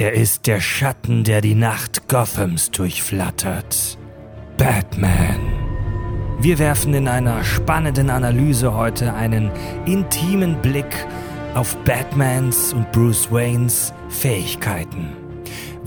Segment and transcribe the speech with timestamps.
[0.00, 3.98] Er ist der Schatten, der die Nacht Gothams durchflattert.
[4.56, 5.40] Batman.
[6.40, 9.50] Wir werfen in einer spannenden Analyse heute einen
[9.84, 11.06] intimen Blick
[11.54, 15.19] auf Batmans und Bruce Waynes Fähigkeiten.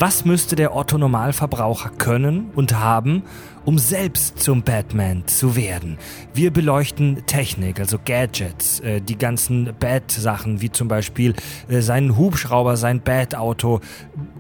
[0.06, 3.24] Was müsste der Otto Normalverbraucher können und haben,
[3.64, 5.98] um selbst zum Batman zu werden?
[6.34, 11.36] Wir beleuchten Technik, also Gadgets, äh, die ganzen Bat-Sachen, wie zum Beispiel
[11.70, 13.80] äh, seinen Hubschrauber, sein Bat-Auto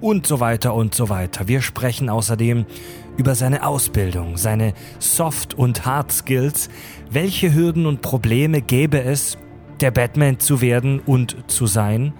[0.01, 1.47] und so weiter und so weiter.
[1.47, 2.65] Wir sprechen außerdem
[3.15, 6.67] über seine Ausbildung, seine Soft- und Hard-Skills.
[7.09, 9.37] Welche Hürden und Probleme gäbe es,
[9.79, 12.11] der Batman zu werden und zu sein?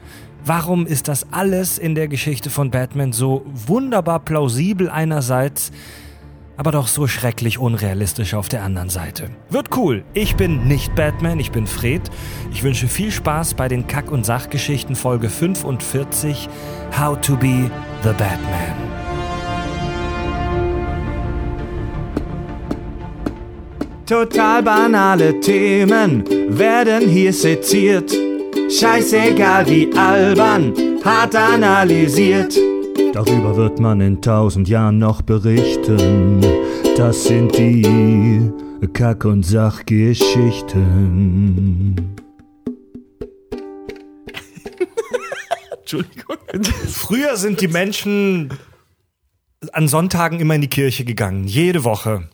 [0.46, 5.72] Warum ist das alles in der Geschichte von Batman so wunderbar plausibel einerseits,
[6.58, 9.30] aber doch so schrecklich unrealistisch auf der anderen Seite?
[9.50, 10.04] Wird cool.
[10.14, 12.02] Ich bin nicht Batman, ich bin Fred.
[12.52, 16.50] Ich wünsche viel Spaß bei den Kack- und Sachgeschichten Folge 45
[17.00, 17.72] How to be
[18.04, 18.76] the Batman.
[24.06, 28.33] Total banale Themen werden hier seziert.
[28.70, 30.74] Scheißegal wie albern,
[31.04, 32.58] hart analysiert.
[33.14, 36.42] Darüber wird man in tausend Jahren noch berichten.
[36.98, 38.52] Das sind die
[38.94, 41.96] Kack- und Sachgeschichten.
[45.80, 46.38] Entschuldigung.
[46.88, 48.50] Früher sind die Menschen
[49.72, 52.30] an Sonntagen immer in die Kirche gegangen, jede Woche.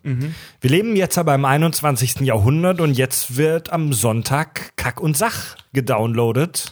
[0.61, 2.21] Wir leben jetzt aber im 21.
[2.21, 6.71] Jahrhundert und jetzt wird am Sonntag Kack und Sach gedownloadet.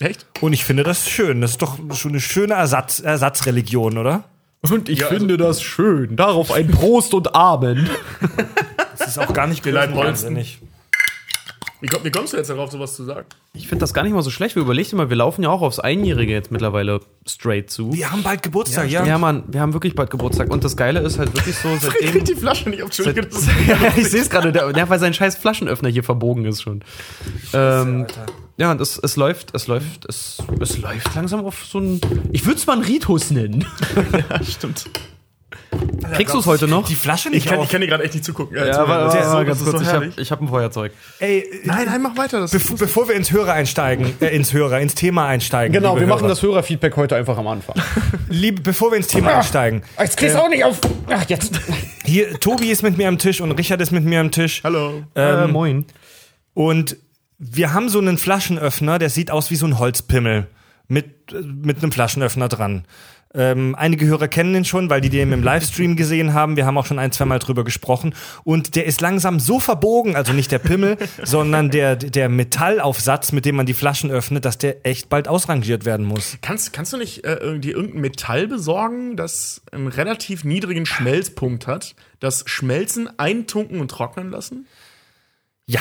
[0.00, 0.26] Echt?
[0.40, 1.40] Und ich finde das schön.
[1.40, 4.24] Das ist doch schon eine schöne Ersatz, Ersatzreligion, oder?
[4.62, 6.16] Und ich finde das schön.
[6.16, 7.90] Darauf ein Prost und Amen.
[8.98, 10.60] Das ist auch gar nicht leiden wahnsinnig.
[11.82, 13.26] Wie, komm, wie kommst du jetzt darauf, sowas zu sagen?
[13.54, 14.54] Ich finde das gar nicht mal so schlecht.
[14.54, 17.92] Wir überlegt mal, wir laufen ja auch aufs Einjährige jetzt mittlerweile straight zu.
[17.92, 19.04] Wir haben bald Geburtstag, ja.
[19.04, 20.48] Ja, Mann, wir haben wirklich bald Geburtstag.
[20.52, 22.10] Und das Geile ist halt wirklich so, Ich seitdem.
[22.12, 23.12] krieg die Flasche nicht auf, ist ja,
[23.96, 26.84] ich sehe es gerade, der, der, weil sein scheiß Flaschenöffner hier verbogen ist schon.
[27.52, 28.06] Ähm,
[28.58, 32.00] ja, und es, es läuft, es läuft, es, es läuft langsam auf so ein.
[32.30, 33.66] Ich würde es mal einen Ritus nennen.
[34.30, 34.84] ja, stimmt.
[36.14, 36.86] Kriegst du es heute noch?
[36.86, 37.64] Die Flasche Ich nicht kann, auf.
[37.64, 38.56] ich kann dir gerade echt nicht zugucken.
[38.56, 40.92] Ja, Ja, aber, aber, so- aber ganz so ich habe ich hab ein Feuerzeug.
[41.20, 42.40] Ey, Nein, nein, mach weiter.
[42.40, 45.72] Das Bev bevor wir ins Hörer einsteigen, äh, ins Hörer, ins Thema einsteigen.
[45.72, 46.28] Genau, wir machen Hörer.
[46.28, 47.76] das Hörerfeedback heute einfach am Anfang.
[48.28, 49.82] Liebe, bevor wir ins Thema einsteigen.
[49.98, 50.78] Jetzt kriegst du auch nicht auf.
[51.08, 51.58] Ach, jetzt.
[52.04, 54.60] Hier, Tobi ist mit mir am Tisch und Richard ist mit mir am Tisch.
[54.64, 55.02] Hallo.
[55.14, 55.86] äh, moin.
[56.54, 56.96] Und
[57.38, 60.46] wir haben so einen Flaschenöffner, der sieht aus wie so ein Holzpimmel
[60.88, 62.84] mit, äh, mit einem Flaschenöffner dran.
[63.34, 66.56] Ähm, einige Hörer kennen den schon, weil die den im Livestream gesehen haben.
[66.56, 68.14] Wir haben auch schon ein, zwei Mal drüber gesprochen.
[68.44, 73.44] Und der ist langsam so verbogen, also nicht der Pimmel, sondern der, der Metallaufsatz, mit
[73.44, 76.38] dem man die Flaschen öffnet, dass der echt bald ausrangiert werden muss.
[76.42, 81.94] Kannst, kannst du nicht äh, dir irgendein Metall besorgen, das einen relativ niedrigen Schmelzpunkt hat,
[82.20, 84.66] das Schmelzen, eintunken und trocknen lassen?
[85.66, 85.80] Ja,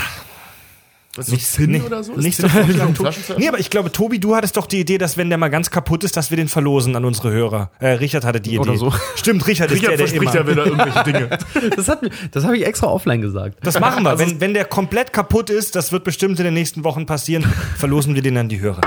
[1.15, 2.13] Was ist so Zinn nicht- oder so?
[2.13, 2.95] nicht öffnen?
[3.37, 5.69] Nee, aber ich glaube, Tobi, du hattest doch die Idee, dass wenn der mal ganz
[5.69, 7.71] kaputt ist, dass wir den verlosen an unsere Hörer.
[7.79, 8.59] Äh, Richard hatte die Idee.
[8.59, 8.93] Oder so.
[9.15, 11.39] Stimmt, Richard, Richard ist der, verspricht der ja wieder irgendwelche Dinge.
[11.75, 11.99] Das, hat,
[12.31, 13.57] das habe ich extra offline gesagt.
[13.63, 14.17] Das machen wir.
[14.19, 17.43] wenn, wenn der komplett kaputt ist, das wird bestimmt in den nächsten Wochen passieren,
[17.77, 18.81] verlosen wir den an die Hörer.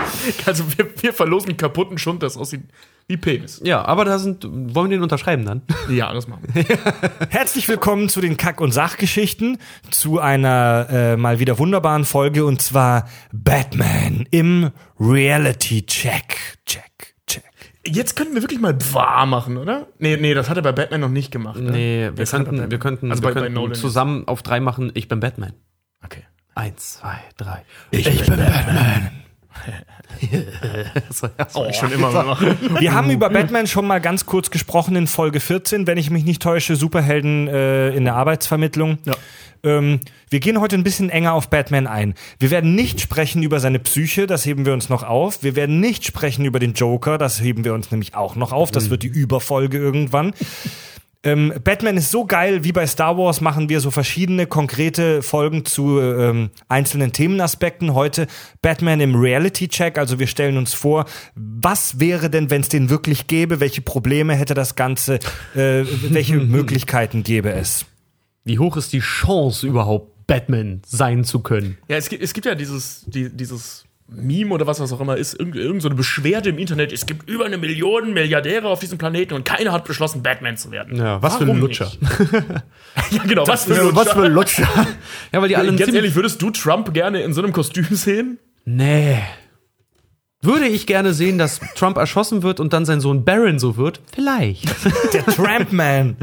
[0.46, 2.62] Also wir, wir verlosen kaputten Schund, das aussieht
[3.06, 3.60] wie Penis.
[3.64, 4.44] Ja, aber da sind.
[4.44, 5.62] Wollen wir den unterschreiben dann?
[5.90, 6.64] Ja, das machen wir.
[7.28, 9.58] Herzlich willkommen zu den Kack- und Sachgeschichten,
[9.90, 16.36] zu einer äh, mal wieder wunderbaren Folge und zwar Batman im Reality Check.
[16.64, 17.44] Check, check.
[17.86, 19.88] Jetzt könnten wir wirklich mal wahr machen, oder?
[19.98, 21.60] Nee, nee, das hat er bei Batman noch nicht gemacht.
[21.60, 21.70] Ne?
[21.70, 23.80] Nee, wir könnten, bei- wir könnten, also wir bei, bei könnten jetzt.
[23.80, 25.52] zusammen auf drei machen, ich bin Batman.
[26.02, 26.22] Okay.
[26.54, 27.62] Eins, zwei, drei.
[27.90, 29.10] Ich, bin Batman.
[31.08, 32.56] Das war Ich schon immer machen.
[32.78, 36.24] Wir haben über Batman schon mal ganz kurz gesprochen in Folge 14, wenn ich mich
[36.24, 38.98] nicht täusche, Superhelden äh, in der Arbeitsvermittlung.
[39.04, 39.14] Ja.
[39.64, 40.00] Ähm,
[40.30, 42.14] wir gehen heute ein bisschen enger auf Batman ein.
[42.38, 45.42] Wir werden nicht sprechen über seine Psyche, das heben wir uns noch auf.
[45.42, 48.70] Wir werden nicht sprechen über den Joker, das heben wir uns nämlich auch noch auf.
[48.70, 50.34] Das wird die Überfolge irgendwann.
[51.24, 55.64] Ähm, Batman ist so geil, wie bei Star Wars machen wir so verschiedene konkrete Folgen
[55.64, 57.94] zu ähm, einzelnen Themenaspekten.
[57.94, 58.26] Heute
[58.60, 62.90] Batman im Reality Check, also wir stellen uns vor, was wäre denn, wenn es den
[62.90, 63.58] wirklich gäbe?
[63.60, 65.14] Welche Probleme hätte das Ganze?
[65.54, 67.86] Äh, welche Möglichkeiten gäbe es?
[68.44, 71.78] Wie hoch ist die Chance überhaupt, Batman sein zu können?
[71.88, 75.16] Ja, es gibt, es gibt ja dieses, die, dieses Meme oder was das auch immer
[75.16, 76.92] ist, irgend, irgend so eine Beschwerde im Internet.
[76.92, 80.70] Es gibt über eine Million Milliardäre auf diesem Planeten und keiner hat beschlossen, Batman zu
[80.70, 80.96] werden.
[80.96, 81.90] Ja, was für ein Warum Lutscher.
[82.00, 82.32] nicht?
[83.10, 83.96] ja, genau, was für ein Lutscher.
[83.96, 84.68] Was für ein Lutscher.
[85.32, 88.38] ja, weil die alle Ganz ehrlich, würdest du Trump gerne in so einem Kostüm sehen?
[88.66, 89.22] Nee.
[90.42, 94.00] Würde ich gerne sehen, dass Trump erschossen wird und dann sein Sohn Barron so wird?
[94.14, 94.66] Vielleicht.
[95.14, 96.16] Der Trampman.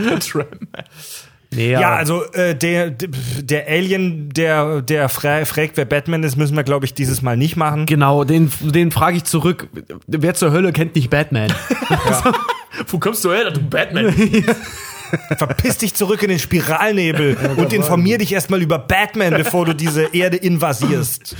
[1.53, 6.55] Nee, Ja, also äh, der, der Alien, der, der fra fragt, wer Batman ist, müssen
[6.55, 7.85] wir, glaube ich, dieses Mal nicht machen.
[7.85, 9.67] Genau, den, den frage ich zurück.
[10.07, 11.51] Wer zur Hölle kennt nicht Batman?
[12.87, 14.13] Wo kommst du her, du Batman?
[15.37, 20.03] Verpiss dich zurück in den Spiralnebel und informier dich erstmal über Batman, bevor du diese
[20.13, 21.35] Erde invasierst.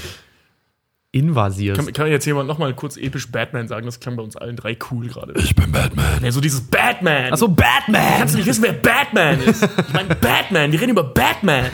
[1.13, 1.75] Invasiert.
[1.77, 3.85] Kann, kann jetzt jemand nochmal kurz episch Batman sagen?
[3.85, 5.33] Das klang bei uns allen drei cool gerade.
[5.37, 6.05] Ich bin Batman.
[6.23, 7.33] Ja, so dieses Batman.
[7.33, 8.01] Achso, Batman!
[8.19, 9.61] Kannst du nicht wissen, wer Batman ist?
[9.63, 10.71] Ich meine, Batman.
[10.71, 11.65] Wir reden über Batman.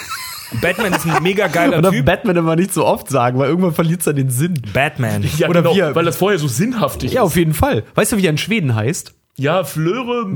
[0.62, 2.04] Batman ist ein mega geiler Oder Typ.
[2.06, 4.62] Batman immer nicht so oft sagen, weil irgendwann verliert er den Sinn.
[4.72, 5.24] Batman.
[5.36, 7.26] Ja, Oder genau, wir- weil das vorher so sinnhaftig Ja, ist.
[7.26, 7.82] auf jeden Fall.
[7.96, 9.14] Weißt du, wie er in Schweden heißt?
[9.38, 10.26] Ja, Flöre.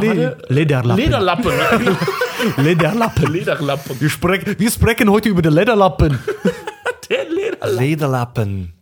[0.00, 0.30] Nee.
[0.48, 0.96] Lederlappen.
[1.04, 1.52] Lederlappen.
[2.56, 3.32] Lederlappen.
[3.32, 4.00] Lederlappen.
[4.00, 6.18] Wir, sprech, wir sprechen heute über den Lederlappen.
[7.10, 7.78] Der Lederlappen.
[7.78, 8.72] Lederlappen.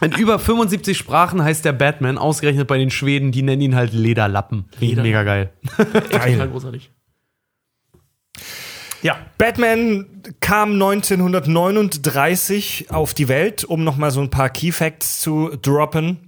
[0.00, 3.92] In über 75 Sprachen heißt der Batman, ausgerechnet bei den Schweden, die nennen ihn halt
[3.92, 4.66] Lederlappen.
[4.80, 5.52] Leder- Mega geil.
[6.10, 6.90] Total großartig.
[9.02, 10.06] Ja, Batman
[10.40, 16.25] kam 1939 auf die Welt, um noch mal so ein paar Key Facts zu droppen.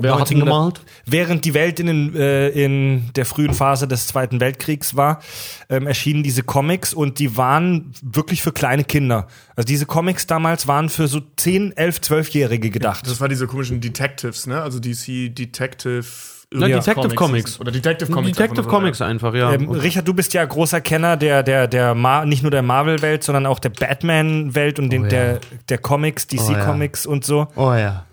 [0.00, 0.80] Wer hat ihn 1900 gemalt?
[1.06, 5.20] Während die Welt in, den, äh, in der frühen Phase des Zweiten Weltkriegs war,
[5.68, 9.26] ähm, erschienen diese Comics und die waren wirklich für kleine Kinder.
[9.56, 13.06] Also diese Comics damals waren für so 10, 11, 12-Jährige gedacht.
[13.06, 14.62] Das war diese komischen Detectives, ne?
[14.62, 16.04] Also DC Detective.
[16.50, 17.60] Na, Detective Comics.
[17.60, 18.38] Oder Detective Comics.
[18.38, 19.52] Detective einfach Comics einfach, ja.
[19.52, 23.22] Ähm, Richard, du bist ja großer Kenner der, der, der Mar nicht nur der Marvel-Welt,
[23.22, 25.10] sondern auch der Batman-Welt und den, Oh ja.
[25.10, 26.42] der, der Comics, Oh ja.
[26.42, 27.48] DC-Comics und so.
[27.54, 28.06] oh ja.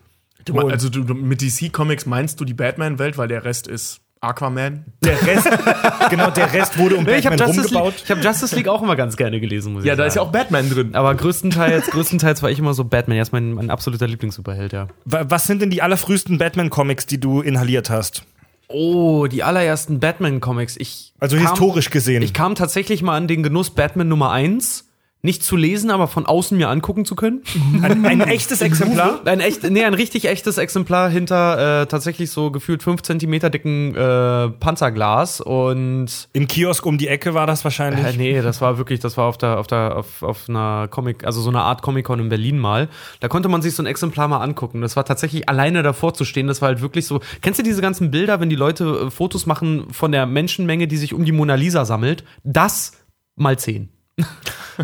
[0.45, 4.00] Du, also du, du, mit DC Comics meinst du die Batman-Welt, weil der Rest ist
[4.21, 4.86] Aquaman?
[5.03, 5.47] Der Rest,
[6.09, 8.01] genau, der Rest wurde um Ich habe Batman Justice, League- rumgebaut.
[8.06, 9.97] ich hab Justice League auch immer ganz gerne gelesen, muss ich Ja, sagen.
[10.00, 10.95] da ist ja auch Batman drin.
[10.95, 13.18] Aber größtenteils, größtenteils war ich immer so Batman.
[13.18, 14.88] Er ist mein, mein absoluter Lieblings-Superheld, ja.
[15.06, 18.24] Wa- Was sind denn die allerfrühesten Batman-Comics, die du inhaliert hast?
[18.68, 20.75] Oh, die allerersten Batman-Comics.
[20.77, 22.24] Ich Also kam- historisch gesehen.
[22.24, 24.88] Ich kam tatsächlich mal an den Genuss, Batman Nummer 1
[25.25, 27.44] nicht zu lesen, aber von außen mir angucken zu können.
[27.81, 29.19] ein, ein echtes Exemplar?
[29.25, 33.95] Ein echt, nee, ein richtig echtes Exemplar hinter äh, tatsächlich so gefühlt 5 Zentimeter dicken
[33.95, 38.06] äh, Panzerglas und Im Kiosk um die Ecke war das wahrscheinlich.
[38.06, 41.25] äh, nee, das war wirklich, das war auf der, auf der, auf, auf einer Comic,
[41.25, 42.88] also so eine Art Comic-Con in Berlin mal.
[43.19, 44.81] Da konnte man sich so ein Exemplar mal angucken.
[44.81, 46.48] Das war tatsächlich alleine davor zu stehen.
[46.48, 47.19] Das war halt wirklich so.
[47.42, 50.98] Kennst du diese ganzen Bilder, wenn die Leute äh, Fotos machen von der Menschenmenge, die
[50.98, 52.24] sich um die Mona Lisa sammelt?
[52.44, 52.94] Das
[53.36, 53.89] mal zehn.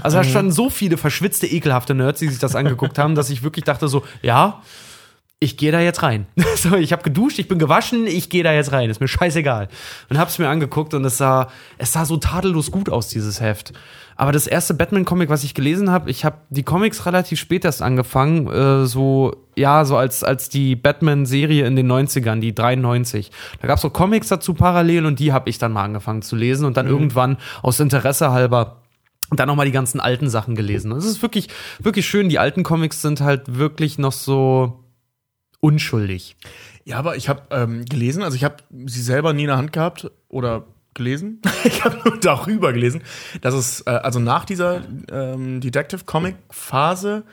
[0.01, 3.43] Also da standen so viele verschwitzte, ekelhafte Nerds, die sich das angeguckt haben, dass ich
[3.43, 4.61] wirklich dachte so, ja,
[5.43, 6.27] ich gehe da jetzt rein.
[6.55, 8.89] So, ich habe geduscht, ich bin gewaschen, ich gehe da jetzt rein.
[8.89, 9.67] Ist mir scheißegal.
[10.09, 11.49] Und hab's mir angeguckt und es sah,
[11.79, 13.73] es sah so tadellos gut aus, dieses Heft.
[14.15, 17.81] Aber das erste Batman-Comic, was ich gelesen habe, ich habe die Comics relativ spät erst
[17.81, 23.31] angefangen, äh, so, ja, so als, als die Batman-Serie in den 90ern, die 93.
[23.59, 26.65] Da gab's so Comics dazu parallel und die habe ich dann mal angefangen zu lesen
[26.65, 28.80] und dann irgendwann aus Interesse halber
[29.31, 30.91] und dann nochmal die ganzen alten Sachen gelesen.
[30.91, 31.47] Es ist wirklich,
[31.79, 32.27] wirklich schön.
[32.27, 34.83] Die alten Comics sind halt wirklich noch so
[35.61, 36.35] unschuldig.
[36.83, 39.71] Ja, aber ich habe ähm, gelesen, also ich habe sie selber nie in der Hand
[39.71, 41.41] gehabt oder gelesen.
[41.63, 43.03] ich habe nur darüber gelesen,
[43.39, 47.23] dass es äh, also nach dieser ähm, Detective Comic Phase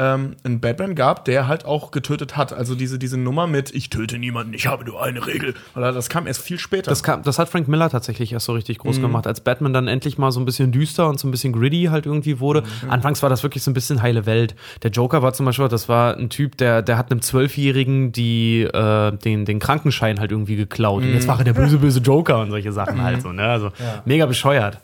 [0.00, 2.54] ähm, einen Batman gab, der halt auch getötet hat.
[2.54, 5.54] Also diese, diese Nummer mit Ich töte niemanden, ich habe nur eine Regel.
[5.76, 6.90] Oder das kam erst viel später.
[6.90, 9.88] Das, kam, das hat Frank Miller tatsächlich erst so richtig groß gemacht, als Batman dann
[9.88, 12.62] endlich mal so ein bisschen düster und so ein bisschen gritty halt irgendwie wurde.
[12.88, 14.54] Anfangs war das wirklich so ein bisschen heile Welt.
[14.82, 18.62] Der Joker war zum Beispiel, das war ein Typ, der, der hat einem Zwölfjährigen die,
[18.62, 21.02] äh, den, den Krankenschein halt irgendwie geklaut.
[21.02, 23.42] Und jetzt war er der böse, böse Joker und solche Sachen halt so, ne?
[23.42, 23.70] Also
[24.06, 24.78] mega bescheuert.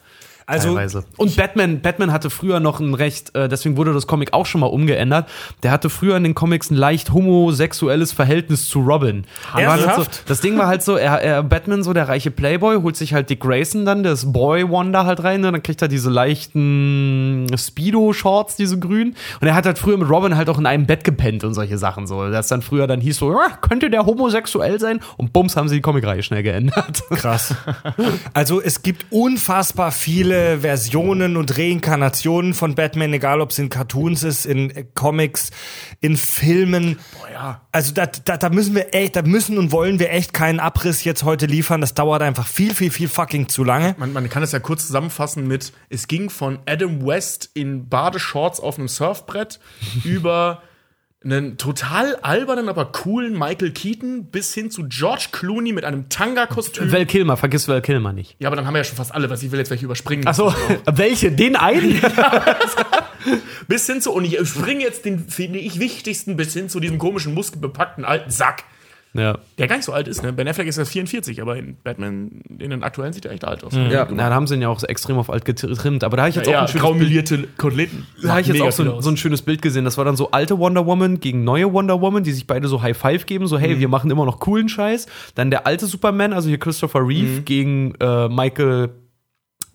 [0.47, 1.05] Also- teilweise.
[1.17, 4.61] Und Batman, Batman hatte früher noch ein recht, äh, deswegen wurde das Comic auch schon
[4.61, 5.29] mal umgeändert.
[5.65, 9.25] Der hatte früher in den Comics ein leicht homosexuelles Verhältnis zu Robin.
[9.53, 12.97] Halt so, das Ding war halt so, er, er Batman, so der reiche Playboy, holt
[12.97, 16.11] sich halt Dick Grayson dann, das Boy Wonder halt rein, und dann kriegt er diese
[16.11, 19.17] leichten Speedo-Shorts, diese grünen.
[19.41, 21.77] Und er hat halt früher mit Robin halt auch in einem Bett gepennt und solche
[21.79, 22.31] Sachen so.
[22.31, 25.01] Das dann früher dann hieß so, ja, könnte der homosexuell sein?
[25.17, 27.03] Und bums haben sie die Comicreihe schnell geändert.
[27.11, 27.55] Krass.
[28.33, 34.23] Also es gibt unfassbar viele Versionen und Reinkarnationen von Batman, egal ob es in Cartoons
[34.23, 35.51] ist, in äh, Comics,
[36.01, 36.99] in Filmen.
[37.19, 37.61] Boah, ja.
[37.73, 41.05] Also da, da, da müssen wir echt, da müssen und wollen wir echt keinen Abriss
[41.05, 41.81] jetzt heute liefern.
[41.81, 43.95] Das dauert einfach viel, viel, viel fucking zu lange.
[43.99, 48.61] Man, man kann es ja kurz zusammenfassen mit, es ging von Adam West in Badeshorts
[48.61, 49.61] auf einem Surfbrett
[50.05, 50.63] über
[51.27, 56.93] einen total albernen, aber coolen Michael Keaton bis hin zu George Clooney mit einem Tanga-Kostüm.
[56.93, 58.37] Val Kilmer, vergiss Val Kilmer nicht.
[58.39, 60.27] Ja, aber dann haben wir ja schon fast alle, was ich will jetzt welche überspringen.
[60.27, 60.55] Achso,
[60.87, 61.33] welche?
[61.33, 62.01] Den einen?
[63.69, 66.99] bis hin zu, und ich springe jetzt den, finde ich, wichtigsten bis hin zu diesem
[66.99, 68.65] komischen, muskelbepackten alten Sack.
[69.19, 69.39] Ja.
[69.59, 70.33] Der gar nicht so alt ist, ne?
[70.33, 73.65] Ben Affleck ist ja 44, aber in Batman, in den aktuellen sieht er echt alt
[73.65, 73.75] aus.
[73.75, 76.05] Ja, na, da haben sie ihn ja auch extrem auf alt getrimmt.
[76.05, 78.07] Aber da habe ich jetzt Ja, auch ja ein schönes graumelierte Koteletten.
[78.23, 79.85] da habe ich jetzt auch so so ein schönes Bild gesehen.
[79.85, 82.83] Das war dann so alte Wonder Woman gegen neue Wonder Woman, die sich beide so
[82.83, 85.07] High Five geben, so hey, wir machen immer noch coolen Scheiß.
[85.35, 88.91] Dann der alte Superman, also hier Christopher Reeve gegen äh, Michael.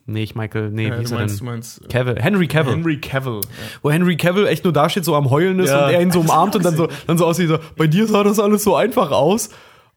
[0.05, 1.53] Nee, ich Michael, nee, Ja, wie du hieß er meinst, du denn?
[1.53, 2.73] meinst äh, Cavill, Henry Cavill.
[2.73, 3.35] Henry Cavill.
[3.35, 3.41] Ja.
[3.81, 5.85] wo Henry Cavill echt nur dasteht, so am Heulen ist Ja.
[5.87, 8.23] und er ihn so umarmt und dann so, dann so aussieht, so, bei dir sah
[8.23, 9.49] das alles so einfach aus.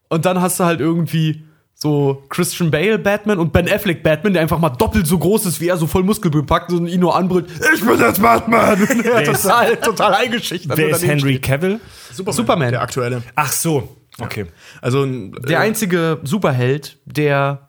[0.09, 1.43] Und dann hast du halt irgendwie
[1.73, 5.59] so Christian Bale Batman und Ben Affleck Batman, der einfach mal doppelt so groß ist
[5.59, 8.77] wie er, so voll muskelbepackt und ihn nur anbrüllt, ich bin jetzt Batman!
[9.25, 10.77] total, total eingeschüchtert.
[10.77, 11.41] Wer ist Henry steht.
[11.41, 11.79] Cavill?
[12.13, 12.71] Superman, Superman.
[12.71, 13.23] Der aktuelle.
[13.35, 13.97] Ach so.
[14.19, 14.45] Okay.
[14.81, 17.67] Also, äh, Der einzige Superheld, der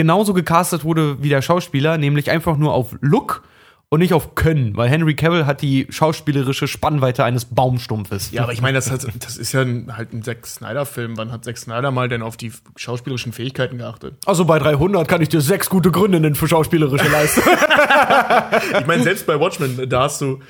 [0.00, 3.42] genauso gecastet wurde wie der Schauspieler, nämlich einfach nur auf Look
[3.90, 8.30] und nicht auf Können, weil Henry Cavill hat die schauspielerische Spannweite eines Baumstumpfes.
[8.30, 11.18] Ja, aber ich meine, das, hat, das ist ja ein, halt ein Zack Snyder-Film.
[11.18, 14.14] Wann hat Zack Snyder mal denn auf die schauspielerischen Fähigkeiten geachtet?
[14.24, 17.44] Also bei 300 kann ich dir sechs gute Gründe nennen für schauspielerische Leistung.
[18.80, 20.40] Ich meine, selbst bei Watchmen, da hast du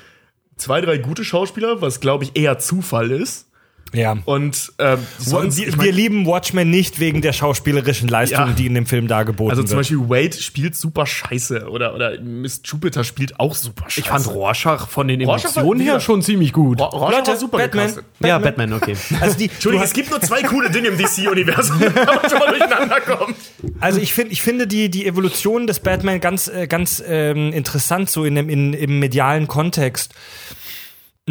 [0.55, 3.50] zwei, drei gute Schauspieler, was glaube ich eher Zufall ist.
[3.93, 4.17] Ja.
[4.25, 8.53] Und ähm, sonst, wir, ich mein, wir lieben Watchmen nicht wegen der schauspielerischen Leistung, Ja.
[8.53, 9.69] die in dem Film dargeboten also wird.
[9.69, 13.99] zum Beispiel Wade spielt super scheiße oder, oder Miss Jupiter spielt auch super scheiße.
[13.99, 15.99] Ich fand Rorschach von den Rorschach war- Emotionen her ja.
[15.99, 16.79] schon ziemlich gut.
[16.79, 17.87] Ro- Rorschach Leute, war super Batman.
[17.87, 18.05] gecastet.
[18.21, 18.95] ja, Batman, okay.
[19.19, 21.79] also, die, Entschuldigung, es gibt nur zwei coole Dinge im DC-Universum.
[21.79, 21.91] Man
[22.29, 23.35] schon mal durcheinander kommen.
[23.81, 28.09] also ich, find, ich finde die, die Evolution des Batman ganz, äh, ganz ähm, interessant,
[28.09, 30.13] so in dem, in, im medialen Kontext.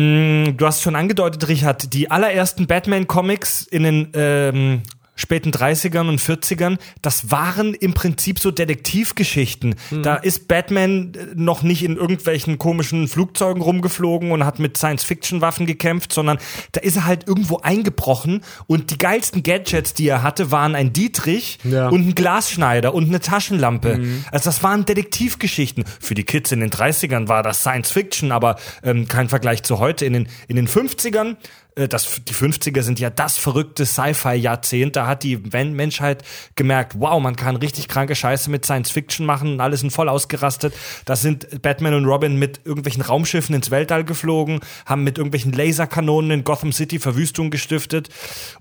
[0.00, 4.83] Mm, Du hast schon angedeutet, Richard, die allerersten Batman-Comics in den ähm,
[5.21, 9.75] späten 30ern und 40ern, das waren im Prinzip so Detektivgeschichten.
[10.03, 15.67] Da ist Batman äh, noch nicht in irgendwelchen komischen Flugzeugen rumgeflogen und hat mit Science-Fiction-Waffen
[15.67, 16.39] gekämpft, sondern
[16.73, 20.93] da ist er halt irgendwo eingebrochen und die geilsten Gadgets, die er hatte, waren ein
[20.93, 21.89] Dietrich Ja.
[21.89, 24.00] und ein Glasschneider und eine Taschenlampe.
[24.33, 25.85] Also das waren Detektivgeschichten.
[26.00, 29.79] Für die Kids in den 30ern war das Science Fiction, aber ähm, kein Vergleich zu
[29.79, 30.07] heute.
[30.07, 31.37] In den, in den 50ern,
[31.70, 34.97] äh, das, die 50er sind ja das verrückte Sci-Fi-Jahrzehnt.
[34.97, 36.25] Da hat die Men Menschheit
[36.57, 40.09] gemerkt, wow, man kann richtig kranke Scheiße mit Science Fiction machen und alle sind voll
[40.09, 40.75] ausgerastet.
[41.05, 46.31] Da sind Batman und Robin mit irgendwelchen Raumschiffen ins Weltall geflogen, haben mit irgendwelchen Laserkanonen
[46.31, 48.09] in Gotham City Verwüstung gestiftet.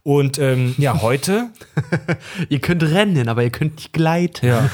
[0.03, 1.49] Und ähm, ja, heute
[2.49, 4.45] ihr könnt rennen, aber ihr könnt nicht gleiten.
[4.45, 4.69] ja.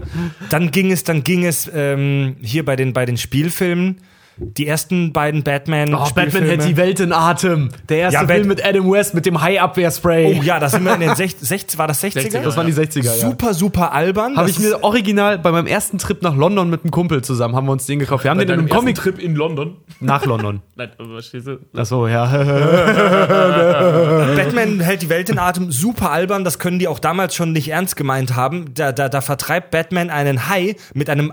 [0.50, 4.00] dann ging es, dann ging es ähm, hier bei den, bei den Spielfilmen.
[4.42, 5.92] Die ersten beiden Batman.
[5.94, 7.68] Oh, Batman hält die Welt in Atem.
[7.90, 10.38] Der erste Ja, Film mit Adam West mit dem Hai-Abwehrspray.
[10.38, 12.20] Oh ja, da sind wir in den 60, 60 war das 60er?
[12.30, 13.12] 60er, Das waren die 60er, ja.
[13.12, 14.36] Super, super albern.
[14.36, 17.54] Habe Das ich mir original bei meinem ersten Trip nach London mit einem Kumpel zusammen,
[17.54, 18.24] haben wir uns den gekauft.
[18.24, 19.76] Wir haben Bei den in einem ersten Comic Trip in London.
[20.00, 20.62] nach London.
[20.74, 21.58] Nein, aber verstehst du?
[21.76, 22.24] Achso, ja.
[24.36, 27.68] Batman hält die Welt in Atem, super albern, das können die auch damals schon nicht
[27.68, 28.66] ernst gemeint haben.
[28.74, 31.32] Da, da, da vertreibt Batman einen Hai mit einem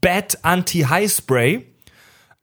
[0.00, 1.66] Bat Anti-Hai-Spray.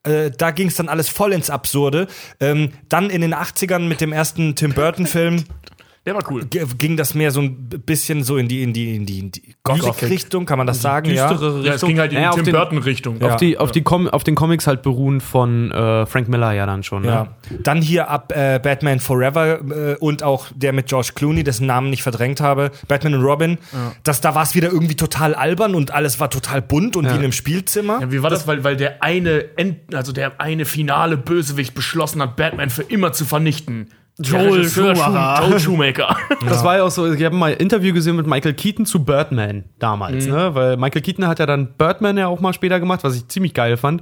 [0.04, 2.08] Äh, da ging es dann alles voll ins Absurde.
[2.40, 5.44] Ähm, dann in den 80ern mit dem ersten Tim Burton-Film
[6.10, 6.44] Der war cool.
[6.46, 9.32] g- ging das mehr so ein bisschen so in die, in die, in die, in
[9.32, 11.12] die Gothic-Richtung, kann man das sagen?
[11.12, 11.30] Ja.
[11.30, 13.22] Düstere Ja, es ging halt in Naja, die auf Tim den- Burton-Richtung.
[13.22, 16.66] Auf, die, auf, die Com auf den Comics halt beruhen von äh, Frank Miller ja
[16.66, 17.04] dann schon.
[17.04, 17.08] Ne?
[17.10, 17.36] Ja.
[17.62, 21.94] Dann hier ab äh, Batman Forever äh, und auch der mit George Clooney, dessen Namen
[21.94, 23.60] ich verdrängt habe, Batman und Robin.
[24.04, 27.10] Das, da war es wieder irgendwie total albern und alles war total bunt und wie
[27.12, 28.00] in einem Spielzimmer.
[28.02, 28.48] Ja, wie war das?
[28.48, 33.12] Weil, weil der eine, End, also der eine finale Bösewicht beschlossen hat, Batman für immer
[33.14, 33.90] zu vernichten.
[34.20, 35.38] Joel Schumacher.
[35.42, 36.18] Schu- Joel Schumacher.
[36.48, 39.04] Das war ja auch so, ich habe mal ein Interview gesehen mit Michael Keaton zu
[39.04, 40.32] Birdman damals, Mhm.
[40.34, 40.56] ne?
[40.56, 43.54] Weil Michael Keaton hat ja dann Birdman ja auch mal später gemacht, was ich ziemlich
[43.54, 44.02] geil fand.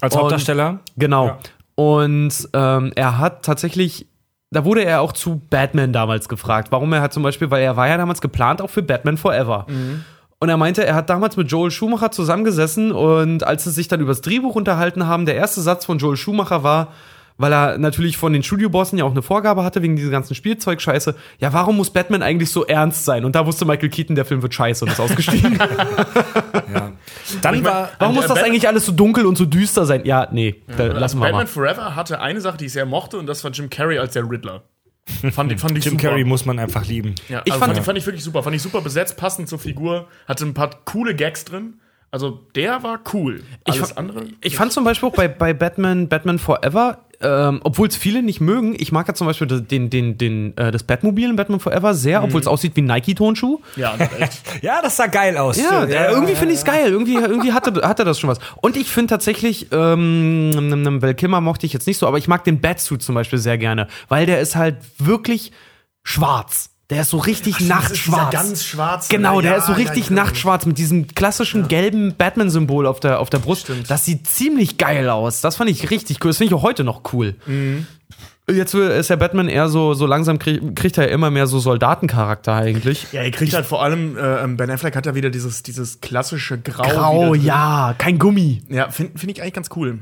[0.00, 0.80] Als Und- Hauptdarsteller.
[0.96, 1.26] Genau.
[1.26, 1.38] Ja.
[1.74, 4.06] Und ähm, er hat tatsächlich,
[4.50, 6.68] da wurde er auch zu Batman damals gefragt.
[6.72, 9.66] Warum er hat zum Beispiel, weil er war ja damals geplant auch für Batman Forever.
[10.40, 14.00] Und er meinte, er hat damals mit Joel Schumacher zusammengesessen und als sie sich dann
[14.00, 16.88] über das Drehbuch unterhalten haben, der erste Satz von Joel Schumacher war,
[17.38, 21.14] weil er natürlich von den Studiobossen ja auch eine Vorgabe hatte wegen dieser ganzen Spielzeugscheiße.
[21.38, 23.24] Ja, warum muss Batman eigentlich so ernst sein?
[23.24, 25.58] Und da wusste Michael Keaton, der Film wird scheiße und ist ausgestiegen.
[27.42, 27.90] Dann war.
[27.98, 30.04] warum muss äh, das Batman- eigentlich alles so dunkel und so düster sein?
[30.04, 31.46] Ja, nee, da, lassen wir Batman mal.
[31.46, 34.28] Forever hatte eine Sache, die ich sehr mochte, und das war Jim Carrey als der
[34.28, 34.62] Riddler.
[35.32, 36.08] Fand, ich- fand ich Jim super.
[36.08, 37.14] Carrey muss man einfach lieben.
[37.28, 38.42] Ja, Ich also fand- fand, fand ich wirklich super.
[38.42, 40.06] Fand ich super besetzt, passend zur Figur.
[40.26, 41.74] Hatte ein paar coole Gags drin.
[42.10, 43.42] Also der war cool.
[43.64, 44.24] Alles fa- andere.
[44.42, 48.40] Ich fand zum Beispiel auch bei, bei Batman, Batman Forever, ähm, obwohl es viele nicht
[48.40, 51.92] mögen, ich mag ja zum Beispiel den, den, den, äh, das Batmobil in Batman Forever
[51.92, 53.58] sehr, obwohl es aussieht wie ein Nike-Tonschuh.
[53.76, 53.94] Ja.
[54.62, 55.58] Ja, das sah geil aus.
[55.60, 56.90] Ja, der, irgendwie finde ich es geil.
[56.90, 58.38] Irgendwie, irgendwie hatte, hatte das schon was.
[58.56, 62.44] Und ich finde tatsächlich, ähm, Val Kilmer mochte ich jetzt nicht so, aber ich mag
[62.44, 65.52] den Batsuit zum Beispiel sehr gerne, weil der ist halt wirklich
[66.02, 66.70] schwarz.
[66.90, 68.32] Der ist so richtig ist nachtschwarz.
[68.32, 72.14] ganz schwarze, Genau, der ja, ist so ja, richtig ja, nachtschwarz mit diesem klassischen gelben
[72.16, 73.64] Batman-Symbol auf der, auf der Brust.
[73.64, 73.90] Stimmt.
[73.90, 75.42] Das sieht ziemlich geil aus.
[75.42, 76.30] Das fand ich richtig cool.
[76.30, 77.36] Das finde ich auch heute noch cool.
[77.46, 77.86] Mhm.
[78.50, 82.54] Jetzt ist der Batman eher so, so langsam krieg, kriegt er immer mehr so Soldatencharakter
[82.54, 83.12] eigentlich.
[83.12, 86.56] Ja, ihr kriegt halt vor allem, äh, Ben Affleck hat ja wieder dieses, dieses klassische
[86.56, 86.84] Grau.
[86.84, 88.62] Grau, ja, kein Gummi.
[88.70, 89.98] Ja, finde find ich eigentlich ganz cool.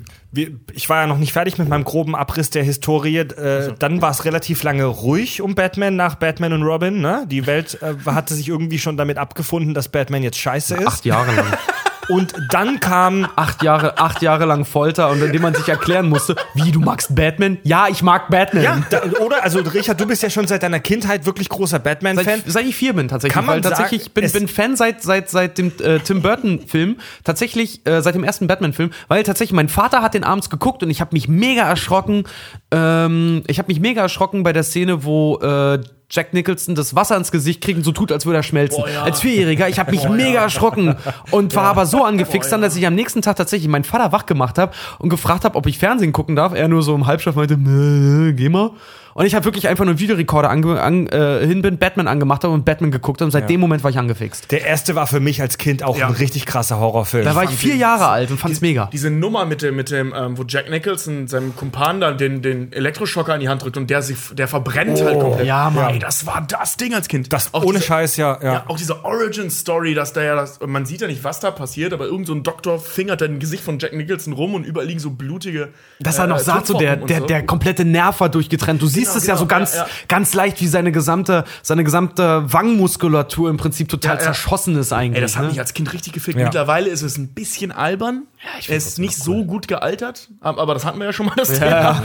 [0.73, 3.19] Ich war ja noch nicht fertig mit meinem groben Abriss der Historie.
[3.19, 7.01] Äh, Dann war es relativ lange ruhig um Batman nach Batman und Robin.
[7.01, 7.27] Ne?
[7.31, 10.87] Die Welt äh, hatte sich irgendwie schon damit abgefunden, dass Batman jetzt scheiße ist.
[10.87, 11.47] Acht Jahre lang.
[12.09, 16.37] Und dann kam acht Jahre, acht Jahre lang Folter und indem man sich erklären musste,
[16.55, 17.59] wie du magst Batman?
[17.65, 18.63] Ja, ich mag Batman.
[18.63, 22.25] Ja, da, oder, also Richard, du bist ja schon seit deiner Kindheit wirklich großer Batman-Fan.
[22.25, 23.35] Seit, seit ich vier bin tatsächlich.
[23.35, 26.61] Kann man weil tatsächlich sagen, bin, bin Fan seit seit seit dem äh, Tim Burton
[26.67, 30.51] Film tatsächlich äh, seit dem ersten Batman Film, weil tatsächlich mein Vater hat den abends
[30.51, 32.25] geguckt und ich habe mich mega erschrocken.
[32.71, 37.17] Ähm, ich habe mich mega erschrocken bei der Szene, wo äh, Jack Nicholson das Wasser
[37.17, 38.83] ins Gesicht kriegt und so tut, als würde er schmelzen.
[38.83, 39.03] Boah, ja.
[39.03, 40.95] Als Vierjähriger, ich habe mich mega erschrocken
[41.33, 44.27] und war aber so angefixt dann, dass ich am nächsten Tag tatsächlich meinen Vater wach
[44.27, 46.55] gemacht habe und gefragt habe, ob ich Fernsehen gucken darf.
[46.55, 48.71] Er nur so im Halbschlaf meinte, "Nö, geh mal.
[49.17, 52.45] Und ich habe wirklich einfach nur einen Videorekorder ange an, äh, hin bin, Batman angemacht
[52.45, 54.53] habe und Batman geguckt und seit dem Moment war ich angefixt.
[54.53, 56.09] Der erste war für mich als Kind auch Ja.
[56.09, 57.25] ein richtig krasser Horrorfilm.
[57.25, 58.91] Da war ich vier Jahre alt und fand's mega.
[58.93, 62.75] Diese Nummer mit dem, mit dem ähm, wo Jack Nicholson seinem Kumpan dann den, den
[62.75, 65.47] Elektroschocker in die Hand drückt und der sich, der verbrennt halt komplett.
[65.47, 65.95] ja, Mann.
[65.95, 67.33] Ey, das war das Ding als Kind.
[67.33, 68.39] das Auch ohne diese- Scheiß, ja.
[68.43, 68.53] ja.
[68.53, 71.95] Ja, auch diese Origin-Story, dass da ja das, man sieht ja nicht, was da passiert,
[71.95, 74.87] aber irgend so ein Doktor fingert dann im Gesicht von Jack Nicholson rum und überall
[74.87, 75.69] liegen so blutige.
[76.01, 77.27] Dass er noch äh, sagt, so der, der, so.
[77.27, 78.83] der komplette Nerv war durchgetrennt.
[78.83, 79.87] Du siehst Genau, es ja genau, so ganz, ja, ja.
[80.09, 84.25] ganz leicht, wie seine gesamte, seine gesamte Wangenmuskulatur im Prinzip total Ja, ja.
[84.25, 85.17] zerschossen ist eigentlich.
[85.17, 85.49] Ey, das hat ne?
[85.51, 86.39] mich als Kind richtig gefickt.
[86.39, 86.45] Ja.
[86.45, 88.25] Mittlerweile ist es ein bisschen albern.
[88.69, 91.59] er ist nicht so gut gealtert, ab- aber das hatten wir ja schon mal das
[91.59, 92.03] Thema.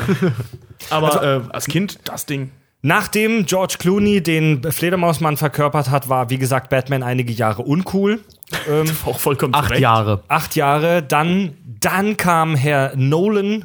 [0.89, 2.51] Aber äh, als Kind das Ding.
[2.83, 8.19] Nachdem George Clooney den Fledermausmann verkörpert hat, war, wie gesagt, Batman einige Jahre uncool.
[8.69, 9.81] Ähm, Auch vollkommen Acht zurecht.
[9.81, 10.23] Jahre.
[10.27, 11.01] acht Jahre.
[11.01, 13.63] Dann, dann kam Herr Nolan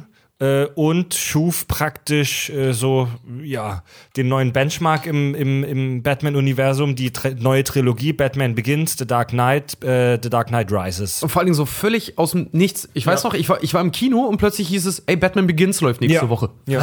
[0.75, 3.07] und schuf praktisch äh, so,
[3.41, 3.83] ja,
[4.15, 9.83] den neuen Benchmark im, im, im Batman-Universum, die neue Trilogie Batman Begins, The Dark Knight,
[9.83, 11.23] äh, The Dark Knight Rises.
[11.23, 12.87] Und vor allen Dingen so völlig aus dem Nichts.
[12.93, 15.47] Ich weiß noch, ich war, ich war im Kino und plötzlich hieß es, ey, Batman
[15.47, 16.29] Begins läuft nächste Ja.
[16.29, 16.51] Woche.
[16.67, 16.79] Ja.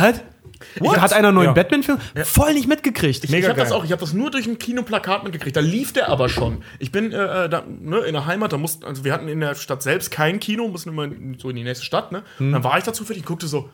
[0.80, 1.00] Was?
[1.00, 1.52] Hat einer einen neuen Ja.
[1.52, 1.98] Batman-Film?
[2.24, 3.24] Voll nicht mitgekriegt.
[3.24, 5.56] Ich habe das auch, ich habe das nur durch ein Kinoplakat mitgekriegt.
[5.56, 6.62] Da lief der aber schon.
[6.78, 9.54] Ich bin äh, da, ne, in der Heimat, da mussten, also wir hatten in der
[9.54, 12.22] Stadt selbst kein Kino, mussten immer so in die nächste Stadt, ne?
[12.38, 12.46] Hm.
[12.48, 13.70] Und dann war ich da zufällig und guckte so,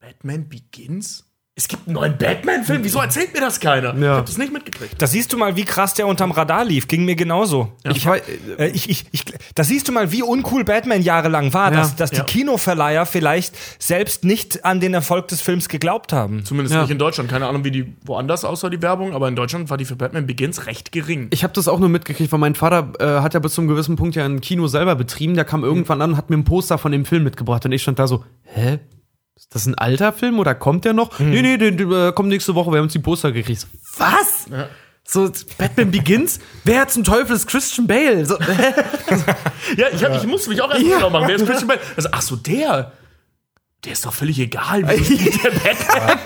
[0.00, 1.29] Batman Begins?
[1.56, 2.84] Es gibt einen neuen Batman-Film?
[2.84, 3.94] Wieso erzählt mir das keiner?
[3.94, 4.94] Ich habe das nicht mitgekriegt.
[4.96, 6.88] Da siehst du mal, wie krass der unterm Radar lief.
[6.88, 7.72] Ging mir genauso.
[7.92, 8.16] Ich war,
[8.56, 9.24] Äh, ich, ich, ich,
[9.56, 12.22] da siehst du mal, wie uncool Batman jahrelang war, dass, dass Ja.
[12.22, 16.46] die Kinoverleiher vielleicht selbst nicht an den Erfolg des Films geglaubt haben.
[16.46, 16.82] Zumindest Ja.
[16.82, 17.28] nicht in Deutschland.
[17.28, 20.26] Keine Ahnung, wie die woanders aussah, die Werbung, aber in Deutschland war die für Batman
[20.26, 21.28] Begins recht gering.
[21.30, 23.68] Ich habe das auch nur mitgekriegt, weil mein Vater äh, hat ja bis zu einem
[23.68, 25.34] gewissen Punkt ja ein Kino selber betrieben.
[25.34, 27.66] Der kam irgendwann an und hat mir ein Poster von dem Film mitgebracht.
[27.66, 28.78] Und ich stand da so, hä?
[29.40, 31.18] Ist das ein alter Film oder kommt der noch?
[31.18, 32.70] Nee, nee, der, der äh, kommt nächste Woche.
[32.70, 33.66] Wir haben uns die Poster gekriegt.
[33.96, 34.46] Was?
[35.02, 36.38] So, Batman Begins?
[36.62, 38.24] Wer zum Teufel ist Christian Bale?
[38.26, 38.36] So?
[39.76, 41.28] Ja, ich, hab, ich musste mich auch erst mal machen.
[41.28, 41.80] Wer ist Christian Bale?
[41.96, 42.92] Also, ach so, der.
[43.86, 44.84] Der ist doch völlig egal.
[45.02, 46.18] Spielt der Batman?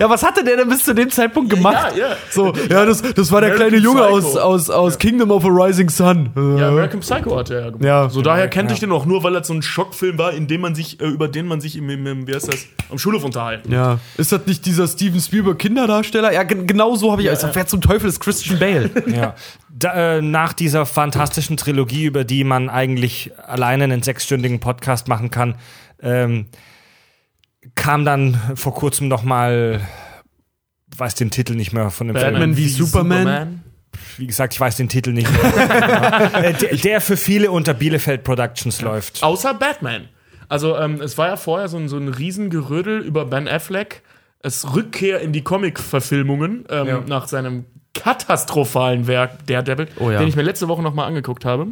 [0.00, 1.94] ja, was hatte der denn bis zu dem Zeitpunkt gemacht?
[1.96, 2.16] Ja, ja.
[2.30, 4.40] So, ja, das, das war der American kleine Junge aus, Psycho.
[4.40, 6.28] aus, aus Kingdom of a Rising Sun.
[6.36, 7.84] Ja, American Psycho hat er ja gemacht.
[7.84, 8.10] Ja.
[8.10, 10.60] so daher kannte ich den auch nur, weil das so ein Schockfilm war, in dem
[10.60, 13.24] man sich, äh, über den man sich im, im, im wie heißt das, am Schulhof
[13.24, 13.72] unterhalten.
[13.72, 16.34] Ja, ist das nicht dieser Steven Spielberg Kinderdarsteller?
[16.34, 17.30] Ja, gen- genau so habe ich.
[17.30, 18.90] Also, wer zum Teufel ist Christian Bale?
[19.06, 19.34] Ja.
[19.70, 25.30] Da, äh, nach dieser fantastischen Trilogie, über die man eigentlich alleine einen sechsstündigen Podcast machen
[25.30, 25.54] kann,
[26.02, 26.46] ähm,
[27.74, 29.80] kam dann vor kurzem noch mal,
[30.96, 32.56] weiß den Titel nicht mehr von dem Batman Film.
[32.56, 33.62] wie Superman?
[34.16, 36.30] Wie gesagt, ich weiß den Titel nicht mehr.
[36.44, 39.22] äh, der, der für viele unter Bielefeld Productions läuft.
[39.22, 40.08] Außer Batman.
[40.48, 44.02] Also, ähm, es war ja vorher so ein, so ein Riesengerödel über Ben Affleck,
[44.40, 47.00] es Rückkehr in die Comic-Verfilmungen ähm, Ja.
[47.06, 50.18] nach seinem katastrophalen Werk Daredevil, Oh ja.
[50.18, 51.68] den ich mir letzte Woche noch mal angeguckt habe.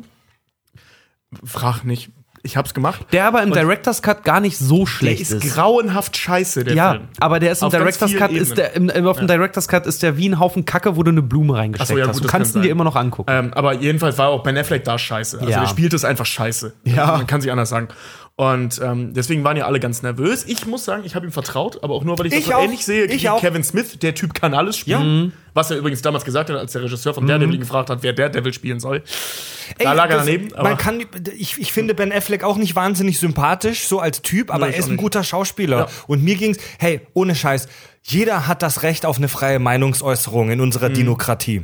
[1.45, 2.11] Frag nicht.
[2.45, 3.07] Ich hab's gemacht.
[3.13, 5.55] Der aber im Director's Cut gar nicht so Der schlecht ist, ist.
[5.55, 7.05] grauenhaft scheiße, der Ja, Film.
[7.21, 9.87] aber der ist im Auf Director's Cut ist der im, im, auf dem Director's Cut
[9.87, 12.15] ist der wie ein Haufen Kacke, wo du eine Blume reingesteckt so, ja, hast.
[12.15, 13.31] gut, Du das kannst kann ihn dir immer noch angucken.
[13.33, 15.39] Ähm, aber jedenfalls war auch Ben Affleck da scheiße.
[15.39, 15.61] Also Ja.
[15.61, 16.73] der spielt es einfach scheiße.
[16.83, 17.19] Ja.
[17.19, 17.87] Man kann sich anders sagen.
[18.35, 20.45] Und ähm, deswegen waren ja alle ganz nervös.
[20.49, 22.55] Ich muss sagen, ich habe ihm vertraut, aber auch nur, weil ich, Ich das so
[22.55, 22.65] auch.
[22.65, 23.41] ähnlich sehe Ich wie auch.
[23.41, 23.99] Kevin Smith.
[24.01, 25.27] Der Typ kann alles spielen.
[25.27, 25.39] Ja.
[25.55, 28.15] Was er übrigens damals gesagt hat, als der Regisseur von Daredevil ihn gefragt hat, wer
[28.15, 29.03] Daredevil spielen soll.
[29.77, 30.53] Ey, da lag er daneben.
[30.55, 31.05] Aber Man kann,
[31.37, 34.79] ich, ich finde Ben Affleck auch nicht wahnsinnig sympathisch, so als Typ, aber Nee, er
[34.79, 35.79] ist ein guter Schauspieler.
[35.81, 35.89] Ja.
[36.07, 37.69] Und mir ging's, hey, ohne Scheiß,
[38.05, 40.95] jeder hat das Recht auf eine freie Meinungsäußerung in unserer Mhm.
[40.95, 41.63] Demokratie.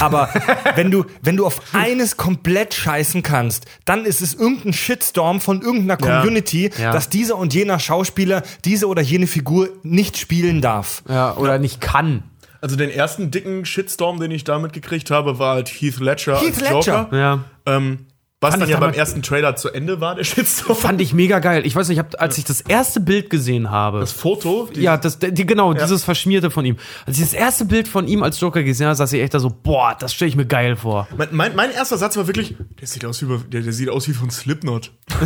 [0.00, 0.28] Aber
[0.74, 5.62] wenn du, wenn du auf eines komplett scheißen kannst, dann ist es irgendein Shitstorm von
[5.62, 6.20] irgendeiner Ja.
[6.20, 6.92] Community, Ja.
[6.92, 11.02] dass dieser und jener Schauspieler diese oder jene Figur nicht spielen darf.
[11.08, 12.24] Ja, oder nicht kann.
[12.62, 16.60] also den ersten dicken Shitstorm, den ich damit gekriegt habe, war halt Heath Ledger Heath
[16.62, 17.08] als Joker.
[17.10, 17.18] Ledger.
[17.18, 17.44] Ja.
[17.64, 18.06] Ähm,
[18.42, 20.74] was dann ja beim ersten Trailer zu Ende war, der Shitstorm.
[20.76, 21.66] Fand ich mega geil.
[21.66, 24.00] Ich weiß nicht, ich hab, als ich das erste Bild gesehen habe.
[24.00, 24.66] Das Foto.
[24.74, 26.76] die- ja, das, die, genau, dieses Verschmierte von ihm.
[27.04, 29.40] Als ich das erste Bild von ihm als Joker gesehen habe, saß ich echt da
[29.40, 31.06] so, boah, das stelle ich mir geil vor.
[31.18, 34.08] Mein, mein, mein erster Satz war wirklich, der sieht aus wie, der, der sieht aus
[34.08, 34.90] wie von Slipknot.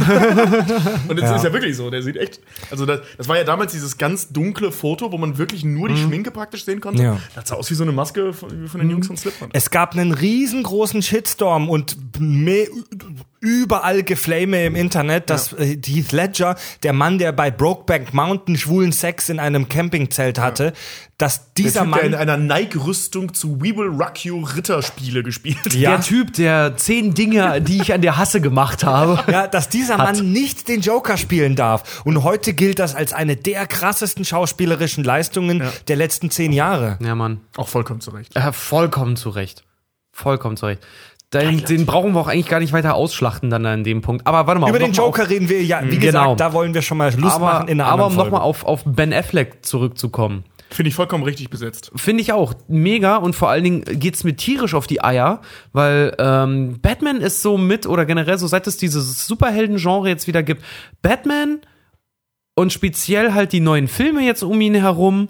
[1.09, 3.73] und das ist ja wirklich so, der sieht echt, also das, das war ja damals
[3.73, 7.03] dieses ganz dunkle Foto, wo man wirklich nur die Schminke praktisch sehen konnte.
[7.03, 7.19] Ja.
[7.37, 9.51] Das sah aus wie so eine Maske von, von den Jungs von Slipknot.
[9.53, 12.67] Es gab einen riesengroßen Shitstorm und me
[13.41, 18.93] überall Geflame im Internet, dass äh, Heath Ledger, der Mann, der bei Brokeback Mountain schwulen
[18.93, 20.73] Sex in einem Campingzelt hatte,
[21.19, 25.23] dass Der dieser typ, der in Mann einer Nike-Rüstung zu We Will Rock You Ritterspiele
[25.23, 25.75] gespielt hat.
[25.75, 25.91] Ja.
[25.91, 29.23] Der Typ, der zehn Dinge, die ich an der Hasse gemacht habe.
[29.31, 30.17] ja, dass dieser Hat.
[30.17, 32.03] Mann nicht den Joker spielen darf.
[32.05, 36.99] Und heute gilt das als eine der krassesten schauspielerischen Leistungen der letzten zehn Jahre.
[37.01, 37.41] Ja, Mann.
[37.57, 38.35] Auch vollkommen zurecht.
[38.35, 39.65] Äh, vollkommen zu Recht.
[40.13, 40.81] Vollkommen zu Recht.
[41.43, 44.27] Den, den brauchen wir auch eigentlich gar nicht weiter ausschlachten dann an dem Punkt.
[44.27, 44.69] Aber warte mal.
[44.69, 46.35] Über um den Joker reden wir ja, wie Genau.
[46.35, 48.41] gesagt, da wollen wir schon mal Lust Auf, machen aber in einer aber um nochmal
[48.43, 50.45] auf, auf Ben Affleck zurückzukommen.
[50.71, 51.93] Finde ich vollkommen richtig besetzt.
[51.95, 55.41] Finde ich auch mega und vor allen Dingen geht's mir tierisch auf die Eier,
[55.73, 60.43] weil ähm, Batman ist so mit oder generell so seit es dieses Superhelden-Genre jetzt wieder
[60.43, 60.65] gibt,
[61.01, 61.61] Batman
[62.57, 65.29] und speziell halt die neuen Filme jetzt um ihn herum,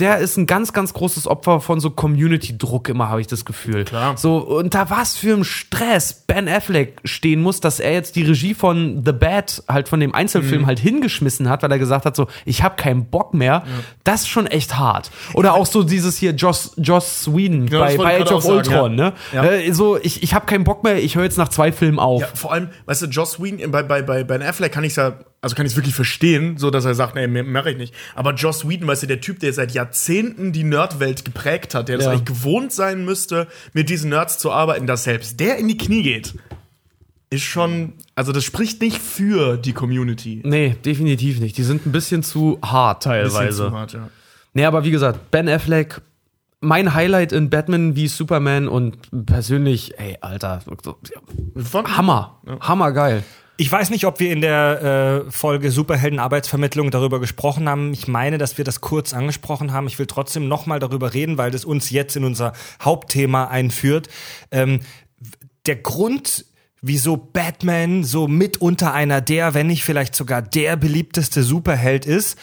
[0.00, 3.84] der ist ein ganz, ganz großes Opfer von so Community-Druck immer, habe ich das Gefühl.
[3.84, 4.16] Klar.
[4.16, 8.54] So, unter was für einem Stress Ben Affleck stehen muss, dass er jetzt die Regie
[8.54, 10.66] von The Bat, halt von dem Einzelfilm, Mhm.
[10.66, 13.62] halt hingeschmissen hat, weil er gesagt hat, so, ich habe keinen Bock mehr.
[14.02, 15.12] Das ist schon echt hart.
[15.32, 18.94] Oder auch so dieses hier Joss, Joss Sweden Genau, bei, bei Age of sagen, Ultron,
[18.96, 19.12] ne?
[19.32, 19.44] Ja.
[19.44, 22.20] Äh, so, ich, ich habe keinen Bock mehr, ich höre jetzt nach zwei Filmen auf.
[22.20, 25.12] Ja, vor allem, weißt du, Joss Whedon, bei, bei, bei Ben Affleck kann ich ja,
[25.44, 27.94] also kann ich es wirklich verstehen, so dass er sagt, nee, mache ich nicht.
[28.14, 31.96] Aber Joss Whedon, weißt du, der Typ, der seit Jahrzehnten die Nerdwelt geprägt hat, der
[31.98, 32.12] das Ja.
[32.12, 36.02] eigentlich gewohnt sein müsste, mit diesen Nerds zu arbeiten, dass selbst der in die Knie
[36.02, 36.34] geht,
[37.30, 40.40] ist schon, also das spricht nicht für die Community.
[40.44, 41.56] Nee, definitiv nicht.
[41.58, 43.56] Die sind ein bisschen zu hart Bisschen teilweise.
[43.66, 44.08] zu hart, ja.
[44.54, 46.00] Nee, aber wie gesagt, Ben Affleck,
[46.60, 50.60] mein Highlight in Batman wie Superman und persönlich, ey, Alter,
[51.96, 52.40] Hammer.
[52.60, 53.24] Hammer geil.
[53.56, 57.92] Ich weiß nicht, ob wir in der äh, Folge Superhelden-Arbeitsvermittlung darüber gesprochen haben.
[57.92, 59.86] Ich meine, dass wir das kurz angesprochen haben.
[59.86, 64.08] Ich will trotzdem noch mal darüber reden, weil das uns jetzt in unser Hauptthema einführt.
[64.50, 64.80] Ähm,
[65.66, 66.46] der Grund,
[66.82, 72.38] wieso Batman so mitunter einer der, wenn nicht vielleicht sogar der beliebteste Superheld ist,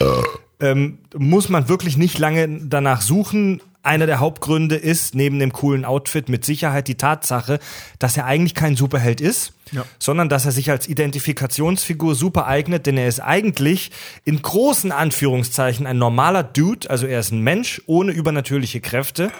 [0.60, 3.60] ähm, muss man wirklich nicht lange danach suchen.
[3.84, 7.58] Einer der Hauptgründe ist neben dem coolen Outfit mit Sicherheit die Tatsache,
[7.98, 9.84] dass er eigentlich kein Superheld ist, Ja.
[9.98, 13.90] sondern dass er sich als Identifikationsfigur super eignet, denn er ist eigentlich
[14.24, 19.32] in großen Anführungszeichen ein normaler Dude, also er ist ein Mensch ohne übernatürliche Kräfte,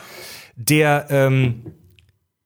[0.56, 1.66] der ähm,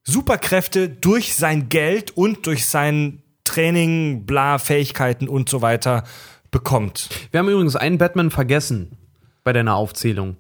[0.05, 6.05] Superkräfte durch sein Geld und durch sein Training, bla, Fähigkeiten und so weiter
[6.51, 7.09] bekommt.
[7.31, 8.97] Wir haben übrigens einen Batman vergessen
[9.45, 10.37] bei deiner Aufzählung.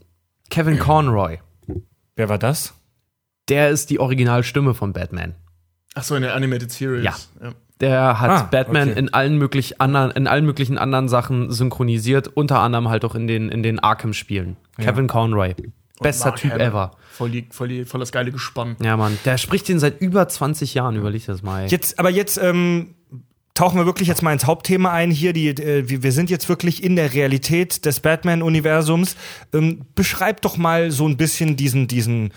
[0.50, 1.38] Kevin Conroy.
[2.16, 2.74] Wer war das?
[3.48, 5.34] Der ist die Originalstimme von Batman.
[5.94, 7.04] Ach so, in der Animated Series.
[7.04, 7.14] Ja.
[7.80, 8.98] Der hat Ah, Batman okay.
[8.98, 13.26] in allen möglich anderen, in allen möglichen anderen Sachen synchronisiert, unter anderem halt auch in
[13.26, 14.56] den, in den Arkham-Spielen.
[14.78, 15.54] Kevin Conroy.
[16.00, 16.66] Bester Mark Typ Hamill.
[16.66, 16.90] ever.
[17.12, 18.76] Voll, die, voll, die, voll das geile Gespann.
[18.82, 19.16] Ja, Mann.
[19.24, 21.62] Der spricht den seit über 20 Jahren, überleg das mal.
[21.64, 21.68] Ey.
[21.68, 22.94] Jetzt, aber jetzt ähm,
[23.56, 25.32] tauchen wir wirklich jetzt mal ins Hauptthema ein hier.
[25.32, 29.16] Die, äh, wir sind jetzt wirklich in der Realität des Batman-Universums.
[29.52, 32.32] Ähm, beschreib doch mal so ein bisschen diesen, diesen,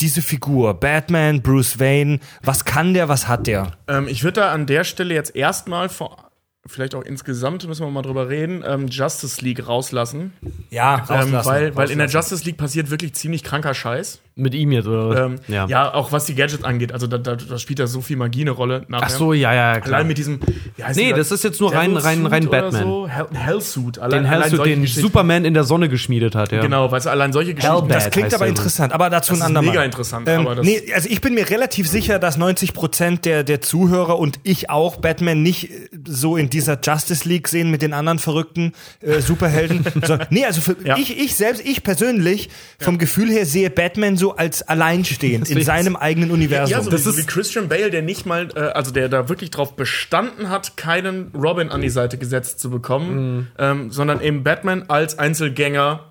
[0.00, 0.74] diese Figur.
[0.74, 2.20] Batman, Bruce Wayne.
[2.42, 3.72] Was kann der, was hat der?
[3.88, 6.30] Ähm, ich würde da an der Stelle jetzt erstmal vor.
[6.66, 10.34] Vielleicht auch insgesamt müssen wir mal drüber reden, ähm, Justice League rauslassen.
[10.68, 14.20] Ja, Ähm, weil, weil in der Justice League passiert wirklich ziemlich kranker Scheiß.
[14.36, 15.26] Mit ihm jetzt, oder?
[15.26, 15.92] Ähm, ja.
[15.92, 16.92] auch was die Gadgets angeht.
[16.92, 18.84] Also da, da, da spielt da so viel Magie eine Rolle.
[18.88, 19.06] Nachher.
[19.06, 19.96] Ach so, ja, ja, klar.
[19.96, 20.40] Allein mit diesem.
[20.76, 22.82] Wie heißt Nee, das ist jetzt nur rein- rein- rein Batman.
[22.84, 23.08] So.
[23.08, 23.98] Hell, Hellsuit.
[23.98, 24.86] Allein, den solche den.
[24.86, 26.60] Superman in der Sonne geschmiedet hat, ja.
[26.62, 27.74] Genau, weißt du, allein solche Geschichten.
[27.76, 27.96] Hellbat.
[27.96, 29.70] Das klingt aber interessant, aber dazu Das ein ist andermal.
[29.70, 33.24] mega interessant, Ähm, aber das- nee, also ich bin mir relativ sicher, dass 90 Prozent
[33.24, 37.70] der, der Zuhörer und ich auch Batman nicht äh, so in dieser Justice League sehen
[37.70, 39.84] mit den anderen verrückten äh, Superhelden.
[40.06, 40.96] so, nee, also für Ja.
[40.96, 45.96] ich, ich selbst, ich persönlich, vom Gefühl her sehe Batman so als alleinstehend in seinem
[45.96, 46.70] eigenen Universum.
[46.70, 49.28] Ja, so Das wie, ist- wie Christian Bale, der nicht mal, äh, also der da
[49.28, 53.46] wirklich drauf bestanden hat, keinen Robin an die Seite gesetzt zu bekommen, Mhm.
[53.58, 56.04] ähm, sondern eben Batman als Einzelgänger,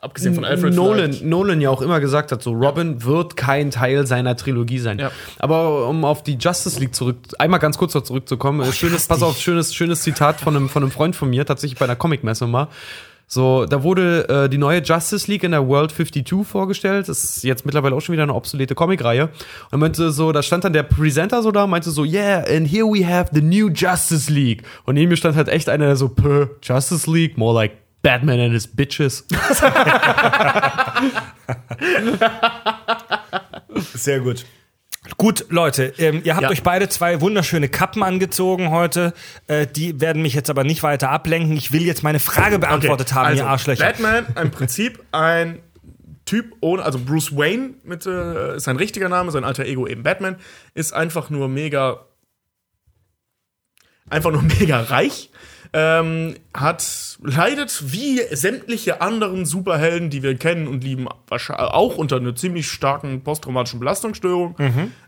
[0.00, 1.24] abgesehen von Alfred Nolan, vielleicht.
[1.24, 4.98] Nolan ja auch immer gesagt hat, so Robin wird kein Teil seiner Trilogie sein.
[4.98, 5.12] Ja.
[5.38, 9.22] Aber um auf die Justice League zurück, einmal ganz kurz noch zurückzukommen, äh, schönes, pass
[9.22, 12.48] auf, schönes, schönes Zitat von einem, von einem Freund von mir, tatsächlich bei einer Comicmesse
[12.48, 12.66] mal.
[13.32, 17.08] So, da wurde äh, die neue Justice League in der World 52 vorgestellt.
[17.08, 19.30] Das ist jetzt mittlerweile auch schon wieder eine obsolete Comicreihe.
[19.70, 22.84] Und meinte so, da stand dann der Presenter so da, meinte so, yeah, and here
[22.84, 24.64] we have the new Justice League.
[24.84, 28.38] Und neben mir stand halt echt einer der so, "Puh, Justice League, more like Batman
[28.38, 29.24] and his bitches.
[33.94, 34.44] Sehr gut.
[35.16, 36.50] Gut, Leute, ähm, ihr habt Ja.
[36.50, 39.12] euch beide zwei wunderschöne Kappen angezogen heute.
[39.46, 41.56] Äh, die werden mich jetzt aber nicht weiter ablenken.
[41.56, 43.84] Ich will jetzt meine Frage beantwortet haben, also, ihr Arschlöcher.
[43.84, 45.60] Batman, im Prinzip ein
[46.24, 50.02] Typ ohne, also Bruce Wayne mit äh, ist sein richtiger Name, sein alter Ego eben
[50.02, 50.36] Batman,
[50.74, 52.06] ist einfach nur mega,
[54.08, 55.30] einfach nur mega reich.
[55.74, 62.16] Ähm, hat leidet wie sämtliche anderen Superhelden, die wir kennen und lieben, wahrscheinlich auch unter
[62.16, 64.54] einer ziemlich starken posttraumatischen Belastungsstörung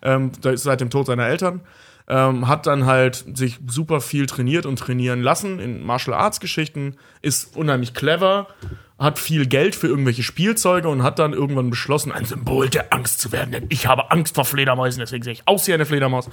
[0.02, 1.60] ähm, da ist seit dem Tod seiner Eltern.
[2.06, 6.96] Ähm, hat dann halt sich super viel trainiert und trainieren lassen in Martial Arts Geschichten,
[7.22, 8.48] ist unheimlich clever,
[8.98, 13.20] hat viel Geld für irgendwelche Spielzeuge und hat dann irgendwann beschlossen, ein Symbol der Angst
[13.20, 16.28] zu werden, denn ich habe Angst vor Fledermäusen, deswegen sehe ich aus wie eine Fledermaus.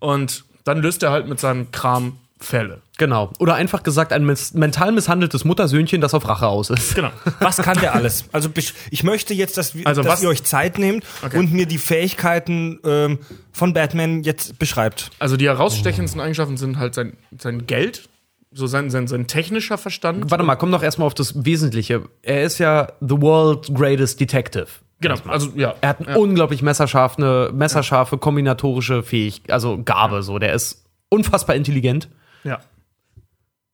[0.00, 2.82] Und dann löst er halt mit seinem Kram Fälle.
[2.98, 3.30] Genau.
[3.38, 6.94] Oder einfach gesagt, ein mis mental misshandeltes Muttersöhnchen, das auf Rache aus ist.
[6.94, 7.10] Genau.
[7.40, 8.24] Was kann der alles?
[8.32, 8.50] Also
[8.90, 11.38] ich möchte jetzt, dass, wir, Also dass was- ihr euch Zeit nehmt Okay.
[11.38, 13.18] und mir die Fähigkeiten ähm,
[13.52, 15.10] von Batman jetzt beschreibt.
[15.18, 18.08] Also die herausstechendsten Eigenschaften sind halt sein, sein Geld,
[18.52, 20.30] so sein, sein, sein technischer Verstand.
[20.30, 22.02] Warte mal, komm doch erstmal auf das Wesentliche.
[22.22, 24.66] Er ist ja the world's greatest detective.
[25.00, 25.74] Genau, also ja.
[25.80, 30.38] Er hat eine unglaublich messerscharf, eine messerscharfe kombinatorische Fähigkeit, also Gabe so.
[30.38, 32.08] Der ist unfassbar intelligent.
[32.46, 32.60] Ja.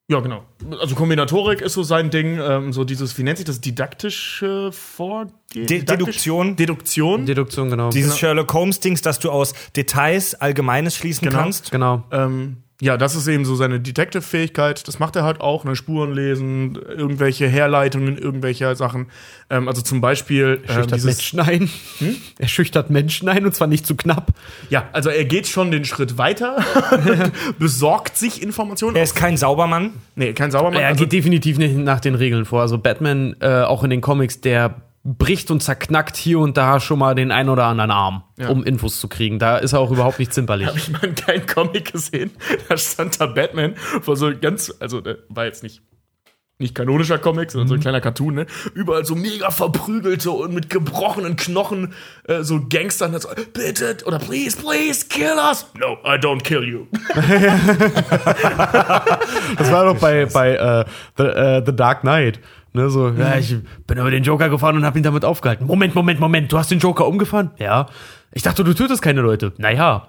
[0.09, 0.45] Ja, genau.
[0.81, 5.67] Also Kombinatorik ist so sein Ding, ähm, so dieses, wie nennt sich das, didaktische Vorgehen?
[5.67, 6.57] De Deduktion.
[6.57, 7.25] Deduktion.
[7.25, 7.89] Deduktion, genau.
[7.91, 11.39] Dieses Sherlock Holmes-Dings, dass du aus Details Allgemeines schließen Genau.
[11.41, 11.71] kannst.
[11.71, 12.03] genau.
[12.11, 14.89] ähm, ja, das ist eben so seine Detective-Fähigkeit.
[14.89, 15.77] Das macht er halt auch, ne?
[15.77, 19.07] Spuren lesen, irgendwelche Herleitungen, irgendwelcher Sachen.
[19.51, 21.71] Ähm, also zum Beispiel ähm, Schüchtert dieses, Menschen ein.
[22.41, 24.33] Er schüchtert Menschen ein und zwar nicht zu knapp.
[24.69, 26.57] ja, also er geht schon den Schritt weiter,
[27.61, 28.97] besorgt sich Informationen.
[28.97, 29.91] Er ist kein Saubermann.
[30.17, 30.81] nee, kein Saubermann.
[30.81, 32.63] Er also, geht definitiv nicht nach den Regeln vor.
[32.63, 36.99] Also Batman, äh, auch in den Comics, der bricht und zerknackt hier und da schon
[36.99, 38.51] mal den einen oder anderen Arm, Ja.
[38.51, 39.39] um Infos zu kriegen.
[39.39, 40.69] Da ist er auch überhaupt nicht zimperlich.
[40.69, 42.31] habe ich mal einen geilen Comic gesehen.
[42.69, 45.83] Da stand da Batman vor so ganz, also der war jetzt nicht
[46.59, 48.47] nicht kanonischer Comic, sondern so ein kleiner Cartoon, ne?
[48.75, 51.93] Überall so mega verprügelte und mit gebrochenen Knochen
[52.29, 55.67] äh, so Gangster so, bitte oder please, please kill us.
[55.77, 56.87] No, I don't kill you.
[59.59, 60.85] Das war doch bei, bei äh,
[61.17, 62.39] The, äh, The Dark Knight.
[62.75, 63.55] Ne, so, ja, ich
[63.87, 65.67] bin über den Joker gefahren und hab ihn damit aufgehalten.
[65.67, 67.51] Moment, Moment, Moment, du hast den Joker umgefahren?
[67.59, 67.87] Ja.
[68.33, 69.53] Ich dachte, du tötest keine Leute.
[69.59, 70.09] Naja.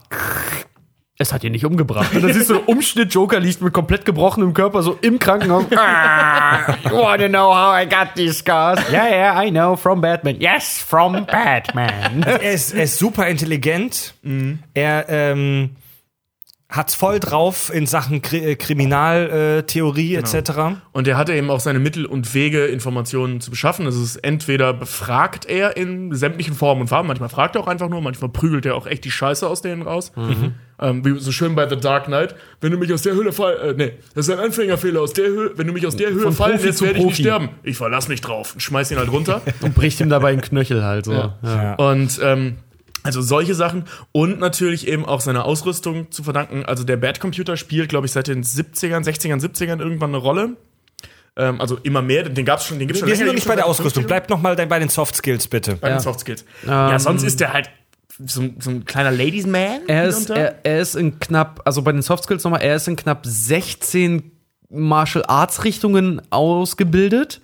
[1.17, 2.15] Es hat ihn nicht umgebracht.
[2.15, 5.65] Und dann siehst du, Umschnitt Joker liegt mit komplett gebrochenem Körper so im Krankenhaus.
[5.75, 8.79] ah, you wanna know how I got these scars?
[8.91, 10.39] Yeah, yeah, I know, from Batman.
[10.39, 12.23] Yes, from Batman.
[12.23, 14.15] Er ist, er ist super intelligent.
[14.73, 15.75] Er ähm,
[16.73, 20.79] hat voll drauf in Sachen Kri äh, Kriminaltheorie etc.
[20.91, 23.85] Und er hatte eben auch seine Mittel und Wege, Informationen zu beschaffen.
[23.85, 27.89] Das ist entweder befragt er in sämtlichen Formen und Farben, manchmal fragt er auch einfach
[27.89, 30.11] nur, manchmal prügelt er auch echt die Scheiße aus denen raus.
[30.79, 32.33] Ähm, wie so schön bei The Dark Knight.
[32.59, 35.27] Wenn du mich aus der Höhle fallen, äh, nee, das ist ein Anfängerfehler aus der
[35.27, 35.51] Höhle.
[35.55, 37.49] Wenn du mich aus der Höhle fallen lässt, werde ich nicht sterben.
[37.61, 39.41] Ich verlass mich drauf und schmeiß ihn halt runter.
[39.61, 41.13] Und bricht ihm dabei einen Knöchel halt so.
[41.13, 41.75] Ja.
[41.75, 42.57] Und ähm,
[43.03, 46.65] also solche Sachen und natürlich eben auch seine Ausrüstung zu verdanken.
[46.65, 50.57] Also der Bad Computer spielt, glaube ich, seit den 70ern, 60ern, 70ern irgendwann eine Rolle.
[51.35, 53.49] Ähm, also immer mehr, den gab's schon, den gibt's schon Wir sind noch nicht den
[53.49, 54.05] bei der Ausrüstung.
[54.05, 55.75] Bleibt noch mal bei den Soft Skills bitte.
[55.75, 56.01] bei den Ja.
[56.01, 56.45] Soft Skills.
[56.65, 57.69] ja, Ähm, sonst ist der halt
[58.25, 59.81] so, so ein kleiner Ladies Man.
[59.87, 62.87] Er ist, er, er ist in knapp, also bei den Soft Skills nochmal, er ist
[62.87, 64.31] in knapp 16
[64.69, 67.41] Martial Arts Richtungen ausgebildet.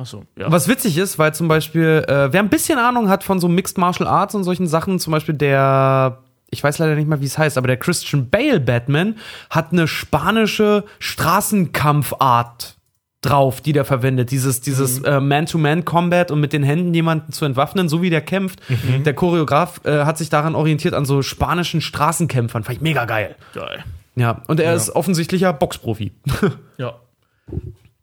[0.00, 0.50] Ach so, ja.
[0.50, 3.76] Was witzig ist, weil zum Beispiel, äh, wer ein bisschen Ahnung hat von so Mixed
[3.76, 7.36] Martial Arts und solchen Sachen, zum Beispiel der, ich weiß leider nicht mal, wie es
[7.36, 9.16] heißt, aber der Christian Bale Batman
[9.50, 12.76] hat eine spanische Straßenkampfart
[13.20, 14.30] drauf, die der verwendet.
[14.30, 18.60] Dieses, dieses äh, Man-to-Man-Combat und mit den Händen jemanden zu entwaffnen, so wie der kämpft.
[19.04, 22.64] Der Choreograf äh, hat sich daran orientiert an so spanischen Straßenkämpfern.
[22.64, 23.36] Fand ich mega geil.
[23.52, 23.84] Geil.
[24.16, 26.12] Ja, und er ist offensichtlicher Boxprofi.
[26.78, 26.94] Ja.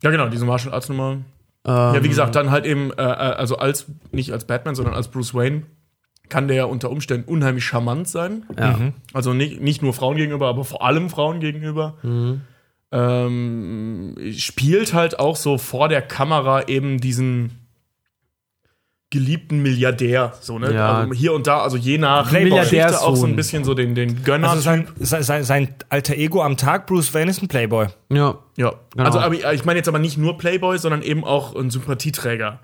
[0.03, 1.17] Ja, genau, diese Martial Arts Nummer.
[1.67, 5.09] Ja, wie gesagt, dann halt eben, äh, äh, also als, nicht als Batman, sondern als
[5.09, 5.63] Bruce Wayne,
[6.29, 8.45] kann der unter Umständen unheimlich charmant sein.
[8.57, 8.77] Ja.
[9.13, 11.95] Also nicht, nicht nur Frauen gegenüber, aber vor allem Frauen gegenüber.
[12.91, 17.66] Ähm, spielt halt auch so vor der Kamera eben diesen
[19.09, 20.33] geliebten Milliardär.
[20.41, 20.73] So, ne?
[20.73, 20.99] Ja.
[20.99, 22.59] Also hier und da, also je nach Playboy.
[22.59, 24.49] Geschichte auch so ein bisschen so den, den Gönner.
[24.49, 27.87] Also sein, sein, sein alter Ego am Tag, Bruce Wayne, ist ein Playboy.
[28.11, 28.39] Ja.
[28.57, 29.05] Ja, Genau.
[29.05, 32.59] also aber ich meine jetzt aber nicht nur Playboy, sondern eben auch ein Sympathieträger.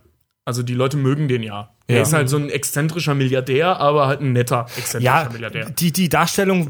[0.46, 1.70] Also die Leute mögen den ja.
[1.86, 2.02] Er Ja.
[2.04, 5.70] ist halt so ein exzentrischer Milliardär, aber halt ein netter exzentrischer Ja, Milliardär.
[5.70, 6.70] die, die Darstellung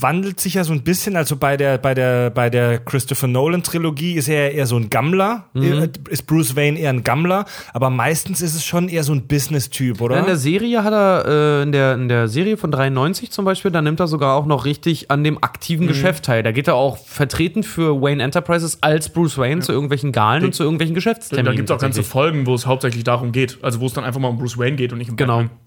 [0.00, 1.14] wandelt sich ja so ein bisschen.
[1.16, 4.90] Also bei der, bei der, bei der Christopher Nolan Trilogie ist er eher so ein
[4.90, 5.44] Gammler.
[5.54, 5.90] Mhm.
[6.10, 7.44] Ist Bruce Wayne eher ein Gammler.
[7.72, 10.18] Aber meistens ist es schon eher so ein Business-Typ, oder?
[10.18, 13.70] In der Serie hat er, äh, in, der, in der Serie von 93 zum Beispiel,
[13.70, 16.42] da nimmt er sogar auch noch richtig an dem aktiven Geschäft teil.
[16.42, 20.54] Da geht er auch vertreten für Wayne Enterprises als Bruce Wayne zu irgendwelchen Galen und
[20.54, 21.46] zu irgendwelchen Geschäftsterminen.
[21.46, 22.02] da gibt es auch ganze.
[22.02, 23.58] Folgen, wo es hauptsächlich darum geht.
[23.62, 25.38] Also wo es dann einfach mal um Bruce Wayne geht und nicht um Genau.
[25.38, 25.58] Batman.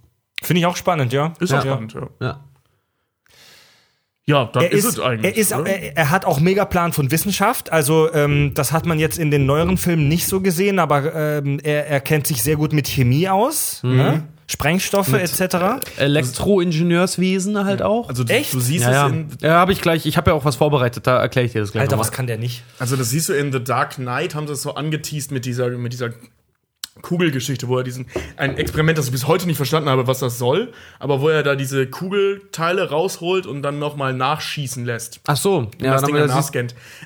[0.44, 1.34] Finde ich auch spannend, ja.
[1.40, 1.60] Ist ja.
[1.60, 2.08] auch spannend, ja.
[2.20, 2.40] Ja.
[4.28, 5.34] Ja, dann Er ist, ist, es eigentlich.
[5.34, 7.72] er, ist, er, er hat auch mega Plan von Wissenschaft.
[7.72, 11.60] Also ähm, das hat man jetzt in den neueren Filmen nicht so gesehen, aber ähm,
[11.64, 13.96] er, er kennt sich sehr gut mit Chemie aus, Mhm.
[13.96, 14.24] ne?
[14.48, 15.88] Sprengstoffe etc.
[15.98, 18.10] Elektroingenieurswesen halt auch.
[18.10, 18.54] also du, Echt?
[18.54, 19.08] du siehst ja, ja.
[19.08, 21.54] es in, ja habe ich gleich, ich habe ja auch was vorbereitet, da erkläre ich
[21.54, 21.82] dir das gleich.
[21.82, 22.08] Alter, nochmal.
[22.08, 22.64] was kann der nicht?
[22.78, 25.70] also das siehst du in The Dark Knight, haben sie es so angeteased mit dieser,
[25.72, 26.12] mit dieser
[27.02, 30.38] Kugelgeschichte, wo er diesen, ein Experiment, das ich bis heute nicht verstanden habe, was das
[30.38, 35.20] soll, aber wo er da diese Kugelteile rausholt und dann nochmal nachschießen lässt.
[35.28, 36.50] Ach so, und ja, das dann Ding wir danach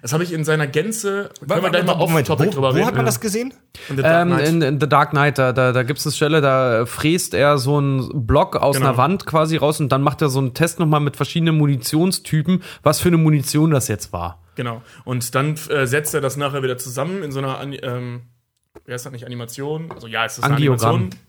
[0.02, 1.30] das habe ich in seiner Gänze.
[1.48, 2.86] Können wir gleich mal auf Moment, Topic wo, drüber wo reden.
[2.88, 3.54] hat man das gesehen?
[3.90, 4.48] In The Dark Ähm, Knight.
[4.48, 7.58] in, in The Dark Knight, da, da, da gibt es eine Stelle, da fräst er
[7.58, 8.90] so einen Block aus Genau.
[8.90, 12.64] einer Wand quasi raus und dann macht er so einen Test nochmal mit verschiedenen Munitionstypen,
[12.84, 14.42] was für eine Munition das jetzt war.
[14.56, 14.82] Genau.
[15.06, 18.22] Und dann äh, setzt er das nachher wieder zusammen in so einer, ähm,
[18.86, 19.92] wer ist das nicht, Animation?
[19.92, 20.96] Also ja, es ist eine Angiogramm.
[20.96, 21.20] Animation.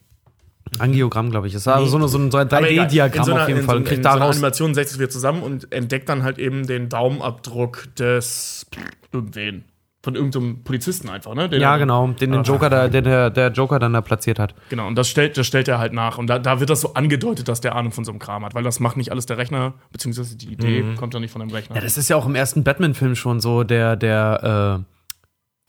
[0.78, 1.52] Angiogramm, glaube ich.
[1.52, 2.86] Das war so, eine, so ein, so ein Aber egal.
[2.86, 3.74] 3D-Diagramm In so auf jeden in Fall.
[3.74, 4.36] So, Und kriegt in so einer daraus.
[4.36, 8.66] Animation setzt es wieder zusammen und entdeckt dann halt eben den Daumenabdruck des
[9.12, 9.64] irgendwen.
[10.02, 11.50] Von irgendeinem Polizisten einfach, ne?
[11.50, 14.54] Den Ja, genau, den, den Joker da, den der, der Joker dann da platziert hat.
[14.70, 16.16] Genau, und das stellt, das stellt er halt nach.
[16.16, 18.54] Und da, da wird das so angedeutet, dass der Ahnung von so einem Kram hat,
[18.54, 21.50] weil das macht nicht alles der Rechner, beziehungsweise die Idee kommt dann nicht von dem
[21.50, 21.76] Rechner.
[21.76, 23.62] Ja, das ist ja auch im ersten Batman-Film schon so.
[23.62, 24.84] Der, der äh,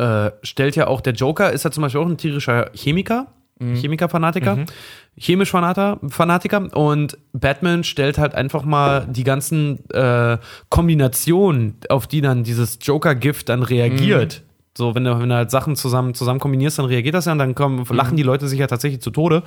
[0.01, 3.27] äh, stellt ja auch, der Joker ist ja zum Beispiel auch ein tierischer Chemiker,
[3.75, 4.65] Chemiker-Fanatiker,
[5.17, 6.75] chemisch Fanatiker, Fanatiker.
[6.75, 13.49] Und Batman stellt halt einfach mal die ganzen äh, Kombinationen, auf die dann dieses Joker-Gift
[13.49, 14.41] dann reagiert.
[14.77, 17.39] So, wenn du, wenn du halt Sachen zusammen, zusammen kombinierst, dann reagiert das ja und
[17.39, 19.43] dann kommen, lachen die Leute sich ja tatsächlich zu Tode.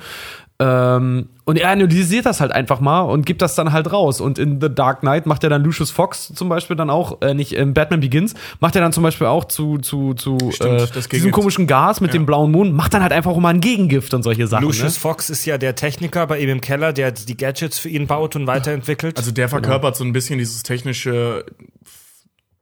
[0.59, 4.21] Ähm, und er analysiert das halt einfach mal und gibt das dann halt raus.
[4.21, 7.33] Und in The Dark Knight macht er dann Lucius Fox zum Beispiel dann auch, äh,
[7.33, 11.09] nicht in Batman Begins, macht er dann zum Beispiel auch zu, zu, zu Stimmt, äh,
[11.09, 14.13] diesem komischen Gas mit dem blauen Mond, macht dann halt einfach auch mal ein Gegengift
[14.13, 14.63] und solche Sachen.
[14.63, 14.99] Lucius Ne?
[14.99, 18.35] Fox ist ja der Techniker bei ihm im Keller, der die Gadgets für ihn baut
[18.35, 19.17] und weiterentwickelt.
[19.17, 21.45] Also der verkörpert so ein bisschen dieses technische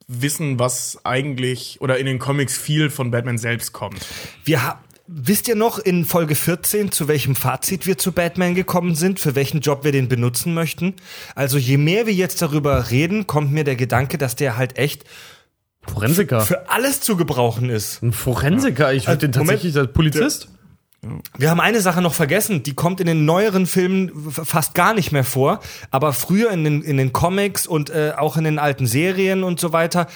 [0.08, 4.06] Wissen, was eigentlich oder in den Comics viel von Batman selbst kommt.
[4.44, 8.96] wir ha Wisst ihr noch in Folge 14, zu welchem Fazit wir zu Batman gekommen
[8.96, 10.94] sind, für welchen Job wir den benutzen möchten?
[11.36, 15.04] Also je mehr wir jetzt darüber reden, kommt mir der Gedanke, dass der halt echt
[15.82, 16.42] Forensiker.
[16.42, 18.02] für alles zu gebrauchen ist.
[18.02, 19.50] ein Forensiker, ich würde den Moment.
[19.50, 20.48] tatsächlich als Polizist.
[21.38, 25.12] Wir haben eine Sache noch vergessen, die kommt in den neueren Filmen fast gar nicht
[25.12, 25.60] mehr vor,
[25.92, 29.60] aber früher in den, in den Comics und äh, auch in den alten Serien und
[29.60, 30.08] so weiter,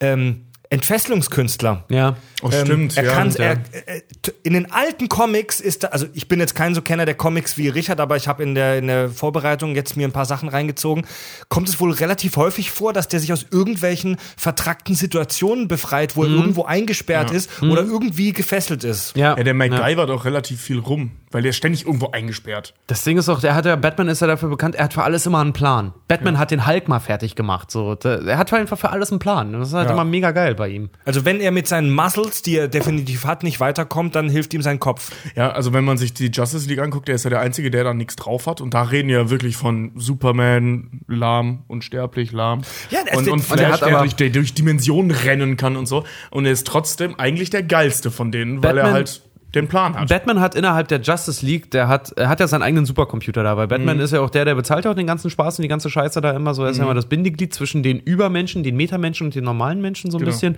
[0.00, 1.84] ähm, Entfesselungskünstler.
[1.88, 2.16] Ja.
[2.42, 2.96] Oh, Ähm, stimmt.
[2.96, 4.00] Er ja, kann, er, äh,
[4.42, 7.56] in den alten Comics ist da, also ich bin jetzt kein so Kenner der Comics
[7.56, 10.48] wie Richard, aber ich habe in der, in der Vorbereitung jetzt mir ein paar Sachen
[10.48, 11.06] reingezogen.
[11.48, 16.24] Kommt es wohl relativ häufig vor, dass der sich aus irgendwelchen vertrackten Situationen befreit, wo
[16.24, 19.16] er irgendwo eingesperrt ist oder irgendwie gefesselt ist.
[19.16, 19.36] Ja.
[19.36, 19.54] ja, der ja.
[19.54, 22.74] MacGyver doch relativ viel rum, weil der ist ständig irgendwo eingesperrt.
[22.88, 25.02] Das Ding ist auch, der hat ja, Batman ist ja dafür bekannt, er hat für
[25.04, 25.92] alles immer einen Plan.
[26.08, 27.70] Batman hat den Hulk mal fertig gemacht.
[27.70, 27.94] So.
[27.94, 29.52] Der, er hat einfach für alles einen Plan.
[29.52, 29.92] Das ist halt Ja.
[29.92, 30.90] immer mega geil bei ihm.
[31.04, 34.62] Also wenn er mit seinen Muscles, die er definitiv hat, nicht weiterkommt, dann hilft ihm
[34.62, 35.10] sein Kopf.
[35.34, 37.82] Ja, also wenn man sich die Justice League anguckt, der ist ja der Einzige, der
[37.82, 38.60] da nichts drauf hat.
[38.60, 42.62] Und da reden wir ja wirklich von Superman, lahm, unsterblich, lahm.
[42.90, 45.10] Ja, der- und, der- und und Flash, der hat der, aber- durch, der durch Dimensionen
[45.10, 46.04] rennen kann und so.
[46.30, 49.22] Und er ist trotzdem eigentlich der geilste von denen, weil er Batman- halt
[49.54, 50.08] den Plan hat.
[50.08, 53.56] Batman hat innerhalb der Justice League, der hat, er hat ja seinen eigenen Supercomputer da,
[53.56, 55.68] weil Batman ist ja auch der, der bezahlt ja auch den ganzen Spaß und die
[55.68, 56.64] ganze Scheiße da immer so.
[56.64, 60.10] Er ist ja immer das Bindeglied zwischen den Übermenschen, den Metamenschen und den normalen Menschen
[60.10, 60.30] so ein Genau.
[60.32, 60.56] bisschen.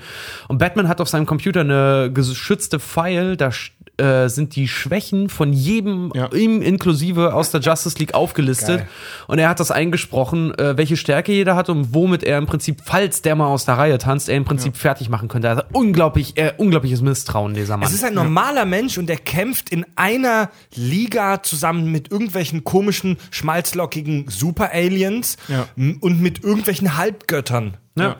[0.49, 3.51] Und Batman hat auf seinem Computer eine geschützte File, da
[3.97, 6.28] äh, sind die Schwächen von jedem, Ja.
[6.32, 8.78] ihm inklusive aus der Justice League aufgelistet.
[8.78, 8.88] Geil.
[9.28, 12.82] Und er hat das eingesprochen, äh, welche Stärke jeder hat und womit er im Prinzip,
[12.84, 15.49] falls der mal aus der Reihe tanzt, er im Prinzip fertig machen könnte.
[15.49, 17.88] Also unglaublich, äh, unglaubliches Misstrauen, dieser Mann.
[17.88, 23.16] Es ist ein normaler Mensch und der kämpft in einer Liga zusammen mit irgendwelchen komischen,
[23.30, 25.66] schmalzlockigen Super-Aliens Ja.
[25.76, 27.76] und mit irgendwelchen Halbgöttern.
[27.97, 28.16] Ja.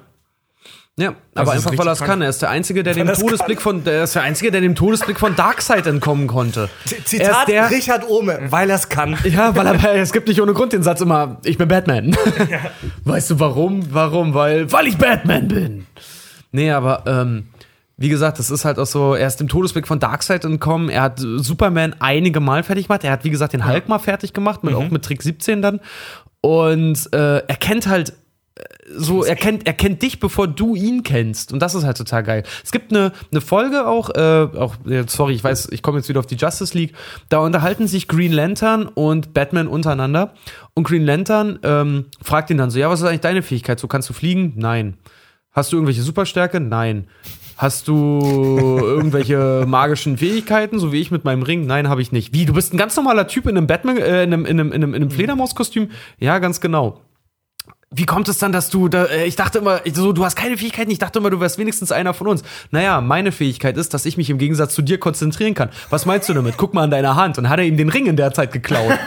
[0.97, 2.23] Ja, aber ist einfach weil er es kann.
[2.23, 4.77] Er ist der Einzige, der dem es Todesblick von, der ist der Einzige, der dem
[4.77, 6.69] Todesblick von Darkseid entkommen konnte.
[6.85, 9.19] Z- er ist Zitat der, Richard Ohme, weil er es kann.
[9.25, 12.17] ja, weil er, es gibt nicht ohne Grund den Satz immer, ich bin Batman.
[13.05, 13.93] Weißt du warum?
[13.93, 14.35] Warum?
[14.35, 15.87] Weil, weil ich Batman bin.
[16.53, 17.49] Nee, aber, ähm,
[17.97, 21.03] wie gesagt, das ist halt auch so, er ist dem Todesblick von Darkseid entkommen, er
[21.03, 24.63] hat Superman einige Mal fertig gemacht, er hat, wie gesagt, den Hulk mal fertig gemacht,
[24.63, 25.81] mit, auch mit Trick 17 dann.
[26.41, 28.13] Und äh, er kennt halt
[28.97, 31.53] so, er kennt, er kennt dich, bevor du ihn kennst.
[31.53, 32.43] Und das ist halt total geil.
[32.63, 36.09] Es gibt eine, eine Folge auch, äh, auch, äh, sorry, ich weiß, ich komme jetzt
[36.09, 36.95] wieder auf die Justice League.
[37.29, 40.35] Da unterhalten sich Green Lantern und Batman untereinander.
[40.75, 43.79] Und Green Lantern ähm, fragt ihn dann so: Ja, was ist eigentlich deine Fähigkeit?
[43.81, 44.53] So, kannst du fliegen?
[44.57, 44.95] Nein.
[45.53, 46.61] Hast du irgendwelche Superstärke?
[46.61, 47.07] Nein.
[47.57, 48.21] Hast du
[48.83, 51.67] irgendwelche magischen Fähigkeiten, so wie ich mit meinem Ring?
[51.67, 52.35] Nein, habe ich nicht.
[52.35, 52.45] Wie?
[52.45, 54.83] Du bist ein ganz normaler Typ in einem Batman, äh, in einem, in einem, in
[54.83, 55.91] einem, in einem Fledermauskostüm?
[56.19, 57.01] Ja, ganz genau.
[57.97, 60.57] Wie kommt es dann, dass du da, äh, ich dachte immer, so, du hast keine
[60.57, 62.43] Fähigkeiten, ich dachte immer, du wärst wenigstens einer von uns.
[62.71, 65.69] Naja, meine Fähigkeit ist, dass ich mich im Gegensatz zu dir konzentrieren kann.
[65.91, 66.57] Was meinst du damit?
[66.57, 67.39] Guck mal an deiner Hand.
[67.39, 68.91] Und hat er ihm den Ring in der Zeit geklaut.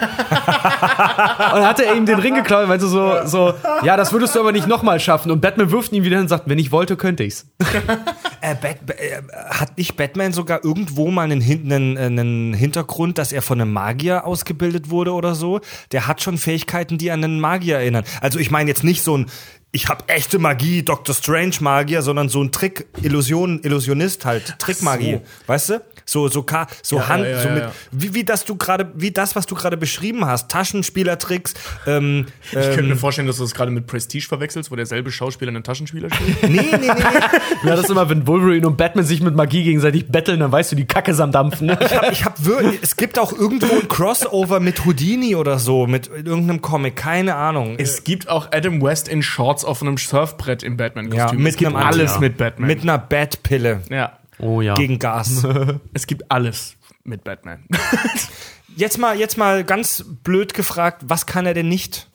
[0.64, 4.40] und hat er ihm den Ring geklaut, weil du so, so, ja, das würdest du
[4.40, 5.32] aber nicht nochmal schaffen.
[5.32, 7.46] Und Batman wirft ihn wieder hin und sagt, wenn ich wollte, könnte ich's.
[8.40, 13.32] Äh, Bat äh, hat nicht Batman sogar irgendwo mal einen, Hin- einen, einen Hintergrund, dass
[13.32, 15.60] er von einem Magier ausgebildet wurde oder so?
[15.92, 18.04] Der hat schon Fähigkeiten, die an einen Magier erinnern.
[18.22, 19.28] Also ich meine jetzt nicht so ein
[19.72, 21.14] ich habe echte Magie, Dr.
[21.14, 25.82] Strange Magier, sondern so ein Trick, Illusion, Illusionist halt, Trickmagie, weißt du?
[26.08, 27.72] So so Ka so Ja, Hand, ja, ja, so mit ja.
[27.92, 31.54] wie wie das du gerade wie das was du gerade beschrieben hast, Taschenspielertricks.
[31.86, 35.12] Ähm, Ich könnte ähm, mir vorstellen, dass du das gerade mit Prestige verwechselst, wo derselbe
[35.12, 36.44] Schauspieler einen Taschenspieler spielt.
[36.50, 37.68] nee, nee, nee, nee.
[37.68, 40.72] Ja, das ist immer, wenn Wolverine und Batman sich mit Magie gegenseitig betteln, dann weißt
[40.72, 41.68] du, die Kacke ist am Dampfen.
[41.68, 41.78] Ne?
[41.82, 45.88] Ich hab, ich hab wirklich, es gibt auch irgendwo ein Crossover mit Houdini oder so,
[45.88, 47.76] mit irgendeinem Comic, keine Ahnung.
[47.78, 51.40] es gibt auch Adam West in Shorts auf einem Surfbrett im Batman-Kostüm.
[51.42, 52.68] mit es gibt einem alles mit Batman.
[52.68, 54.74] Mit einer Batpille ja, Oh ja.
[54.76, 55.46] gegen Gas.
[55.94, 57.66] es gibt alles mit Batman.
[58.76, 62.08] Jetzt mal, jetzt mal ganz blöd gefragt, was kann er denn nicht?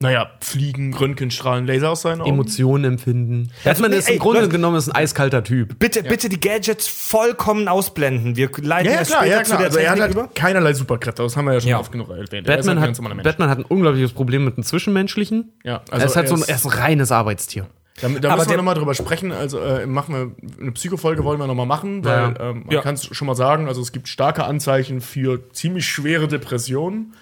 [0.00, 2.30] naja, Fliegen, Röntgenstrahlen, Laser aus seinen Augen.
[2.30, 3.50] Emotionen empfinden.
[3.64, 5.78] Batman nee, ist im ey, Grunde Leute- genommen ist ein eiskalter Typ.
[5.78, 8.36] Bitte, bitte die Gadgets vollkommen ausblenden.
[8.36, 9.58] Wir leiten Ja, ja, klar, später ja, zu klar.
[9.60, 10.28] der Also er hat halt über.
[10.34, 11.80] keinerlei Superkräfte, das haben wir ja schon Ja.
[11.80, 12.32] oft genug erwähnt.
[12.32, 13.22] Er ist Batman halt ein hat.
[13.24, 15.52] Batman hat ein unglaubliches Problem mit dem Zwischenmenschlichen.
[15.64, 17.66] Ja, er ist halt so ein, er er ist ein reines Arbeitstier.
[18.00, 19.30] Da, da müssen wir nochmal drüber sprechen.
[19.30, 22.50] Also äh, machen wir eine Psychofolge wollen wir nochmal machen, weil Ja.
[22.50, 22.80] ähm, man Ja.
[22.82, 27.14] kann es schon mal sagen, also es gibt starke Anzeichen für ziemlich schwere Depressionen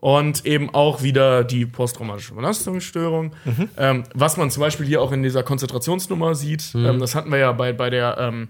[0.00, 3.32] und eben auch wieder die posttraumatische Belastungsstörung.
[3.46, 3.68] Mhm.
[3.78, 6.84] Ähm, was man zum Beispiel hier auch in dieser Konzentrationsnummer sieht, Mhm.
[6.86, 8.48] ähm, das hatten wir ja bei, bei der ähm,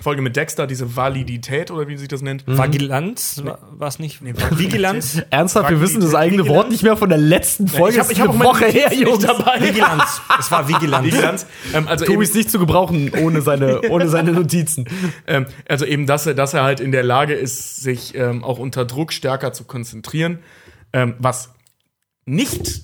[0.00, 2.46] Folge mit Dexter, diese Validität oder wie sich das nennt.
[2.46, 3.42] Vigilanz?
[3.44, 4.20] War es nicht?
[4.22, 5.22] Vigilanz?
[5.30, 7.96] Ernsthaft, wir wissen das eigene Wort nicht mehr von der letzten Folge.
[7.96, 9.24] ich hab- Das ist ich hab Woche her, Jungs.
[9.24, 9.60] dabei.
[9.60, 10.20] Vigilanz.
[10.38, 11.06] Es war Vigilanz.
[11.06, 11.46] Vigilanz.
[11.74, 14.86] Ähm, also Tobi ist nicht zu gebrauchen ohne seine, ohne seine Notizen.
[15.26, 18.58] Ähm, also eben, dass er, dass er halt in der Lage ist, sich ähm, auch
[18.58, 20.38] unter Druck stärker zu konzentrieren.
[20.92, 21.50] Ähm, was
[22.24, 22.82] nicht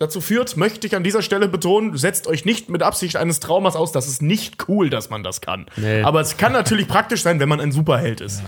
[0.00, 3.76] dazu führt, möchte ich an dieser Stelle betonen, setzt euch nicht mit Absicht eines Traumas
[3.76, 3.92] aus.
[3.92, 5.66] Das ist nicht cool, dass man das kann.
[5.76, 6.02] Nee.
[6.02, 8.42] Aber es kann natürlich praktisch sein, wenn man ein Superheld ist.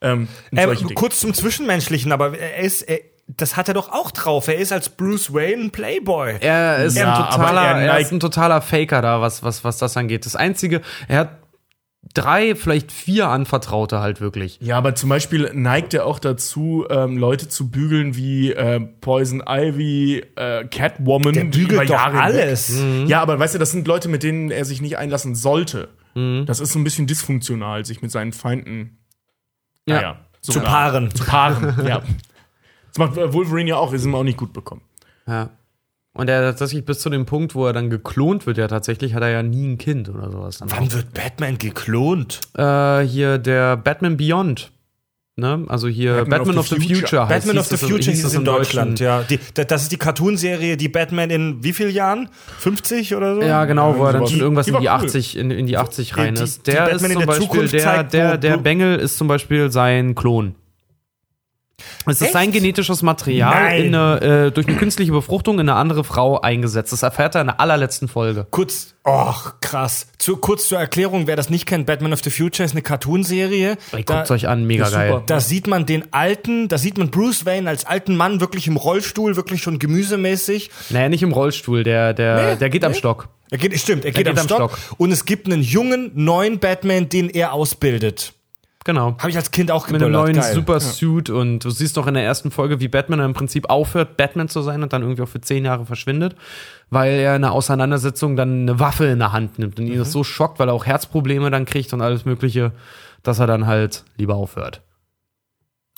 [0.00, 4.10] Ähm, in Äh, kurz zum Zwischenmenschlichen, aber er ist, er, das hat er doch auch
[4.10, 4.48] drauf.
[4.48, 6.36] Er ist als Bruce Wayne ein Playboy.
[6.40, 9.78] Er ist, Ja, ein, totaler, er er, ist ein totaler Faker da, was, was, was
[9.78, 10.26] das angeht.
[10.26, 11.28] Das Einzige, er hat
[12.14, 14.58] drei, vielleicht vier Anvertraute halt wirklich.
[14.60, 19.42] Ja, aber zum Beispiel neigt er auch dazu, ähm, Leute zu bügeln wie äh, Poison
[19.46, 21.32] Ivy, äh, Catwoman.
[21.32, 22.80] Der bügelt doch alles.
[23.06, 25.88] Ja, aber weißt du, das sind Leute, mit denen er sich nicht einlassen sollte.
[26.46, 28.98] Das ist so ein bisschen dysfunktional, sich mit seinen Feinden
[29.86, 29.94] Ja.
[29.94, 31.14] naja, so Zu paaren.
[31.14, 32.02] Zu paaren, ja.
[32.88, 34.82] Das macht Wolverine ja auch, ist ihm auch nicht gut bekommen.
[35.28, 35.50] Ja.
[36.18, 39.22] Und er tatsächlich bis zu dem Punkt, wo er dann geklont wird, ja tatsächlich, hat
[39.22, 40.58] er ja nie ein Kind oder sowas.
[40.58, 42.40] Dann Wann wird Batman geklont?
[42.56, 44.72] äh, hier der Batman Beyond.
[45.36, 45.64] Ne?
[45.68, 47.00] Also hier Batman Batman, of of the the Future.
[47.06, 47.22] Future.
[47.22, 48.56] heißt- Batman of the Future hieß hieß es in Deutschen.
[48.96, 49.22] Deutschland, ja.
[49.22, 52.28] Die, da- das ist die Cartoonserie, die Batman in wie vielen Jahren?
[52.58, 53.42] 50 oder so?
[53.42, 54.94] Ja, genau, wo er dann schon irgendwas Die in die cool.
[54.94, 56.66] 80 in, in die 80 rein die- ist.
[56.66, 59.28] die Der Batman ist in zum Beispiel Zukunft der zeigt, der der Bengel ist zum
[59.28, 60.56] Beispiel sein Klon.
[62.06, 66.40] Es ist sein genetisches Material eine, äh, durch eine künstliche Befruchtung in eine andere Frau
[66.40, 66.92] eingesetzt.
[66.92, 68.46] Das erfährt er in der allerletzten Folge.
[68.50, 70.08] Kurz, och, krass.
[70.18, 73.76] Zu, kurz zur Erklärung, wer das nicht kennt, Batman of the Future ist eine Cartoonserie.
[73.92, 75.10] Guckt's euch an, mega geil.
[75.10, 75.22] super.
[75.26, 78.76] Da sieht man den alten, da sieht man Bruce Wayne als alten Mann wirklich im
[78.76, 80.70] Rollstuhl, wirklich schon gemüsemäßig.
[80.90, 82.98] Naja, nicht im Rollstuhl, der, der, Nee, der geht am nee.
[82.98, 83.28] Stock.
[83.50, 84.76] Er geht, stimmt, er geht, geht am, am Stock.
[84.78, 84.98] Stock.
[84.98, 88.34] Und es gibt einen jungen, neuen Batman, den er ausbildet.
[88.88, 89.14] Genau.
[89.18, 90.54] Habe ich als Kind auch Mit einem neuen Geil.
[90.54, 94.48] Supersuit und du siehst doch in der ersten Folge, wie Batman im Prinzip aufhört, Batman
[94.48, 96.34] zu sein und dann irgendwie auch für zehn Jahre verschwindet,
[96.88, 100.10] weil er in einer Auseinandersetzung dann eine Waffe in der Hand nimmt und ihn das
[100.10, 102.72] so schockt, weil er auch Herzprobleme dann kriegt und alles Mögliche,
[103.22, 104.80] dass er dann halt lieber aufhört.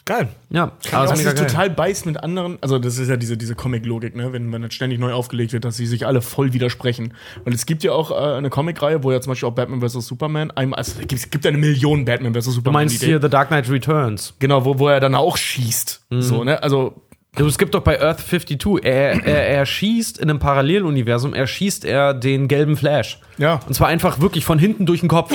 [0.05, 0.29] Geil.
[0.51, 2.59] Ja, Aber aber das ist ist total beißt mit anderen.
[2.61, 4.33] Also, das ist ja diese, diese Comic-Logik, ne?
[4.33, 7.15] wenn man dann ständig neu aufgelegt wird, dass sie sich alle voll widersprechen.
[7.45, 10.07] Und es gibt ja auch äh, eine Comicreihe, wo ja zum Beispiel auch Batman vs.
[10.07, 12.45] Superman, einmal, also, es gibt, ja eine Million Batman vs.
[12.47, 12.83] Du Superman.
[12.85, 14.35] meinst hier The Dark Knight Returns.
[14.39, 16.07] Genau, wo, wo er dann auch schießt.
[16.11, 16.63] So, ne?
[16.63, 17.03] Also,
[17.37, 21.47] Du, es gibt doch bei Earth 52, er, er, er schießt in einem Paralleluniversum, er
[21.47, 23.21] schießt er den gelben Flash.
[23.39, 23.61] ja.
[23.69, 25.33] Und zwar einfach wirklich von hinten durch den Kopf.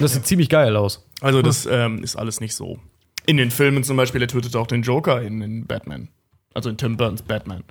[0.00, 1.06] Das sieht ziemlich geil aus.
[1.20, 2.78] Also, das ähm, ist alles nicht so.
[3.28, 6.08] In den Filmen zum Beispiel, er tötet auch den Joker in, in Batman.
[6.54, 7.62] Also in Tim Burns Batman.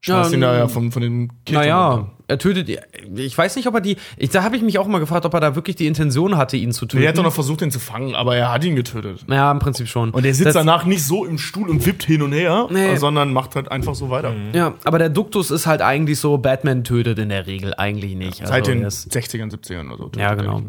[0.00, 2.68] Schmeißt Ja, ihn da ja von, von dem Kind Naja, er tötet.
[3.14, 3.96] Ich weiß nicht, ob er die.
[4.16, 6.56] Ich, da habe ich mich auch mal gefragt, ob er da wirklich die Intention hatte,
[6.56, 7.04] ihn zu töten.
[7.04, 9.24] Er hat doch noch versucht, ihn zu fangen, aber er hat ihn getötet.
[9.28, 10.10] ja, im Prinzip schon.
[10.10, 12.96] Und er sitzt das, danach nicht so im Stuhl und wippt hin und her, Nee.
[12.96, 14.34] sondern macht halt einfach so weiter.
[14.54, 18.40] Ja, aber der Duktus ist halt eigentlich so, Batman tötet in der Regel eigentlich nicht.
[18.40, 20.04] Also Seit den er ist- 60ern, 70ern oder so.
[20.06, 20.62] tötet Ja, er genau.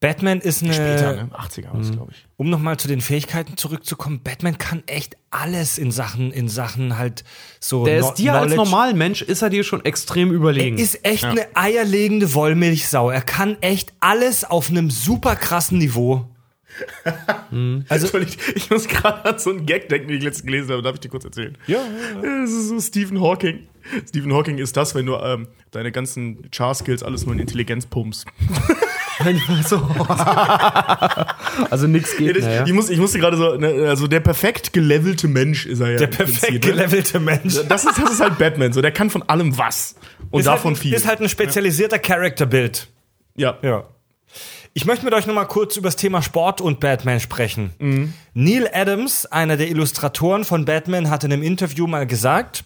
[0.00, 0.74] Batman ist eine.
[0.74, 1.30] Später, ne?
[1.32, 2.24] 80er war es, glaube ich.
[2.36, 7.24] um nochmal zu den Fähigkeiten zurückzukommen, Batman kann echt alles in Sachen, in Sachen halt
[7.58, 7.84] so.
[7.84, 8.56] Der Kno- ist dir als Knowledge.
[8.70, 10.76] Normalmensch, ist er dir schon extrem überlegen.
[10.78, 13.10] Er ist echt eine eierlegende Wollmilchsau.
[13.10, 16.28] Er kann echt alles auf einem super krassen Niveau.
[17.88, 20.82] Also, ich, ich muss gerade an so einen Gag denken, den ich letztens gelesen habe.
[20.82, 21.56] Darf ich dir kurz erzählen?
[21.66, 21.78] Ja,
[22.22, 23.66] Das ist so Stephen Hawking.
[24.08, 28.26] Stephen Hawking ist das, wenn du ähm, deine ganzen Char-Skills alles nur in Intelligenz pumpst.
[29.66, 29.76] so.
[31.70, 32.54] also nichts geht Das- mehr.
[32.56, 32.66] Ja?
[32.66, 35.98] ich, muss, ich musste gerade so, ne, also der perfekt gelevelte Mensch ist er ja.
[35.98, 36.60] Der perfekt ne?
[36.60, 37.56] gelevelte Mensch.
[37.68, 39.96] Das ist, das ist halt Batman, so der kann von allem was.
[40.30, 40.94] Und ist davon halt, viel.
[40.94, 42.88] Ist halt ein spezialisierter Charakterbild.
[43.36, 43.58] ja.
[43.62, 43.84] Ja.
[44.74, 48.12] Ich möchte mit euch noch mal kurz über das Thema Sport und Batman sprechen.
[48.34, 52.64] Neil Adams, einer der Illustratoren von Batman, hat in einem Interview mal gesagt,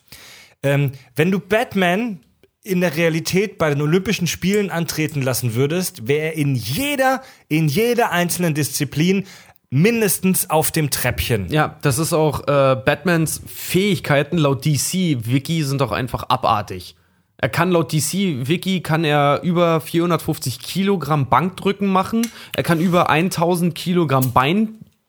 [0.63, 2.21] ähm, wenn du Batman
[2.65, 7.69] in der Realität bei den Olympischen Spielen antreten lassen würdest, wäre er in jeder, in
[7.69, 9.25] jeder einzelnen Disziplin
[9.71, 11.49] mindestens auf dem Treppchen.
[11.49, 16.95] Ja, das ist auch äh, Batmans Fähigkeiten laut DC-Wiki sind doch einfach abartig.
[17.39, 22.23] Er kann laut DC-Wiki kann er über 450 Kilogramm Bankdrücken machen.
[22.55, 24.33] Er kann über 1000 Kilogramm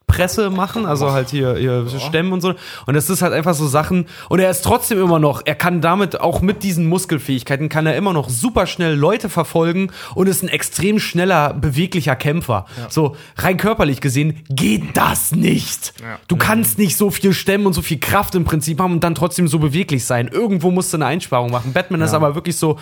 [0.08, 2.54] Beinpresse machen, also halt hier, hier Stemmen und so.
[2.86, 4.06] Und das ist halt einfach so Sachen.
[4.30, 7.96] Und er ist trotzdem immer noch, er kann damit auch mit diesen Muskelfähigkeiten, kann er
[7.96, 12.66] immer noch super schnell Leute verfolgen und ist ein extrem schneller, beweglicher Kämpfer.
[12.90, 15.94] So, rein körperlich gesehen geht das nicht.
[16.28, 19.16] Du kannst nicht so viel stemmen und so viel Kraft im Prinzip haben und dann
[19.16, 20.28] trotzdem so beweglich sein.
[20.28, 21.74] Irgendwo musst du eine Einsparung machen.
[21.74, 22.78] Batman ist aber wirklich so,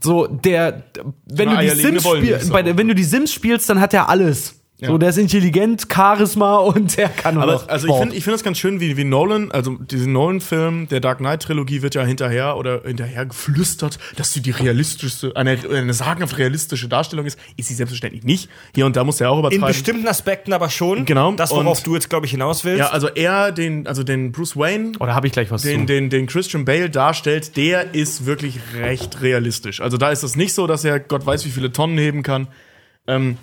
[0.00, 0.82] so der,
[1.26, 2.52] wenn du die Sims Wollmilchsau.
[2.52, 4.58] bei der- wenn du die Sims spielst, dann hat er alles.
[4.86, 8.34] So, der ist intelligent, Charisma und der kann nur Aber also ich finde ich find
[8.34, 12.56] das ganz schön, wie, wie Nolan, also diesen Nolan-Film der Dark Knight-Trilogie wird ja hinterher
[12.56, 17.38] oder hinterher geflüstert, dass sie die realistischste, eine, eine sagenhaft realistische Darstellung ist.
[17.56, 18.48] Ist sie selbstverständlich nicht.
[18.74, 19.66] Hier und da muss er auch In übertreiben.
[19.68, 21.04] bestimmten Aspekten aber schon.
[21.04, 21.32] Genau.
[21.32, 22.80] Das, worauf Und- du jetzt, glaube ich, hinaus willst.
[22.80, 25.86] ja, also er, den, also den Bruce Wayne, Oder habe ich gleich was den, zu?
[25.86, 29.80] den, den Christian Bale darstellt, der ist wirklich recht realistisch.
[29.80, 32.48] Also da ist es nicht so, dass er Gott weiß, wie viele Tonnen heben kann.
[33.06, 33.36] Ähm,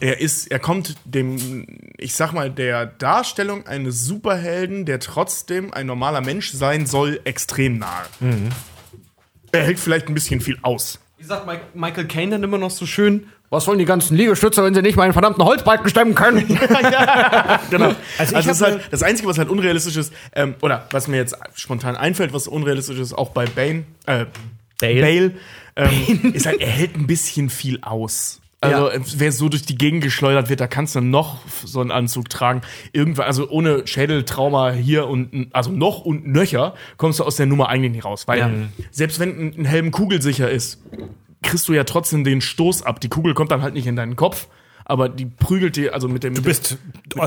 [0.00, 1.66] er ist, er kommt dem,
[1.98, 7.78] ich sag mal, der Darstellung eines Superhelden, der trotzdem ein normaler Mensch sein soll, extrem
[7.78, 8.04] nahe.
[9.52, 10.98] Er hält vielleicht ein bisschen viel aus.
[11.18, 13.26] Wie sagt Mike- Michael Caine dann immer noch so schön?
[13.50, 16.46] Was sollen die ganzen Liegestütze, wenn sie nicht mal einen verdammten Holzbalken stemmen können?
[17.70, 17.94] Genau.
[18.18, 21.36] Also Also, ist halt, das Einzige, was halt unrealistisch ist, ähm, oder was mir jetzt
[21.54, 24.24] spontan einfällt, was unrealistisch ist, auch bei Bane, äh,
[24.80, 25.00] Bale.
[25.00, 25.32] Bale,
[25.76, 28.40] ähm, ist halt, er hält ein bisschen viel aus.
[28.62, 28.98] Also, Ja.
[29.16, 32.62] wer so durch die Gegend geschleudert wird, da kannst du noch so einen Anzug tragen.
[32.92, 37.68] Irgendwann, also ohne Schädeltrauma hier und, also noch und nöcher, kommst du aus der Nummer
[37.68, 38.28] eigentlich nicht raus.
[38.28, 38.50] Weil Ja.
[38.92, 40.80] selbst wenn ein Helm kugelsicher ist,
[41.42, 43.00] kriegst du ja trotzdem den Stoß ab.
[43.00, 44.46] Die Kugel kommt dann halt nicht in deinen Kopf,
[44.84, 46.34] aber die prügelt die, also mit dem.
[46.34, 46.78] Du bist,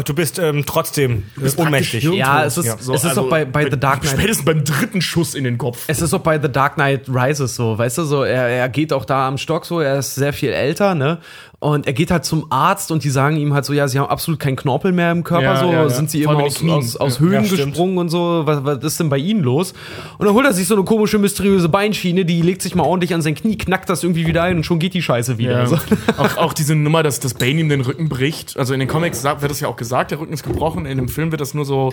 [0.05, 2.03] du bist ähm, trotzdem äh, ohnmächtig.
[2.03, 2.75] Ja, es ist, Ja.
[2.75, 4.13] es ist auch bei, bei The Dark Knight.
[4.13, 5.83] Spätestens beim dritten Schuss in den Kopf.
[5.87, 8.93] Es ist auch bei The Dark Knight Rises so, weißt du, so, er, er geht
[8.93, 11.19] auch da am Stock so, er ist sehr viel älter, ne?
[11.65, 14.07] Und er geht halt zum Arzt und die sagen ihm halt so, ja, sie haben
[14.07, 15.89] absolut keinen Knorpel mehr im Körper, Ja, so, ja, ja.
[15.89, 17.19] sind sie Vor immer aus, aus, aus Ja.
[17.21, 19.73] Höhen Ja, gesprungen und so, was, was ist denn bei ihnen los?
[20.19, 23.15] Und dann holt er sich so eine komische, mysteriöse Beinschiene, die legt sich mal ordentlich
[23.15, 25.61] an sein Knie, knackt das irgendwie wieder ein und schon geht die Scheiße wieder.
[25.61, 25.65] Ja.
[25.65, 25.77] So.
[26.17, 28.57] auch, auch diese Nummer, dass das Bane ihm den Rücken bricht.
[28.59, 30.85] Also in den Comics wird das ja auch gesagt, der Rücken ist gebrochen.
[30.85, 31.91] In dem Film wird das nur so,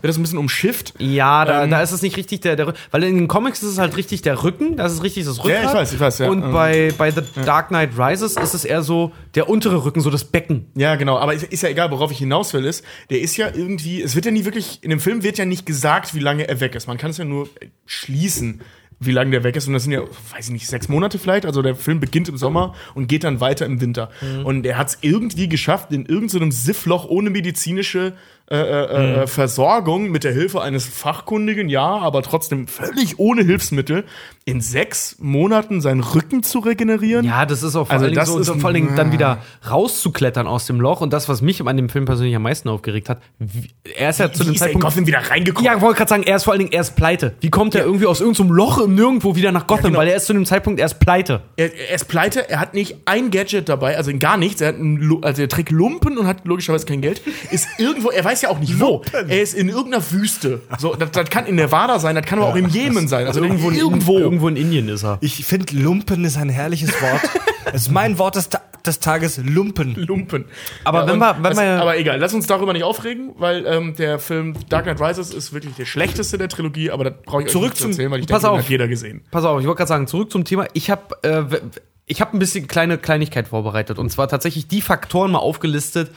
[0.00, 0.94] wird das ein bisschen umschifft.
[0.98, 1.70] Ja, da, Ähm.
[1.70, 3.94] da ist es nicht richtig der, der Rücken, weil in den Comics ist es halt
[3.98, 5.64] richtig der Rücken, das ist richtig das Rückgrat.
[5.66, 6.30] ich weiß, ich weiß, ja.
[6.30, 6.52] Und Ähm.
[6.52, 9.01] bei, bei The Dark Knight Rises ist es eher so
[9.34, 10.66] der untere Rücken, so das Becken.
[10.74, 11.18] Ja, genau.
[11.18, 14.14] Aber ist, ist ja egal, worauf ich hinaus will, ist, der ist ja irgendwie, es
[14.14, 16.74] wird ja nie wirklich, in dem Film wird ja nicht gesagt, wie lange er weg
[16.74, 16.86] ist.
[16.86, 17.48] Man kann es ja nur
[17.86, 18.60] schließen,
[19.00, 19.66] wie lange der weg ist.
[19.66, 21.46] Und das sind ja, weiß ich nicht, sechs Monate vielleicht.
[21.46, 24.10] Also der Film beginnt im Sommer und geht dann weiter im Winter.
[24.44, 28.14] Und er hat es irgendwie geschafft, in irgendeinem Siffloch ohne medizinische
[28.50, 34.04] äh, äh, äh, Versorgung mit der Hilfe eines Fachkundigen, ja, aber trotzdem völlig ohne Hilfsmittel,
[34.44, 37.24] in sechs Monaten seinen Rücken zu regenerieren.
[37.24, 38.96] Ja, das ist auch vor Also allen Dingen das so, ist so vor allen Dingen
[38.96, 39.38] dann wieder
[39.70, 41.00] rauszuklettern aus dem Loch.
[41.00, 44.18] Und das, was mich an dem Film persönlich am meisten aufgeregt hat, wie, er ist
[44.18, 44.84] ja zu Wie dem er in Zeitpunkt.
[44.86, 45.64] Gotham wieder reingekommen?
[45.64, 47.34] Ja, ich wollte gerade sagen, er ist vor allen Dingen, er ist pleite.
[47.40, 49.84] Wie kommt er irgendwie aus irgendeinem Loch im Nirgendwo wieder nach Gotham?
[49.86, 49.98] genau.
[49.98, 51.42] Weil er ist zu dem Zeitpunkt erst pleite.
[51.56, 54.60] Er, er ist pleite, er hat nicht ein Gadget dabei, also gar nichts.
[54.60, 57.22] Er hat einen, also er trägt Lumpen und hat logischerweise kein Geld.
[57.52, 59.02] Ist irgendwo, er weiß ja auch nicht wo.
[59.12, 60.62] Er ist in irgendeiner Wüste.
[60.78, 63.26] So, das, das kann in Nevada sein, das kann aber auch im Jemen sein.
[63.26, 64.31] Also irgendwo, irgendwo.
[64.32, 65.18] Irgendwo in Indien ist er.
[65.20, 67.20] Ich finde, Lumpen ist ein herrliches Wort.
[67.74, 69.94] Es ist mein Wort des, Ta des Tages, Lumpen.
[69.94, 70.44] Lumpen.
[70.84, 73.64] Aber wenn und wir- wenn das, wir- aber egal, lass uns darüber nicht aufregen, weil
[73.66, 77.42] ähm, der Film Dark Knight Rises ist wirklich der schlechteste der Trilogie, aber das brauche
[77.42, 78.64] ich euch Zurück nicht zu zum- erzählen, weil ich Pass denke, den auf.
[78.64, 79.22] hat jeder gesehen.
[79.30, 80.66] Pass auf, ich wollte gerade sagen, zurück zum Thema.
[80.74, 81.60] Ich habe äh,
[82.06, 83.98] ich habe ein bisschen kleine Kleinigkeit vorbereitet.
[83.98, 86.10] Und zwar tatsächlich die Faktoren mal aufgelistet,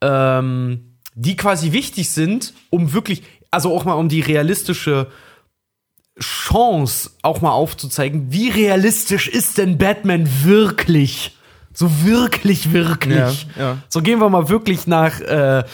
[0.00, 5.08] ähm, die quasi wichtig sind, um wirklich, also auch mal um die realistische
[6.20, 11.36] Chance auch mal aufzuzeigen, wie realistisch ist denn Batman wirklich?
[11.74, 13.46] So wirklich, wirklich.
[13.56, 13.78] Ja, ja.
[13.88, 15.64] So gehen wir mal wirklich nach, äh,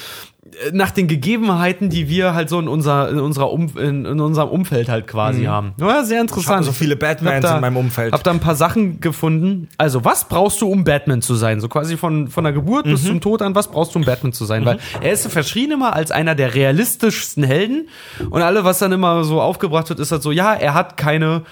[0.72, 4.48] nach den Gegebenheiten, die wir halt so in, unser, in, unserer um, in, in unserem
[4.48, 5.72] Umfeld halt quasi haben.
[5.78, 6.56] Ja, sehr interessant.
[6.56, 8.12] habe so viele Batmans Hab da- in meinem Umfeld.
[8.12, 9.68] Hab da ein paar Sachen gefunden.
[9.78, 11.60] Also, was brauchst du, um Batman zu sein?
[11.60, 14.32] So quasi von, von der Geburt bis zum Tod an, was brauchst du, um Batman
[14.32, 14.64] zu sein?
[14.64, 17.88] Weil er ist verschrien immer als einer der realistischsten Helden.
[18.30, 21.42] Und alle, was dann immer so aufgebracht wird, ist halt so, ja, er hat keine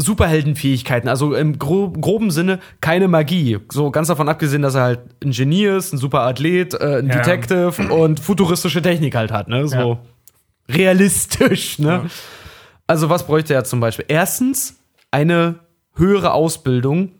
[0.00, 3.58] Superheldenfähigkeiten, also im gro groben Sinne keine Magie.
[3.70, 7.08] So ganz davon abgesehen, dass er halt ein Genie ist, ein super Athlet, äh, ein
[7.08, 7.16] Ja.
[7.16, 9.68] Detective und futuristische Technik halt hat, ne?
[9.68, 9.98] So
[10.68, 12.06] realistisch, ne?
[12.86, 14.06] Also was bräuchte er zum Beispiel?
[14.08, 14.76] Erstens
[15.10, 15.56] eine
[15.94, 17.12] höhere Ausbildung.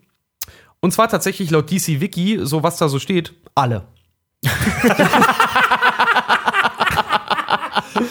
[0.80, 3.82] Und zwar tatsächlich laut DC Wiki, so was da so steht, alle.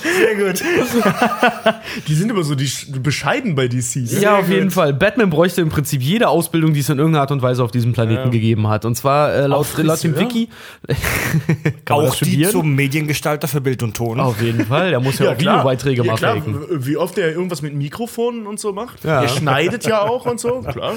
[0.02, 0.64] Sehr gut.
[2.08, 3.96] Die sind immer so die sch- bescheiden bei DC.
[4.22, 4.94] Ja, auf jeden Fall.
[4.94, 7.94] Batman bräuchte im Prinzip jede Ausbildung, die es in irgendeiner Art und Weise auf diesem
[7.94, 8.86] Planeten gegeben hat.
[8.86, 10.50] Und zwar äh, laut, laut dem Wiki.
[11.90, 14.20] Auch die zum Mediengestalter für Bild und Ton.
[14.20, 14.90] Auf jeden Fall.
[14.92, 16.36] Der muss ja, auch Videobeiträge ja, klar.
[16.36, 16.66] machen.
[16.70, 19.04] Wie oft er irgendwas mit Mikrofonen und so macht.
[19.04, 19.22] Ja.
[19.24, 20.96] Er schneidet ja auch und so, klar.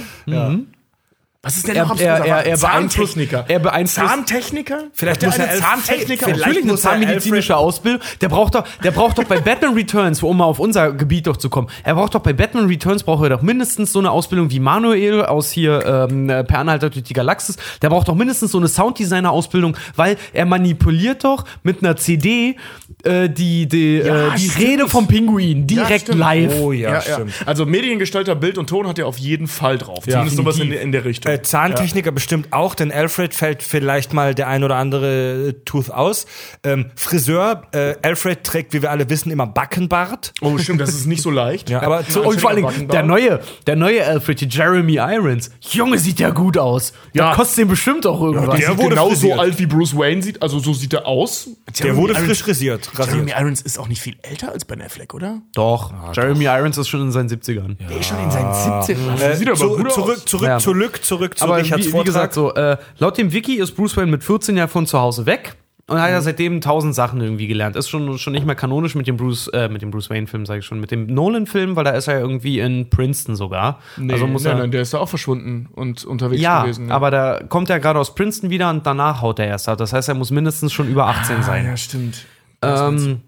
[1.45, 3.45] Was ist denn Er, noch er, er, er, beeinflusst, Zahntechniker.
[3.47, 4.85] er beeinflusst Zahntechniker?
[4.93, 6.29] Vielleicht muss er Zahntechniker.
[6.29, 8.01] Natürlich eine zahnmedizinische Ausbildung.
[8.21, 11.37] Der braucht doch, der braucht doch bei Batman Returns, um mal auf unser Gebiet doch
[11.37, 11.69] zu kommen.
[11.83, 15.25] Er braucht doch bei Batman Returns braucht er doch mindestens so eine Ausbildung wie Manuel
[15.25, 17.57] aus hier ähm, äh, Per Anhalter durch die Galaxis.
[17.83, 22.57] Der braucht doch mindestens so eine Sounddesigner-Ausbildung, weil er manipuliert doch mit einer CD
[23.05, 24.67] äh, die die, Ja, äh, die stimmt.
[24.69, 26.19] Rede vom Pinguin direkt stimmt.
[26.19, 26.53] live.
[26.61, 27.01] Oh ja, Ja, ja.
[27.03, 27.33] stimmt.
[27.47, 30.05] Also Mediengestalter, Bild und Ton hat er auf jeden Fall drauf.
[30.05, 31.33] Zumindest sowas in, in der Richtung.
[31.33, 35.91] Äh, Zahntechniker bestimmt auch, denn Alfred fällt vielleicht mal der ein oder andere äh, Tooth
[35.91, 36.27] aus.
[36.65, 40.33] Ähm, Friseur, äh, Alfred trägt, wie wir alle wissen, immer Backenbart.
[40.41, 41.71] oh, stimmt, das ist nicht so leicht.
[41.75, 45.51] Ja, aber zu, Und vor allen Dingen, der neue, der neue Alfred, die Jeremy Irons.
[45.61, 46.93] Junge, sieht der gut aus.
[47.13, 47.29] Ja.
[47.29, 48.59] Der kostet den bestimmt auch irgendwas.
[48.59, 49.39] Der Der wurde genauso frisiert.
[49.39, 51.49] alt wie Bruce Wayne sieht, also so sieht er aus.
[51.83, 53.41] der wurde frisch frisiert, Jeremy rasiert.
[53.41, 55.43] Irons ist auch nicht viel älter als Ben Affleck, oder?
[55.55, 55.93] Doch.
[56.15, 57.77] Jeremy Irons ist schon in seinen 70ern.
[57.89, 58.97] Der ist schon in seinen 17.
[59.21, 60.25] Äh, sieht aber zu, gut zurück, aus.
[60.25, 60.59] zurück, Ja.
[60.59, 62.07] zurück, zurück zu Aber Richards wie, wie Vortrag.
[62.07, 65.27] gesagt, so, äh, laut dem Wiki ist Bruce Wayne mit 14 Jahren von zu Hause
[65.27, 65.57] weg.
[65.87, 67.77] Und hat ja seitdem tausend Sachen irgendwie gelernt.
[67.77, 70.61] Ist schon, schon nicht mehr kanonisch mit dem Bruce, äh, mit dem Bruce Wayne-Film, sage
[70.61, 73.81] ich schon, mit dem Nolan-Film, weil da ist er irgendwie in Princeton sogar.
[73.99, 74.59] Nee, also muss nein, er.
[74.61, 76.91] nein, der ist da auch verschwunden und unterwegs ja, gewesen.
[76.91, 79.77] aber da kommt er gerade aus Princeton wieder und danach haut er erst ab.
[79.77, 81.67] Das heißt, er muss mindestens schon über 18 sein.
[81.67, 82.25] Ah, ja, stimmt.
[82.65, 83.21] Ähm,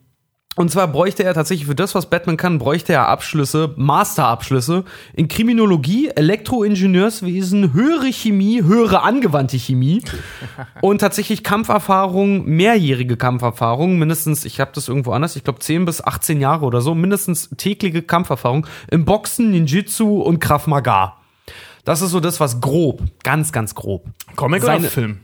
[0.59, 4.85] Und zwar bräuchte er tatsächlich für das, was Batman kann, bräuchte er Abschlüsse, Masterabschlüsse
[5.15, 10.03] in Kriminologie, Elektroingenieurswesen, höhere Chemie, höhere angewandte Chemie
[10.81, 16.03] und tatsächlich Kampferfahrung, mehrjährige Kampferfahrung, mindestens, ich habe das irgendwo anders, ich glaube 10 bis
[16.03, 21.19] 18 Jahre oder so, mindestens tägliche Kampferfahrung im Boxen, Ninjitsu und Krav Maga.
[21.85, 24.07] Das ist so das, was grob, ganz, ganz grob.
[24.37, 25.21] Comic Seine- oder Film?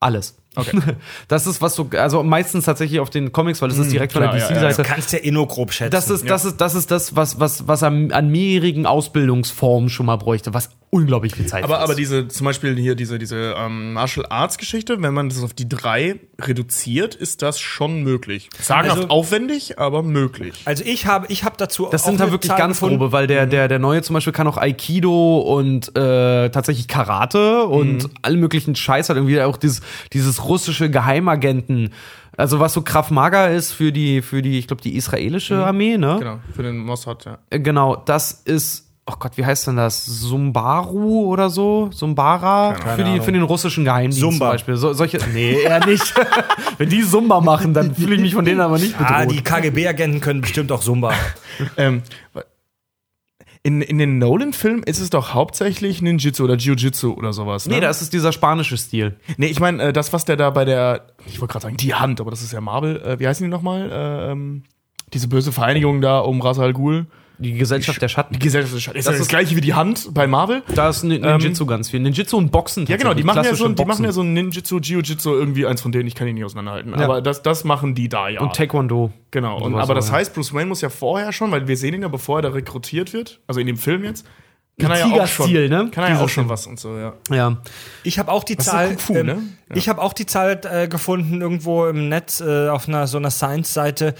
[0.00, 0.41] Alles.
[0.54, 0.78] Okay.
[1.28, 4.30] Das ist, was du, also meistens tatsächlich auf den Comics, weil das ist direkt klar,
[4.30, 4.68] von der ja, ja, ja.
[4.68, 4.82] DC-Seite.
[4.82, 5.90] Du kannst ja eh nur grob schätzen.
[5.90, 10.06] Das ist, das ist, das ist das, was, was, was an, an mehrjährigen Ausbildungsformen schon
[10.06, 13.94] mal bräuchte, was unglaublich viel Zeit Aber, aber diese, zum Beispiel hier diese, diese ähm,
[13.94, 18.50] Martial Arts Geschichte, wenn man das auf die drei reduziert, ist das schon möglich.
[18.60, 20.60] Sagenhaft Also- aufwendig, aber möglich.
[20.66, 22.98] also ich habe ich hab dazu das auch sind da wirklich Zahl ganz gefunden.
[22.98, 27.64] grobe, weil der, der, der neue zum Beispiel kann auch Aikido und äh, tatsächlich Karate
[27.64, 29.80] und alle möglichen Scheiß hat irgendwie auch dieses,
[30.12, 31.90] dieses russische Geheimagenten.
[32.36, 35.96] Also was so Krav Maga ist für die, für die, ich glaube, die israelische Armee,
[35.96, 36.16] ne?
[36.18, 37.38] Genau, für den Mossad, ja.
[37.50, 40.04] Äh, Genau, das ist, oh Gott, wie heißt denn das?
[40.04, 41.90] Sumbaru oder so?
[41.92, 42.74] Sumbara?
[42.74, 44.46] Für, die, für den russischen Geheimdienst Zumba.
[44.46, 44.76] zum Beispiel.
[44.76, 46.14] So, solche, nee, eher nicht.
[46.78, 49.16] Wenn die Zumba machen, dann fühle ich mich von denen aber nicht bedroht.
[49.16, 51.12] Ah, die KGB-Agenten können bestimmt auch Zumba.
[51.76, 52.02] Ähm,
[53.62, 57.66] in, in den Nolan-Filmen ist es doch hauptsächlich Ninjitsu oder Jiu-Jitsu oder sowas.
[57.66, 57.74] Ne?
[57.74, 59.16] nee, das ist dieser spanische Stil.
[59.36, 61.94] Nee, ich meine, äh, das, was der da bei der, ich wollte gerade sagen, die
[61.94, 63.90] Hand, aber das ist ja Marvel, äh, wie heißen die nochmal?
[63.90, 64.64] Äh, ähm,
[65.12, 67.06] diese böse Vereinigung da um Ras Al Ghul.
[67.42, 68.34] Die Gesellschaft der Schatten.
[68.34, 70.62] Die Gesellschaft ist, ist das, Das das ist- gleiche wie die Hand bei Marvel.
[70.74, 72.00] Da ist Nin- Ninjitsu ganz viel.
[72.00, 72.86] Ninjitsu und Boxen.
[72.86, 75.80] Ja, genau, die machen ja, so, die machen ja so ein Ninjitsu, Jiu-Jitsu, irgendwie eins
[75.82, 76.92] von denen, ich kann die nicht auseinanderhalten.
[76.92, 77.04] Ja.
[77.04, 78.40] Aber das, das machen die da ja.
[78.40, 79.10] Und Taekwondo.
[79.30, 79.60] genau.
[79.62, 80.18] Und, aber das auch, ja.
[80.18, 82.48] heißt, Bruce Wayne muss ja vorher schon, weil wir sehen ihn ja, bevor er da
[82.50, 84.24] rekrutiert wird, also in dem Film jetzt,
[84.80, 85.90] kann er ja auch schon, Tigerstil, ne?
[85.92, 87.12] kann er ja auch schon was und so, ja.
[87.30, 87.58] Ja.
[88.04, 89.38] Ich habe auch die ist Zahl, Kung Fu, ähm, ne?
[89.68, 89.76] Ja.
[89.76, 93.30] ich habe auch die Zahl äh, gefunden irgendwo im Netz äh, auf einer so einer
[93.30, 94.14] Science-Seite, ähm,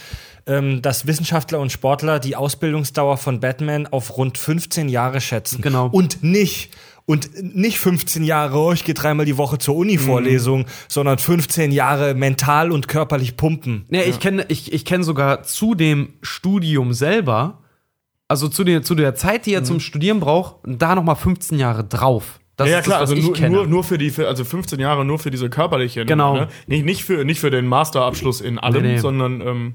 [0.45, 5.63] dass Wissenschaftler und Sportler die Ausbildungsdauer von Batman auf rund 15 Jahre schätzen.
[5.63, 5.89] Genau.
[5.89, 6.71] Und nicht
[7.05, 12.15] und nicht 15 Jahre, oh, ich gehe dreimal die Woche zur Uni-Vorlesung, sondern 15 Jahre
[12.15, 13.87] mental und körperlich pumpen.
[13.91, 17.59] Ja, ich kenne ich, ich kenn sogar zu dem Studium selber,
[18.29, 21.85] also zu der, zu der Zeit, die er zum Studieren braucht, da nochmal 15 Jahre
[21.85, 22.41] drauf.
[22.57, 24.29] Das ja, ja, ist klar, das, was also ich nur, nur, nur für die, für,
[24.29, 26.05] also 15 Jahre nur für diese körperliche.
[26.05, 26.35] Genau.
[26.35, 26.49] Ne?
[26.67, 28.99] Nicht, nicht, für, nicht für den Masterabschluss in allem, Nee, nee.
[28.99, 29.75] sondern ähm,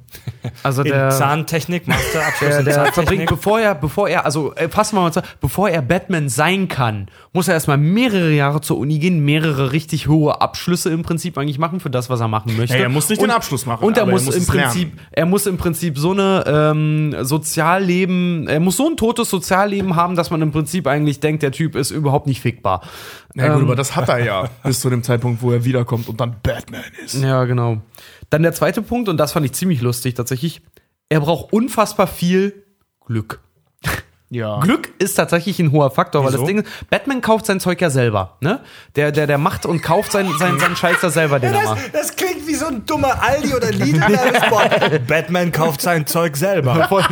[0.61, 3.29] also In der, Zahntechnik, Masterabschluss der, in der verbringt, Zahntechnik.
[3.29, 7.07] bevor er, bevor er, also äh, fassen wir mal zusammen, bevor er Batman sein kann,
[7.33, 11.57] muss er erstmal mehrere Jahre zur Uni gehen, mehrere richtig hohe Abschlüsse im Prinzip eigentlich
[11.57, 12.75] machen für das, was er machen möchte.
[12.77, 14.53] Ja, er muss nicht den Abschluss machen, Und er aber er muss, muss im es
[14.53, 14.71] lernen.
[14.71, 19.95] Prinzip, er muss im Prinzip so eine ähm, Sozialleben, er muss so ein totes Sozialleben
[19.95, 22.66] haben, dass man im Prinzip eigentlich denkt, der Typ ist überhaupt nicht fickbar.
[23.33, 26.07] Na gut, Ähm, aber das hat er ja bis zu dem Zeitpunkt, wo er wiederkommt
[26.09, 27.15] und dann Batman ist.
[27.15, 27.77] Ja, genau.
[28.29, 30.61] Dann der zweite Punkt, und das fand ich ziemlich lustig tatsächlich.
[31.09, 32.63] Er braucht unfassbar viel
[33.05, 33.39] Glück.
[34.29, 34.59] Ja.
[34.59, 36.39] Glück ist tatsächlich ein hoher Faktor, weil Wieso?
[36.41, 38.59] das Ding ist, Batman kauft sein Zeug ja selber, ne?
[38.97, 41.69] Der, der, der macht und kauft sein, sein, seinen Scheiß da selber, den er Das,
[41.69, 41.95] macht.
[41.95, 45.05] das klingt so ein dummer Aldi oder Lidl-Werbespot.
[45.07, 46.85] Batman kauft sein Zeug selber.
[46.89, 47.03] Von,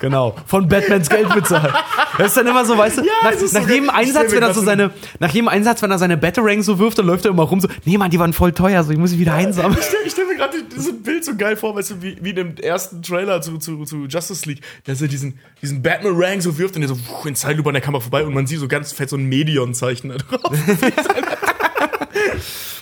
[0.00, 1.72] genau, von Batmans Geld bezahlt.
[2.18, 4.42] Das ist dann immer so, weißt du, nach, es ist so nach jedem Einsatz, wenn
[4.42, 7.30] er so seine, nach jedem Einsatz, wenn er seine Batarang so wirft, dann läuft er
[7.30, 9.78] immer rum so, nee, Mann, die waren voll teuer, so, ich muss sie wieder einsammeln.
[9.78, 12.30] Ich stelle stell mir gerade so ein Bild so geil vor, weißt du, wie, wie
[12.30, 16.58] in dem ersten Trailer zu, zu, zu Justice League, der so diesen, diesen Batman-Rang so
[16.58, 18.92] wirft und der so in Zeitlupe an der Kamera vorbei und man sieht so ganz
[18.92, 20.52] fett so ein Medion-Zeichen da drauf.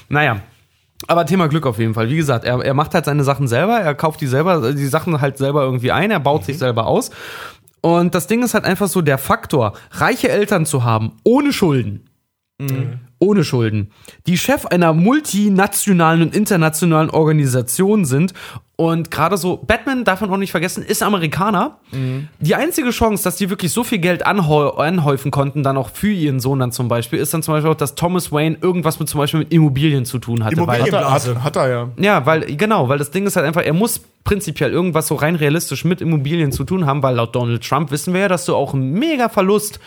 [0.09, 0.43] Naja.
[1.07, 2.09] Aber Thema Glück auf jeden Fall.
[2.09, 5.21] Wie gesagt, er, er macht halt seine Sachen selber, er kauft die selber, die Sachen
[5.21, 7.11] halt selber irgendwie ein, er baut sich selber aus.
[7.81, 12.09] Und das Ding ist halt einfach so der Faktor, reiche Eltern zu haben, ohne Schulden.
[13.19, 13.91] Ohne Schulden.
[14.27, 18.33] Die Chef einer multinationalen und internationalen Organisation sind.
[18.77, 21.77] Und gerade so, Batman, darf man auch nicht vergessen, ist Amerikaner.
[22.41, 26.11] Die einzige Chance, dass die wirklich so viel Geld anhäu anhäufen konnten, dann auch für
[26.11, 29.09] ihren Sohn dann zum Beispiel, ist dann zum Beispiel auch, dass Thomas Wayne irgendwas mit
[29.09, 30.57] zum Beispiel mit Immobilien zu tun hatte.
[30.57, 31.89] Immobilien- Weil, hat, er, hat, er ja.
[31.99, 35.37] ja, weil, genau, weil das Ding ist halt einfach, er muss prinzipiell irgendwas so rein
[35.37, 38.57] realistisch mit Immobilien zu tun haben, weil laut Donald Trump wissen wir ja, dass du
[38.57, 39.79] auch einen mega Verlust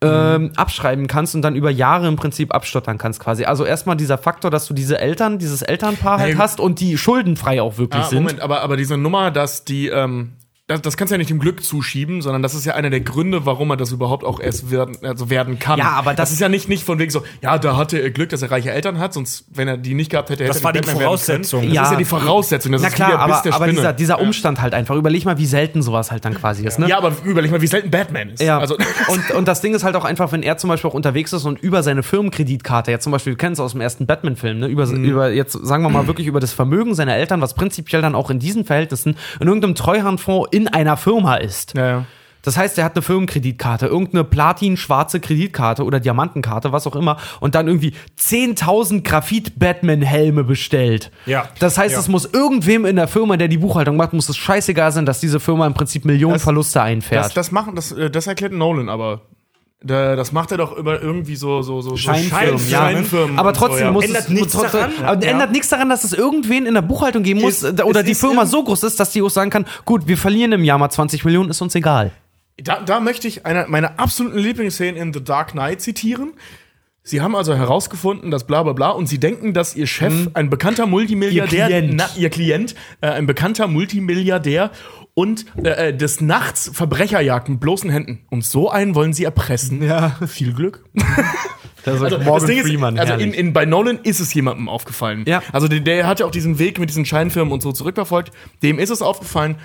[0.00, 3.44] ähm, abschreiben kannst und dann über Jahre im Prinzip abstottern kannst quasi.
[3.46, 7.60] Also erstmal dieser Faktor, dass du diese Eltern, dieses Elternpaar halt hast und die schuldenfrei
[7.62, 8.22] auch wirklich Ah, sind.
[8.28, 10.32] Moment, aber, aber diese Nummer, dass die, ähm,
[10.68, 13.00] das, das kannst du ja nicht dem Glück zuschieben, sondern das ist ja einer der
[13.00, 15.78] Gründe, warum er das überhaupt auch erst werden, also werden kann.
[15.78, 18.28] Ja, aber das- ist ja nicht, nicht von wegen so, ja, da hatte er Glück,
[18.28, 20.64] dass er reiche Eltern hat, sonst, wenn er die nicht gehabt hätte, hätte Das er
[20.64, 21.64] war die Batman Voraussetzung.
[21.64, 21.82] Das Ja.
[21.84, 22.72] ist ja die Voraussetzung.
[22.72, 24.94] Das Na ist klar, Biss aber, der aber dieser, dieser Umstand halt einfach.
[24.94, 26.86] Überleg mal, wie selten sowas halt dann quasi ist, ne?
[26.86, 28.42] ja, aber überleg mal, wie selten Batman ist.
[28.42, 28.76] Ja, Also,
[29.08, 31.46] und, und das Ding ist halt auch einfach, wenn er zum Beispiel auch unterwegs ist
[31.46, 34.66] und über seine Firmenkreditkarte, jetzt zum Beispiel, du kennst es aus dem ersten Batman-Film, ne,
[34.66, 35.04] über, Mhm.
[35.04, 38.28] über, jetzt sagen wir mal wirklich über das Vermögen seiner Eltern, was prinzipiell dann auch
[38.28, 41.74] in diesen Verhältnissen in irgendeinem Treuhandfonds in einer Firma ist.
[41.76, 42.04] ja, ja.
[42.42, 47.54] Das heißt, er hat eine Firmenkreditkarte, irgendeine platin-schwarze Kreditkarte oder Diamantenkarte, was auch immer, und
[47.56, 51.10] dann irgendwie 10.000 Graphit-Batman-Helme bestellt.
[51.26, 51.48] Ja.
[51.58, 52.00] Das heißt, Ja.
[52.00, 55.20] es muss irgendwem in der Firma, der die Buchhaltung macht, muss es scheißegal sein, dass
[55.20, 57.24] diese Firma im Prinzip Millionen Das- Verluste einfährt.
[57.26, 59.22] Das, das machen, das, äh, das erklärt Nolan aber.
[59.80, 62.78] Da, das macht er doch über irgendwie so, so, so, so Scheinfirmen, Schein- ja.
[62.80, 63.92] Scheinfirmen aber trotzdem so, ja.
[63.92, 65.04] muss Ändert es nichts trotzdem, daran.
[65.04, 65.30] aber Ja.
[65.30, 68.20] ändert nichts daran, dass es irgendwen in der Buchhaltung geben muss Ist- oder die ist
[68.20, 70.90] Firma so groß ist, dass die auch sagen kann, gut, wir verlieren im Jahr mal
[70.90, 72.10] 20 Millionen, ist uns egal.
[72.60, 76.32] Da, da möchte ich eine meiner absoluten Lieblingsszenen in The Dark Knight zitieren.
[77.04, 80.50] Sie haben also herausgefunden, dass bla bla bla und sie denken, dass ihr Chef ein
[80.50, 81.70] bekannter Multimilliardär.
[81.70, 81.94] Ihr Klient.
[81.96, 84.70] Na, ihr Klient, äh, ein bekannter Multimilliardär
[85.18, 88.20] und äh, äh, des Nachts Verbrecher jagt mit bloßen Händen.
[88.30, 89.82] Und so einen wollen sie erpressen.
[89.82, 90.10] Ja.
[90.28, 90.84] Viel Glück.
[91.84, 95.24] Das Also, das Ding ist, also in, in, bei Nolan ist es jemandem aufgefallen.
[95.26, 95.42] Ja.
[95.52, 98.32] Also der, der hat ja auch diesen Weg mit diesen Scheinfirmen und so zurückverfolgt.
[98.62, 99.56] Dem ist es aufgefallen.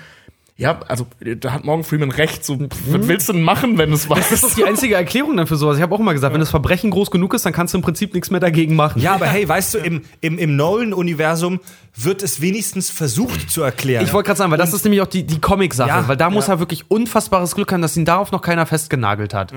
[0.56, 2.44] Ja, also da hat Morgan Freeman recht.
[2.44, 4.14] So, was willst du denn machen, wenn du es Mhm.
[4.14, 5.76] Das ist doch die einzige Erklärung dann für sowas.
[5.76, 7.82] Ich habe auch immer gesagt, wenn das Verbrechen groß genug ist, dann kannst du im
[7.82, 9.02] Prinzip nichts mehr dagegen machen.
[9.02, 11.58] Ja, aber hey, weißt du, im, im, im Nolan-Universum
[11.96, 14.04] wird es wenigstens versucht zu erklären.
[14.04, 16.30] Ich wollte gerade sagen, weil das ist nämlich auch die, die Comic-Sache, Ja, weil da
[16.30, 16.54] muss ja.
[16.54, 19.52] er wirklich unfassbares Glück haben, dass ihn darauf noch keiner festgenagelt hat.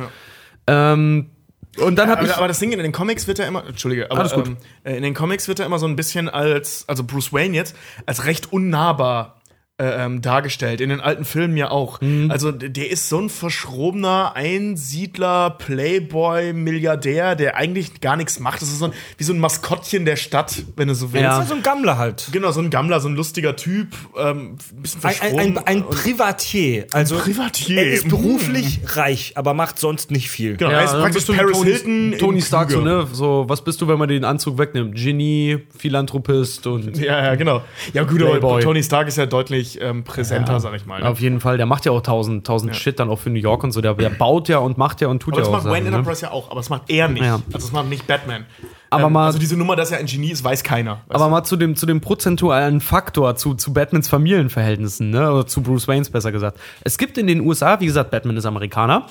[0.66, 1.30] Ähm,
[1.78, 2.32] und dann habe ich.
[2.32, 4.48] Aber, aber das Ding in den Comics wird er immer, Entschuldige, aber Alles gut.
[4.48, 7.56] Ähm, äh, in den Comics wird er immer so ein bisschen als, also Bruce Wayne
[7.56, 7.76] jetzt,
[8.06, 9.37] als recht unnahbar
[9.80, 10.82] ähm, dargestellt.
[10.82, 12.02] In den alten Filmen ja auch.
[12.02, 12.32] Mhm.
[12.32, 18.62] Also der ist so ein verschrobener Einsiedler, Playboy, Milliardär, der eigentlich gar nichts macht.
[18.62, 21.24] Das ist so ein, wie so ein Maskottchen der Stadt, wenn du so willst.
[21.24, 21.44] Ja.
[21.44, 22.30] so ein Gammler halt.
[22.32, 25.40] Genau, so ein Gammler, so ein lustiger Typ, ähm, ein bisschen Ein, verschroben.
[25.40, 26.88] ein, ein, ein und- Privatier.
[26.94, 27.78] Also Privatier.
[27.78, 30.58] Er ist beruflich reich, aber macht sonst nicht viel.
[30.58, 32.16] Genau, er ist praktisch Paris Tony, Hilton.
[32.18, 33.08] Tony Stark, so, ne?
[33.14, 34.96] So, was bist du, wenn man den Anzug wegnimmt?
[34.96, 36.98] Genie, Philanthropist und.
[36.98, 37.62] Ja, ja, genau.
[37.94, 38.62] Ja, gut, aber Playboy.
[38.64, 41.02] Tony Stark ist ja deutlich ähm, präsenter, sag ich mal.
[41.02, 41.08] Ne?
[41.08, 43.64] Auf jeden Fall, der macht ja auch tausend, tausend Shit dann auch für New York
[43.64, 43.82] und so.
[43.82, 45.64] Der, der baut ja und macht ja und tut Aber ja das auch.
[45.64, 45.96] macht Wayne ne?
[45.98, 47.24] Enterprise ja auch, aber das macht er nicht.
[47.24, 47.36] Ja.
[47.54, 48.46] Also das macht nicht Batman.
[48.90, 51.02] Aber mal- also diese Nummer, dass er ein Genie ist, weiß keiner.
[51.08, 55.32] Weißt Aber mal zu dem, zu dem prozentualen Faktor, zu, zu Batmans Familienverhältnissen, ne?
[55.32, 56.58] Oder zu Bruce Waynes besser gesagt.
[56.84, 59.08] Es gibt in den USA, wie gesagt, Batman ist Amerikaner.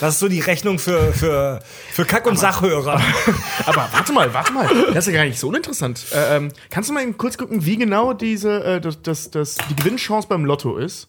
[0.00, 1.60] Das ist so die Rechnung für, für,
[1.92, 3.00] für Kack- und Sachhörer.
[3.66, 4.66] Aber warte mal, warte mal.
[4.94, 6.06] Das ist ja gar nicht so uninteressant.
[6.12, 9.56] Äh, ähm, kannst du mal eben kurz gucken, wie genau diese, äh, das, das, das,
[9.68, 11.08] die Gewinnchance beim Lotto ist?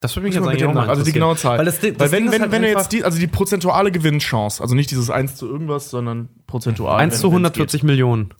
[0.00, 1.58] Das würde mich jetzt eigentlich auch mal also die genaue Zahl.
[1.58, 3.90] Weil, das, das Weil wenn, wenn, halt wenn du einfach jetzt die, also die prozentuale
[3.90, 6.98] Gewinnchance, also nicht dieses 1 zu irgendwas, sondern prozentual.
[7.00, 8.34] 1 wenn- zu wenn's 140 Millionen.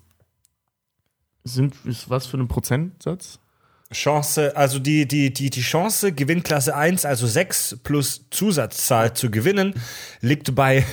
[1.45, 3.39] Sind, ist was für ein Prozentsatz?
[3.93, 9.75] Chance, also die, die, die, die Chance, Gewinnklasse 1, also 6 plus Zusatzzahl zu gewinnen,
[10.21, 10.85] liegt bei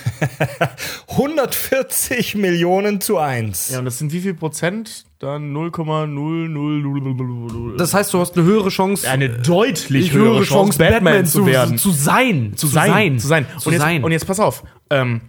[1.10, 3.72] 140 Millionen zu 1.
[3.72, 5.06] Ja, und das sind wie viel Prozent?
[5.18, 7.78] Dann 0,0000.
[7.78, 11.80] Das heißt, du hast eine höhere Chance, eine deutlich eine höhere Chance, Batman, zu werden.
[11.80, 12.54] zu sein.
[12.56, 13.48] zu sein, zu sein.
[13.58, 14.04] Zu und, jetzt, sein.
[14.04, 14.64] und jetzt pass auf.
[14.90, 15.22] Ähm,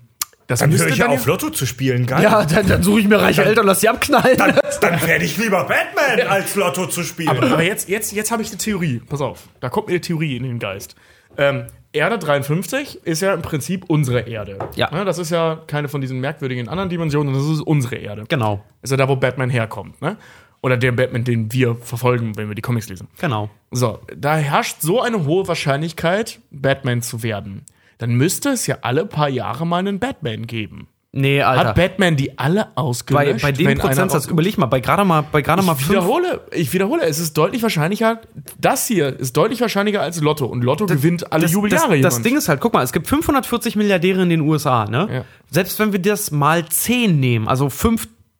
[0.47, 2.22] Das Dann müsste höre ich ja dann auf, Lotto zu spielen, geil.
[2.22, 4.36] Ja, dann, dann suche ich mir reiche Eltern, lass sie abknallen.
[4.36, 7.30] Dann, dann werde ich lieber Batman, als Lotto zu spielen.
[7.30, 9.01] Aber, aber jetzt, jetzt, jetzt habe ich eine Theorie.
[9.09, 10.97] Pass auf, da kommt mir eine Theorie in den Geist.
[11.38, 14.59] Ähm, Erde 53 ist ja im Prinzip unsere Erde.
[14.74, 14.90] Ja.
[14.90, 18.24] Ne, das ist ja keine von diesen merkwürdigen anderen Dimensionen, das ist unsere Erde.
[18.28, 20.03] Genau, Ist ja da, wo Batman herkommt.
[20.03, 20.16] Ne?
[20.61, 23.09] Oder der Batman, den wir verfolgen, wenn wir die Comics lesen.
[23.20, 23.49] genau.
[23.70, 27.64] So, da herrscht so eine hohe Wahrscheinlichkeit, Batman zu werden.
[27.99, 30.88] Dann müsste es ja alle paar Jahre mal einen Batman geben.
[31.16, 31.68] Nee, Alter.
[31.68, 33.42] Hat Batman die alle bei, ausgelöscht?
[33.42, 35.90] bei dem wenn einer Prozentsatz, überleg mal, bei gerade mal, bei gerade mal Ich fünf.
[35.90, 38.20] wiederhole, ich wiederhole, es ist deutlich wahrscheinlicher,
[38.59, 40.47] das hier ist deutlich wahrscheinlicher als Lotto.
[40.47, 43.07] Und Lotto gewinnt alle das, Jubeljahre das, das Ding ist halt, guck mal, es gibt
[43.07, 45.09] 540 Milliardäre in den USA, ne?
[45.09, 45.24] Ja.
[45.53, 47.70] Selbst wenn wir das mal 10 nehmen, also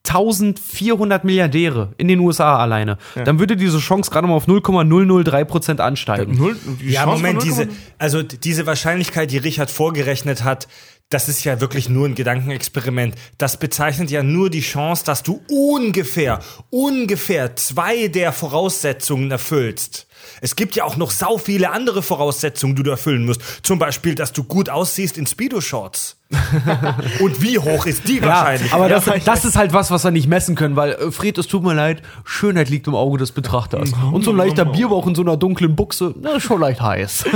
[0.07, 5.81] 5400 Milliardäre in den USA alleine, dann würde diese Chance gerade mal auf 0,003 Prozent
[5.81, 6.37] ansteigen.
[6.37, 10.69] Null, die Ja, Moment, diese, 0,0 also diese Wahrscheinlichkeit, die Richard vorgerechnet hat,
[11.09, 13.15] das ist ja wirklich nur ein Gedankenexperiment.
[13.39, 16.41] Das bezeichnet ja nur die Chance, dass du ungefähr,
[16.71, 20.07] ungefähr zwei der Voraussetzungen erfüllst.
[20.41, 23.41] Es gibt ja auch noch sau viele andere Voraussetzungen, die du erfüllen musst.
[23.63, 26.17] Zum Beispiel, dass du gut aussiehst in Speedo-Shorts.
[27.21, 28.73] Und wie hoch ist die Ja, Wahrscheinlichkeit?
[28.73, 31.47] aber das, das ist halt was, was wir nicht messen können, weil, äh, Fred, es
[31.47, 33.93] tut mir leid, Schönheit liegt im Auge des Betrachters.
[34.13, 37.25] Und so ein leichter Bierbauch in so einer dunklen Buchse, na, ist schon leicht heiß.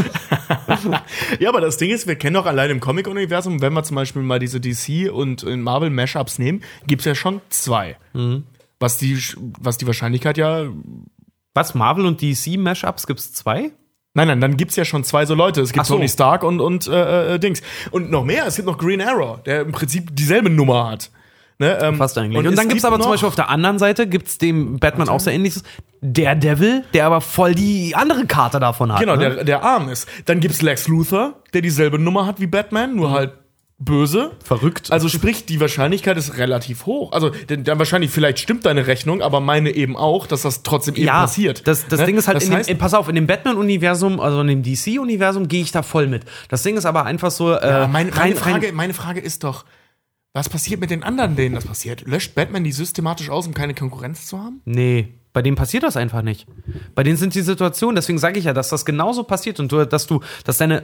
[1.41, 4.23] Ja, aber das Ding ist, wir kennen doch allein im Comic-Universum, wenn wir zum Beispiel
[4.23, 7.97] mal diese DC und äh, Marvel-Mashups nehmen, gibt es ja schon zwei.
[8.15, 8.45] Mhm.
[8.81, 9.19] Was, die,
[9.61, 10.65] was die Wahrscheinlichkeit ja.
[11.59, 13.73] Was, Marvel und DC-Mashups gibt's zwei?
[14.15, 15.61] Nein, nein, dann gibt es ja schon zwei so Leute.
[15.61, 15.95] Es gibt so.
[15.95, 17.63] Tony Stark und, und äh, äh, Dings.
[17.91, 21.11] Und noch mehr, es gibt noch Green Arrow, der im Prinzip dieselbe Nummer hat.
[21.59, 22.39] Ne, ähm, Fast eigentlich.
[22.39, 24.79] Und, es dann gibt's gibt aber noch- zum Beispiel auf der anderen Seite, gibt's dem
[24.79, 25.65] Batman auch sehr ähnliches,
[26.01, 29.01] der Devil, der aber voll die andere Karte davon hat.
[29.01, 29.35] Genau, ne?
[29.35, 30.09] der, der arm ist.
[30.27, 33.33] Dann gibt's Lex Luthor, der dieselbe Nummer hat wie Batman, nur halt
[33.79, 34.33] böse.
[34.43, 34.91] Verrückt.
[34.91, 37.13] Also sprich, die Wahrscheinlichkeit ist relativ hoch.
[37.13, 40.97] Also denn, dann wahrscheinlich, vielleicht stimmt deine Rechnung, aber meine eben auch, dass das trotzdem
[40.97, 41.67] eben ja, passiert.
[41.67, 42.07] Das, das Ne?
[42.07, 44.49] Ding ist halt, das in dem, heißt, in, pass auf, in dem Batman-Universum, also in
[44.49, 46.25] dem DC-Universum, gehe ich da voll mit.
[46.49, 49.21] Das Ding ist aber einfach so, äh, ja, meine, meine, rein, Frage, rein, meine Frage
[49.21, 49.65] ist doch,
[50.33, 52.03] was passiert mit den anderen, denen das passiert?
[52.03, 54.61] Löscht Batman die systematisch aus, um keine Konkurrenz zu haben?
[54.65, 56.49] Nee, bei denen passiert das einfach nicht.
[56.97, 59.87] Bei denen sind die Situationen, deswegen sage ich ja, dass das genauso passiert und du,
[59.87, 60.79] dass du, dass deine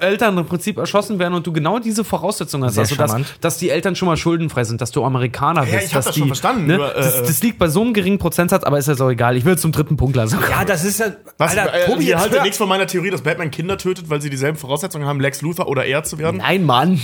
[0.00, 2.74] äh, Eltern im Prinzip erschossen werden und du genau diese Voraussetzungen hast.
[2.74, 5.72] Sehr also, dass, dass die Eltern schon mal schuldenfrei sind, dass du Amerikaner bist.
[5.72, 7.66] Ja, ich hab dass das die, schon verstanden, Ne, nur, äh, das, das liegt bei
[7.66, 9.36] so einem geringen Prozentsatz, aber ist ja so egal.
[9.36, 10.38] Ich will zum dritten Punkt lassen.
[10.48, 11.06] ja, das ist ja.
[11.36, 14.22] Was, Alter, äh, Tobi, haltet hör- nichts von meiner Theorie, dass Batman Kinder tötet, weil
[14.22, 16.36] sie dieselben Voraussetzungen haben, Lex Luthor oder er zu werden?
[16.36, 17.00] Nein, Mann.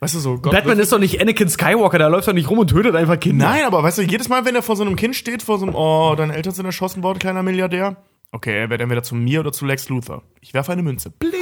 [0.00, 2.58] Weißt du so, Gott, Batman ist doch nicht Anakin Skywalker, der läuft doch nicht rum
[2.58, 3.48] und tötet einfach Kinder.
[3.48, 5.64] Nein, aber weißt du, jedes Mal, wenn er vor so einem Kind steht, vor so
[5.64, 7.96] einem, oh, deine Eltern sind erschossen worden, kleiner Milliardär.
[8.30, 10.22] Okay, er wird entweder zu mir oder zu Lex Luthor.
[10.42, 11.10] Ich werfe eine Münze.
[11.10, 11.40] Bling.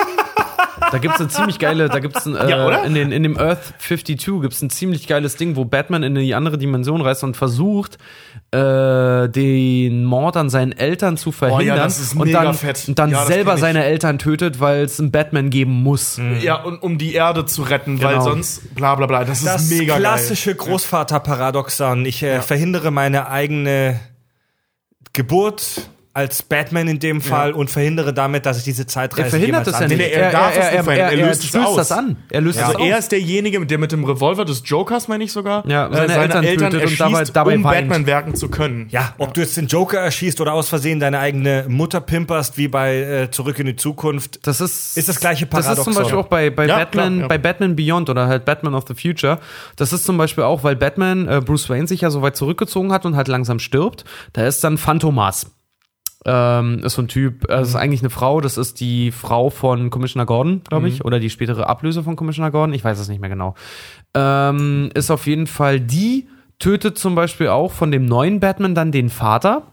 [0.91, 3.75] Da gibt's eine ziemlich geile, da gibt's ein, äh, Ja, in, den, in dem Earth
[3.79, 7.99] 52 gibt's ein ziemlich geiles Ding, wo Batman in die andere Dimension reist und versucht,
[8.51, 12.85] äh, den Mord an seinen Eltern zu verhindern Oh das ist und mega dann, fett.
[12.89, 16.21] und dann Ja, das selber seine Eltern tötet, weil es einen Batman geben muss.
[16.41, 18.25] Ja, und um die Erde zu retten, weil Genau.
[18.25, 19.25] sonst bla bla bla.
[19.25, 22.05] Das, Das ist mega klassische Großvaterparadoxon.
[22.07, 24.01] Ich äh, verhindere meine eigene
[25.13, 29.67] Geburt als Batman in dem Fall und verhindere damit, dass ich diese Zeitreise Er verhindert
[29.67, 30.01] es ja nicht.
[30.01, 31.77] er darf es nicht verhindern, er er löst aus.
[31.77, 32.17] das an.
[32.31, 32.67] Er löst geil.
[32.69, 35.89] das Also er ist derjenige, der mit dem Revolver des Jokers, meine ich sogar, Ja,
[35.89, 37.89] äh, seine Eltern und erschießt, dabei- dabei um weint.
[37.89, 38.87] Batman werken zu können.
[38.91, 42.69] Ja, ob du jetzt den Joker erschießt oder aus Versehen deine eigene Mutter pimperst, wie
[42.69, 44.47] bei äh, Zurück in die Zukunft.
[44.47, 45.95] Das ist, Ist das gleiche Das ist zum Paradoxon.
[46.03, 47.27] Beispiel auch bei, bei, Ja, Batman, klar, ja.
[47.29, 49.41] bei Batman Beyond oder halt Batman of the Future.
[49.75, 52.93] Das ist zum Beispiel auch, weil Batman, äh, Bruce Wayne sich ja so weit zurückgezogen
[52.93, 54.05] hat und halt langsam stirbt.
[54.33, 55.47] Da ist dann Phantomas.
[56.27, 59.51] Ähm, ist so ein Typ, äh, das ist eigentlich eine Frau, das ist die Frau
[59.51, 63.09] von Commissioner Gordon, glaube ich, oder die spätere Ablöse von Commissioner Gordon, ich weiß es
[63.09, 63.55] nicht mehr genau.
[64.15, 68.91] Ähm, ist auf jeden Fall die, tötet zum Beispiel auch von dem neuen Batman dann
[68.91, 69.65] den Vater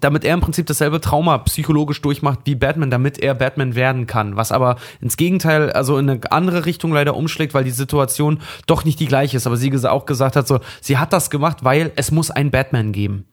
[0.00, 4.36] damit er im Prinzip dasselbe Trauma psychologisch durchmacht wie Batman, damit er Batman werden kann.
[4.36, 8.84] Was aber ins Gegenteil, also in eine andere Richtung leider umschlägt, weil die Situation doch
[8.84, 9.46] nicht die gleiche ist.
[9.46, 12.92] Aber sie auch gesagt hat, so, sie hat das gemacht, weil es muss einen Batman
[12.92, 13.26] geben.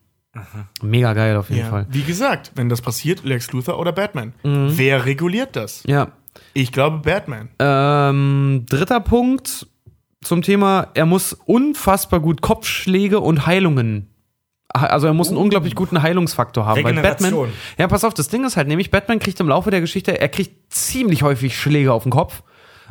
[0.81, 1.69] Mega geil auf jeden Ja.
[1.69, 1.87] Fall.
[1.89, 4.33] Wie gesagt, wenn das passiert, Lex Luthor oder Batman.
[4.43, 4.71] Mhm.
[4.77, 5.83] Wer reguliert das?
[5.87, 6.09] Ja.
[6.53, 7.49] Ich glaube Batman.
[7.59, 9.67] Ähm, dritter Punkt
[10.21, 14.07] zum Thema, er muss unfassbar gut Kopfschläge und Heilungen.
[14.71, 16.83] Also er muss einen unglaublich guten Heilungsfaktor haben.
[16.83, 17.33] Weil Batman,
[17.79, 20.29] ja, pass auf, das Ding ist halt nämlich, Batman kriegt im Laufe der Geschichte, er
[20.29, 22.43] kriegt ziemlich häufig Schläge auf den Kopf.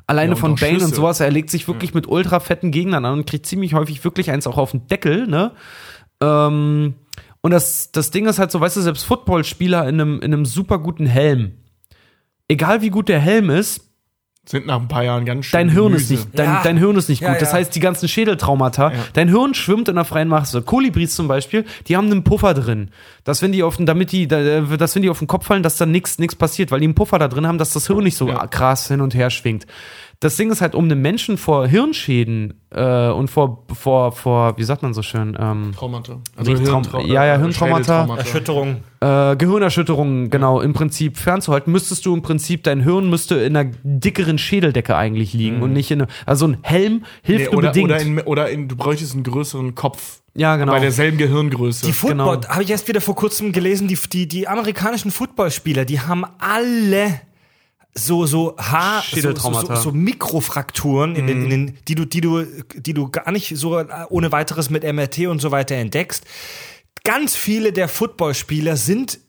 [0.09, 0.95] Alleine Ja, und von Bane und Schüsse.
[0.97, 1.21] sowas.
[1.21, 4.47] Er legt sich wirklich mit ultra fetten Gegnern an und kriegt ziemlich häufig wirklich eins
[4.49, 5.53] auch auf den Deckel, ne?
[6.21, 6.95] Ähm,
[7.41, 10.45] und das, das Ding ist halt so, weißt du, selbst Footballspieler in einem, in einem
[10.47, 11.53] super guten Helm,
[12.49, 13.85] egal wie gut der Helm ist,
[14.49, 15.59] Sind nach ein paar Jahren ganz schön.
[15.59, 16.27] Dein Hirn ist Gemüse.
[16.27, 16.61] nicht, dein, Ja.
[16.65, 17.43] dein Hirn ist nicht Ja, gut.
[17.43, 17.59] Das ja.
[17.59, 20.63] heißt, die ganzen Schädeltraumata, dein Hirn schwimmt in der freien Masse.
[20.63, 22.91] Kolibris zum Beispiel, die haben einen Puffer drin.
[23.25, 25.63] Dass wenn die auf den, damit die, da- dass wenn die auf den Kopf fallen,
[25.63, 28.03] dass dann nichts nichts passiert, weil die einen Puffer da drin haben, dass das Hirn
[28.05, 29.67] nicht so krass hin und her schwingt.
[30.21, 34.65] Das Ding ist halt, um einen Menschen vor Hirnschäden äh, und vor, vor, vor, wie
[34.65, 36.19] sagt man so schön, ähm, Traumata.
[36.45, 38.17] Nicht Traum- ja, ja, Hirntraumata.
[38.17, 38.79] Erschütterung.
[39.01, 43.71] äh, Gehirnerschütterungen genau im Prinzip fernzuhalten, müsstest du im Prinzip dein Hirn müsste in einer
[43.85, 47.69] dickeren Schädeldecke eigentlich liegen und nicht in einer, also ein Helm hilft Nee, nur oder,
[47.69, 47.91] bedingt.
[47.91, 50.21] oder, in, oder in, du bräuchtest einen größeren Kopf.
[50.35, 50.73] Ja, genau.
[50.73, 51.87] Bei derselben Gehirngröße.
[51.87, 52.49] Die Football, Genau.
[52.55, 57.21] habe ich erst wieder vor kurzem gelesen, die, die, die amerikanischen Footballspieler, die haben alle
[57.99, 62.21] so so Haar so, so, so, so Mikrofrakturen in den, in den die du die
[62.21, 62.45] du
[62.75, 66.25] die du gar nicht so ohne weiteres mit MRT und so weiter entdeckst.
[67.05, 69.21] Ganz viele der Footballspieler sind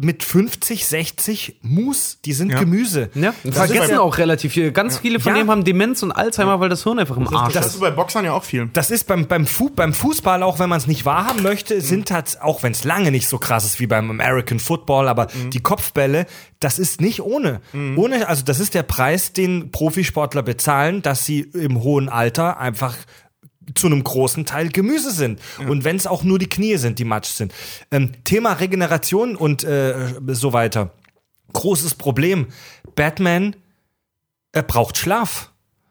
[0.00, 2.60] mit 50, 60 Mus, die sind Ja.
[2.60, 3.10] Gemüse.
[3.14, 4.70] ja, Das vergessen ist ja- auch relativ viel.
[4.70, 5.38] Ganz viele von Ja.
[5.38, 7.72] denen haben Demenz und Alzheimer, weil das Hirn einfach im Arsch das ist.
[7.72, 8.70] hast du bei Boxern ja auch viel.
[8.72, 12.12] Das ist beim, beim, Fu beim Fußball, auch wenn man es nicht wahrhaben möchte, sind
[12.12, 15.60] halt, auch wenn es lange nicht so krass ist wie beim American Football, aber die
[15.60, 16.26] Kopfbälle,
[16.60, 17.60] das ist nicht ohne.
[17.96, 22.96] Ohne, also das ist der Preis, den Profisportler bezahlen, dass sie im hohen Alter einfach
[23.74, 25.40] zu einem großen Teil Gemüse sind.
[25.66, 27.52] Und wenn es auch nur die Knie sind, die matsch sind.
[27.90, 30.92] Ähm, Thema Regeneration und äh, so weiter.
[31.52, 32.46] Großes Problem.
[32.94, 33.56] Batman,
[34.52, 35.50] er braucht Schlaf.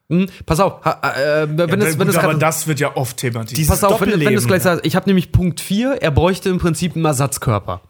[0.09, 3.17] Hm, pass auf, ha, äh, wenn es, wenn Gut, es aber das wird ja oft
[3.17, 3.67] thematisiert.
[3.67, 6.49] Pass auf, wenn, wenn du es gleich sagst, ich habe nämlich Punkt 4, er bräuchte
[6.49, 7.82] im Prinzip einen Ersatzkörper.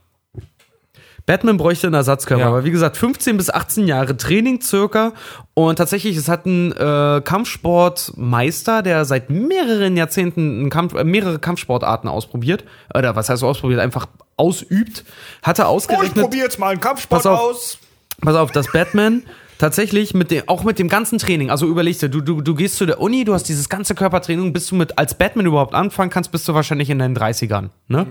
[1.27, 2.47] Batman bräuchte einen Ersatzkörper, Ja.
[2.47, 5.11] aber wie gesagt, 15 bis 18 Jahre Training circa
[5.53, 12.09] und tatsächlich, es hat ein äh, Kampfsportmeister, der seit mehreren Jahrzehnten Kampf, äh, mehrere Kampfsportarten
[12.09, 12.63] ausprobiert,
[12.95, 14.07] oder was heißt ausprobiert, einfach
[14.37, 15.03] ausübt,
[15.43, 17.77] hatte ausgerechnet, jetzt mal einen Kampfsport Pass auf.
[18.21, 19.23] pass auf, dass Batman
[19.57, 22.77] tatsächlich mit dem, auch mit dem ganzen Training, also überlegst du, du, du, du gehst
[22.77, 26.09] zu der Uni, du hast dieses ganze Körpertraining, bis du mit, als Batman überhaupt anfangen
[26.09, 28.07] kannst, bist du wahrscheinlich in deinen 30ern, ne?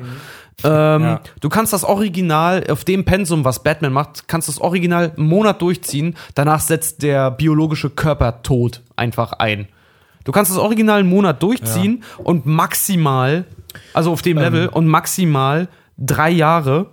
[0.64, 1.20] Ähm, Ja.
[1.40, 5.60] Du kannst das Original auf dem Pensum, was Batman macht, kannst das Original einen Monat
[5.60, 6.16] durchziehen.
[6.34, 9.68] Danach setzt der biologische Körpertod einfach ein.
[10.24, 13.44] Du kannst das Original einen Monat durchziehen und maximal,
[13.92, 15.68] also auf dem Level, und maximal
[15.98, 16.86] drei Jahre.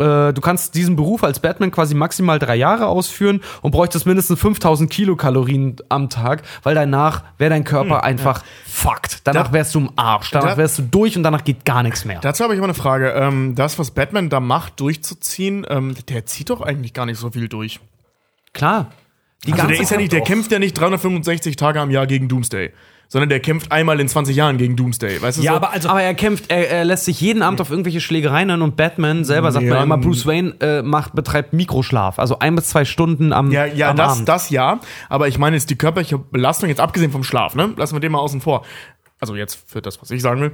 [0.00, 4.40] Äh, du kannst diesen Beruf als Batman quasi maximal drei Jahre ausführen und bräuchtest mindestens
[4.40, 9.20] 5000 Kilokalorien am Tag, weil danach wäre dein Körper einfach fucked.
[9.24, 10.30] Danach Da- wärst du im Arsch.
[10.30, 12.18] Danach da- wärst du durch und danach geht gar nichts mehr.
[12.20, 13.10] Dazu habe ich aber eine Frage.
[13.10, 17.30] Ähm, das, was Batman da macht, durchzuziehen, ähm, der zieht doch eigentlich gar nicht so
[17.30, 17.80] viel durch.
[18.52, 18.90] Klar.
[19.46, 22.28] Die Also der, ist ja nicht, der kämpft ja nicht 365 Tage am Jahr gegen
[22.28, 22.72] Doomsday,
[23.12, 25.20] sondern der kämpft einmal in 20 Jahren gegen Doomsday.
[25.20, 25.56] Weißt du Ja, so?
[25.56, 28.62] aber also aber er kämpft, er, er lässt sich jeden Abend auf irgendwelche Schlägereien ein
[28.62, 32.20] und Batman selber sagt Ja, man immer, Bruce Wayne äh, macht, betreibt Mikroschlaf.
[32.20, 34.28] Also ein bis zwei Stunden am, Ja, ja, am das, Abend.
[34.28, 34.78] das ja.
[35.08, 37.74] Aber ich meine jetzt die körperliche Belastung, jetzt abgesehen vom Schlaf, ne?
[37.76, 38.64] Lassen wir den mal außen vor.
[39.18, 40.52] Also jetzt für das, was ich sagen will.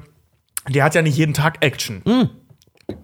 [0.68, 2.02] Der hat ja nicht jeden Tag Action.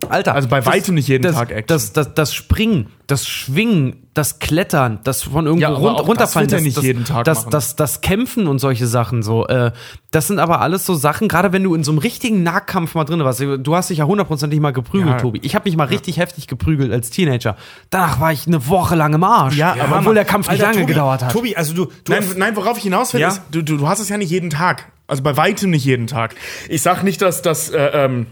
[0.08, 0.34] Alter.
[0.34, 1.66] Also bei weitem nicht jeden das, Tag Action.
[1.66, 6.48] Das, das, das Springen, das Schwingen, das Klettern, das von irgendwo Ja, run das runterfallen,
[6.50, 9.46] er das, nicht das, jeden Tag das, das, das Kämpfen und solche Sachen so.
[9.48, 9.72] Äh,
[10.12, 13.04] das sind aber alles so Sachen, gerade wenn du in so einem richtigen Nahkampf mal
[13.04, 13.40] drin warst.
[13.40, 15.18] Du hast dich ja hundertprozentig mal geprügelt, Ja.
[15.18, 15.40] Tobi.
[15.42, 17.56] Ich habe mich mal richtig heftig geprügelt als Teenager.
[17.90, 19.56] Danach war ich eine Woche lang im Arsch.
[19.56, 21.32] Ja, aber obwohl der Kampf nicht Alter, lange Tobi, gedauert hat.
[21.32, 23.98] Tobi, also du, du Nein, nein, worauf ich hinaus will, ist, du, du, du hast
[23.98, 24.92] es ja nicht jeden Tag.
[25.08, 26.36] Also bei weitem nicht jeden Tag.
[26.68, 28.26] Ich sag nicht, dass das, äh, ähm,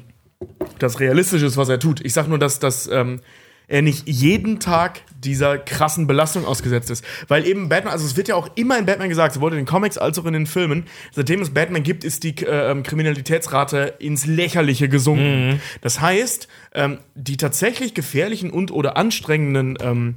[0.79, 2.05] das realistisch ist, was er tut.
[2.05, 3.21] Ich sag nur, dass, dass ähm,
[3.69, 7.05] er nicht jeden Tag dieser krassen Belastung ausgesetzt ist.
[7.29, 9.67] Weil eben Batman, also es wird ja auch immer in Batman gesagt, sowohl in den
[9.67, 13.95] Comics als auch in den Filmen, seitdem es Batman gibt, ist die äh, ähm, Kriminalitätsrate
[14.01, 15.61] ins Lächerliche gesunken.
[15.83, 20.17] Das heißt, ähm, die tatsächlich gefährlichen und oder anstrengenden ähm,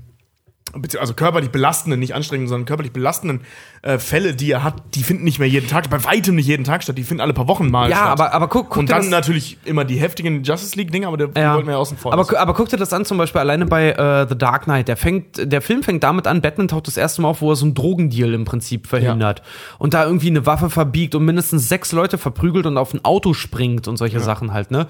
[0.99, 3.41] also körperlich belastenden, nicht anstrengenden, sondern körperlich belastenden
[3.84, 6.63] äh, Fälle, die er hat, die finden nicht mehr jeden Tag, bei weitem nicht jeden
[6.63, 8.09] Tag statt, die finden alle paar Wochen mal ja, statt.
[8.09, 11.53] aber, aber guck, guck und dann natürlich immer die heftigen Justice League-Dinger, aber die Ja.
[11.53, 12.13] wollten wir ja außen vor.
[12.13, 14.88] Aber, aber guck dir das an, zum Beispiel alleine bei äh, The Dark Knight.
[14.88, 17.55] Der, fängt, der Film fängt damit an, Batman taucht das erste Mal auf, wo er
[17.55, 19.41] so einen Drogendeal im Prinzip verhindert.
[19.78, 23.34] Und da irgendwie eine Waffe verbiegt und mindestens sechs Leute verprügelt und auf ein Auto
[23.34, 24.88] springt und solche Sachen halt, ne?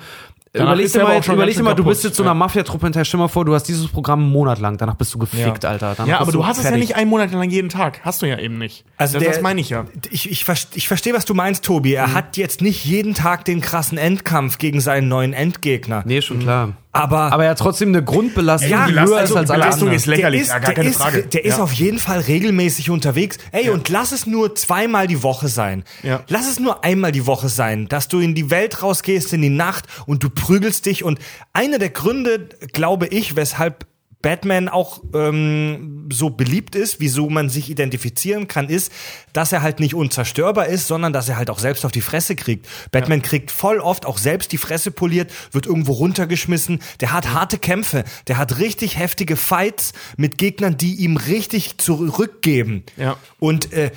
[0.56, 2.36] Danach Überleg dir mal, überleg dir mal du bist jetzt so einer.
[2.36, 3.06] Mafiatruppe hinterher.
[3.06, 5.70] Stell mal vor, du hast dieses Programm einen Monat lang, danach bist du gefickt, Ja.
[5.72, 5.96] Alter.
[5.98, 6.90] Danach ja, aber du hast es ja fertig.
[6.90, 8.02] nicht einen Monat lang jeden Tag.
[8.04, 8.86] Hast du ja eben nicht.
[8.98, 9.86] Also das, der- das meine ich ja.
[10.12, 10.46] Ich, ich,
[10.76, 11.94] ich verstehe, was du meinst, Tobi.
[11.94, 16.04] Er hat jetzt nicht jeden Tag den krassen Endkampf gegen seinen neuen Endgegner.
[16.06, 16.74] Nee, schon klar.
[16.96, 19.88] Aber, Aber er hat trotzdem eine Grundbelastung, Ja, die höher ist also als alle Belastung
[19.88, 19.96] anderen.
[19.98, 21.24] ist lächerlich, der ist, ja, gar der keine ist, Frage.
[21.26, 21.64] Der ist Ja.
[21.64, 23.38] auf jeden Fall regelmäßig unterwegs.
[23.52, 25.84] Ey, und lass es nur zweimal die Woche sein.
[26.04, 26.22] Ja.
[26.28, 29.50] Lass es nur einmal die Woche sein, dass du in die Welt rausgehst, in die
[29.50, 31.04] Nacht und du prügelst dich.
[31.04, 31.18] Und
[31.52, 33.88] einer der Gründe, glaube ich, weshalb
[34.24, 38.92] Batman auch ähm, so beliebt ist, wieso man sich identifizieren kann, ist,
[39.34, 42.36] dass er halt nicht unzerstörbar ist, sondern dass er halt auch selbst auf die Fresse
[42.36, 42.68] kriegt.
[42.92, 46.80] Batman kriegt voll oft auch selbst die Fresse poliert, wird irgendwo runtergeschmissen.
[47.02, 52.84] Der hat harte Kämpfe, der hat richtig heftige Fights mit Gegnern, die ihm richtig zurückgeben.
[52.98, 53.18] Ja.
[53.40, 53.92] Und äh,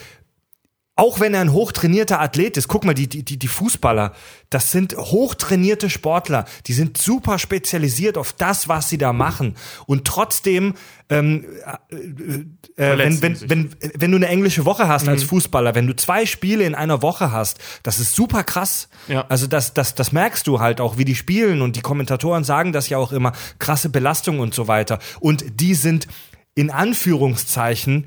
[0.96, 4.12] auch wenn er ein hochtrainierter Athlet ist, guck mal, die, die, die Fußballer,
[4.48, 9.56] das sind hochtrainierte Sportler, die sind super spezialisiert auf das, was sie da machen.
[9.86, 10.74] Und trotzdem,
[11.10, 11.44] ähm,
[12.76, 15.10] äh, äh, wenn, wenn, wenn, wenn du eine englische Woche hast Mhm.
[15.10, 18.88] als Fußballer, wenn du zwei Spiele in einer Woche hast, das ist super krass.
[19.06, 19.26] Ja.
[19.28, 22.72] Also das, das, das merkst du halt auch, wie die spielen und die Kommentatoren sagen
[22.72, 24.98] das ja auch immer, krasse Belastung und so weiter.
[25.20, 26.08] Und die sind
[26.54, 28.06] in Anführungszeichen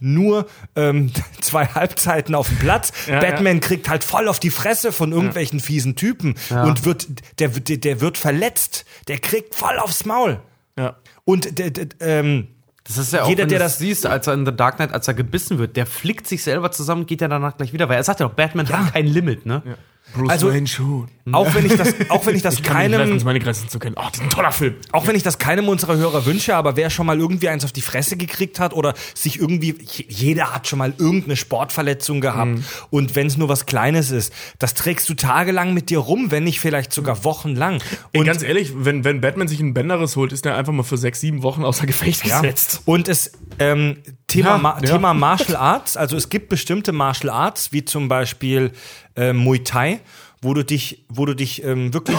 [0.00, 0.46] nur
[0.76, 1.10] ähm,
[1.40, 2.92] zwei Halbzeiten auf dem Platz.
[3.06, 7.08] Ja, Batman kriegt halt voll auf die Fresse von irgendwelchen fiesen Typen und wird
[7.38, 8.84] der, der, der wird verletzt.
[9.08, 10.40] Der kriegt voll aufs Maul.
[10.78, 10.96] Ja.
[11.24, 12.48] Und der, der, ähm,
[12.84, 15.08] Das ist ja auch, Jeder, der das- siehst, als er in The Dark Knight, als
[15.08, 18.04] er gebissen wird, der flickt sich selber zusammen, geht ja danach gleich wieder, weil er
[18.04, 19.62] sagt ja auch, Batman hat kein Limit, ne?
[20.14, 21.08] Bruce Also- Wayne schon.
[21.32, 23.94] auch wenn ich das, auch wenn ich das keinem, meine Grenzen zu kennen.
[23.98, 24.74] Oh, das ist ein toller Film.
[24.92, 27.70] auch wenn ich das keinem unserer Hörer wünsche, aber wer schon mal irgendwie eins auf
[27.72, 29.76] die Fresse gekriegt hat oder sich irgendwie,
[30.08, 32.58] jeder hat schon mal irgendeine Sportverletzung gehabt.
[32.90, 36.44] Und wenn es nur was Kleines ist, das trägst du tagelang mit dir rum, wenn
[36.44, 37.80] nicht vielleicht sogar wochenlang.
[38.12, 40.82] Ey, Und ganz ehrlich, wenn, wenn Batman sich einen Bänderriss holt, ist er einfach mal
[40.82, 42.40] für sechs, sieben Wochen außer Gefecht Ja.
[42.40, 42.82] gesetzt.
[42.86, 44.92] Und es ähm, Thema, Ja, Ma ja.
[44.92, 48.70] Thema Martial Arts, also es gibt bestimmte Martial Arts, wie zum Beispiel
[49.16, 50.00] äh, Muay Thai,
[50.42, 52.18] wo du dich, wo du dich ähm, wirklich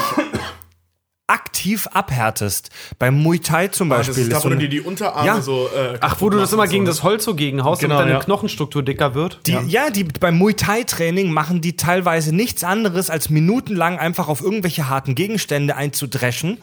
[1.32, 2.70] aktiv abhärtest.
[3.00, 4.24] Beim Muay Thai zum Ah, Das Beispiel.
[4.24, 5.42] ist da, so wo du dir die Unterarme Ja.
[5.42, 5.68] so.
[5.76, 7.04] Äh, Ach, wo du das immer machst gegen und das so.
[7.04, 8.24] Holz so gegenhaust, Genau, damit deine ja.
[8.26, 9.40] Knochenstruktur dicker wird?
[9.48, 9.90] Die, ja.
[9.90, 14.90] die beim Muay Thai Training machen die teilweise nichts anderes als minutenlang einfach auf irgendwelche
[14.90, 16.58] harten Gegenstände einzudreschen,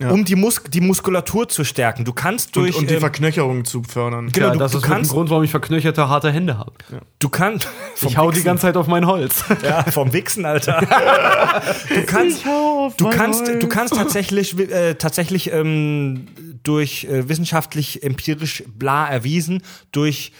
[0.00, 2.04] um die, Mus die Muskulatur zu stärken.
[2.04, 4.30] Du kannst Und, durch und die ähm, Verknöcherung zu fördern.
[4.32, 6.72] genau, ja, du, das du ist kannst ein Grund, warum ich verknöcherte, harte Hände habe.
[7.18, 7.68] du kannst
[8.02, 9.44] Ich hau die ganze Zeit auf mein Holz.
[9.62, 10.80] Ja, vom Wichsen, Alter.
[11.88, 16.26] Du kannst, du kannst, du kannst tatsächlich, äh, tatsächlich ähm,
[16.62, 19.62] durch äh, wissenschaftlich, empirisch bla erwiesen,
[19.92, 20.32] durch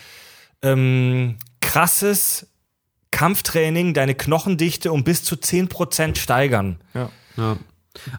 [0.62, 2.46] ähm, krasses
[3.10, 6.78] Kampftraining deine Knochendichte um bis zu 10% steigern.
[6.94, 7.10] Ja.
[7.36, 7.56] Ja.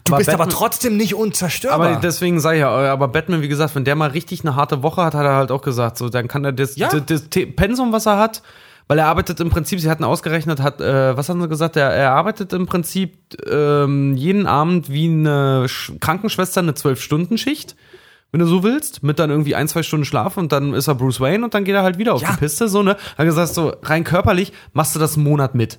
[0.04, 1.88] Du bist aber Batman- trotzdem nicht unzerstörbar.
[1.92, 5.02] Aber deswegen sei ja, aber Batman, wie gesagt, wenn der mal richtig eine harte Woche
[5.04, 6.88] hat, hat er halt auch gesagt, so dann kann er das, Ja.
[6.88, 8.42] das, das Pensum, was er hat,
[8.88, 11.90] weil er arbeitet im Prinzip, sie hatten ausgerechnet, hat, äh, was haben sie gesagt, er,
[11.90, 17.76] er arbeitet im Prinzip ähm, jeden Abend wie eine Sch Krankenschwester eine Zwölf-Stunden-Schicht.
[18.30, 20.94] Wenn du so willst, mit dann irgendwie ein, zwei Stunden Schlaf und dann ist er
[20.94, 22.32] Bruce Wayne und dann geht er halt wieder auf Ja.
[22.32, 22.96] die Piste, so, ne?
[23.16, 25.78] Hat gesagt, so rein körperlich machst du das einen Monat mit.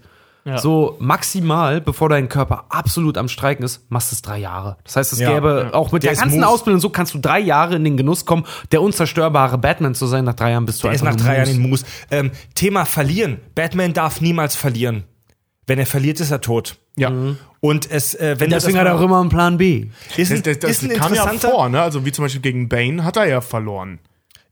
[0.58, 4.78] So maximal, bevor dein Körper absolut am Streiken ist, machst du es drei Jahre.
[4.84, 5.34] Das heißt, es Ja.
[5.34, 6.48] gäbe auch mit Der der, ist ganzen Moose.
[6.50, 10.26] Ausbildung, so kannst du drei Jahre in den Genuss kommen, der unzerstörbare Batman zu sein.
[10.26, 11.86] Nach drei Jahren bist du er ist einfach nach nur drei Jahren Moose.
[12.12, 12.32] in Moos.
[12.32, 13.38] Ähm, Thema verlieren.
[13.54, 15.04] Batman darf niemals verlieren.
[15.68, 16.78] Wenn er verliert, ist er tot.
[16.98, 17.12] Ja.
[17.60, 19.88] Und es, äh, wenn Deswegen hat das er auch immer einen Plan B.
[20.18, 21.82] ist, ein, Das, das, das ist ein kam ja interessanter, vor, ne?
[21.82, 24.00] Also wie zum Beispiel gegen Bane hat er ja verloren.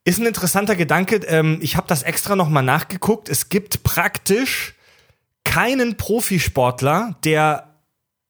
[0.04, 1.18] Ist ein interessanter Gedanke.
[1.28, 3.30] Ähm, ich habe das extra nochmal nachgeguckt.
[3.30, 4.76] Es gibt praktisch
[5.58, 7.74] keinen Profisportler, der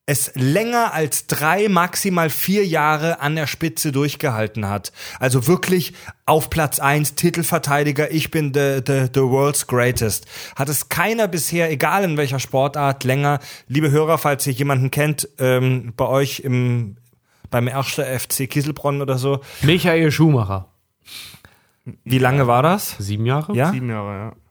[0.05, 4.93] es länger als drei, maximal vier Jahre an der Spitze durchgehalten hat.
[5.19, 5.91] Also wirklich
[6.25, 10.25] auf Platz eins Titelverteidiger, ich bin the, the, the world's greatest.
[10.55, 13.39] Hat es keiner bisher, egal in welcher Sportart, länger.
[13.67, 16.95] Liebe Hörer, falls ihr jemanden kennt, ähm, bei euch im,
[17.49, 20.69] beim ersten FC Kieselbronn oder so, Michael Schumacher.
[22.05, 22.95] wie lange war das?
[22.99, 23.53] Sieben Jahre?
[23.53, 23.73] Ja?
[23.73, 24.46] Sieben Jahre, ja.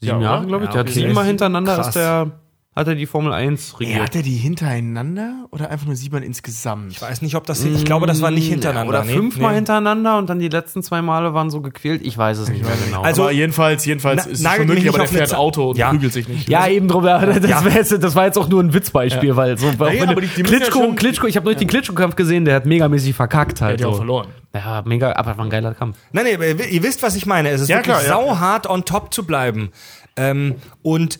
[0.00, 0.68] Sieben Ja, Jahre, glaube ich.
[0.68, 0.94] Ja, Der hat okay.
[1.00, 1.88] siebenmal hintereinander Krass.
[1.88, 2.30] ist der,
[2.76, 4.02] hat er die Formel 1 Ey, regiert.
[4.04, 6.92] hat er die hintereinander oder einfach nur sieben insgesamt?
[6.92, 8.88] Ich weiß nicht, ob das, ich glaube, das war nicht hintereinander.
[9.00, 9.12] Oder nee.
[9.12, 9.56] fünfmal nee.
[9.56, 12.00] hintereinander und dann die letzten zwei Male waren so gequält.
[12.06, 13.02] Ich weiß es nicht mehr genau.
[13.02, 15.90] Also- aber jedenfalls, jedenfalls Na- ist es möglich, nicht aber der fährt Auto und Ja.
[15.90, 16.48] prügelt sich nicht.
[16.48, 17.02] Ja, eben drum.
[17.02, 17.60] Das, Ja.
[17.68, 20.46] jetzt, das war jetzt auch nur ein Witzbeispiel, weil so, wenn aber die- die ja
[20.46, 23.74] Klitschko, schon- Klitschko, ich habe neulich den Klitschko-Kampf gesehen, der hat megamäßig verkackt Der halt.
[23.74, 23.96] hat ja auch so.
[23.98, 24.28] verloren.
[24.54, 25.96] Ja, mega, aber war ein geiler Kampf.
[26.12, 27.50] Nein, nee, aber ihr ihr wisst, was ich meine.
[27.50, 28.08] Es ist Ja, wirklich klar, ja.
[28.26, 29.70] sauhart on top zu bleiben.
[30.16, 31.18] Ähm, und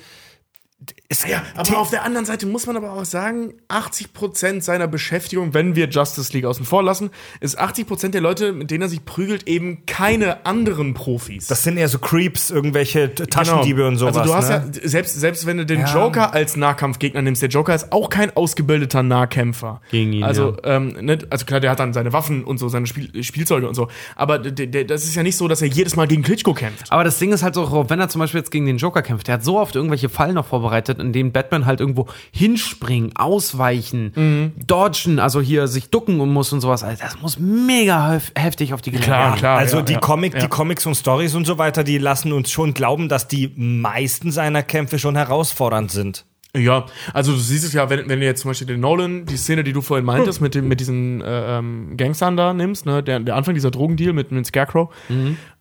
[1.10, 5.52] es, Ja, aber auf der anderen Seite muss man aber auch sagen, 80% seiner Beschäftigung,
[5.54, 7.10] wenn wir Justice League außen vor lassen,
[7.40, 11.46] ist 80% der Leute, mit denen er sich prügelt, eben keine anderen Profis.
[11.48, 14.16] das sind eher so Creeps, irgendwelche T- Taschendiebe und sowas.
[14.16, 14.70] Also du hast ne?
[14.82, 15.92] ja, selbst, selbst wenn du den Ja.
[15.94, 19.80] Joker als Nahkampfgegner nimmst, der Joker ist auch kein ausgebildeter Nahkämpfer.
[19.90, 22.86] Gegen ihn, Also, ähm, ne, also klar, der hat dann seine Waffen und so, seine
[22.86, 23.88] Spiel Spielzeuge und so.
[24.16, 26.90] Aber der, der, das ist ja nicht so, dass er jedes Mal gegen Klitschko kämpft.
[26.92, 29.26] Aber das Ding ist halt so, wenn er zum Beispiel jetzt gegen den Joker kämpft,
[29.26, 30.99] der hat so oft irgendwelche Fallen noch vorbereitet.
[31.00, 36.82] In denen Batman halt irgendwo hinspringen, ausweichen, dodgen, also hier sich ducken muss und sowas.
[36.84, 39.06] Also das muss mega hef- heftig auf die Gelenke.
[39.10, 39.58] Klar, klar.
[39.58, 39.98] also ja, die, ja.
[40.00, 40.40] Comic, Ja.
[40.40, 44.30] die Comics und Stories und so weiter, die lassen uns schon glauben, dass die meisten
[44.30, 46.24] seiner Kämpfe schon herausfordernd sind.
[46.56, 49.36] Ja, also du siehst es ja, wenn, wenn du jetzt zum Beispiel den Nolan, die
[49.36, 53.04] Szene, die du vorhin meintest, mit, dem, mit diesen äh, ähm, Gangstern da nimmst, ne,
[53.04, 54.92] der, der Anfang dieser Drogendeal mit, mit Scarecrow,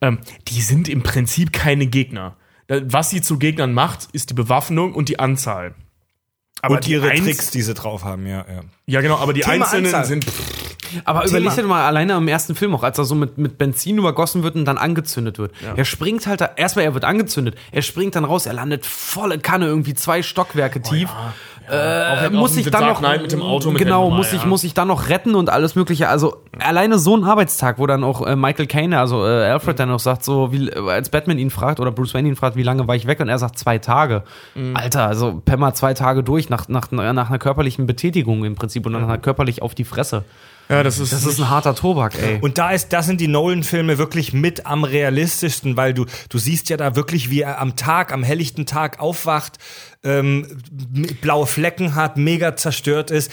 [0.01, 0.17] ähm,
[0.47, 2.37] die sind im Prinzip keine Gegner.
[2.69, 5.73] Was sie zu Gegnern macht, ist die Bewaffnung und die Anzahl.
[6.61, 8.61] Aber und die ihre Einz- Tricks, die sie drauf haben, ja, ja.
[8.85, 10.05] Ja, genau, aber die Thema Einzelnen Anzahl.
[10.05, 10.25] sind.
[11.05, 11.37] Aber Thema.
[11.37, 14.43] überleg dir mal alleine im ersten Film auch, als er so mit, mit Benzin übergossen
[14.43, 15.53] wird und dann angezündet wird.
[15.75, 19.39] Er springt halt da, erstmal er wird angezündet, er springt dann raus, er landet volle
[19.39, 21.09] Kanne, irgendwie zwei Stockwerke tief.
[21.69, 24.47] Äh, muss ich dann noch Knight mit dem Auto mit genau muss ich ja.
[24.47, 28.03] muss ich dann noch retten und alles mögliche also alleine so ein Arbeitstag wo dann
[28.03, 31.37] auch äh, Michael Caine also äh, Alfred dann auch sagt so wie äh, als Batman
[31.37, 33.57] ihn fragt oder Bruce Wayne ihn fragt wie lange war ich weg und er sagt
[33.59, 34.23] zwei Tage
[34.55, 34.75] Mhm.
[34.75, 38.93] Alter also Pemmer zwei Tage durch nach, nach nach einer körperlichen Betätigung im Prinzip und
[38.93, 40.23] dann körperlich auf die Fresse
[40.69, 41.13] Ja, das ist.
[41.13, 44.65] das ist ein harter Tobak ey Und da ist, da sind die Nolan-Filme wirklich mit
[44.65, 48.65] am realistischsten, weil du, du siehst ja da wirklich, wie er am Tag, am helllichten
[48.65, 49.57] Tag aufwacht,
[50.03, 50.45] ähm,
[51.21, 53.31] blaue Flecken hat, mega zerstört ist.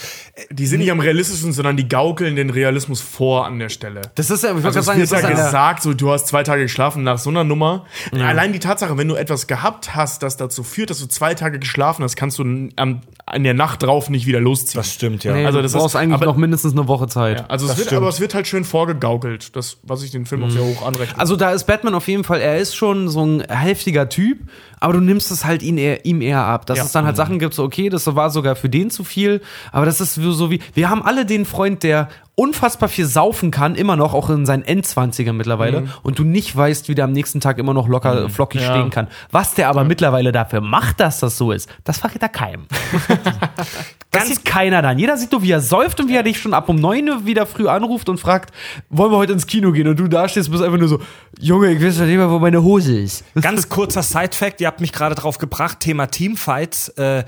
[0.49, 4.01] die sind nicht am realistischsten, sondern die gaukeln den Realismus vor an der Stelle.
[4.15, 5.93] das ist ja ich Also es gerade wird sagen ja das ist ja gesagt, so
[5.93, 7.85] du hast zwei Tage geschlafen nach so einer Nummer.
[8.11, 11.57] Allein die Tatsache, wenn du etwas gehabt hast, das dazu führt, dass du zwei Tage
[11.59, 13.01] geschlafen hast, kannst du n- am,
[13.33, 14.77] in der Nacht drauf nicht wieder losziehen.
[14.79, 15.33] Das stimmt, ja.
[15.33, 17.65] nee, also das du brauchst ist- eigentlich aber- noch mindestens eine Woche Zeit Ja, also
[17.67, 18.01] es wird, stimmt.
[18.01, 21.17] aber es wird halt schön vorgegaukelt, das, was ich den Film auch sehr hoch anrechne.
[21.17, 24.39] Also da ist Batman auf jeden Fall, er ist schon so ein heftiger Typ,
[24.79, 26.65] aber du nimmst es halt ihn eher, ihm eher ab.
[26.65, 26.83] Dass Ja.
[26.85, 29.41] es dann halt Sachen gibt, so okay, das war sogar für den zu viel,
[29.71, 33.73] aber das ist so wie, wir haben alle den Freund, der unfassbar viel saufen kann,
[33.73, 37.39] immer noch, auch in seinen Endzwanzigern mittlerweile, und du nicht weißt, wie der am nächsten
[37.39, 38.69] Tag immer noch locker flockig Ja.
[38.75, 39.07] stehen kann.
[39.31, 42.67] Was der aber mittlerweile dafür macht, dass das so ist, das verrät er keinem.
[44.11, 44.97] das sieht keiner dann.
[44.97, 47.25] Jeder sieht nur, wie er säuft und wie er dich schon ab um 9 Uhr
[47.25, 48.53] wieder früh anruft und fragt,
[48.89, 49.87] wollen wir heute ins Kino gehen?
[49.87, 50.99] Und du da stehst bist einfach nur so,
[51.39, 53.23] Junge, ich weiß nicht mehr, wo meine Hose ist.
[53.39, 56.89] Ganz kurzer Side-Fact, ihr habt mich gerade drauf gebracht, Thema Teamfights.
[56.89, 57.25] Äh,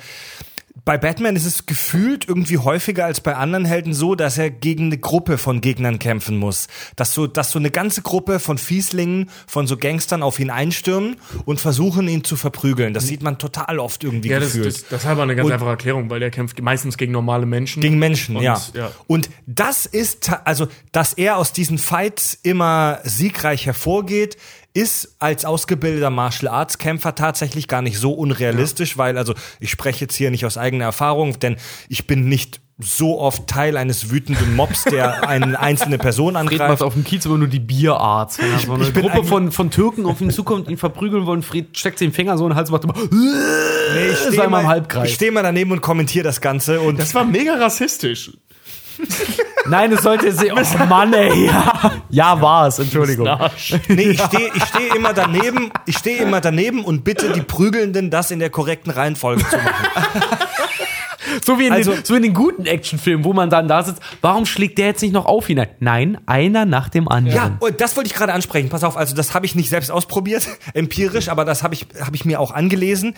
[0.85, 4.85] bei Batman ist es gefühlt irgendwie häufiger als bei anderen Helden so, dass er gegen
[4.85, 6.67] eine Gruppe von Gegnern kämpfen muss.
[6.95, 11.17] Dass so, dass so eine ganze Gruppe von Fieslingen, von so Gangstern auf ihn einstürmen
[11.45, 12.93] und versuchen, ihn zu verprügeln.
[12.93, 14.67] Das sieht man total oft irgendwie ja, das, gefühlt.
[14.67, 17.45] das, das ist aber eine ganz Und- einfache Erklärung, weil der kämpft meistens gegen normale
[17.45, 17.81] Menschen.
[17.81, 18.61] Gegen Menschen, Und, ja.
[18.73, 18.91] ja.
[19.07, 24.37] Und das ist, also, dass er aus diesen Fights immer siegreich hervorgeht,
[24.79, 30.01] ist als ausgebildeter Martial Arts Kämpfer tatsächlich gar nicht so unrealistisch, weil, also, ich spreche
[30.01, 31.57] jetzt hier nicht aus eigener Erfahrung, denn
[31.89, 36.53] ich bin nicht so oft Teil eines wütenden Mobs, der eine einzelne Person Fred macht
[36.61, 36.81] angreift.
[36.81, 38.41] auf dem Kiez immer nur die Bierarzt.
[38.41, 41.41] Wenn da so eine ich Gruppe von, von Türken auf ihn zukommt, ihn verprügeln wollen,
[41.43, 44.61] Fred steckt den Finger so in den Hals und macht immer, Nee, ich stehe einmal
[44.61, 45.09] im mal, Halbkreis.
[45.09, 48.31] ich stehe mal daneben und kommentiere das Ganze und Das war mega rassistisch.
[49.67, 50.43] Nein, es sollte jetzt.
[50.43, 51.45] Oh Mann, ey.
[51.47, 52.79] Ja, ja war's.
[52.79, 53.27] Entschuldigung.
[53.87, 58.09] Nee, ich stehe ich steh immer daneben, ich stehe immer daneben und bitte die Prügelnden,
[58.09, 59.85] das in der korrekten Reihenfolge zu machen.
[61.45, 64.01] So wie, in Also- den, so in den guten Actionfilmen, wo man dann da sitzt.
[64.21, 65.59] Warum schlägt der jetzt nicht noch auf ihn?
[65.59, 65.67] ein?
[65.79, 67.35] Nein, einer nach dem anderen.
[67.37, 68.69] Ja, und das wollte ich gerade ansprechen.
[68.69, 72.15] Pass auf, also das habe ich nicht selbst ausprobiert, empirisch, aber das habe ich, hab
[72.15, 73.15] ich mir auch angelesen.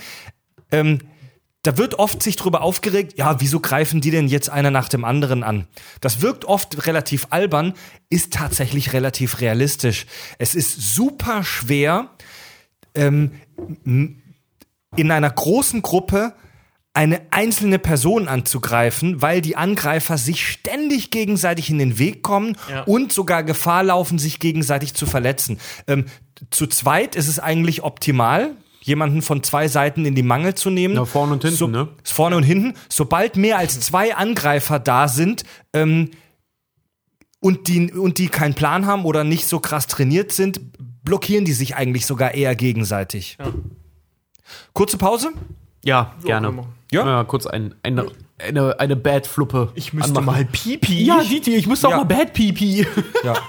[0.71, 0.99] Ähm,
[1.63, 5.05] da wird oft sich drüber aufgeregt, ja, wieso greifen die denn jetzt einer nach dem
[5.05, 5.67] anderen an?
[5.99, 7.73] Das wirkt oft relativ albern,
[8.09, 10.05] ist tatsächlich relativ realistisch.
[10.39, 12.09] Es ist super schwer,
[12.95, 13.31] ähm,
[13.85, 16.33] in einer großen Gruppe
[16.93, 22.81] eine einzelne Person anzugreifen, weil die Angreifer sich ständig gegenseitig in den Weg kommen Ja.
[22.83, 25.57] und sogar Gefahr laufen, sich gegenseitig zu verletzen.
[25.87, 26.05] Ähm,
[26.49, 30.95] zu zweit ist es eigentlich optimal, jemanden von zwei Seiten in die Mangel zu nehmen.
[30.95, 31.87] Na, vorne und hinten, so, ne?
[32.03, 32.73] Vorne und hinten.
[32.89, 35.43] Sobald mehr als zwei Angreifer da sind,
[35.73, 36.09] ähm,
[37.43, 40.61] und die, und die keinen Plan haben oder nicht so krass trainiert sind,
[41.03, 43.37] blockieren die sich eigentlich sogar eher gegenseitig.
[44.73, 45.31] Kurze Pause?
[45.83, 46.47] Ja, gerne.
[46.49, 47.03] können wir.
[47.03, 47.23] Ja?
[47.23, 49.71] kurz ein, eine, eine, eine Bad-Fluppe.
[49.73, 50.25] Ich müsste anmachen.
[50.25, 51.03] mal Pipi.
[51.03, 51.97] Ja, Diti, ich muss doch Ja.
[51.97, 52.85] mal Bad-Pipi.
[53.23, 53.33] Ja.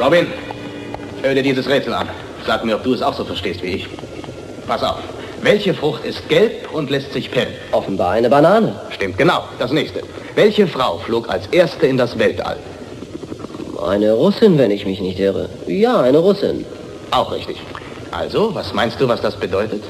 [0.00, 0.26] Robin,
[1.24, 2.08] hör dir dieses Rätsel an.
[2.46, 3.88] Sag mir, ob du es auch so verstehst wie ich.
[4.66, 4.98] Pass auf.
[5.40, 7.54] Welche Frucht ist gelb und lässt sich pellen?
[7.72, 8.74] Offenbar eine Banane.
[8.90, 9.44] Stimmt genau.
[9.58, 10.02] Das nächste.
[10.34, 12.58] Welche Frau flog als erste in das Weltall?
[13.86, 15.48] Eine Russin, wenn ich mich nicht irre.
[15.66, 16.64] Ja, eine Russin.
[17.10, 17.56] Auch richtig.
[18.10, 19.82] Also, was meinst du, was das bedeutet?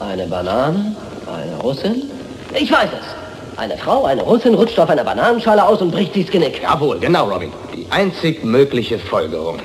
[0.00, 0.96] Eine Banane,
[1.26, 2.10] eine Russin.
[2.54, 3.58] Ich weiß es.
[3.58, 6.62] Eine Frau, eine Russin, rutscht auf einer Bananenschale aus und bricht sich das Genick.
[6.62, 7.52] Jawohl, genau, Robin.
[7.74, 9.58] Die einzig mögliche Folgerung.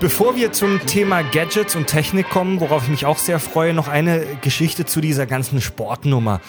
[0.00, 3.88] Bevor wir zum Thema Gadgets und Technik kommen, worauf ich mich auch sehr freue, noch
[3.88, 6.40] eine Geschichte zu dieser ganzen Sportnummer.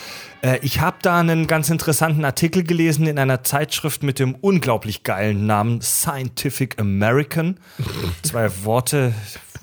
[0.44, 5.02] Äh, ich habe da einen ganz interessanten Artikel gelesen in einer Zeitschrift mit dem unglaublich
[5.02, 7.60] geilen Namen Scientific American.
[8.22, 9.16] Zwei Worte,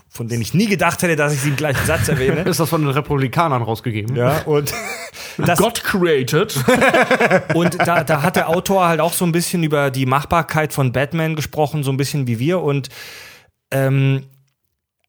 [0.08, 2.40] von denen ich nie gedacht hätte, dass ich sie im gleichen Satz erwähne.
[2.44, 4.16] Ist das von den Republikanern rausgegeben?
[4.16, 4.74] Ja, und
[5.38, 6.56] das, God created.
[7.54, 10.90] Und da, da hat der Autor halt auch so ein bisschen über die Machbarkeit von
[10.90, 12.62] Batman gesprochen, so ein bisschen wie wir.
[12.62, 12.88] Und
[13.70, 14.24] ähm,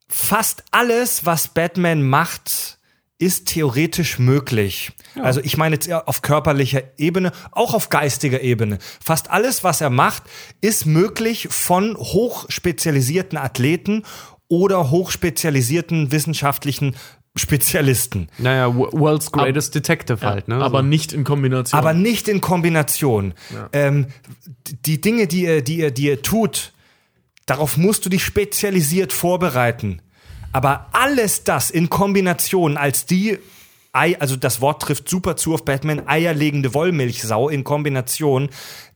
[0.09, 2.77] fast alles, was Batman macht,
[3.19, 4.91] ist theoretisch möglich.
[5.15, 8.77] Also ich meine jetzt eher auf körperlicher Ebene, auch auf geistiger Ebene.
[9.03, 10.23] Fast alles, was er macht,
[10.61, 14.03] ist möglich von hochspezialisierten Athleten
[14.49, 16.95] oder hochspezialisierten wissenschaftlichen
[17.35, 18.29] Spezialisten.
[18.37, 20.55] Naja, wo- World's Greatest Detective halt, ne?
[20.55, 20.85] Aber So.
[20.85, 21.77] nicht in Kombination.
[21.77, 23.33] Aber nicht in Kombination.
[23.73, 24.07] Ähm,
[24.67, 26.71] d- die Dinge, die ihr, die, ihr, die ihr tut,
[27.47, 30.03] darauf musst du dich spezialisiert vorbereiten.
[30.53, 33.39] Aber alles das in Kombination als die
[33.93, 38.49] Ei, also das Wort trifft super zu auf Batman, eierlegende Wollmilchsau in Kombination,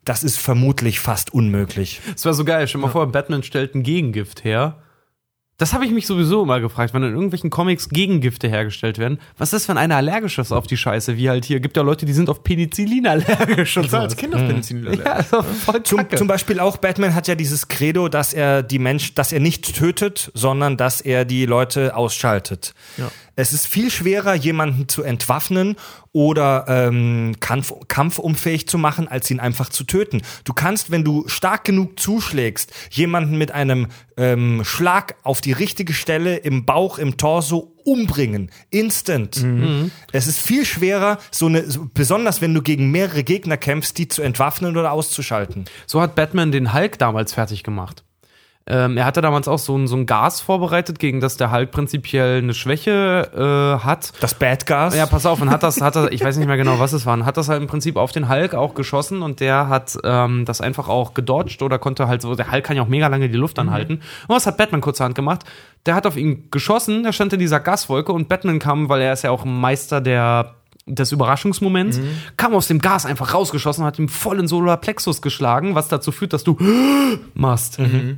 [0.06, 2.02] das ist vermutlich fast unmöglich.
[2.14, 2.68] Das wäre so geil.
[2.68, 4.78] Stell dir mal vor, Batman stellt ein Gegengift her.
[5.62, 9.20] Das habe ich mich sowieso immer gefragt, wenn in irgendwelchen Comics Gegengifte hergestellt werden.
[9.38, 11.18] Was ist, wenn einer allergisch ist auf die Scheiße?
[11.18, 14.06] Wie halt hier, gibt ja Leute, die sind auf Penicillin allergisch und ich war so.
[14.06, 17.68] als Kind auf Penicillin Ja, also voll Zum, zum Beispiel auch Batman hat ja dieses
[17.68, 22.74] Credo, dass er die Mensch, dass er nicht tötet, sondern dass er die Leute ausschaltet.
[22.98, 23.12] Ja.
[23.36, 25.76] Es ist viel schwerer, jemanden zu entwaffnen
[26.12, 30.22] oder ähm, kampf, kampfunfähig zu machen, als ihn einfach zu töten.
[30.44, 33.88] Du kannst, wenn du stark genug zuschlägst, jemanden mit einem
[34.18, 38.52] ähm, Schlag auf die richtige Stelle im Bauch, im Torso umbringen.
[38.70, 39.44] Instant.
[40.12, 44.08] Es ist viel schwerer, so eine, so, besonders wenn du gegen mehrere Gegner kämpfst, die
[44.08, 45.66] zu entwaffnen oder auszuschalten.
[45.88, 48.04] So hat Batman den Hulk damals fertig gemacht.
[48.72, 51.72] Ähm, er hatte damals auch so ein, so ein Gas vorbereitet, gegen das der Hulk
[51.72, 54.14] prinzipiell eine Schwäche äh, hat.
[54.22, 54.96] Das Bad Gas.
[54.96, 57.06] Ja, pass auf, und hat das, hat das, ich weiß nicht mehr genau, was es
[57.06, 59.98] war, und hat das halt im Prinzip auf den Hulk auch geschossen und der hat
[60.06, 63.08] ähm, das einfach auch gedodged oder konnte halt so, der Hulk kann ja auch mega
[63.08, 63.96] lange die Luft anhalten.
[64.28, 65.44] Und was hat Batman kurzerhand gemacht?
[65.86, 69.12] Der hat auf ihn geschossen, der stand in dieser Gaswolke und Batman kam, weil er
[69.12, 70.56] ist ja auch Meister der
[70.96, 72.00] des Überraschungsmoments,
[72.38, 76.12] kam aus dem Gas einfach rausgeschossen und hat ihm voll in Solarplexus geschlagen, was dazu
[76.12, 76.58] führt, dass du
[77.34, 77.78] machst.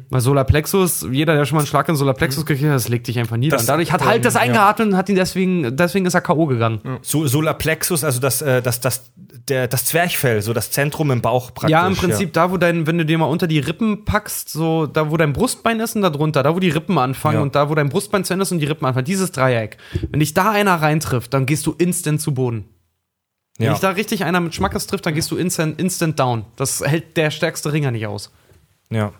[0.10, 3.20] Weil Solarplexus, jeder, der schon mal einen Schlag in Solarplexus gekriegt hat, das legt dich
[3.20, 3.56] einfach nieder.
[3.58, 6.45] Das- und dadurch hat halt das eingeatmet und hat ihn deswegen, deswegen ist er K.O.
[6.48, 6.82] gegangen.
[7.02, 9.12] So, Solarplexus, also das, äh, das, das,
[9.50, 11.72] der, das Zwerchfell, so das Zentrum im Bauch praktisch.
[11.72, 14.86] Ja, im Prinzip da, wo dein, wenn du dir mal unter die Rippen packst, so
[14.88, 17.41] da, wo dein Brustbein ist und da drunter, da, wo die Rippen anfangen Ja.
[17.41, 19.78] und da, wo dein Brustbein zu Ende ist und die Rippen anfangen, dieses Dreieck.
[20.10, 22.62] Wenn dich da einer reintrifft, dann gehst du instant zu Boden.
[23.58, 23.72] Wenn Ja.
[23.74, 26.46] dich da richtig einer mit Schmackes trifft, dann gehst du instant, instant down.
[26.56, 28.32] Das hält der stärkste Ringer nicht aus.
[28.90, 29.14] Ja.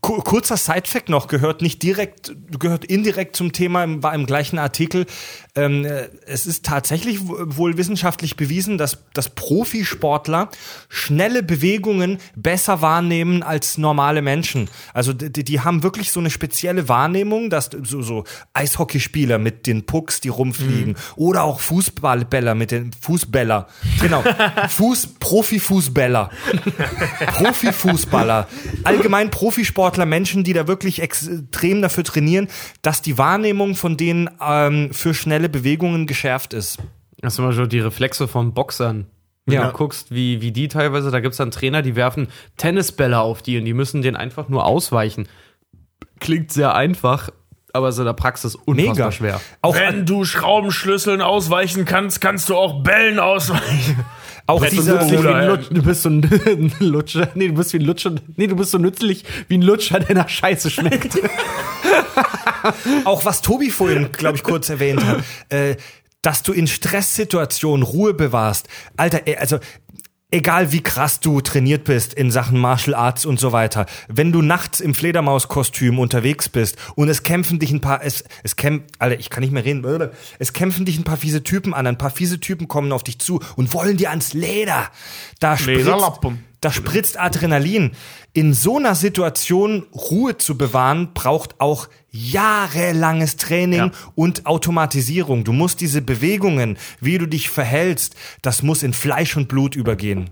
[0.00, 5.06] Ku- Kurzer Sidefact noch, gehört nicht direkt, gehört indirekt zum Thema, war im gleichen Artikel.
[5.56, 10.48] Ähm, äh, es ist tatsächlich wohl wissenschaftlich bewiesen, dass, dass Profisportler
[10.88, 14.68] schnelle Bewegungen besser wahrnehmen als normale Menschen.
[14.94, 19.86] Also die, die haben wirklich so eine spezielle Wahrnehmung, dass so, so Eishockeyspieler mit den
[19.86, 23.68] Pucks, die rumfliegen, oder auch Fußballbäller mit den Fußbäller.
[24.00, 24.24] Genau.
[24.70, 26.30] Fuß, Profifußbäller.
[27.28, 28.48] Profifußballer,
[28.82, 32.48] allgemein Profisportler, Menschen, die da wirklich extrem dafür trainieren,
[32.82, 36.78] dass die Wahrnehmung von denen ähm, für schnelle Bewegungen geschärft ist.
[37.20, 39.06] Das sind zum Beispiel die Reflexe von Boxern.
[39.46, 39.66] Wenn Ja.
[39.66, 43.42] du guckst, wie, wie die teilweise, da gibt es dann Trainer, die werfen Tennisbälle auf
[43.42, 45.28] die und die müssen den einfach nur ausweichen.
[46.20, 47.30] Klingt sehr einfach,
[47.72, 49.40] aber ist in der Praxis unfassbar Mega schwer.
[49.60, 54.04] Auch, Wenn du Schraubenschlüsseln ausweichen kannst, kannst du auch Bällen ausweichen.
[54.46, 57.30] auch Brett dieser, Bruder, Lutsch, du bist so ein, Lutscher.
[57.34, 58.14] Nee, du bist wie ein Lutscher.
[58.36, 61.18] Nee, du bist so nützlich wie ein Lutscher, der nach Scheiße schmeckt.
[63.04, 65.76] auch was Tobi vorhin, glaube ich, kurz erwähnt hat, äh,
[66.20, 68.68] dass du in Stresssituationen Ruhe bewahrst.
[68.96, 69.58] Alter, also
[70.34, 74.42] egal wie krass du trainiert bist in Sachen Martial Arts und so weiter, wenn du
[74.42, 79.20] nachts im Fledermauskostüm unterwegs bist und es kämpfen dich ein paar, es, es kämpfen, Alter,
[79.20, 82.10] ich kann nicht mehr reden, es kämpfen dich ein paar fiese Typen an, ein paar
[82.10, 84.90] fiese Typen kommen auf dich zu und wollen dir ans Leder.
[85.38, 85.88] Da spritzt,
[86.60, 87.92] da spritzt Adrenalin.
[88.32, 93.90] In so einer Situation Ruhe zu bewahren, braucht auch jahrelanges Training Ja.
[94.14, 95.42] und Automatisierung.
[95.44, 100.30] Du musst diese Bewegungen, wie du dich verhältst, das muss in Fleisch und Blut übergehen.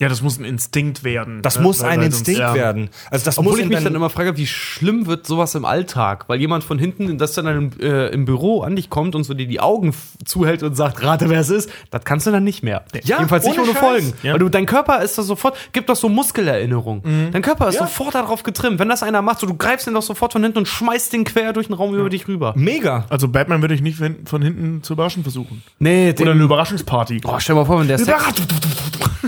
[0.00, 1.42] Ja, das muss ein Instinkt werden.
[1.42, 1.62] Das ne?
[1.62, 2.54] muss Weil- ein weil sonst- Instinkt ja.
[2.54, 2.88] werden.
[3.10, 6.24] Also das Obwohl muss ich mich dann immer frage, wie schlimm wird sowas im Alltag,
[6.28, 9.34] weil jemand von hinten, das dann im, äh, im Büro an dich kommt und so
[9.34, 9.94] dir die Augen
[10.24, 12.82] zuhält und sagt, rate wer es ist, das kannst du dann nicht mehr.
[13.04, 13.80] Ja, Jedenfalls nicht ohne ohne Scheiß.
[13.80, 14.12] Folgen.
[14.22, 14.32] Ja.
[14.32, 17.02] Weil du, dein Körper ist da sofort, gibt doch so Muskelerinnerung.
[17.04, 17.28] Mhm.
[17.32, 17.82] Dein Körper ist Ja.
[17.82, 18.78] sofort darauf getrimmt.
[18.78, 21.24] Wenn das einer macht, so, du greifst den doch sofort von hinten und schmeißt den
[21.24, 22.54] quer durch den Raum über dich rüber.
[22.56, 23.04] Mega.
[23.10, 25.62] Also Batman würde ich nicht von von hinten zu überraschen versuchen.
[25.78, 27.20] Nee, Oder eine Überraschungsparty.
[27.24, 28.14] Oh, stell dir mal vor, wenn der stell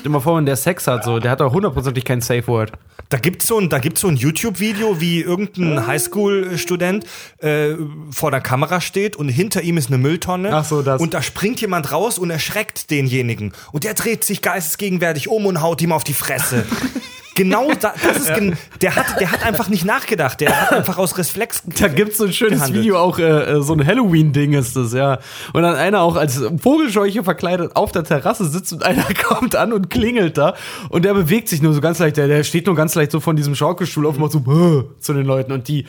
[0.03, 2.73] dir mal vor, wenn der Sex hat, so, der hat doch hundertprozentig kein Safe Word.
[3.09, 7.05] Da gibt's so ein, da gibt's so ein YouTube-Video, wie irgendein Highschool-Student
[7.39, 7.75] äh,
[8.11, 10.51] vor der Kamera steht und hinter ihm ist eine Mülltonne.
[10.55, 11.01] Ach so, das.
[11.01, 13.53] Und da springt jemand raus und erschreckt denjenigen.
[13.73, 16.65] Und der dreht sich geistesgegenwärtig um und haut ihm auf die Fresse.
[17.35, 20.41] genau da, das ist, gen der hat, der hat einfach nicht nachgedacht.
[20.41, 21.63] Der hat einfach aus Reflex.
[21.81, 22.83] Da gibt's so ein schönes gehandelt.
[22.83, 25.19] Video auch, äh, äh, so ein Halloween-Ding ist das, ja.
[25.53, 29.73] Und dann einer auch als Vogelscheuche verkleidet auf der Terrasse sitzt und einer kommt an
[29.73, 30.55] und klingelt da
[30.91, 33.21] und der bewegt sich nur so ganz leicht, der, der steht nur ganz leicht so
[33.21, 35.87] von diesem Schaukelstuhl auf und macht so "Bäh" zu den Leuten und die,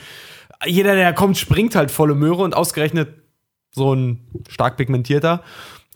[0.66, 3.10] jeder, der kommt, springt halt volle Möhre und ausgerechnet
[3.72, 5.42] so ein stark pigmentierter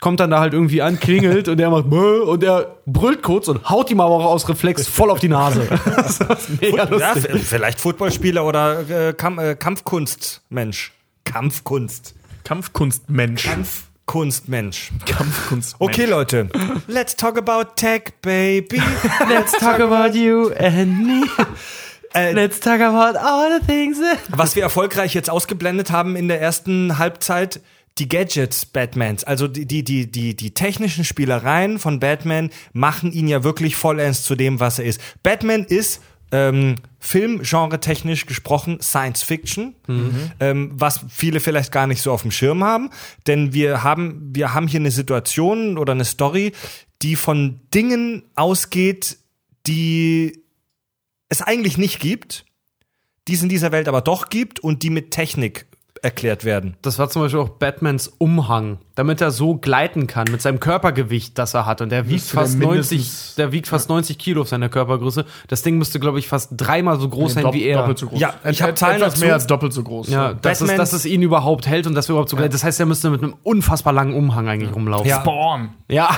[0.02, 3.48] kommt dann da halt irgendwie an, klingelt und der macht "Bäh" und der brüllt kurz
[3.48, 5.68] und haut ihm aber auch aus Reflex voll auf die Nase.
[5.96, 6.84] das ist mega Ja,
[7.14, 7.32] lustig.
[7.32, 10.94] v- vielleicht Footballspieler oder äh, Kamp äh, Kampfkunstmensch.
[11.26, 12.14] Kampfkunst.
[12.44, 13.44] Kampfkunstmensch.
[14.06, 14.92] Kampfkunstmensch.
[15.06, 15.76] Kampfkunst.
[15.80, 16.50] Okay, Leute.
[16.88, 18.82] Let's talk about tech, baby.
[19.30, 21.24] Let's talk about you and me.
[22.14, 23.98] Äh, Let's talk about all the things.
[24.30, 27.60] was wir erfolgreich jetzt ausgeblendet haben in der ersten Halbzeit,
[28.00, 33.28] die Gadgets Batmans, also die, die, die, die, die technischen Spielereien von Batman machen ihn
[33.28, 35.02] ja wirklich vollends zu dem, was er ist.
[35.24, 36.02] Batman ist
[36.32, 39.76] ähm, Filmgenre technisch gesprochen Science Fiction,
[40.40, 42.90] ähm, was viele vielleicht gar nicht so auf dem Schirm haben,
[43.28, 46.52] denn wir haben, wir haben hier eine Situation oder eine Story,
[47.02, 49.20] die von Dingen ausgeht,
[49.68, 50.44] die
[51.30, 52.46] es eigentlich nicht gibt,
[53.28, 55.66] die es in dieser Welt aber doch gibt und die mit Technik
[56.08, 56.78] erklärt werden.
[56.82, 61.38] Das war zum Beispiel auch Batmans Umhang, damit er so gleiten kann mit seinem Körpergewicht,
[61.38, 61.82] das er hat.
[61.82, 64.70] Und der wiegt Müsste der fast 90, mindestens- der wiegt fast 90 Kilo auf seiner
[64.70, 65.26] Körpergröße.
[65.50, 67.80] Das Ding müsste, glaube ich, fast dreimal so groß sein Dopp- wie er.
[67.80, 68.20] Doppelt so groß.
[68.20, 69.26] Ja, ich hab Et- Zahlen etwas dazu.
[69.26, 70.08] mehr als doppelt so groß.
[70.10, 72.54] Ja, das ist, Batmans- dass es ihn überhaupt hält und dass wir überhaupt so gleiten.
[72.54, 75.08] Das heißt, er müsste mit einem unfassbar langen Umhang eigentlich rumlaufen.
[75.10, 75.20] Ja.
[75.22, 75.70] Spawn.
[75.90, 76.10] ja.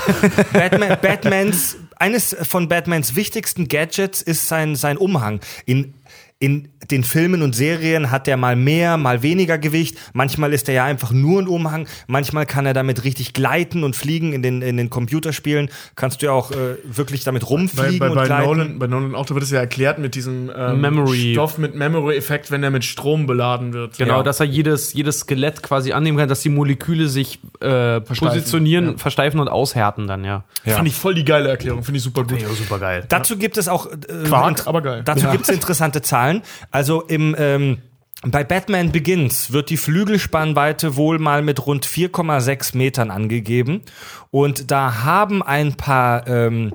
[0.54, 5.40] Batman, Batmans, eines von Batmans wichtigsten Gadgets ist sein, sein Umhang.
[5.66, 5.96] In,
[6.42, 9.98] in den Filmen und Serien hat er mal mehr, mal weniger Gewicht.
[10.14, 11.86] Manchmal ist er ja einfach nur ein Umhang.
[12.08, 14.32] Manchmal kann er damit richtig gleiten und fliegen.
[14.32, 18.10] In den, in den Computerspielen kannst du ja auch äh, wirklich damit Bei, rumfliegen bei,
[18.10, 18.46] und bei, gleiten.
[18.46, 21.34] Nolan, bei Nolan Auto wird es ja erklärt mit diesem ähm, Memory.
[21.34, 23.98] Stoff mit Memory-Effekt, wenn er mit Strom beladen wird.
[23.98, 24.24] Genau, ja.
[24.24, 29.42] dass er jedes, jedes Skelett quasi annehmen kann, dass die Moleküle sich äh, positionieren, versteifen
[29.42, 30.46] und aushärten dann, ja.
[30.66, 32.40] Fand ich voll die geile Erklärung, finde ich super gut.
[32.40, 33.04] super geil.
[33.10, 35.02] Dazu gibt es auch äh, Quark, aber geil.
[35.04, 35.32] Dazu Ja.
[35.34, 36.29] gibt es interessante Zahlen.
[36.72, 37.78] Also im ähm,
[38.22, 43.82] bei Batman Begins wird die Flügelspannweite wohl mal mit rund 4,6 Metern angegeben.
[44.30, 46.74] Und da haben ein paar ähm,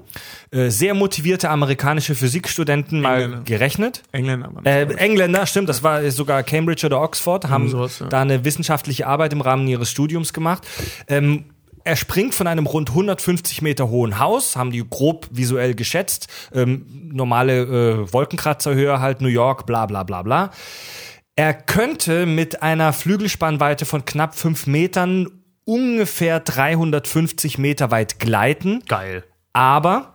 [0.51, 3.45] äh, sehr motivierte amerikanische Physikstudenten mal Engländer.
[3.45, 4.03] gerechnet.
[4.13, 4.51] Engländer.
[4.65, 8.07] Äh, Engländer, stimmt, das war sogar Cambridge oder Oxford, haben sowas, ja.
[8.07, 10.67] da eine wissenschaftliche Arbeit im Rahmen ihres Studiums gemacht.
[11.09, 11.45] Ähm,
[11.85, 16.29] er springt von einem rund 150 Meter hohen Haus, haben die grob visuell geschätzt.
[16.53, 20.51] Ähm, normale äh, Wolkenkratzerhöhe halt, New York, bla bla bla bla.
[21.37, 25.29] Er könnte mit einer Flügelspannweite von knapp 5 Metern
[25.65, 29.25] ungefähr 350 Meter weit gleiten Geil.
[29.53, 30.14] aber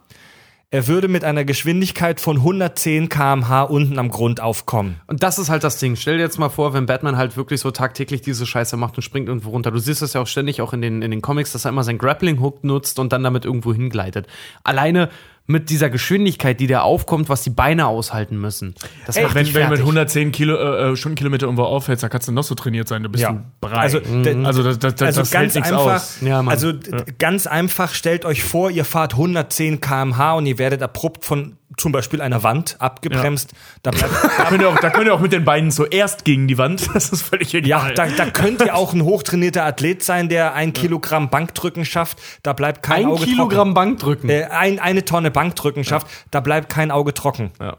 [0.72, 5.02] er würde mit einer Geschwindigkeit von 110 km/h unten am Grund aufkommen.
[5.08, 5.96] Und das ist halt das Ding.
[5.96, 9.02] Stell dir jetzt mal vor, wenn Batman halt wirklich so tagtäglich diese Scheiße macht und
[9.02, 9.72] springt irgendwo runter.
[9.72, 11.84] Du siehst das ja auch ständig auch in den, in den Comics, dass er immer
[11.84, 14.28] sein Grappling-Hook nutzt und dann damit irgendwo hingleitet.
[14.64, 15.10] Alleine
[15.52, 18.76] mit dieser Geschwindigkeit, die da aufkommt, was die Beine aushalten müssen.
[19.08, 19.84] Das Ey, macht wenn, dich wenn du mit fertig.
[19.86, 23.10] 110 Kilo, äh, äh, Stundenkilometer irgendwo aufhältst, dann kannst du noch so trainiert sein, du
[23.10, 23.32] bist Ja.
[23.34, 23.78] du breit.
[23.80, 26.18] Also, der- also das, das, Also das ganz einfach, aus.
[26.22, 30.84] Ja, also d- ganz einfach, stellt euch vor, ihr fahrt 110 km/h und ihr werdet
[30.84, 33.54] abrupt von zum Beispiel einer Wand abgebremst.
[33.84, 36.48] Da bleibt, Da könnt, ihr auch, da könnt ihr auch mit den Beinen zuerst gegen
[36.48, 36.90] die Wand.
[36.94, 37.94] Das ist völlig ja, egal.
[37.94, 42.20] da, da könnt ihr auch ein hochtrainierter Athlet sein, der ein Kilogramm Bankdrücken schafft.
[42.44, 44.28] Da bleibt kein ein Auge Kilogramm Bankdrücken.
[44.28, 44.52] trocken.
[44.52, 47.52] Äh, ein, eine Tonne Bankdrücken schafft, da bleibt kein Auge trocken.
[47.60, 47.78] Ja.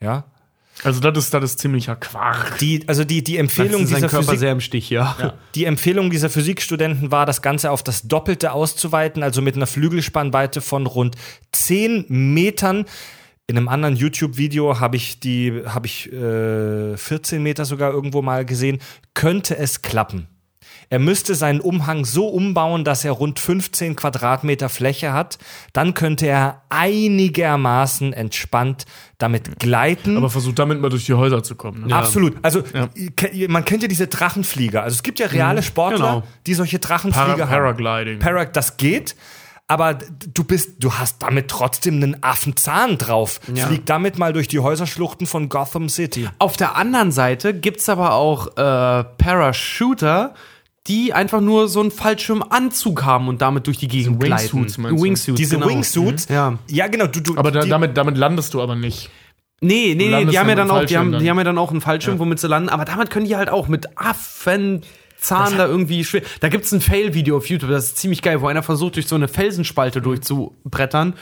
[0.00, 0.24] Ja.
[0.84, 2.58] Also das ist, das ist ziemlicher Quark.
[2.58, 5.34] Die, also die, die Empfehlung dieser Körper Physik, sehr im Stich, ja.
[5.54, 10.60] Die Empfehlung dieser Physikstudenten war, das Ganze auf das Doppelte auszuweiten, also mit einer Flügelspannweite
[10.60, 11.16] von rund
[11.52, 12.84] 10 Metern.
[13.46, 18.44] In einem anderen YouTube-Video habe ich die, habe ich äh, 14 Meter sogar irgendwo mal
[18.44, 18.78] gesehen.
[19.14, 20.28] Könnte es klappen?
[20.90, 25.38] Er müsste seinen Umhang so umbauen, dass er rund 15 Quadratmeter Fläche hat.
[25.74, 28.86] Dann könnte er einigermaßen entspannt
[29.18, 30.16] damit gleiten.
[30.16, 31.86] Aber versucht damit mal durch die Häuser zu kommen.
[31.86, 31.94] Ne?
[31.94, 32.36] Absolut.
[32.42, 34.82] Also ke- man kennt ja diese Drachenflieger.
[34.82, 36.22] Also es gibt ja reale Sportler, genau.
[36.46, 37.74] die solche Drachenflieger Para haben.
[37.76, 38.18] Paragliding.
[38.20, 39.14] Para das geht.
[39.70, 39.98] Aber
[40.32, 43.38] du bist, du hast damit trotzdem einen Affenzahn drauf.
[43.54, 46.26] Flieg damit mal durch die Häuserschluchten von Gotham City.
[46.38, 50.32] Auf der anderen Seite gibt's aber auch äh, Parashooter,
[50.88, 54.52] die einfach nur so einen Fallschirmanzug haben und damit durch die Gegend Diese gleiten.
[54.52, 55.04] Wingsuits meinst du?
[55.04, 55.68] Wingsuits, Diese genau.
[55.68, 56.58] Wingsuits, Ja.
[56.68, 59.10] ja genau, du, du aber da, damit, damit landest du aber nicht.
[59.60, 61.30] Nee, nee, nee, die haben ja dann dann auch, die haben, Fallschirm die dann.
[61.30, 63.66] haben ja dann auch einen Fallschirm, womit sie landen, aber damit können die halt auch
[63.68, 66.22] mit Affenzahn da irgendwie schwer.
[66.40, 69.16] Da gibt's ein Fail-Video auf YouTube, das ist ziemlich geil, wo einer versucht, durch so
[69.16, 71.14] eine Felsenspalte durchzubrettern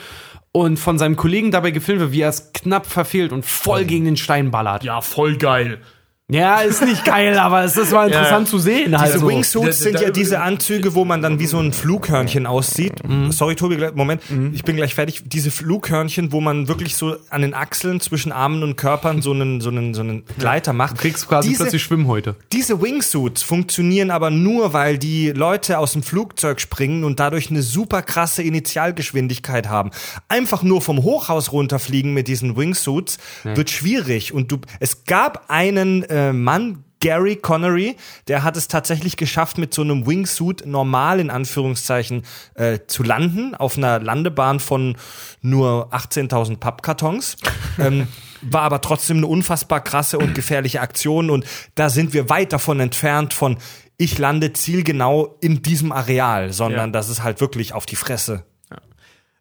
[0.51, 4.05] und von seinem Kollegen dabei gefilmt wird, wie er es knapp verfehlt und voll gegen
[4.05, 4.83] den Stein ballert.
[4.83, 5.79] Ja, voll geil.
[6.29, 8.99] Ja, ist nicht geil, aber es ist mal interessant zu sehen.
[8.99, 9.29] Halt Diese so.
[9.29, 12.95] Wingsuits sind da- ja diese Anzüge, wo man dann wie so ein Flughörnchen aussieht.
[13.29, 14.21] Sorry, Tobi, Moment,
[14.51, 15.21] ich bin gleich fertig.
[15.25, 19.61] Diese Flughörnchen, wo man wirklich so an den Achseln zwischen Armen und Körpern so einen,
[19.61, 20.97] so einen, so einen Gleiter macht.
[20.97, 22.35] Du kriegst quasi diese, plötzlich Schwimmhäute.
[22.51, 27.61] Diese Wingsuits funktionieren aber nur, weil die Leute aus dem Flugzeug springen und dadurch eine
[27.61, 29.91] super krasse Initialgeschwindigkeit haben.
[30.27, 34.33] Einfach nur vom Hochhaus runterfliegen mit diesen Wingsuits wird schwierig.
[34.33, 37.95] Und du, es gab einen äh, Mann, Gary Connery,
[38.27, 42.23] der hat es tatsächlich geschafft, mit so einem Wingsuit normal in Anführungszeichen
[42.55, 44.97] äh, zu landen, auf einer Landebahn von
[45.41, 47.37] nur 18.000 Pappkartons.
[47.79, 48.07] ähm,
[48.41, 51.45] war aber trotzdem eine unfassbar krasse und gefährliche Aktion und
[51.75, 53.57] da sind wir weit davon entfernt von
[53.97, 56.93] ich lande zielgenau in diesem Areal, sondern Ja.
[56.93, 58.43] das ist halt wirklich auf die Fresse.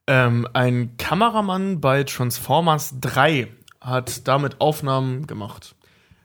[0.09, 3.49] Ähm, ein Kameramann bei Transformers 3
[3.81, 5.76] hat damit Aufnahmen gemacht.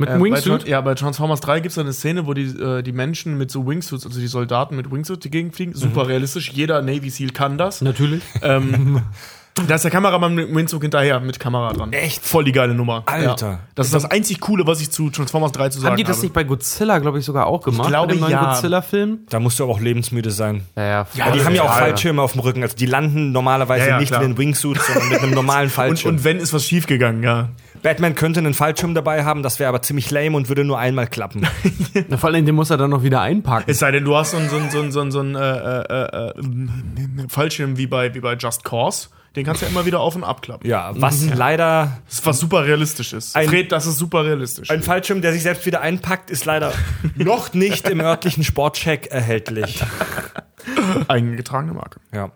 [0.01, 0.67] Mit Äh, einem bei Wingsuit?
[0.67, 3.65] Ja, bei Transformers 3 gibt es eine Szene, wo die, äh, die Menschen mit so
[3.65, 5.73] Wingsuits, also die Soldaten mit Wingsuits, die gegenfliegen.
[5.73, 6.51] Super realistisch.
[6.51, 7.81] Jeder Navy SEAL kann das.
[7.81, 8.21] Natürlich.
[8.41, 9.01] Ähm,
[9.67, 11.91] da ist der Kameramann mit Wingsuit hinterher, mit Kamera dran.
[11.93, 12.23] Echt?
[12.25, 13.03] Voll die geile Nummer.
[13.05, 13.47] Alter.
[13.47, 13.59] Ja.
[13.75, 16.17] Das ist das einzig Coole, was ich zu Transformers 3 zu sagen Haben die das
[16.17, 16.25] habe.
[16.25, 17.89] nicht bei Godzilla, glaube ich, sogar auch gemacht?
[17.89, 18.51] glaube, bei dem neuen ja.
[18.53, 19.19] Godzilla-Film?
[19.29, 20.63] Da musst du aber auch lebensmüde sein.
[20.75, 21.07] Ja, ja.
[21.13, 21.77] Ja, die haben ja auch.
[21.77, 22.63] Fallschirme auf dem Rücken.
[22.63, 24.23] Also die landen normalerweise Ja, ja, nicht klar.
[24.23, 26.15] in den Wingsuits, sondern mit einem normalen und, Fallschirm.
[26.15, 27.49] und wenn ist was schiefgegangen, ja.
[27.83, 31.07] Batman könnte einen Fallschirm dabei haben, das wäre aber ziemlich lame und würde nur einmal
[31.07, 31.47] klappen.
[32.07, 33.65] Na, Vor allem, den muss er dann noch wieder einpacken.
[33.67, 35.35] Es sei denn, du hast so einen so einen- so einen- so einen- so einen,
[35.35, 36.33] äh, äh, äh,
[37.27, 39.09] Fallschirm wie bei, wie bei Just Cause.
[39.35, 40.69] Den kannst du ja immer wieder auf und abklappen.
[40.69, 43.33] Ja, was leider Das, was super realistisch ist.
[43.35, 44.69] Ein- Fred, das ist super realistisch.
[44.69, 46.73] Ein Fallschirm, der sich selbst wieder einpackt, ist leider
[47.15, 49.81] noch nicht im örtlichen Sportcheck erhältlich.
[51.07, 51.99] Eingetragene Marke.
[52.13, 52.31] Ja.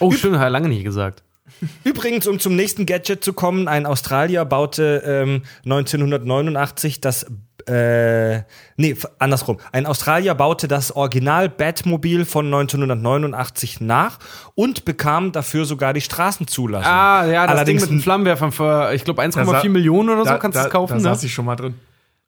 [0.00, 1.22] Oh, schön, hat er lange nicht gesagt.
[1.84, 7.26] Übrigens, um zum nächsten Gadget zu kommen, ein Australier baute ähm, 1989 das
[7.68, 8.38] äh,
[8.76, 9.58] nee, andersrum.
[9.70, 14.18] Ein Australier baute das Original Batmobil von 1989 nach
[14.56, 16.90] und bekam dafür sogar die Straßenzulassung.
[16.92, 20.24] Ah, ja, das Allerdings Ding mit den Flammenwerfern für, ich glaube, 1,4 sa- Millionen oder
[20.24, 21.02] so Da- kannst du es kaufen, Da ne?
[21.02, 21.74] saß ich schon mal drin.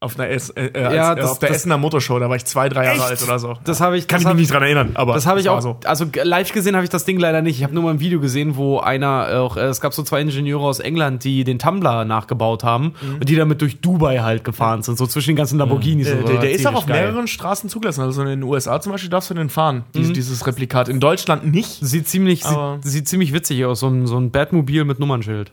[0.05, 2.37] Auf einer es äh, äh, Ja, als, das- auf der das- Essener Motorshow, da war
[2.37, 3.05] ich zwei, drei Jahre Echt?
[3.11, 3.55] alt oder so.
[3.65, 5.77] Das habe ich, Kann ich mich nicht dran erinnern, aber Das habe ich auch, so.
[5.85, 7.57] also live gesehen habe ich das Ding leider nicht.
[7.59, 10.21] Ich habe nur mal ein Video gesehen, wo einer auch, äh, es gab so zwei
[10.21, 13.15] Ingenieure aus England, die den Tumblr nachgebaut haben Mhm.
[13.21, 16.11] und die damit durch Dubai halt gefahren sind, so zwischen den ganzen Lamborghinis.
[16.11, 16.27] und Äh, so.
[16.29, 17.07] der, der ist auch auf geil.
[17.07, 18.03] mehreren Straßen zugelassen.
[18.03, 20.13] Also in den USA zum Beispiel darfst du den fahren, Mhm.
[20.13, 20.89] dieses, Replikat.
[20.89, 21.79] In Deutschland nicht.
[21.81, 25.53] Sieht ziemlich, sieht, sieht ziemlich witzig aus, so ein, so ein Batmobil mit Nummernschild.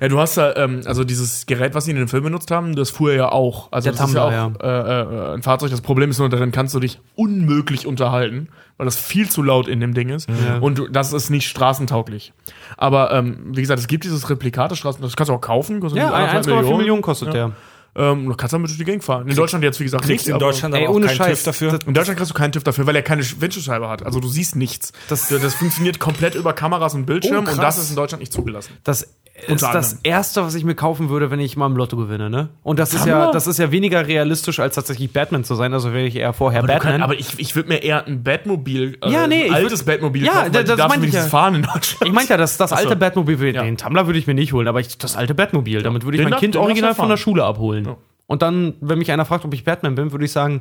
[0.00, 2.74] Ja, du hast da, ähm, also dieses Gerät, was sie in den Film benutzt haben,
[2.74, 3.70] das fuhr ja auch.
[3.70, 5.70] Also Der das ist ja auch Tumbler, Äh, äh, ein Fahrzeug.
[5.70, 9.68] Das Problem ist nur, darin kannst du dich unmöglich unterhalten, weil das viel zu laut
[9.68, 10.28] in dem Ding ist.
[10.60, 12.32] Und du, das ist nicht straßentauglich.
[12.76, 15.80] Aber ähm, wie gesagt, es gibt dieses Replikat des Straßen, das kannst du auch kaufen.
[15.80, 17.52] kostet Ja, anderthalb 1,4 Millionen, kostet der.
[17.94, 19.28] Ähm, du kannst damit durch die Gegend fahren.
[19.28, 20.30] In Deutschland jetzt, wie gesagt, Kriegst nicht.
[20.30, 21.78] in aber- Deutschland Ey, aber auch ohne keinen Scheiß, TÜV dafür.
[21.86, 24.02] In Deutschland kriegst du keinen TÜV dafür, weil er keine Windschutzscheibe hat.
[24.06, 24.92] Also du siehst nichts.
[25.08, 28.32] Das- Das, funktioniert komplett über Kameras und Bildschirm Oh, und das ist in Deutschland nicht
[28.32, 28.72] zugelassen.
[28.82, 29.06] Das
[29.48, 32.50] ist das erste, was ich mir kaufen würde, wenn ich mal im Lotto gewinne, ne?
[32.62, 33.32] Und das ist ja, Hammer.
[33.32, 35.72] das ist ja weniger realistisch, als tatsächlich Batman zu sein.
[35.72, 36.92] Also wäre ich eher vorher Aber, Batman.
[36.92, 39.86] kann, aber ich, ich würde mir eher ein Batmobil, äh, Ja, nee, ein altes würd-
[39.86, 41.22] Batmobil Ja, kaufen, weil das- das du ich ja.
[41.22, 42.06] fahren in Deutschland.
[42.06, 42.84] ich meinte ja, das, das Ach so.
[42.84, 43.62] alte Batmobil, Ja.
[43.64, 46.20] den Tumblr würde ich mir nicht holen, aber ich, das alte Batmobil, damit würde ich
[46.20, 47.16] Den mein darf- Kind original von der.
[47.16, 47.84] Schule abholen.
[47.86, 47.96] Ja.
[48.26, 50.60] Und dann, wenn mich einer fragt, ob ich Batman bin, würde ich sagen,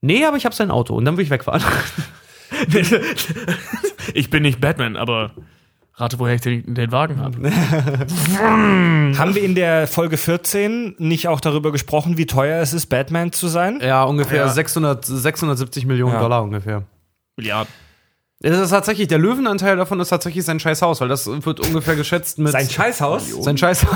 [0.00, 1.62] nee, aber ich habe sein Auto und dann würde ich wegfahren.
[4.14, 5.30] ich bin nicht Batman, aber
[6.00, 7.50] rate, woher ich den, den Wagen habe.
[8.38, 13.32] Haben wir in der Folge 14 nicht auch darüber gesprochen, wie teuer es ist, Batman
[13.32, 13.80] zu sein?
[13.82, 14.48] ja, ungefähr Ja.
[14.48, 16.20] 600, 670 Millionen Ja.
[16.20, 16.84] Dollar ungefähr.
[17.36, 17.72] Milliarden.
[18.40, 21.96] Das ist tatsächlich, der Löwenanteil davon ist tatsächlich sein scheiß Haus, weil das wird ungefähr
[21.96, 22.52] geschätzt mit.
[22.52, 23.30] Sein Scheißhaus?
[23.42, 23.84] Sein scheiß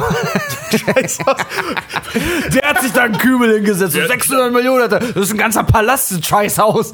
[2.52, 3.92] Der hat sich da einen Kübel hingesetzt.
[3.94, 4.82] So 600 Millionen.
[4.82, 4.98] hat er.
[4.98, 6.92] Das ist ein ganzer Palast, ein scheiß Haus.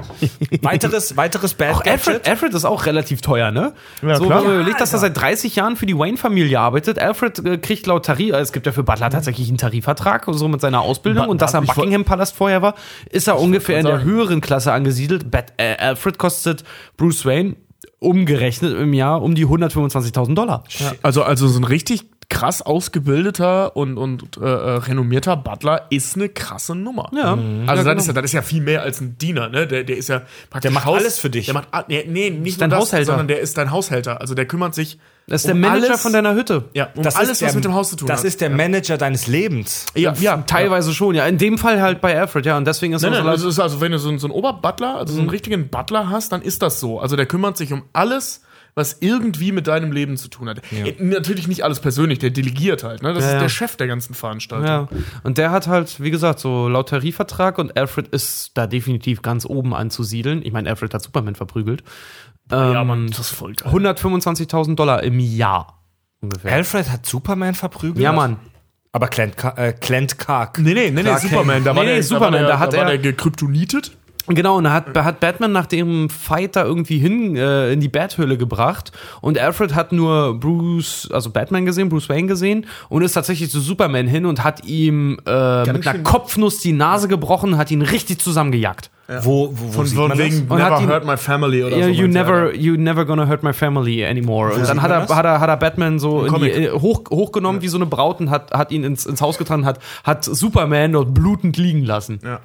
[0.62, 2.28] Weiteres, weiteres Bad Auch Alfred, Gadget?
[2.28, 3.72] Alfred ist auch relativ teuer, ne?
[4.02, 4.40] Ja, so, klar.
[4.40, 6.98] wenn man überlegt, dass er seit 30 Jahren für die Wayne-Familie arbeitet.
[6.98, 10.60] Alfred äh, kriegt laut Tarif, es gibt ja für Butler tatsächlich einen Tarifvertrag, so mit
[10.60, 11.26] seiner Ausbildung.
[11.26, 12.74] Ba- und dass er im Buckingham-Palast vorher war,
[13.10, 14.10] ist er ungefähr in der sagen.
[14.10, 15.30] höheren Klasse angesiedelt.
[15.30, 16.64] Bat, äh, Alfred kostet
[16.96, 17.56] Bruce Wayne
[17.98, 20.64] umgerechnet im Jahr um die 125.000 Dollar.
[21.02, 26.28] Also, also so ein richtig krass ausgebildeter und, und äh, äh, renommierter Butler ist eine
[26.28, 27.10] krasse Nummer.
[27.14, 27.32] Ja.
[27.32, 27.96] Also Ja, das, genau.
[28.00, 29.66] ist ja, das ist ja viel mehr als ein Diener, ne?
[29.66, 31.46] Der, der ist ja praktisch Der macht alles für dich.
[31.46, 33.06] Der macht nee, nee nicht dein nur das, Haushälter.
[33.06, 34.20] sondern der ist dein Haushälter.
[34.20, 36.64] Also der kümmert sich Das ist der um Manager alles, von deiner Hütte.
[36.74, 38.26] ja, um Das alles, ist was der- mit dem Haus zu tun Das hat.
[38.26, 39.86] ist der Manager deines Lebens.
[39.94, 41.26] ja, ja, Teilweise schon, ja.
[41.26, 42.56] In dem Fall halt bei Alfred, ja.
[42.56, 44.26] Und deswegen ist Nein, er nein, so das ist also, wenn du so, einen- so
[44.26, 45.20] einen Oberbutler, also so Mhm.
[45.24, 46.98] einen richtigen Butler hast, dann ist das so.
[46.98, 48.42] Also der kümmert sich um alles,
[48.74, 50.62] was irgendwie mit deinem Leben zu tun hat.
[50.72, 53.02] Äh, Natürlich nicht alles persönlich, der delegiert halt.
[53.02, 53.12] Ne?
[53.12, 53.40] Das Ja, ist ja.
[53.40, 54.66] der Chef der ganzen Veranstaltung.
[54.66, 54.88] Ja,
[55.24, 59.44] und der hat halt, wie gesagt, so laut Tarifvertrag und Alfred ist da definitiv ganz
[59.44, 60.40] oben anzusiedeln.
[60.42, 61.82] Ich meine, Alfred hat Superman verprügelt.
[62.50, 63.72] Ja, Ähm, Mann, das ist voll geil.
[63.72, 65.82] 125.000 Dollar im Jahr
[66.20, 66.52] ungefähr.
[66.52, 67.98] Alfred hat Superman verprügelt?
[68.02, 68.36] Ja, Mann.
[68.94, 70.58] Aber Clint, Ka äh, Clint Kark.
[70.58, 72.48] Nee, nee, nee, nee, Clark Superman, da war Nee, der, nee, Superman, da, war der,
[72.48, 73.96] da hat da war er- der gekryptonitet.
[74.28, 78.38] Genau, und hat, hat Batman nach dem Fight da irgendwie hin äh, in die Bathöhle
[78.38, 78.92] gebracht.
[79.20, 83.58] Und Alfred hat nur Bruce, also Batman gesehen, Bruce Wayne gesehen und ist tatsächlich zu
[83.60, 88.20] Superman hin und hat ihm äh, mit einer Kopfnuss die Nase gebrochen, hat ihn richtig
[88.20, 88.90] zusammengejagt.
[89.22, 91.76] Wo, wo, wo Von, sieht von man wegen Und Never ihn- Hurt My Family oder
[91.76, 91.90] Ja, so.
[91.90, 92.08] you er.
[92.08, 94.54] never, you never gonna hurt my family anymore.
[94.54, 95.14] Und dann hat er, das?
[95.14, 98.20] hat er, hat er Batman so in die, äh, hoch, hochgenommen wie so eine Braut
[98.20, 102.20] und hat, hat ihn ins, ins Haus getragen, hat, hat Superman dort blutend liegen lassen.
[102.24, 102.38] Ja.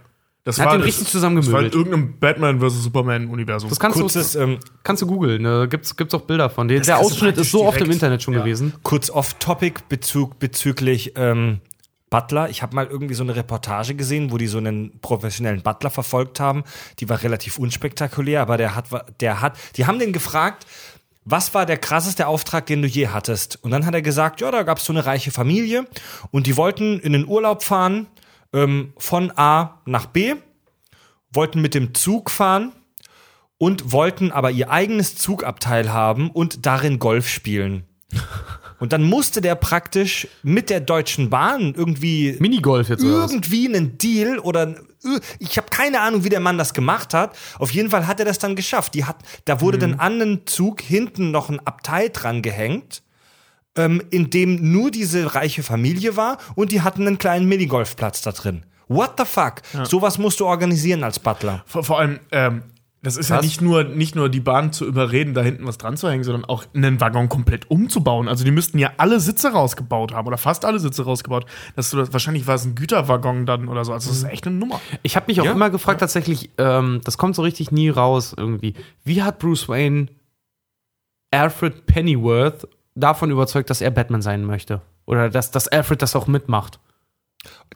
[0.47, 1.53] Das Hat ihn das- richtig zusammengemöbelt.
[1.53, 2.83] Das war in irgendeinem Batman vs.
[2.83, 3.69] Superman-Universum.
[3.69, 5.67] Das kannst Kurzes, du, ähm, kannst du googeln, ne?
[5.69, 6.69] gibt's, gibt's auch Bilder von.
[6.69, 8.39] Der, der Ausschnitt praktisch ist so oft im direkt- Internet schon ja.
[8.39, 8.73] gewesen.
[8.81, 11.59] kurz off-topic Bezug bezüglich ähm,
[12.09, 12.49] Butler.
[12.49, 16.39] Ich habe mal irgendwie so eine Reportage gesehen, wo die so einen professionellen Butler verfolgt
[16.39, 16.63] haben.
[16.99, 18.85] Die war relativ unspektakulär, aber der hat,
[19.19, 20.65] der hat, die haben den gefragt,
[21.25, 23.59] was war der krasseste Auftrag, den du je hattest?
[23.61, 25.85] Und dann hat er gesagt, ja, da gab es so eine reiche Familie
[26.31, 28.07] und die wollten in den Urlaub fahren
[28.53, 30.35] ähm, von A nach B,
[31.31, 32.71] wollten mit dem Zug fahren
[33.57, 37.83] und wollten aber ihr eigenes Zugabteil haben und darin Golf spielen.
[38.79, 44.37] Und dann musste der praktisch mit der Deutschen Bahn irgendwie Minigolf jetzt irgendwie einen Deal
[44.37, 44.75] oder
[45.39, 47.35] ich habe keine Ahnung, wie der Mann das gemacht hat.
[47.57, 48.93] Auf jeden Fall hat er das dann geschafft.
[48.93, 53.01] Die hat, da wurde dann an den Zug hinten noch ein Abteil dran gehängt,
[53.77, 58.31] ähm, in dem nur diese reiche Familie war und die hatten einen kleinen Minigolfplatz da
[58.31, 58.63] drin.
[58.89, 59.55] What the fuck?
[59.83, 61.63] Sowas musst du organisieren als Butler.
[61.65, 62.63] Vor, vor allem, ähm,
[63.03, 63.45] das ist ja Was?
[63.45, 66.45] nicht nur, nicht nur die Bahn zu überreden, da hinten was dran zu hängen, sondern
[66.45, 68.27] auch einen Waggon komplett umzubauen.
[68.27, 71.45] Also die müssten ja alle Sitze rausgebaut haben oder fast alle Sitze rausgebaut.
[71.75, 73.93] Dass du das, wahrscheinlich war es ein Güterwaggon dann oder so.
[73.93, 74.81] Also das ist echt eine Nummer.
[75.03, 75.51] Ich habe mich auch Ja?
[75.51, 78.73] immer gefragt, tatsächlich, ähm, das kommt so richtig nie raus irgendwie.
[79.03, 80.07] Wie hat Bruce Wayne
[81.31, 82.67] Alfred Pennyworth
[82.97, 84.81] davon überzeugt, dass er Batman sein möchte?
[85.05, 86.79] Oder dass, dass Alfred das auch mitmacht?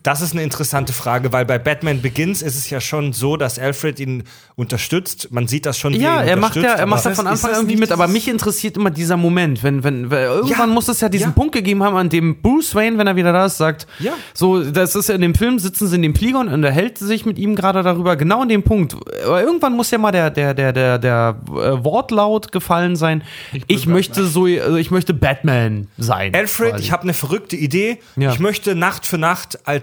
[0.03, 3.59] Das ist eine interessante Frage, weil bei Batman Begins ist es ja schon so, dass
[3.59, 4.23] Alfred ihn
[4.55, 5.27] unterstützt.
[5.31, 5.93] Man sieht das schon.
[5.93, 8.89] Ja, er macht ja, er macht da von Anfang irgendwie mit, aber mich interessiert immer
[8.89, 11.31] dieser Moment, wenn, wenn, weil irgendwann Ja, muss es ja diesen ja.
[11.34, 14.13] Punkt gegeben haben, an dem Bruce Wayne, wenn er wieder da ist, sagt, Ja.
[14.34, 17.27] so, das ist ja in dem Film, sitzen sie in dem Flieger und unterhält sich
[17.27, 18.95] mit ihm gerade darüber, genau an dem Punkt.
[19.23, 23.23] Aber irgendwann muss ja mal der, der, der, der, der äh, Wortlaut gefallen sein.
[23.68, 26.34] Ich, möchte so, also ich möchte Batman sein.
[26.34, 26.84] Alfred, quasi.
[26.84, 27.99] ich habe eine verrückte Idee.
[28.15, 28.31] Ja.
[28.31, 29.80] Ich möchte Nacht für Nacht als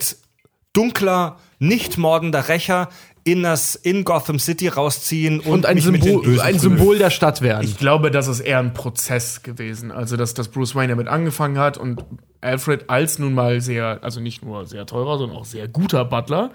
[0.79, 2.89] dunkler, nicht mordender Rächer
[3.25, 6.59] in das in Gotham City rausziehen und, und ein mich mit den Symbol, ein.
[6.59, 7.65] Symbol der Stadt werden.
[7.65, 9.91] Ich glaube, das ist eher ein Prozess gewesen.
[9.91, 12.05] Also, dass, dass Bruce Wayne damit angefangen hat und
[12.41, 16.53] Alfred als nun mal sehr, also nicht nur sehr teurer, sondern auch sehr guter Butler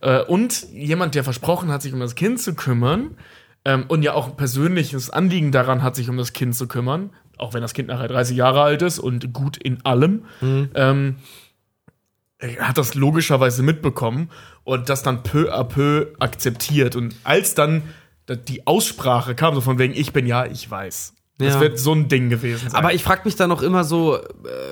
[0.00, 3.16] äh, und jemand, der versprochen hat, sich um das Kind zu kümmern
[3.64, 7.10] ähm, und ja auch ein persönliches Anliegen daran hat, sich um das Kind zu kümmern,
[7.36, 10.24] auch wenn das Kind nachher 30 Jahre alt ist und gut in allem,
[10.74, 11.24] ähm, er
[12.60, 14.30] hat das logischerweise mitbekommen
[14.64, 16.96] und das dann peu à peu akzeptiert.
[16.96, 17.82] Und als dann
[18.48, 21.14] die Aussprache kam, so von wegen, ich bin ja, ich weiß.
[21.38, 21.60] Das Ja.
[21.60, 22.78] wird so ein Ding gewesen sein.
[22.78, 24.20] Aber ich frage mich dann noch immer so, äh,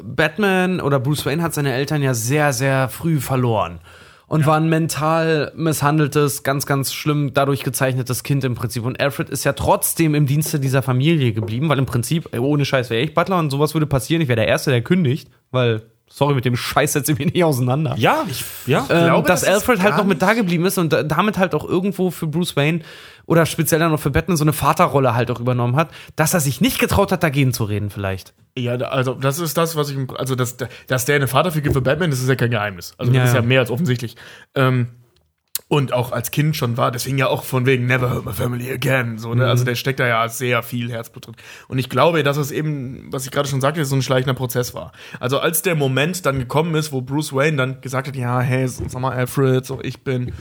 [0.04, 3.80] Batman oder Bruce Wayne hat seine Eltern ja sehr, sehr früh verloren.
[4.28, 8.86] Und war ein mental misshandeltes, ganz, ganz schlimm dadurch gezeichnetes Kind im Prinzip.
[8.86, 12.88] Und Alfred ist ja trotzdem im Dienste dieser Familie geblieben, weil im Prinzip, ohne Scheiß
[12.88, 14.22] wäre ich Butler und sowas würde passieren.
[14.22, 15.82] Ich wäre der Erste, der kündigt, weil
[16.14, 17.94] Sorry, mit dem Scheiß setze ich mich nicht auseinander.
[17.96, 18.80] Ja, ich, ja.
[18.90, 21.38] ähm, glaube, dass das ist Alfred halt noch mit da geblieben ist und da- damit
[21.38, 22.80] halt auch irgendwo für Bruce Wayne
[23.24, 26.40] oder speziell dann noch für Batman so eine Vaterrolle halt auch übernommen hat, dass er
[26.40, 28.34] sich nicht getraut hat, dagegen zu reden vielleicht.
[28.58, 32.10] Ja, also das ist das, was ich, also dass, dass der eine Vaterfigur für Batman,
[32.10, 32.92] das ist ja kein Geheimnis.
[32.98, 33.46] Also Ja, das ist ja ja.
[33.46, 34.16] mehr als offensichtlich.
[34.54, 34.88] Ähm,
[35.72, 38.70] und auch als Kind schon war, deswegen ja auch von wegen Never hurt my family
[38.70, 39.16] again.
[39.16, 39.46] So, ne?
[39.46, 41.34] Also der steckt da ja sehr viel Herzblut drin.
[41.66, 44.74] Und ich glaube, dass es eben, was ich gerade schon sagte, so ein schleichender Prozess
[44.74, 44.92] war.
[45.18, 48.68] Also als der Moment dann gekommen ist, wo Bruce Wayne dann gesagt hat, ja, hey,
[48.68, 50.32] sag mal, Alfred, so ich bin,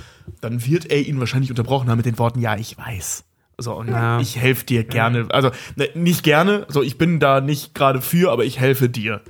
[0.42, 3.24] dann wird er ihn wahrscheinlich unterbrochen haben mit den Worten, ja, ich weiß.
[3.58, 4.20] So, und Ja.
[4.20, 5.28] ich helfe dir gerne.
[5.30, 9.22] Also, ne, nicht gerne, so ich bin da nicht gerade für, aber ich helfe dir.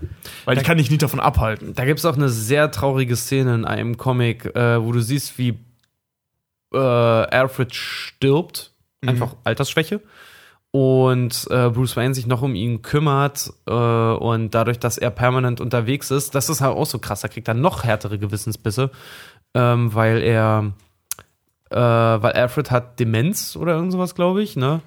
[0.46, 1.76] Weil ich kann dich nicht davon abhalten.
[1.76, 5.38] Da gibt es auch eine sehr traurige Szene in einem Comic, äh, wo du siehst,
[5.38, 5.60] wie
[6.74, 8.72] äh, Alfred stirbt,
[9.06, 10.02] einfach Altersschwäche.
[10.72, 15.60] Und äh, Bruce Wayne sich noch um ihn kümmert äh, und dadurch, dass er permanent
[15.60, 17.22] unterwegs ist, das ist halt auch so krass.
[17.22, 18.90] Da kriegt er noch härtere Gewissensbisse,
[19.54, 20.72] ähm, weil er,
[21.72, 24.80] äh, weil Alfred hat Demenz oder irgend sowas, glaube ich, ne?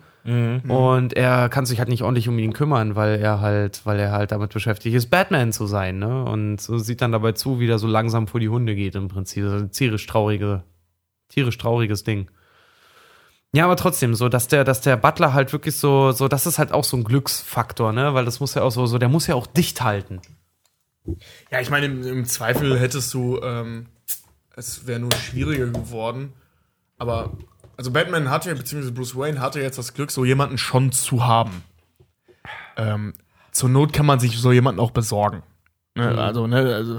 [0.73, 4.11] Und er kann sich halt nicht ordentlich um ihn kümmern, weil er halt, weil er
[4.11, 6.25] halt damit beschäftigt ist, Batman zu sein, ne?
[6.25, 9.09] Und so sieht dann dabei zu, wie der so langsam vor die Hunde geht im
[9.09, 9.45] Prinzip.
[9.45, 10.63] Das ist ein tierisch traurige,
[11.35, 12.31] tierisch trauriges Ding.
[13.53, 16.59] Ja, aber trotzdem, so, dass der, dass der Butler halt wirklich so, so, das ist
[16.59, 18.13] halt auch so ein Glücksfaktor, ne?
[18.13, 20.21] Weil das muss ja auch so, so, der muss ja auch dicht halten.
[21.51, 23.87] Ja, ich meine, im, im Zweifel hättest du, ähm,
[24.57, 26.33] es wäre nur schwieriger geworden.
[26.99, 27.37] Aber,
[27.77, 31.63] also Batman hatte, beziehungsweise Bruce Wayne hatte jetzt das Glück, so jemanden schon zu haben.
[32.77, 33.15] Ähm,
[33.53, 35.45] zur Not kann man sich so jemanden auch besorgen.
[35.97, 36.99] Ne, Also, ne, also,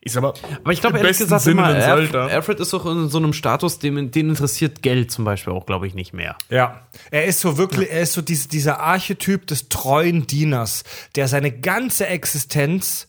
[0.00, 0.34] ist aber.
[0.64, 2.14] Aber ich glaube, ehrlich gesagt, Sinne immer, Alfred.
[2.16, 5.86] Alfred ist doch in so einem Status, dem, den interessiert Geld zum Beispiel auch, glaube
[5.86, 6.36] ich, nicht mehr.
[6.50, 10.82] Ja, er ist so wirklich, er ist so diese, dieser Archetyp des treuen Dieners,
[11.14, 13.06] der seine ganze Existenz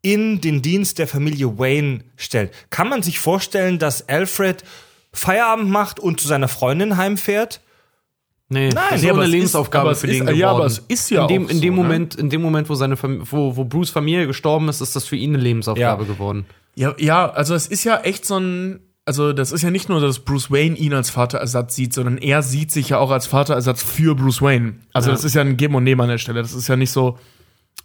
[0.00, 2.52] in den Dienst der Familie Wayne stellt.
[2.70, 4.62] Kann man sich vorstellen, dass Alfred
[5.12, 7.60] Feierabend macht und zu seiner Freundin heimfährt?
[8.52, 10.38] Nee, das ist aber eine es ist- Lebensaufgabe es für ist- den geworden.
[10.38, 11.88] ja, aber es ist ja in dem, auch in dem so, ne?
[11.88, 15.04] Moment, in dem Moment, wo seine Fam wo, wo Bruce Familie gestorben ist, ist das
[15.06, 16.08] für ihn eine Lebensaufgabe Ja.
[16.12, 16.46] geworden.
[16.74, 18.80] Ja, ja, also es ist ja echt so ein.
[19.06, 22.42] Also, das ist ja nicht nur, dass Bruce Wayne ihn als Vaterersatz sieht, sondern er
[22.42, 24.74] sieht sich ja auch als Vaterersatz für Bruce Wayne.
[24.92, 25.14] Also, Ja.
[25.16, 26.42] das ist ja ein Geben und Nehmen an der Stelle.
[26.42, 27.18] Das ist ja nicht so,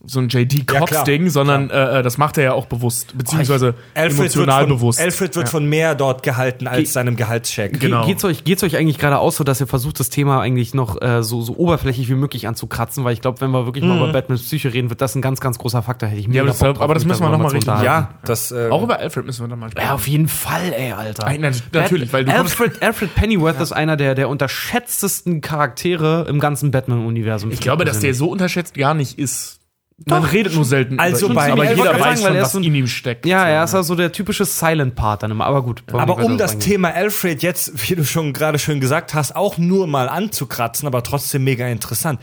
[0.08, 3.74] so ein Ja, JD-Kotz-Ding, klar, sondern äh, äh, das macht er ja auch bewusst, beziehungsweise
[3.96, 5.02] Alfred wird emotional von, bewusst.
[5.02, 7.80] Alfred wird von mehr dort gehalten als seinem Gehaltscheck.
[7.80, 8.02] Genau.
[8.02, 10.76] Ge- Geht's euch, geht's euch eigentlich gerade aus, so dass ihr versucht, das Thema eigentlich
[10.76, 13.04] noch äh, so, so oberflächlich wie möglich anzukratzen?
[13.04, 15.40] Weil ich glaube, wenn wir wirklich mal über Batmans Psyche reden, wird das ein ganz,
[15.40, 16.08] ganz großer Faktor.
[16.10, 16.34] Hätte ich Mhm.
[16.36, 17.86] Ja, das- drauf, aber das müssen wir noch mal unterhalten.
[17.86, 19.88] Ja, das äh, auch über Alfred müssen wir dann mal sprechen.
[19.88, 21.26] Ja, auf jeden Fall, ey, Alter.
[21.26, 26.40] Nein, nat- natürlich, weil du Alfred, Alfred Pennyworth ist einer der, der unterschätztesten Charaktere im
[26.40, 27.50] ganzen Batman-Universum.
[27.50, 29.62] ich glaube, dass der so unterschätzt gar nicht ist.
[30.06, 30.34] Man Doch.
[30.34, 32.44] redet nur selten Also über ihn, bei- aber jeder weiß sagen, weil schon, er ist
[32.44, 33.26] was so ein- in ihm steckt.
[33.26, 35.46] Ja, So, er ist also der typische Silent Part dann immer.
[35.46, 35.84] Aber gut.
[35.94, 36.70] Aber um das eingehen.
[36.70, 41.02] Thema Alfred jetzt, wie du schon gerade schön gesagt hast, auch nur mal anzukratzen, aber
[41.02, 42.20] trotzdem mega interessant.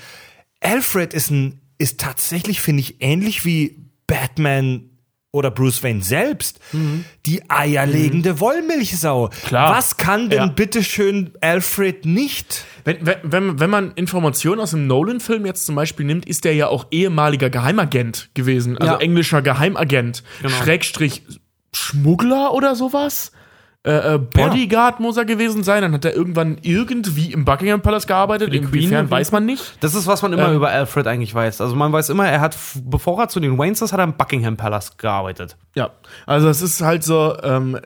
[0.61, 4.91] Alfred ist ein, ist tatsächlich, finde ich, ähnlich wie Batman
[5.35, 6.61] oder Bruce Wayne selbst,
[7.25, 9.31] die eierlegende Wollmilchsau.
[9.47, 9.75] Klar.
[9.75, 10.47] Was kann denn Ja.
[10.47, 12.67] bitteschön Alfred nicht?
[12.85, 16.67] Wenn, wenn, wenn, man Informationen aus dem Nolan-Film jetzt zum Beispiel nimmt, ist der ja
[16.69, 18.77] auch ehemaliger Geheimagent gewesen.
[18.77, 19.01] Also Ja.
[19.01, 20.23] englischer Geheimagent.
[20.47, 21.23] Schrägstrich
[21.75, 23.33] Schmuggler oder sowas.
[23.85, 25.83] Äh, äh, Bodyguard muss er gewesen sein.
[25.83, 28.55] Dann hat er irgendwann irgendwie im Buckingham Palace gearbeitet.
[28.55, 29.75] Inwiefern weiß man nicht.
[29.81, 31.61] Das ist, was man immer Ähm, über Alfred eigentlich weiß.
[31.61, 34.13] Also man weiß immer, er hat, bevor er zu den Waynes ist, hat er im
[34.13, 35.57] Buckingham Palace gearbeitet.
[35.75, 35.91] Ja,
[36.27, 37.77] also es ist halt so, ähm,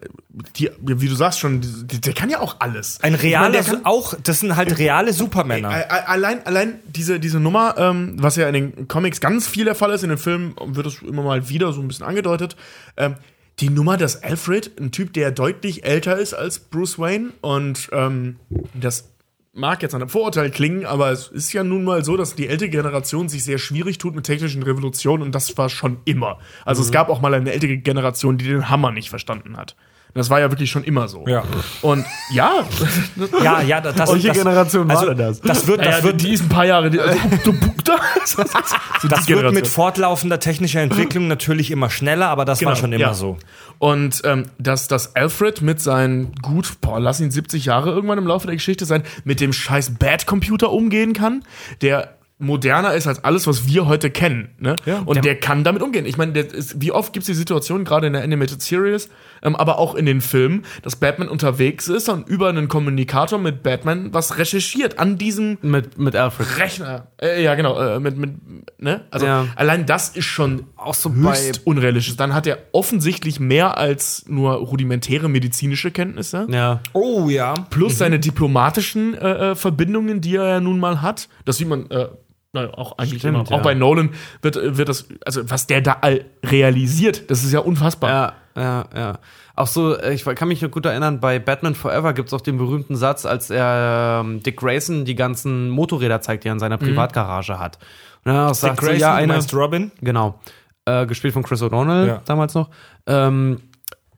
[0.56, 2.98] die, wie du sagst schon, die, der kann ja auch alles.
[3.02, 5.70] Ein Ich realer, der kann- auch, das sind halt reale Supermänner.
[5.70, 9.64] Ä- ä- Allein, allein diese, diese Nummer, ähm, was ja in den Comics ganz viel
[9.64, 12.55] der Fall ist, in den Filmen wird es immer mal wieder so ein bisschen angedeutet.
[12.98, 13.14] Ähm,
[13.60, 18.36] die Nummer, dass Alfred, ein Typ, der deutlich älter ist als Bruce Wayne, und ähm,
[18.74, 19.10] das
[19.56, 22.46] mag jetzt an einem Vorurteil klingen, aber es ist ja nun mal so, dass die
[22.46, 26.38] ältere Generation sich sehr schwierig tut mit technischen Revolutionen und das war schon immer.
[26.66, 29.74] Also es gab auch mal eine ältere Generation, die den Hammer nicht verstanden hat.
[30.16, 31.26] Das war ja wirklich schon immer so.
[31.28, 31.44] Ja.
[31.82, 32.64] Und ja,
[33.43, 35.40] Ja, ja, das, das Welche das, Generation war also, denn das?
[35.40, 36.90] Das wird, das naja, wird, die ist ein paar Jahre.
[36.90, 37.52] Die, also, du,
[37.84, 38.55] da, so das
[39.02, 39.55] die wird Generation.
[39.55, 43.14] mit fortlaufender technischer Entwicklung natürlich immer schneller, aber das war Genau, schon immer ja.
[43.14, 43.38] so.
[43.78, 48.26] Und ähm, dass, dass Alfred mit seinen gut, boah, lass ihn 70 Jahre irgendwann im
[48.26, 51.44] Laufe der Geschichte sein, mit dem scheiß Bad-Computer umgehen kann,
[51.82, 54.50] der moderner ist als alles, was wir heute kennen.
[54.58, 54.76] Ne?
[55.06, 56.04] und der, kann damit umgehen.
[56.04, 59.08] Ich meine, der ist- wie oft gibt es die Situation, gerade in der Animated Series,
[59.42, 63.62] ähm, aber auch in den Filmen, dass Batman unterwegs ist und über einen Kommunikator mit
[63.62, 66.58] Batman was recherchiert an diesem Mit, mit Alfred.
[66.58, 67.06] Rechner.
[67.20, 67.78] Äh, ja, genau.
[67.80, 68.34] Äh, mit, mit,
[68.78, 69.04] ne?
[69.10, 69.46] Also Ja.
[69.56, 71.30] allein das ist schon auch so bei.
[71.30, 72.20] höchst unrealistisch ist.
[72.20, 76.46] Dann hat er offensichtlich mehr als nur rudimentäre medizinische Kenntnisse.
[76.50, 76.80] Ja.
[76.92, 77.54] Oh ja.
[77.70, 81.28] Plus seine diplomatischen äh, äh, Verbindungen, die er ja nun mal hat.
[81.44, 82.08] Das sieht man äh,
[82.56, 83.44] naja, auch eigentlich Stimmt, immer.
[83.50, 83.56] ja.
[83.56, 84.10] Auch bei Nolan
[84.42, 88.10] wird, wird das, also was der da all realisiert, das ist ja unfassbar.
[88.56, 89.18] Ja, ja, ja.
[89.54, 92.40] Auch so, äh, ich kann mich noch gut erinnern, bei Batman Forever gibt es auch
[92.40, 96.58] den berühmten Satz, als er ähm, Dick Grayson die ganzen Motorräder zeigt, die er in
[96.58, 97.78] seiner Privatgarage hat.
[98.24, 99.92] Und er auch sagt, so, Grayson, ja, du eine, meinst Robin?
[100.00, 100.40] Genau.
[100.84, 102.22] Äh, gespielt von Chris O'Donnell Ja.
[102.26, 102.68] damals noch.
[103.06, 103.60] Ähm,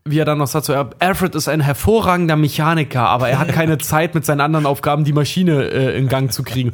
[0.05, 3.49] wie er dann noch sagt, so, ja, Alfred ist ein hervorragender Mechaniker, aber er hat
[3.49, 6.73] keine Zeit, mit seinen anderen Aufgaben die Maschine äh, in Gang zu kriegen.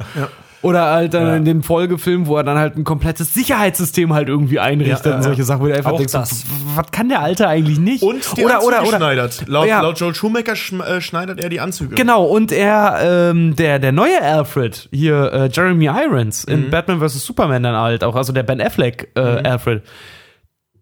[0.65, 4.59] Oder halt dann in dem Folgefilm, wo er dann halt ein komplettes Sicherheitssystem halt irgendwie
[4.59, 6.43] einrichtet Ja, ja, und solche Sachen, wo du einfach Auch denkst, so, das.
[6.45, 8.01] w- was kann der Alte eigentlich nicht?
[8.03, 9.43] Und die oder, Anzüge oder, oder, schneidert.
[9.47, 9.81] Laut, Ja.
[9.81, 11.93] laut Joel Schumacher schm äh, schneidert er die Anzüge.
[11.95, 12.97] Genau, und er,
[13.31, 17.25] ähm, der, der neue Alfred, hier, äh, Jeremy Irons, in Batman vs.
[17.25, 19.83] Superman dann halt auch, also der Ben Affleck äh, Alfred,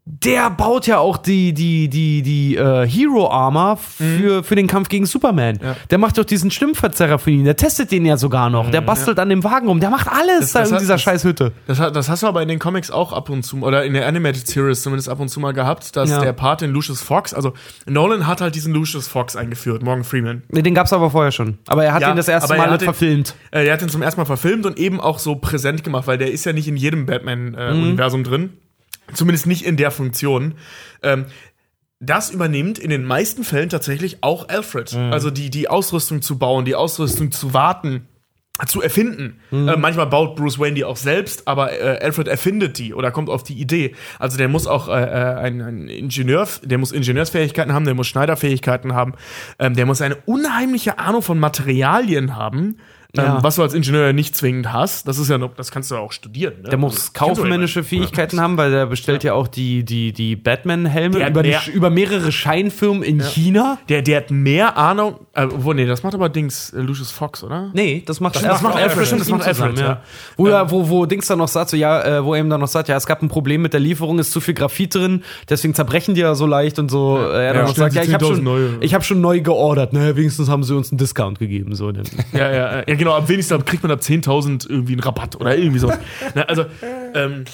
[0.06, 4.90] der baut ja auch die, die, die, die äh, Hero Armor für, für den Kampf
[4.90, 5.60] gegen Superman.
[5.92, 9.18] Der macht doch diesen Stimmverzerrer für ihn, der testet den ja sogar noch, der bastelt
[9.18, 11.54] an dem Wagen rum, der macht alles da das in hat- dieser das- scheiß Hütte.
[11.68, 14.06] Das, das hast du aber in den Comics auch ab und zu, oder in der
[14.06, 16.20] Animated Series zumindest ab und zu mal gehabt, dass Ja.
[16.20, 17.54] der Part in Lucius Fox, also
[17.86, 20.44] Nolan hat halt diesen Lucius Fox eingeführt, Morgan Freeman.
[20.50, 21.60] Nee, Den gab's aber vorher schon.
[21.68, 23.36] Aber er hat Ja, ihn das erste er Mal den- verfilmt.
[23.52, 26.18] Äh, er hat ihn zum ersten Mal verfilmt und eben auch so präsent gemacht, weil
[26.18, 28.50] der ist ja nicht in jedem Batman-Universum drin.
[29.14, 30.56] Zumindest nicht in der Funktion.
[31.02, 31.26] Ähm,
[32.00, 34.94] das übernimmt in den meisten Fällen tatsächlich auch Alfred.
[34.94, 38.08] Also die, die Ausrüstung zu bauen, die Ausrüstung zu warten,
[38.68, 39.40] zu erfinden.
[39.52, 43.30] Äh, manchmal baut Bruce Wayne die auch selbst, aber äh, Alfred erfindet die oder kommt
[43.30, 43.96] auf die Idee.
[44.20, 48.08] Also der muss auch äh, äh, ein, ein Ingenieur, der muss Ingenieursfähigkeiten haben, der muss
[48.08, 49.16] Schneiderfähigkeiten haben,
[49.58, 52.78] ähm, der muss eine unheimliche Ahnung von Materialien haben.
[53.15, 53.44] Ähm, Ja.
[53.44, 56.02] was du als Ingenieur nicht zwingend hast, das ist ja noch, das kannst du ja
[56.02, 56.56] auch studieren.
[56.64, 56.69] Ne?
[56.69, 61.44] Der muss kaufmännische Fähigkeiten haben, weil der bestellt ja auch die, die, die Batman-Helme über,
[61.44, 63.77] die, über mehrere Scheinfirmen in China.
[63.88, 65.18] Der, der hat mehr Ahnung.
[65.34, 67.69] Äh, wo, nee, das macht aber Dings, äh, Lucius Fox, oder?
[67.73, 70.02] Nee, das macht, Das macht Alfred, stimmt, das macht Alfred, ja.
[70.35, 72.61] Wo, ja, wo, wo Dings dann noch sagt, so, ja, äh, wo er ihm dann
[72.61, 75.23] noch sagt, ja, es gab ein Problem mit der Lieferung, ist zu viel Graphit drin,
[75.48, 77.19] deswegen zerbrechen die ja so leicht und so.
[77.19, 79.41] Äh, er dann Ja, noch sagt, ja, ich habe 10.000 schon, ich hab schon neu
[79.41, 81.91] geordert, ne, wenigstens haben sie uns einen Discount gegeben, so.
[82.34, 83.16] Ja, ja, ja, genau.
[83.16, 85.92] Ab wenigstens kriegt man ab 10.000 irgendwie einen Rabatt oder irgendwie so.
[86.36, 86.66] Na, also,
[87.14, 87.46] ähm,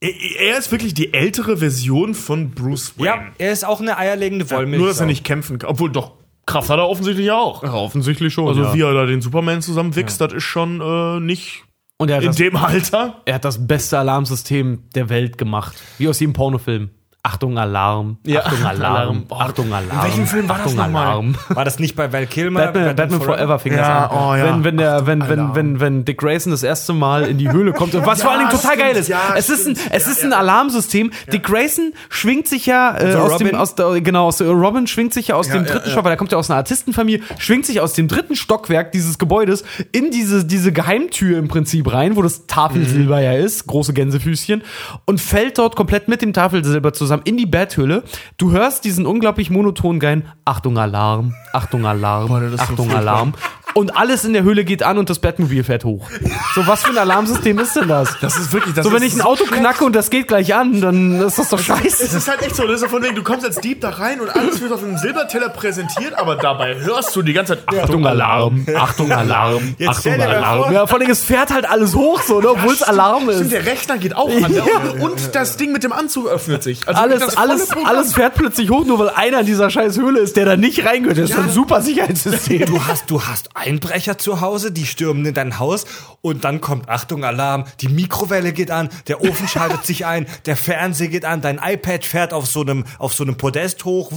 [0.00, 3.06] er, ist wirklich die ältere Version von Bruce Wayne.
[3.06, 4.78] Ja, er ist auch eine eierlegende Wollmilch.
[4.78, 5.70] Nur, dass er nicht kämpfen kann.
[5.70, 6.12] Obwohl, doch,
[6.46, 7.62] Kraft hat er offensichtlich ja auch.
[7.62, 8.48] offensichtlich schon.
[8.48, 11.64] Also, wie er da den Superman zusammenwächst, das ist schon äh, nicht
[12.00, 13.20] und er hat, in das, dem Alter.
[13.26, 15.76] er hat das beste Alarmsystem der Welt gemacht.
[15.98, 16.90] Wie aus jedem Pornofilm.
[17.22, 18.16] Achtung, Alarm.
[18.24, 19.24] Ja, Achtung, Alarm.
[19.28, 19.90] Oh, Achtung, Alarm.
[19.98, 21.06] in welchem Film war das Achtung, nochmal?
[21.08, 21.34] Alarm.
[21.50, 22.60] War das nicht bei Val Kilmer?
[22.60, 24.18] Batman, Batman Forever fing Ja, das an.
[24.18, 24.44] oh ja.
[24.46, 27.74] Wenn, wenn, der, wenn, wenn, wenn, wenn Dick Grayson das erste Mal in die Höhle
[27.74, 29.08] kommt und was vor allen Dingen total stimmt, geil ist.
[29.08, 31.10] ja, es ist ein, es ist ein Alarmsystem.
[31.30, 33.54] Dick Grayson schwingt sich ja äh, aus dem, Robin?
[33.60, 35.90] aus der, genau, aus der, Robin schwingt sich ja aus dem dritten.
[35.90, 39.18] Stock, weil er kommt ja aus einer Artistenfamilie, schwingt sich aus dem dritten Stockwerk dieses
[39.18, 43.22] Gebäudes in diese, diese Geheimtür im Prinzip rein, wo das Tafelsilber Mhm.
[43.24, 44.62] ja ist, große Gänsefüßchen,
[45.04, 48.02] und fällt dort komplett mit dem Tafelsilber zusammen in die Betthöhle.
[48.36, 52.98] Du hörst diesen unglaublich monotonen geilen Achtung Alarm, Achtung Alarm, Boah, so Achtung furchtbar.
[52.98, 53.34] Alarm.
[53.74, 56.08] Und alles in der Höhle geht an und das Bettmobil fährt hoch.
[56.54, 58.16] So, was für ein Alarmsystem ist denn das?
[58.20, 60.80] Das ist wirklich, das so, wenn ich ein Auto knacke und das geht gleich an,
[60.80, 62.16] dann ist das doch Es scheiße.
[62.16, 64.20] ist halt echt so, das ist so von wegen, du kommst als Dieb da rein
[64.20, 68.06] und alles wird auf einem Silberteller präsentiert, aber dabei hörst du die ganze Zeit Achtung
[68.06, 70.72] Alarm, Achtung Alarm, Jetzt Achtung Alarm.
[70.72, 73.52] Ja, vor allem, es fährt halt alles hoch, so, ne, obwohl es Alarm Stimmt, ist.
[73.52, 74.52] der Rechner geht auch an.
[74.52, 74.64] Ja.
[75.00, 76.86] Und, das Ding mit dem Anzug öffnet sich.
[76.88, 80.36] Also Alles, alles, alles fährt plötzlich hoch, nur weil einer in dieser scheiß Höhle ist,
[80.36, 81.18] der da nicht reingehört.
[81.18, 82.66] Das ist ein super Sicherheitssystem.
[82.66, 85.84] Du hast, du hast Einbrecher zu Hause, die stürmen in dein Haus
[86.22, 90.56] und dann kommt Achtung Alarm, die Mikrowelle geht an, der Ofen schaltet sich ein, der
[90.56, 94.10] Fernseher geht an, dein iPad fährt auf so einem auf so einem Podest hoch.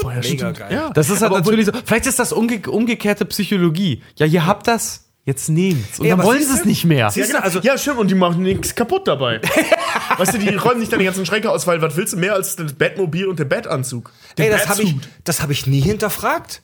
[0.00, 0.58] Boah, ja, Mega stimmt.
[0.58, 0.72] geil.
[0.72, 0.90] Ja.
[0.90, 1.72] Das ist halt natürlich so.
[1.84, 4.02] Vielleicht ist das umge umgekehrte Psychologie.
[4.16, 5.98] Ja, ihr habt das, jetzt nehmt's.
[5.98, 7.10] Und Ey, dann aber wollen sie es nicht mehr.
[7.14, 7.40] Ja, genau.
[7.40, 9.40] also, ja, stimmt, und die machen nichts kaputt dabei.
[10.16, 12.56] weißt du, die räumen nicht deine ganzen Schränke aus, weil was willst du mehr als
[12.56, 14.12] das Bettmobil und der Bettanzug?
[14.36, 14.94] Den Ey, das habe ich,
[15.24, 16.62] das hab ich nie hinterfragt.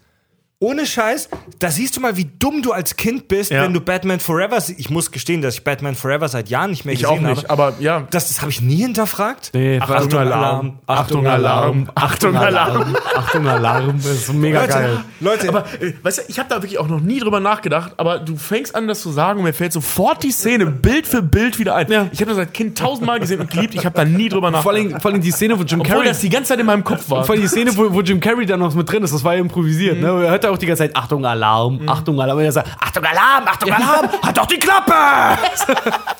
[0.65, 1.29] Ohne Scheiß,
[1.59, 3.63] da siehst du mal, wie dumm du als Kind bist, Ja.
[3.63, 6.95] wenn du Batman Forever Ich muss gestehen, dass ich Batman Forever seit Jahren nicht mehr
[6.95, 7.51] Ich gesehen auch nicht, habe.
[7.51, 8.07] aber ja.
[8.11, 9.51] Das, das habe ich nie hinterfragt.
[9.53, 12.97] Nee, Achtung, Alarm, Achtung, Alarm, Achtung, Alarm.
[13.15, 13.97] Achtung, Alarm.
[13.99, 15.05] Das ist mega Leute, geil.
[15.21, 18.19] Leute, Aber äh, weißt du, ich habe da wirklich auch noch nie drüber nachgedacht, aber
[18.19, 21.59] du fängst an, das zu sagen und mir fällt sofort die Szene Bild für Bild
[21.59, 21.87] wieder ein.
[22.13, 24.73] Ich habe das als Kind tausendmal gesehen und geliebt, ich habe da nie drüber Vor
[24.73, 24.93] nachgedacht.
[24.93, 26.09] allem, vor allem die Szene, wo Jim Obwohl Carrey.
[26.09, 27.25] das die ganze Zeit in meinem Kopf war.
[27.25, 29.35] Vor allem die Szene, wo, wo Jim Carrey dann noch mit drin ist, das war
[29.35, 30.01] ja improvisiert.
[30.01, 30.25] Ne?
[30.25, 32.39] Er hat auch auch die ganze Zeit, Achtung, Alarm, Achtung, Alarm.
[32.39, 34.95] Und er sagt, Achtung, Alarm, Achtung, Alarm, hat doch die Klappe!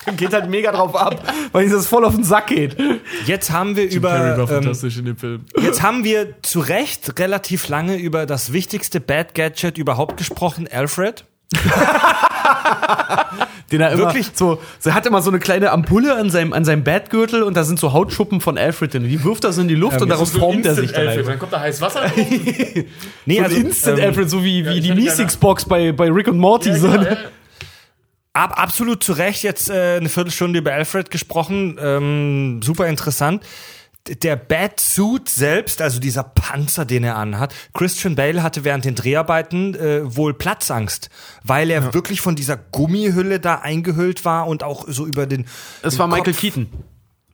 [0.17, 1.21] Geht halt mega drauf ab,
[1.51, 2.77] weil ihm das voll auf den Sack geht.
[3.25, 5.45] Jetzt haben wir Carrey über war ähm, fantastisch in dem Film.
[5.61, 11.25] jetzt haben wir zu Recht relativ lange über das wichtigste Bad Gadget überhaupt gesprochen, Alfred.
[13.71, 14.31] Den er immer Wirklich?
[14.33, 17.57] so, so, er hat immer so eine kleine Ampulle an seinem, an seinem Bettgürtel und
[17.57, 19.03] da sind so Hautschuppen von Alfred drin.
[19.07, 21.25] Die wirft er so in die Luft und daraus formt er sich dann einfach.
[21.25, 22.11] Dann kommt da heiß Wasser.
[23.25, 26.11] Nee, So also Instant ähm, Alfred, so wie, wie ich die hätte Meeseeks-Box bei, bei
[26.11, 26.75] Rick und Morty.
[26.75, 26.87] so.
[28.33, 31.77] ab, absolut zu Recht jetzt äh, eine Viertelstunde über Alfred gesprochen.
[31.81, 33.43] Ähm, super interessant.
[34.07, 39.73] Der Batsuit selbst, also dieser Panzer, den er anhat, Christian Bale hatte während den Dreharbeiten
[39.75, 41.09] äh, wohl Platzangst,
[41.43, 45.45] weil er wirklich von dieser Gummihülle da eingehüllt war und auch so über den.
[45.81, 46.67] Es war Michael Kopf- Keaton.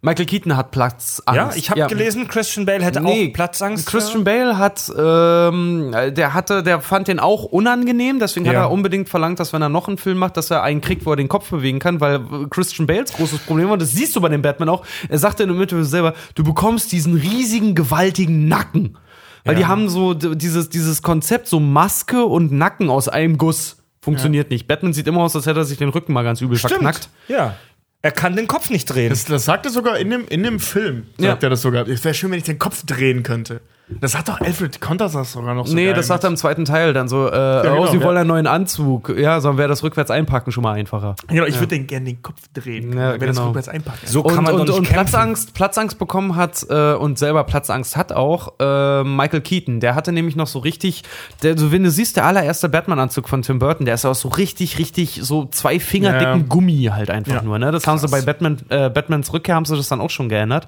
[0.04, 1.22] Michael Keaton hat Platzangst.
[1.36, 3.86] Ja, ich habe gelesen, Christian Bale hätte auch Platzangst.
[3.86, 8.62] Christian Bale hat, ähm, der hatte, der fand den auch unangenehm, deswegen hat Ja.
[8.62, 11.12] er unbedingt verlangt, dass wenn er noch einen Film macht, dass er einen kriegt, wo
[11.12, 12.20] er den Kopf bewegen kann, weil
[12.50, 15.50] Christian Bales großes Problem war, das siehst du bei dem Batman auch, er sagte in
[15.50, 18.98] der Mitte selber, du bekommst diesen riesigen, gewaltigen Nacken.
[19.44, 23.78] Weil die haben so dieses, dieses Konzept, so Maske und Nacken aus einem Guss.
[24.00, 24.68] Funktioniert nicht.
[24.68, 27.10] Batman sieht immer aus, als hätte er sich den Rücken mal ganz übel verknackt.
[27.28, 27.56] Ja.
[28.04, 29.10] Er kann den Kopf nicht drehen.
[29.10, 31.04] Das, das sagt er sogar in dem, in dem Film.
[31.18, 31.48] Sagt Ja.
[31.48, 31.88] er das sogar.
[31.88, 33.62] Es wäre schön, wenn ich den Kopf drehen könnte.
[34.00, 36.38] Das hat doch Alfred Konter das sogar noch so Nee, geil das sagt er im
[36.38, 38.04] zweiten Teil dann so, äh, genau, oh, sie ja.
[38.04, 39.14] wollen einen neuen Anzug.
[39.18, 41.16] Ja, sondern wäre das rückwärts einpacken schon mal einfacher.
[41.28, 42.94] Genau, ich würde den gerne den Kopf drehen.
[42.94, 43.48] Ja, wenn das genau.
[43.48, 44.00] rückwärts einpacken.
[44.06, 45.12] so Und, kann man und, doch nicht und kämpfen.
[45.12, 49.80] Platzangst, Platzangst bekommen hat äh, und selber Platzangst hat auch äh, Michael Keaton.
[49.80, 51.04] Der hatte nämlich noch so richtig,
[51.44, 54.30] der, so, wenn du siehst, der allererste Batman-Anzug von Tim Burton, der ist aus so
[54.30, 56.46] richtig, richtig so zwei Finger dicken Ja.
[56.48, 57.42] Gummi halt einfach Ja.
[57.42, 57.60] nur.
[57.60, 57.72] Ne?
[57.72, 60.68] Das haben sie bei Batman, äh, Batmans Rückkehr haben sie das dann auch schon geändert.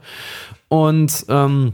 [0.70, 1.74] Und ähm,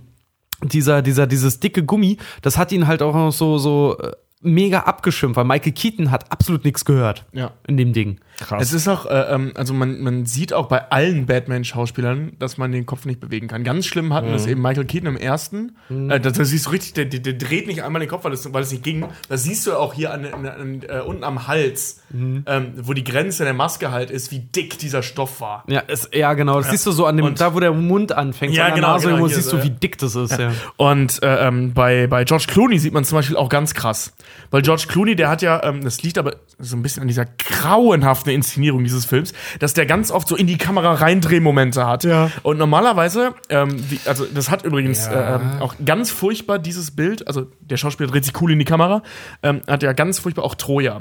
[0.64, 4.12] dieser, dieser, dieses dicke Gummi, das hat ihn halt auch noch so, so äh,
[4.42, 7.52] mega abgeschimpft, weil Michael Keaton hat absolut nichts gehört Ja.
[7.68, 8.20] in dem Ding.
[8.60, 12.72] Es ist auch, äh, ähm, also man, man sieht auch bei allen Batman-Schauspielern, dass man
[12.72, 13.64] den Kopf nicht bewegen kann.
[13.64, 15.76] Ganz schlimm hatten das eben Michael Keaton im ersten.
[15.90, 18.34] Äh, das, das siehst du richtig, der, der, der dreht nicht einmal den Kopf, weil
[18.34, 19.06] es, weil es nicht ging.
[19.28, 22.44] Das siehst du auch hier an, an, an, äh, unten am Hals, ähm,
[22.82, 25.64] wo die Grenze der Maske halt ist, wie dick dieser Stoff war.
[25.68, 26.58] Ja, es, ja genau.
[26.60, 28.76] Das siehst du so an dem, Und- da wo der Mund anfängt, Ja, an der
[28.76, 29.64] genau, Nase, genau, siehst so, du, ja.
[29.66, 30.38] wie dick das ist.
[30.38, 30.52] Ja.
[30.78, 34.14] Und äh, ähm, bei, bei George Clooney sieht man zum Beispiel auch ganz krass.
[34.52, 37.26] Weil George Clooney, der hat ja, ähm, das liegt aber so ein bisschen an dieser
[37.26, 42.04] grauenhaften Inszenierung dieses Films, dass der ganz oft so in die Kamera reindrehmomente hat.
[42.04, 42.32] Ja.
[42.44, 47.28] Und normalerweise, ähm, die, also das hat übrigens äh, ähm, auch ganz furchtbar dieses Bild,
[47.28, 49.04] also der Schauspieler dreht sich cool in die Kamera,
[49.44, 51.00] ähm, hat ja ganz furchtbar auch Troja.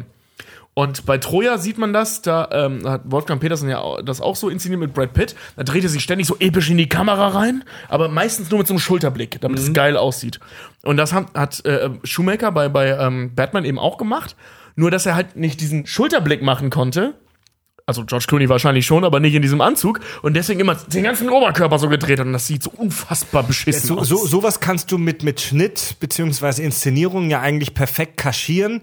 [0.79, 4.49] Und bei Troja sieht man das, da ähm, hat Wolfgang Petersen ja das auch so
[4.49, 5.35] inszeniert mit Brad Pitt.
[5.57, 8.69] Da dreht er sich ständig so episch in die Kamera rein, aber meistens nur mit
[8.69, 10.39] so einem Schulterblick, damit es geil aussieht.
[10.85, 14.37] Und das hat, hat äh, Schumacher bei, bei ähm, Batman eben auch gemacht,
[14.79, 17.15] nur dass er halt nicht diesen Schulterblick machen konnte.
[17.85, 20.01] Also George Clooney wahrscheinlich schon, aber nicht in diesem Anzug.
[20.23, 22.27] Und deswegen immer den ganzen Oberkörper so gedreht hat.
[22.27, 24.09] Und das sieht so unfassbar beschissen So, aus.
[24.09, 28.83] so, sowas kannst du mit, mit Schnitt beziehungsweise Inszenierung ja eigentlich perfekt kaschieren.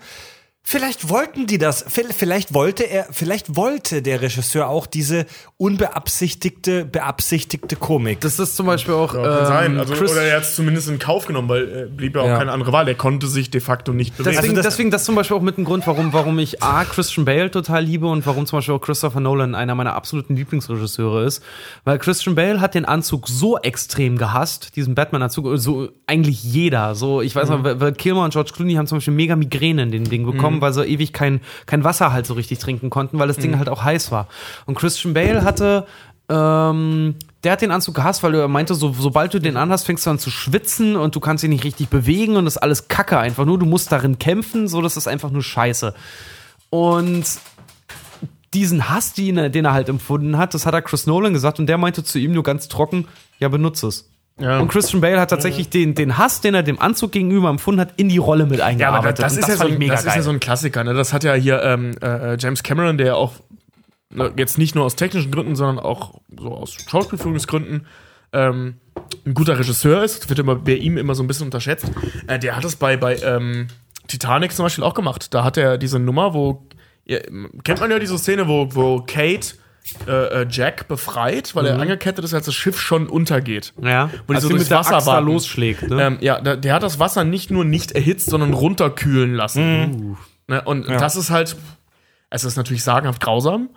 [0.68, 5.28] Vielleicht wollten die das, vi- vielleicht wollte er, vielleicht wollte der Regisseur auch diese
[5.58, 8.20] unbeabsichtigte, beabsichtigte Komik.
[8.22, 9.14] Das ist zum Beispiel auch.
[9.14, 9.72] Ja, kann sein.
[9.74, 12.22] ähm, Also, Chris- oder er hat es zumindest in Kauf genommen, weil äh, blieb ja
[12.24, 12.38] auch Ja.
[12.40, 12.88] keine andere Wahl.
[12.88, 14.32] Er konnte sich de facto nicht bewegen.
[14.38, 16.84] Deswegen, Also das- deswegen, das zum Beispiel auch mit ein Grund, warum, warum ich A,
[16.84, 21.26] Christian Bale total liebe und warum zum Beispiel auch Christopher Nolan einer meiner absoluten Lieblingsregisseure
[21.26, 21.44] ist.
[21.84, 26.96] Weil Christian Bale hat den Anzug so extrem gehasst, diesen Batman-Anzug, so eigentlich jeder.
[26.96, 29.84] So, ich weiß noch, weil- weil Kilmer und George Clooney haben zum Beispiel mega Migräne
[29.84, 33.20] in dem Ding bekommen, weil sie ewig kein, kein Wasser halt so richtig trinken konnten,
[33.20, 34.28] weil das Ding halt auch heiß war.
[34.66, 35.86] Und Christian Bale hatte
[36.28, 40.06] ähm, der hat den Anzug gehasst, weil er meinte, so, sobald du den anhast, fängst
[40.06, 42.88] du an zu schwitzen und du kannst dich nicht richtig bewegen und das ist alles
[42.88, 43.60] Kacke einfach nur.
[43.60, 45.94] Du musst darin kämpfen, so das ist einfach nur Scheiße.
[46.72, 47.26] Und
[48.56, 51.60] diesen Hass, den er, den er halt empfunden hat, das hat er Chris Nolan gesagt
[51.60, 53.08] und der meinte zu ihm nur ganz trocken,
[53.38, 54.10] ja, benutze es.
[54.40, 54.60] Ja.
[54.60, 57.94] Und Christian Bale hat tatsächlich den, den Hass, den er dem Anzug gegenüber empfunden hat,
[57.96, 59.20] in die Rolle mit Ja, aber eingearbeitet.
[59.20, 60.84] das, das, ist, ja so ein, das ist ja so ein Klassiker.
[60.84, 60.94] Ne?
[60.94, 63.34] Das hat ja hier ähm, äh, James Cameron, der ja auch
[64.10, 67.88] ne, jetzt nicht nur aus technischen Gründen, sondern auch so aus Schauspielführungsgründen
[68.34, 68.76] ähm,
[69.26, 70.24] ein guter Regisseur ist.
[70.24, 71.90] Das wird immer bei ihm immer so ein bisschen unterschätzt.
[72.28, 73.68] Äh, der hat das bei, bei ähm,
[74.08, 75.34] Titanic zum Beispiel auch gemacht.
[75.34, 76.68] Da hat er diese Nummer, wo
[77.06, 77.20] ja,
[77.64, 79.56] kennt man ja diese Szene, wo, wo Kate
[80.08, 83.74] äh, äh, Jack befreit, weil er angekettet ist, als das Schiff schon untergeht.
[83.80, 83.88] Mhm.
[83.88, 85.26] ja, Wo die als so durchs mit der Wasser warten.
[85.28, 85.90] losschlägt.
[85.90, 86.02] Ne?
[86.04, 90.18] Ähm, ja, der, der hat das Wasser nicht nur nicht erhitzt, sondern runterkühlen lassen.
[90.48, 90.62] Ne?
[90.64, 91.56] Und das ist halt.
[92.32, 93.70] Es ist natürlich sagenhaft grausam,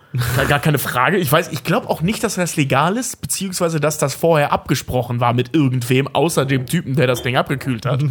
[0.48, 1.18] gar- keine Frage.
[1.18, 5.20] Ich weiß, ich glaube auch nicht, dass das legal ist, beziehungsweise dass das vorher abgesprochen
[5.20, 8.02] war mit irgendwem, außer dem Typen, der das Ding abgekühlt hat.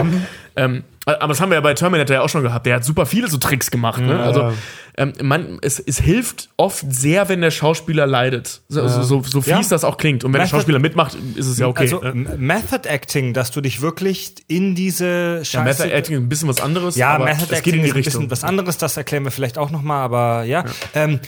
[0.55, 2.65] ähm, aber das haben wir ja bei Terminator ja auch schon gehabt.
[2.65, 3.99] Der hat super viele so Tricks gemacht.
[3.99, 4.17] Ne?
[4.21, 4.53] Also
[4.97, 8.61] ähm, man, es, es hilft oft sehr, wenn der Schauspieler leidet.
[8.67, 9.61] So, so, so, so fies Ja.
[9.69, 10.23] das auch klingt.
[10.23, 11.83] Und wenn der Method- Schauspieler mitmacht, ist es ja okay.
[11.83, 12.01] Also
[12.37, 16.49] Method Acting, dass du dich wirklich in diese ja, Scheiße Method Acting ist ein bisschen
[16.49, 16.95] was anderes.
[16.95, 20.01] Ja, Method Acting ist ein bisschen was anderes, das erklären wir vielleicht auch noch mal,
[20.03, 20.65] aber ja.
[20.95, 21.19] Ähm,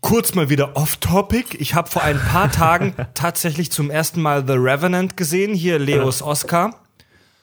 [0.00, 1.56] kurz mal wieder off-topic.
[1.58, 6.22] Ich habe vor ein paar Tagen tatsächlich zum ersten Mal The Revenant gesehen, hier Leos
[6.22, 6.82] Oscar.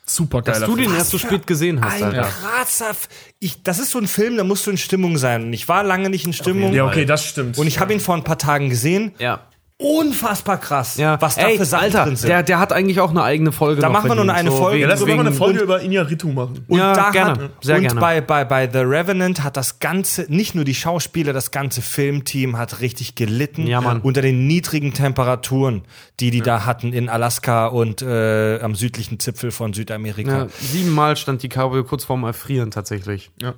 [0.08, 2.22] Super Dass geiler du den erst so spät gesehen hast, Ein Alter.
[2.30, 3.10] krasser, F-
[3.40, 5.46] ich, das ist so ein Film, da musst du in Stimmung sein.
[5.46, 6.74] Und ich war lange nicht in Stimmung.
[6.74, 7.58] Ja, okay, das stimmt.
[7.58, 9.14] Und ich habe ihn vor ein paar Tagen gesehen.
[9.18, 9.48] Ja.
[9.78, 12.30] Unfassbar krass, Ja, was da Ey, für Sachen Alter, drin sind.
[12.30, 13.82] der, der hat eigentlich auch eine eigene Folge.
[13.82, 14.80] Da noch machen wir nur eine Folge.
[14.80, 16.64] ja, lass uns mal eine Folge und- über Iñárritu machen.
[16.70, 17.32] Und Ja, da gerne.
[17.44, 18.00] Hat, Sehr und gerne.
[18.00, 22.58] Bei, bei, bei The Revenant hat das ganze, nicht nur die Schauspieler, das ganze Filmteam
[22.58, 24.00] hat richtig gelitten Ja, Mann.
[24.00, 25.82] unter den niedrigen Temperaturen,
[26.22, 30.38] die die da hatten in Alaska und äh, am südlichen Zipfel von Südamerika.
[30.44, 33.30] Ja, siebenmal stand die Cowboy kurz vorm Erfrieren tatsächlich.
[33.42, 33.56] Ja.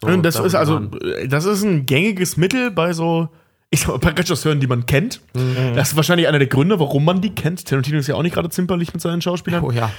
[0.00, 3.28] So, Und das da ist also, äh, das ist ein gängiges Mittel bei so,
[3.72, 5.22] ich sag mal, bei Regisseuren, die man kennt.
[5.34, 5.74] Mhm.
[5.74, 7.66] Das ist wahrscheinlich einer der Gründe, warum man die kennt.
[7.66, 9.64] Tarantino ist ja auch nicht gerade zimperlich mit seinen Schauspielern.
[9.64, 9.90] Oh ja.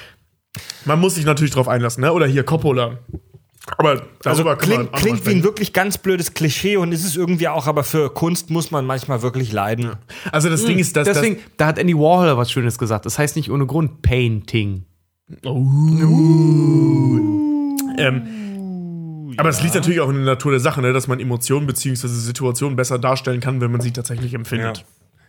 [0.85, 2.13] Man muss sich natürlich drauf einlassen, ne?
[2.13, 2.99] Oder hier Coppola.
[3.77, 7.65] Aber Also klingt, klingt wie ein wirklich ganz blödes Klischee und ist es irgendwie auch,
[7.65, 9.93] aber für Kunst muss man manchmal wirklich leiden.
[10.31, 13.07] Also das Ding ist, dass Deswegen, da hat Andy Warhol was Schönes gesagt.
[13.07, 14.83] Das heißt nicht ohne Grund Painting.
[15.41, 15.57] das, oh,
[17.97, 18.42] ähm,
[19.37, 20.93] aber es liegt natürlich auch in der Natur der Sache, ne?
[20.93, 22.07] dass man Emotionen bzw.
[22.07, 24.85] Situationen besser darstellen kann, wenn man sie tatsächlich empfindet.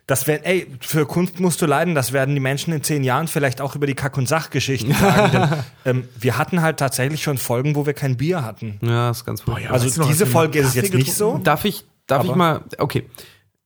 [0.06, 3.26] Das werden, ey, für Kunst musst du leiden, das werden die Menschen in zehn Jahren
[3.26, 5.32] vielleicht auch über die Kack- und Sachgeschichten sagen.
[5.32, 5.48] denn,
[6.02, 8.78] ähm, wir hatten halt tatsächlich schon Folgen, wo wir kein Bier hatten.
[8.82, 9.60] Ja, ist ganz cool.
[9.62, 9.70] ja.
[9.70, 11.38] Also diese Folge ist es jetzt nicht so.
[11.42, 13.04] Darf ich, darf Aber- ich mal, okay.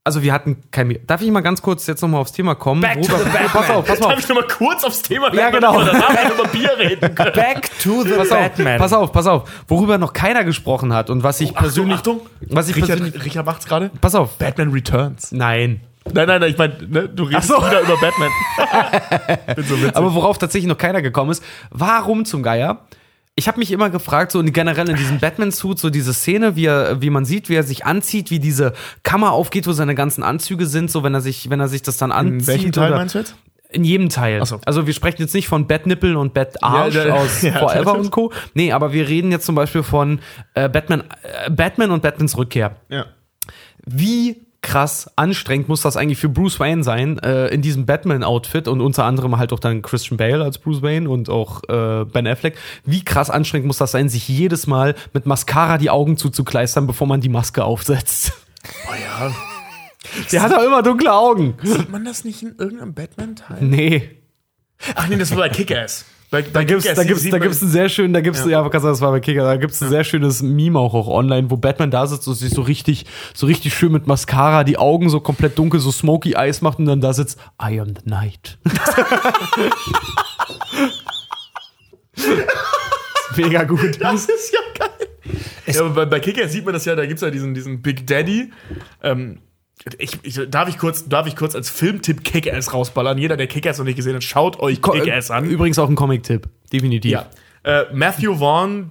[0.09, 1.01] Also wir hatten kein Bier.
[1.07, 2.81] Darf ich mal ganz kurz jetzt nochmal aufs Thema kommen?
[2.81, 3.51] Back to Worüber- the Batman.
[3.53, 4.19] Pass auf, pass Darf auf.
[4.19, 5.77] ich nochmal kurz aufs Thema Ja, genau.
[5.77, 7.33] wir danach über Bier reden können?
[7.35, 8.79] Back to the Pass auf, Batman.
[8.79, 9.51] pass auf, pass auf.
[9.69, 13.45] Worüber noch keiner gesprochen hat und was ich persönlich, Achtung, was ich persönlich, Richard, Richard
[13.47, 13.91] macht's gerade.
[14.01, 14.39] pass auf.
[14.39, 15.31] Batman Returns.
[15.31, 15.83] Nein.
[16.11, 17.59] Nein, nein, nein, ich meine, ne, du redest so.
[17.59, 18.31] wieder über Batman.
[19.57, 19.95] Bin so witzig.
[19.95, 22.79] Aber worauf tatsächlich noch keiner gekommen ist, warum zum Geier?
[23.39, 27.01] Ich habe mich immer gefragt, so generell in diesem Batman-Suit, so diese Szene, wie, er,
[27.01, 28.73] wie man sieht, wie er sich anzieht, wie diese
[29.05, 31.99] Kammer aufgeht, wo seine ganzen Anzüge sind, so wenn er sich, wenn er sich das
[31.99, 32.41] dann anzieht.
[32.41, 33.37] In welchem Teil meinst du jetzt?
[33.71, 34.45] In jedem Teil.
[34.45, 34.59] So.
[34.65, 38.33] Also wir sprechen jetzt nicht von Bettnippeln und Bettarsch Ja, aus ja, Forever und Co.
[38.55, 40.19] Nee, aber wir reden jetzt zum Beispiel von
[40.55, 42.75] äh, Batman, äh, Batman und Batmans Rückkehr.
[42.89, 43.07] Ja.
[43.87, 48.81] Wie krass anstrengend muss das eigentlich für Bruce Wayne sein, äh, in diesem Batman-Outfit und
[48.81, 52.57] unter anderem halt auch dann Christian Bale als Bruce Wayne und auch äh, Ben Affleck.
[52.85, 57.07] Wie krass anstrengend muss das sein, sich jedes Mal mit Mascara die Augen zuzukleistern, bevor
[57.07, 58.33] man die Maske aufsetzt?
[58.89, 59.33] Oh ja.
[60.33, 61.55] Der hat doch immer dunkle Augen.
[61.63, 63.59] Sieht man das nicht in irgendeinem Batman-Teil?
[63.61, 64.11] Nee.
[64.95, 66.05] Ach nee, das war bei Kick-Ass.
[66.31, 68.69] Bei, bei Da gibt's, da gibt's, da gibt's ein sehr schön, da gibt's, ja, ja
[68.69, 71.91] das war bei Kicker, da gibt's ein sehr schönes Meme auch, auch online, wo Batman
[71.91, 75.59] da sitzt und sich so richtig, so richtig schön mit Mascara die Augen so komplett
[75.59, 78.59] dunkel, so smoky Eyes macht und dann da sitzt, I am the night.
[83.37, 83.99] Mega gut.
[84.01, 85.09] Das ist ja geil.
[85.67, 88.07] Ja, aber bei, bei Kick-Ass sieht man das ja, da gibt's ja diesen, diesen Big
[88.07, 88.53] Daddy.
[89.03, 89.41] Ähm,
[89.99, 93.19] ich, ich, darf, ich kurz, darf ich kurz als Filmtipp Kick-Ass rausballern?
[93.19, 95.45] Jeder, der Kick-Ass noch nicht gesehen hat, schaut euch Kick-Ass an.
[95.45, 96.49] Übrigens auch ein Comic-Tipp.
[96.73, 97.13] Definitiv.
[97.13, 97.27] Ja.
[97.63, 98.91] Äh, Matthew Vaughn,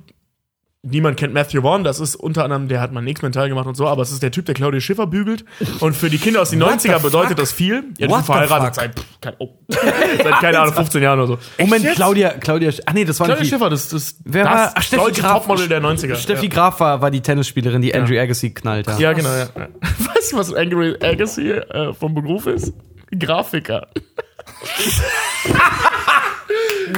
[0.84, 3.76] niemand kennt Matthew Vaughn, das ist unter anderem, der hat mal nichts mental gemacht und
[3.76, 5.44] so, aber es ist der Typ, der Claudia Schiffer bügelt.
[5.80, 7.84] Und für die Kinder aus den What the 90er bedeutet das viel.
[7.98, 11.28] Ja, die What sind verheiratet seit, pff, kein, oh, seit, keine Ahnung, 15 Jahren oder
[11.28, 11.40] so.
[11.60, 11.96] Moment, jetzt?
[11.96, 14.72] Claudia, Claudia, ach nee, das war Claudia nicht die- Schiffer, das, das, Wer das war?
[14.76, 15.34] Ach, Steffi deutsche Graf.
[15.40, 16.16] Topmodel der 90er.
[16.16, 18.88] Steffi Graf war, war die Tennisspielerin, die Andrew Agassi knallt.
[19.00, 19.48] Ja, genau, ja.
[20.16, 22.74] Weißt du, was Angry Agassi äh, vom Beruf ist?
[23.18, 23.88] Grafiker.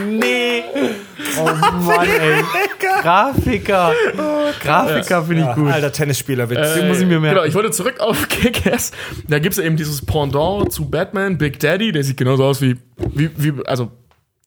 [0.08, 0.64] Nee.
[1.38, 2.44] Oh Mann, ey.
[3.02, 3.94] Grafiker.
[4.62, 5.72] Grafiker finde ich gut.
[5.72, 6.74] Alter Tennisspielerwitz.
[6.76, 7.36] Den muss ich mir merken.
[7.38, 8.92] Genau, ich wollte zurück auf Kick-Ass.
[9.28, 12.78] Da gibt es eben dieses Pendant zu Batman, Big Daddy, der sieht genauso aus wie,
[13.14, 13.92] wie, wie also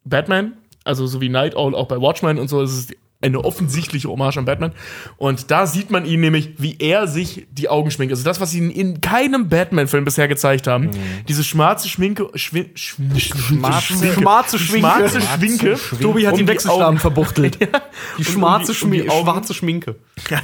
[0.05, 0.55] Batman,
[0.85, 2.61] also so wie Night Owl auch bei Watchmen und so.
[2.61, 4.73] Das ist eine offensichtliche Hommage an Batman.
[5.17, 8.13] Und da sieht man ihn nämlich, wie er sich die Augen schminkt.
[8.13, 10.91] Also das, was sie in, in keinem Batman-Film bisher gezeigt haben.
[11.29, 14.81] Diese schwarze Schminke, schwi, sch, schwarze, Schwarze Schminke.
[14.81, 15.79] schwarze Schminke.
[16.01, 17.59] Tobi hat um den die Augen- verbuchtelt.
[18.19, 19.25] Die um schwarze, die- um die Schmi Augen.
[19.31, 19.97] schwarze Schminke.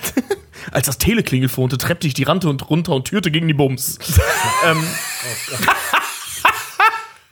[0.72, 3.98] Als das Teleklingelfonte treppte ich die Rante und runter und türte gegen die Bums.
[4.66, 4.76] ähm,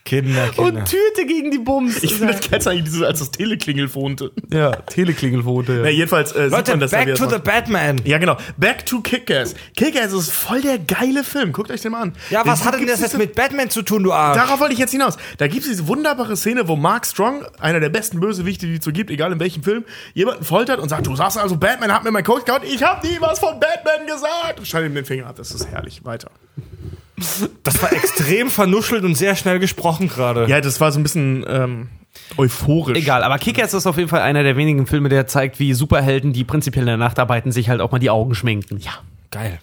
[0.06, 0.80] Kinder, Kinder.
[0.80, 2.02] Und Tüte gegen die Bums.
[2.02, 4.16] Ich finde das geil, eigentlich dieses, als das Teleklingelphone.
[4.50, 5.80] ja, Teleklingelfote.
[5.82, 8.00] Na, jedenfalls äh, sieht man das ja back to the Batman.
[8.04, 8.36] Ja, genau.
[8.56, 9.54] Back to Kick-Ass.
[9.76, 11.52] Kick-Ass ist voll der geile Film.
[11.52, 12.12] Guckt euch den mal an.
[12.30, 14.36] Ja, Den was hat denn das jetzt mit Batman zu tun, du Arsch?
[14.38, 15.16] Darauf wollte ich jetzt hinaus.
[15.38, 18.84] Da gibt es diese wunderbare Szene, wo Mark Strong, einer der besten Bösewichte, die es
[18.84, 19.84] so gibt, egal in welchem Film,
[20.14, 23.06] jemanden foltert und sagt, du sagst also, Batman hat mir mein Coach gehauen, ich habe
[23.06, 24.66] nie was von Batman gesagt.
[24.66, 26.04] Schneidet ihm den Finger ab, das ist herrlich.
[26.04, 26.30] Weiter.
[27.62, 30.46] Das war extrem vernuschelt und sehr schnell gesprochen gerade.
[30.48, 31.88] Ja, das war so ein bisschen ähm,
[32.36, 32.98] euphorisch.
[32.98, 36.32] Egal, aber Kick-Ass ist auf jeden Fall einer der wenigen Filme, der zeigt, wie Superhelden,
[36.32, 38.78] die prinzipiell in der Nacht arbeiten, sich halt auch mal die Augen schminken.
[38.78, 38.92] Ja.
[39.30, 39.58] Geil.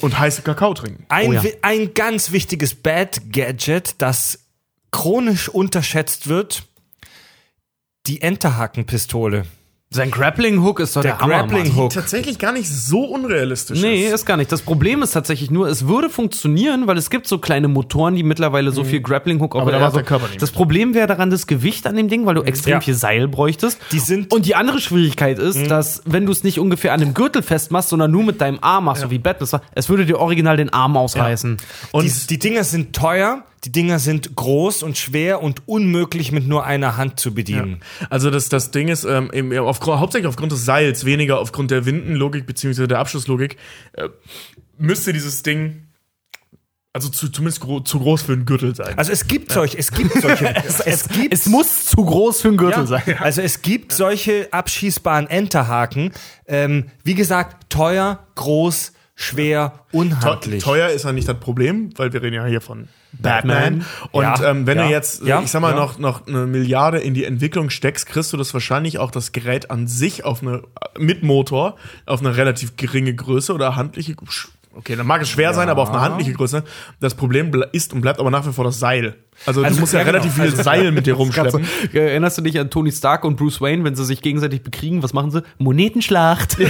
[0.00, 1.04] Und heiße Kakao trinken.
[1.08, 1.42] Ein, Oh ja.
[1.62, 4.40] ein ganz wichtiges Bad-Gadget, das
[4.90, 6.64] chronisch unterschätzt wird,
[8.06, 9.44] die Enterhakenpistole.
[9.90, 11.76] Sein Grappling-Hook ist doch der, Der Hammer, Grappling.
[11.76, 11.90] Hook.
[11.92, 14.14] Tatsächlich gar nicht so unrealistisch Nee, ist.
[14.14, 14.50] ist gar nicht.
[14.50, 18.24] Das Problem ist tatsächlich nur, es würde funktionieren, weil es gibt so kleine Motoren, die
[18.24, 21.06] mittlerweile so viel Grappling Hook auch Aber da macht der Körper nicht Das Problem wäre
[21.06, 22.80] daran das Gewicht an dem Ding, weil du extrem Ja.
[22.80, 23.78] viel Seil bräuchtest.
[23.92, 27.14] Die sind- Und die andere Schwierigkeit ist, dass wenn du es nicht ungefähr an dem
[27.14, 30.04] Gürtel festmachst, sondern nur mit deinem Arm machst, so wie Batman, es war, es würde
[30.04, 31.58] dir original den Arm ausreißen.
[31.92, 36.46] Und die, die Dinger sind teuer, die Dinger sind groß und schwer und unmöglich mit
[36.46, 37.80] nur einer Hand zu bedienen.
[38.10, 41.84] Also das, das Ding ist, ähm, eben aufgrund, hauptsächlich aufgrund des Seils, weniger aufgrund der
[41.84, 43.56] Windenlogik beziehungsweise der Abschlusslogik,
[43.94, 44.08] äh,
[44.78, 45.82] müsste dieses Ding
[46.92, 48.96] also zu, zumindest gro zu groß für einen Gürtel sein.
[48.96, 52.56] Also es gibt solche, es gibt solche, es, gibt Es muss zu groß für einen
[52.58, 53.02] Gürtel sein.
[53.18, 56.12] Also es gibt solche abschießbaren Enterhaken.
[56.46, 60.62] Ähm, wie gesagt, teuer, groß, schwer, unhandlich.
[60.62, 62.86] Teuer ist ja nicht das Problem, weil wir reden ja hier von
[63.18, 63.78] Batman.
[63.80, 63.84] Batman.
[64.12, 65.76] Und Ja, ähm, wenn ja, du jetzt, äh, ja, ich sag mal, ja.
[65.76, 69.70] noch, noch eine Milliarde in die Entwicklung steckst, kriegst du das wahrscheinlich auch das Gerät
[69.70, 70.62] an sich auf eine,
[70.98, 71.76] mit Motor,
[72.06, 74.14] auf eine relativ geringe Größe oder handliche,
[74.74, 76.62] okay, dann mag es schwer sein, aber auf eine handliche Größe.
[77.00, 79.16] Das Problem ble- ist und bleibt aber nach wie vor das Seil.
[79.46, 80.12] Also, Also, du musst ja, genau.
[80.12, 81.66] relativ viel Also- Seil mit dir rumschleppen.
[81.92, 85.02] Äh, Erinnerst du dich an Tony Stark und Bruce Wayne, wenn sie sich gegenseitig bekriegen?
[85.02, 85.42] Was machen sie?
[85.58, 86.56] Monetenschlacht.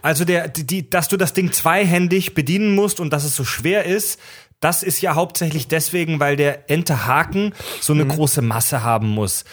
[0.00, 3.44] Also der, die, die, dass du das Ding zweihändig bedienen musst und dass es so
[3.44, 4.20] schwer ist,
[4.60, 9.44] das ist ja hauptsächlich deswegen, weil der Enterhaken so eine große Masse haben muss.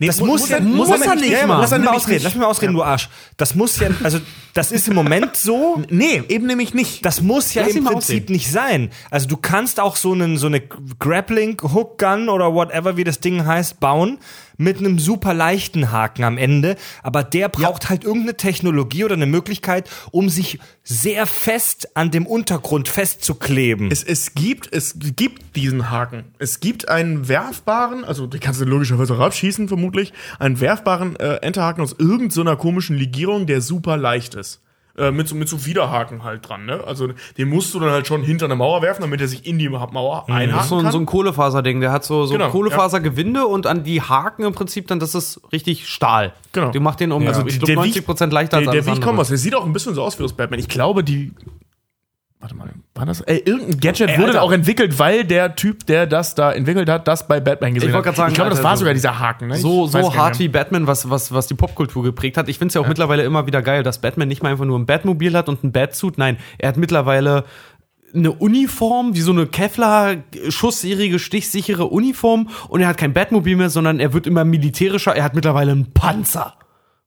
[0.00, 1.46] Das mu- muss, muss ja, muss Moment, er nicht ja, ja.
[1.46, 3.08] Lass Muss mich mal ausreden, lass mich mal ausreden, du Arsch.
[3.36, 4.20] Das muss ja, also
[4.54, 7.04] das ist im Moment so, Nee, eben nämlich nicht.
[7.04, 8.32] Das muss ja Lass im Prinzip ausreden.
[8.32, 8.90] nicht sein.
[9.10, 10.60] Also du kannst auch so einen so eine
[10.98, 14.18] Grappling Hook Gun oder whatever wie das Ding heißt bauen
[14.56, 19.24] mit einem super leichten Haken am Ende, aber der braucht halt irgendeine Technologie oder eine
[19.24, 23.90] Möglichkeit, um sich sehr fest an dem Untergrund festzukleben.
[23.90, 26.24] Es, es gibt, es gibt diesen Haken.
[26.38, 31.36] Es gibt einen werfbaren, also den kannst du logischerweise auch abschießen, vermutlich, einen werfbaren äh,
[31.36, 34.60] Enterhaken aus irgendeiner so komischen Legierung, der super leicht ist.
[34.98, 36.82] Äh, mit, so, mit so Widerhaken halt dran, ne?
[36.84, 37.08] Also
[37.38, 39.68] den musst du dann halt schon hinter eine Mauer werfen, damit er sich in die
[39.68, 40.92] Mauer Das einhaken ist so ein, kann.
[40.92, 41.80] so ein Kohlefaserding.
[41.80, 45.40] Der hat so, so Genau, Kohlefasergewinde und an die Haken im Prinzip dann, das ist
[45.52, 46.34] richtig Stahl.
[46.52, 46.70] Genau.
[46.72, 48.92] Die macht den um, also ich glaube, 90 Prozent leichter der, als der alles Weg
[48.94, 49.06] andere.
[49.06, 49.28] kommt was.
[49.28, 50.58] Der sieht auch ein bisschen so aus wie das Batman.
[50.58, 51.32] Ich glaube, die.
[52.40, 53.20] Warte mal, war das?
[53.20, 54.42] Ey, irgendein Gadget wurde Alter.
[54.42, 57.94] auch entwickelt, weil der Typ, der das da entwickelt hat, das bei Batman gesehen Ich
[57.94, 58.16] wollte hat.
[58.16, 59.48] sagen, ich glaube, das war so- sogar dieser Haken.
[59.48, 59.56] Ne?
[59.58, 60.48] so, so hart wie.
[60.48, 62.48] Batman, was, was, was die Popkultur geprägt hat.
[62.48, 64.78] Ich finde es ja auch mittlerweile immer wieder geil, dass Batman nicht mal einfach nur
[64.78, 66.16] ein Batmobil hat und ein Batsuit.
[66.16, 67.44] Nein, er hat mittlerweile
[68.14, 70.14] eine Uniform, wie so eine Kevlar
[70.48, 75.14] schussserige, stichsichere Uniform und er hat kein Batmobil mehr, sondern er wird immer militärischer.
[75.14, 76.54] Er hat mittlerweile einen Panzer.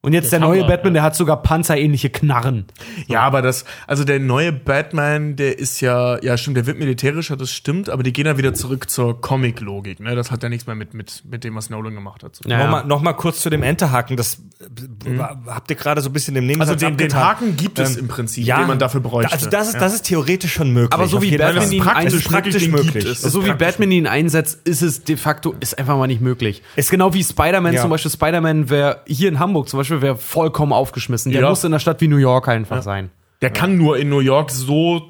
[0.06, 2.66] Und jetzt der neue Hammer, Batman, der hat sogar panzerähnliche Knarren.
[3.08, 7.38] Ja, aber das, also der neue Batman, der ist ja, ja stimmt, der wird militärischer,
[7.38, 10.14] das stimmt, aber die gehen ja wieder zurück zur Comic-Logik, ne?
[10.16, 12.34] Das hat ja nichts mehr mit, mit, mit dem, was Nolan gemacht hat.
[12.42, 12.52] tun.
[12.52, 14.18] Ja, Nochmal noch mal kurz zu dem Enterhaken.
[14.18, 15.18] Das äh,
[15.48, 17.14] habt ihr gerade so ein bisschen im Nebensatz Also den, den.
[17.16, 19.32] Haken gibt es im Prinzip, den man dafür bräuchte.
[19.32, 19.80] Also das ist, Ja.
[19.80, 20.94] das ist theoretisch schon möglich.
[20.94, 23.54] Aber so wie Batman ist ihn praktisch, praktisch möglich, ist so wie.
[23.54, 26.62] Batman ihn einsetzt, ist es de facto ist einfach mal nicht möglich.
[26.76, 27.82] ist genau wie Spider-Man Ja.
[27.82, 28.12] zum Beispiel.
[28.12, 31.32] Spider-Man wäre hier in Hamburg zum Beispiel wäre vollkommen aufgeschmissen.
[31.32, 31.50] Der Ja.
[31.50, 33.12] muss in einer Stadt wie New York einfach sein.
[33.42, 35.02] Der kann nur in New York so,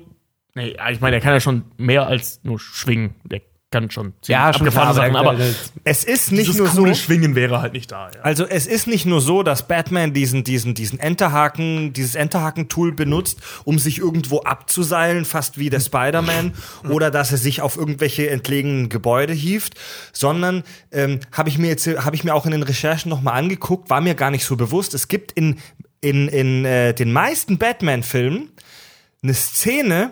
[0.56, 3.16] nee, ich meine, der kann ja schon mehr als nur schwingen.
[3.26, 3.42] Der
[3.74, 5.36] kann schon ziemlich abgefahrene Sachen, aber
[5.84, 6.82] Es ist nicht nur so.
[6.82, 8.12] coole Schwingen wäre halt nicht da.
[8.14, 8.22] Ja.
[8.22, 13.40] Also es ist nicht nur so, dass Batman diesen, diesen, diesen Enterhaken, dieses Enterhaken-Tool benutzt,
[13.64, 16.54] um sich irgendwo abzuseilen, fast wie der Spider-Man,
[16.88, 19.74] oder dass er sich auf irgendwelche entlegenen Gebäude hieft,
[20.12, 23.90] sondern ähm, habe ich mir jetzt, habe ich mir auch in den Recherchen nochmal angeguckt,
[23.90, 24.94] war mir gar nicht so bewusst.
[24.94, 25.58] Es gibt in,
[26.00, 28.52] in, in äh, den meisten Batman-Filmen
[29.24, 30.12] eine Szene,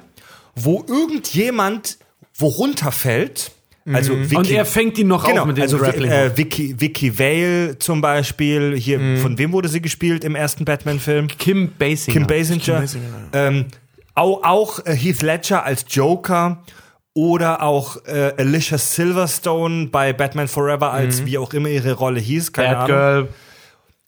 [0.56, 2.00] wo irgendjemand
[2.36, 3.52] wo runterfällt.
[3.92, 6.12] Also Vicky, Und er fängt ihn noch Genau, auf mit dem also Grappling.
[6.12, 9.18] äh, Vicky, Vicky Vale zum Beispiel, hier, Mhm.
[9.18, 11.28] von wem wurde sie gespielt im ersten Batman-Film?
[11.28, 12.14] Kim Basinger.
[12.14, 12.80] Kim Basinger.
[12.82, 13.66] Basinger, ähm,
[14.14, 16.62] auch, auch äh, Heath Ledger als Joker
[17.16, 22.54] oder auch äh, Alicia Silverstone bei Batman Forever als wie auch immer ihre Rolle hieß,
[22.54, 22.88] keine Ahnung.
[22.98, 23.28] Batgirl.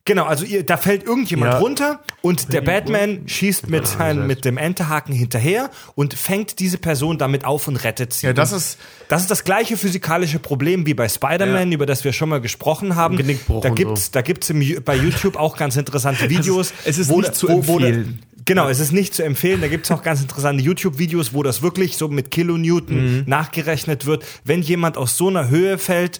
[0.05, 1.59] Genau, also ihr, da fällt irgendjemand Ja.
[1.59, 7.17] runter und der Batman schießt mit, sein, mit dem Enterhaken hinterher und fängt diese Person
[7.17, 8.25] damit auf und rettet sie.
[8.27, 8.77] Ja, das ist-
[9.07, 12.97] das ist das gleiche physikalische Problem wie bei Spider-Man, über das wir schon mal gesprochen
[12.97, 13.15] haben.
[13.15, 16.73] Genickbruch Da gibt's, da gibt's im, bei YouTube auch ganz interessante Videos.
[16.83, 18.19] es ist wo nicht zu wo, wo empfehlen.
[18.45, 19.61] Genau, es ist nicht zu empfehlen.
[19.61, 23.23] Da gibt's auch ganz interessante YouTube-Videos, wo das wirklich so mit Kilonewton Mhm.
[23.25, 24.25] nachgerechnet wird.
[24.43, 26.19] Wenn jemand aus so einer Höhe fällt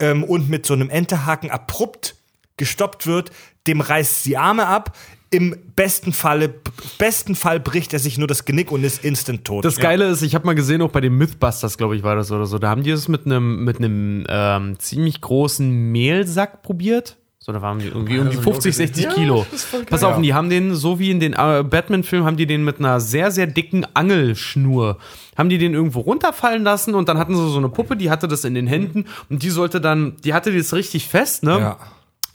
[0.00, 2.16] ähm, und mit so einem Enterhaken abrupt
[2.60, 3.32] gestoppt wird,
[3.66, 4.96] dem reißt die Arme ab.
[5.32, 6.52] Im besten Falle,
[6.98, 9.64] besten Fall bricht er sich nur das Genick und ist instant tot.
[9.64, 12.32] Das Geile ist, ich habe mal gesehen, auch bei den Mythbusters, glaube ich, war das
[12.32, 12.58] oder so.
[12.58, 17.16] Da haben die es mit einem mit einem ähm, ziemlich großen Mehlsack probiert.
[17.42, 19.46] So, da waren die irgendwie, irgendwie 50, 60 Ja, Kilo.
[19.50, 22.26] das ist voll Pass auf, und die haben den, so wie in den äh, Batman-Filmen,
[22.26, 24.98] haben die den mit einer sehr, sehr dicken Angelschnur,
[25.38, 28.28] haben die den irgendwo runterfallen lassen und dann hatten sie so eine Puppe, die hatte
[28.28, 31.58] das in den Händen und die sollte dann, die hatte das richtig fest, ne?
[31.58, 31.78] Ja.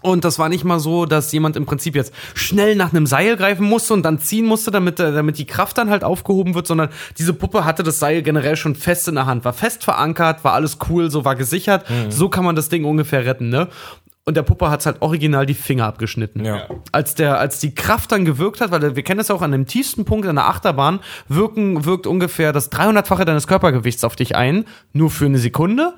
[0.01, 3.37] Und das war nicht mal so, dass jemand im Prinzip jetzt schnell nach einem Seil
[3.37, 6.67] greifen musste und dann ziehen musste, damit, äh, damit die Kraft dann halt aufgehoben wird,
[6.67, 10.43] sondern diese Puppe hatte das Seil generell schon fest in der Hand, war fest verankert,
[10.43, 11.85] war alles cool, so war gesichert.
[12.09, 13.67] So kann man das Ding ungefähr retten, ne?
[14.27, 16.43] Und der Puppe hat's halt original die Finger abgeschnitten.
[16.43, 16.67] Ja.
[16.91, 19.51] Als der, als die Kraft dann gewirkt hat, weil wir kennen das ja auch an
[19.51, 24.35] dem tiefsten Punkt an der Achterbahn, wirken, wirkt ungefähr das 300-fache deines Körpergewichts auf dich
[24.35, 25.93] ein, nur für eine Sekunde.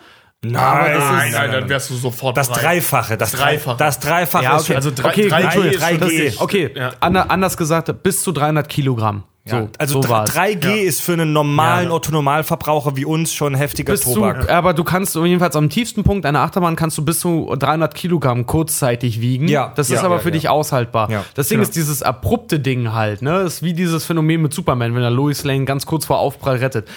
[0.46, 2.64] Nein, Nein, nein, dann wärst du sofort Das bereit.
[2.64, 3.78] Dreifache, das Dreifache.
[3.78, 4.68] Das Dreifache Ja, ist okay.
[4.74, 5.98] für- Also drei, Okay, drei, gut, G ist 3G.
[6.00, 6.42] schon richtig.
[6.42, 6.92] Okay, Ja.
[7.00, 9.24] ander, anders gesagt, bis zu 300 Kilogramm.
[9.50, 10.30] So, Ja, also so war's.
[10.36, 11.94] 3G ist für einen normalen Ja.
[11.94, 14.50] Otto-Normalverbraucher wie uns schon heftiger bis zu, Tobak.
[14.52, 18.46] aber du kannst jedenfalls am tiefsten Punkt einer Achterbahn kannst du bis zu 300 Kilogramm
[18.46, 19.48] kurzzeitig wiegen.
[19.48, 20.34] Ja, das ist ja, aber ja, für ja.
[20.34, 21.10] dich aushaltbar.
[21.10, 23.44] Ja, das Ding ist dieses abrupte Ding halt, ne?
[23.44, 26.58] Das ist wie dieses Phänomen mit Superman, wenn er Lois Lane ganz kurz vor Aufprall
[26.58, 26.90] rettet.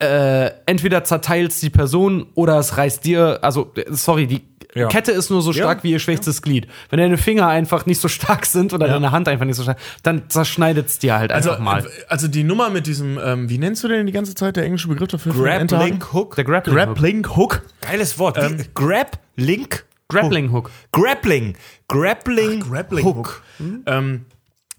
[0.00, 4.40] Äh, entweder zerteilst die Person oder es reißt dir, also äh, sorry, die
[4.74, 4.88] Ja.
[4.88, 6.68] Kette ist nur so stark wie ihr schwächstes Glied.
[6.88, 9.78] Wenn deine Finger einfach nicht so stark sind oder deine Hand einfach nicht so stark,
[10.02, 11.86] dann zerschneidet es dir halt Also, einfach mal.
[12.08, 14.88] also die Nummer mit diesem, ähm, wie nennst du denn die ganze Zeit der englische
[14.88, 15.32] Begriff dafür?
[15.34, 16.36] Grappling Hook.
[16.36, 16.86] Der Grappling, Hook.
[16.86, 17.62] Grappling Hook.
[17.82, 18.38] Geiles Wort.
[18.74, 20.70] Grab, Link, Grappling Hook.
[20.92, 21.56] Grappling.
[21.88, 23.42] Grappling, Grappling Hook.
[23.86, 24.24] Ähm,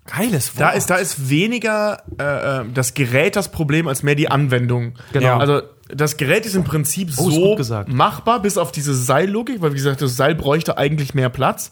[0.06, 0.62] Geiles Wort.
[0.62, 4.96] da ist, da ist weniger äh, äh, das Gerät das Problem als mehr die Anwendung.
[5.14, 5.38] Genau.
[5.38, 9.76] Also das Gerät ist im Prinzip Oh, so machbar, bis auf diese Seillogik, weil wie
[9.76, 11.72] gesagt, das Seil bräuchte eigentlich mehr Platz.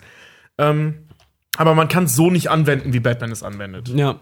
[0.57, 1.05] Ähm,
[1.57, 3.89] aber man kann es so nicht anwenden, wie Batman es anwendet.
[3.89, 4.19] Ja.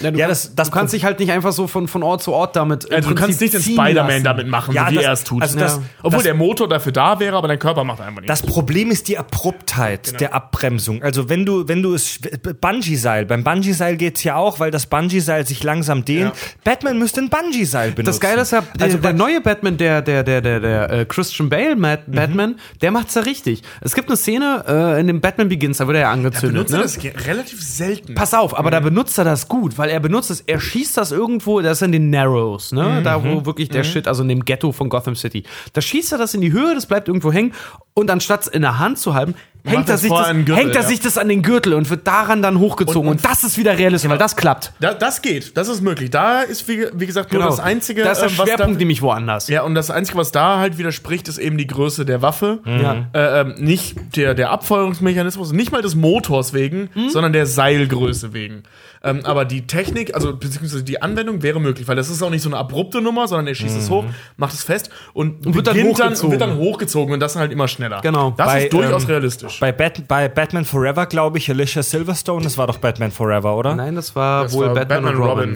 [0.00, 2.02] Ja, du, Ja, kannst, das- das du kannst dich halt nicht einfach so von, von
[2.02, 2.90] Ort zu Ort damit.
[2.90, 5.42] Also du kannst nicht den Spider-Man damit machen, Ja, so wie das- er es tut.
[5.42, 5.82] also das- Ja.
[6.02, 8.30] Obwohl der Motor dafür da wäre, aber dein Körper macht einfach nicht.
[8.30, 10.18] Das Problem ist die Abruptheit Genau.
[10.18, 11.02] der Abbremsung.
[11.02, 12.18] Also wenn du, wenn du es
[12.62, 16.32] Bungee-Seil, beim Bungee-Seil geht's ja auch, weil das Bungee-Seil sich langsam dehnt.
[16.64, 18.06] Batman müsste ein Bungee-Seil benutzen.
[18.06, 20.90] Das Geile ist ja, der, Also der bei- neue Batman, der, der, der, der, der
[20.90, 22.12] äh, Christian Bale Matt, Mhm.
[22.14, 23.62] Batman, der macht's ja richtig.
[23.82, 26.68] Es gibt eine Szene äh, in dem Batman Begins, da wird er ja angezündet.
[26.68, 27.12] benutzt er Ne?
[27.14, 28.14] das relativ selten.
[28.14, 31.12] Pass auf, aber da benutzt er das gut, weil er benutzt es, er schießt das
[31.12, 33.02] irgendwo, das ist in den Narrows, ne?
[33.02, 35.42] Da, wo wirklich der Shit, also in dem Ghetto von Gotham City.
[35.74, 37.52] Da schießt er das in die Höhe, das bleibt irgendwo hängen
[37.92, 39.34] und anstatt es in der Hand zu halten,
[39.64, 40.88] hängt er, das sich das, an den Gürtel, hängt er ja.
[40.88, 43.02] sich das an den Gürtel und wird daran dann hochgezogen.
[43.02, 44.72] Und, Und- und- das ist wieder realistisch, weil das klappt.
[44.80, 46.10] Da, das geht, das ist möglich.
[46.10, 49.02] Da ist, wie, wie gesagt, nur das Einzige, Da ist der was Schwerpunkt da, nämlich
[49.02, 49.48] woanders.
[49.48, 52.60] Ja, und das Einzige, was da halt widerspricht, ist eben die Größe der Waffe.
[52.64, 53.06] Ja.
[53.12, 57.10] Äh, ähm, nicht der, der Abfeuerungsmechanismus, nicht mal des Motors wegen, Hm?
[57.10, 58.62] sondern der Seilgröße wegen.
[59.02, 62.42] Ähm, aber die Technik, also beziehungsweise die Anwendung wäre möglich, weil das ist auch nicht
[62.42, 64.04] so eine abrupte Nummer, sondern er schießt es hoch,
[64.36, 66.30] macht es fest und, Und wird dann hochgezogen.
[66.32, 68.00] wird dann hochgezogen und das halt immer schneller.
[68.02, 68.34] Genau.
[68.36, 69.49] Das Bei, ist durchaus ähm, realistisch.
[69.58, 73.74] Bei, Bat bei Batman Forever, glaube ich, Alicia Silverstone, das war doch Batman Forever, oder?
[73.74, 75.54] Nein, das war Das wohl war Batman, und Robin.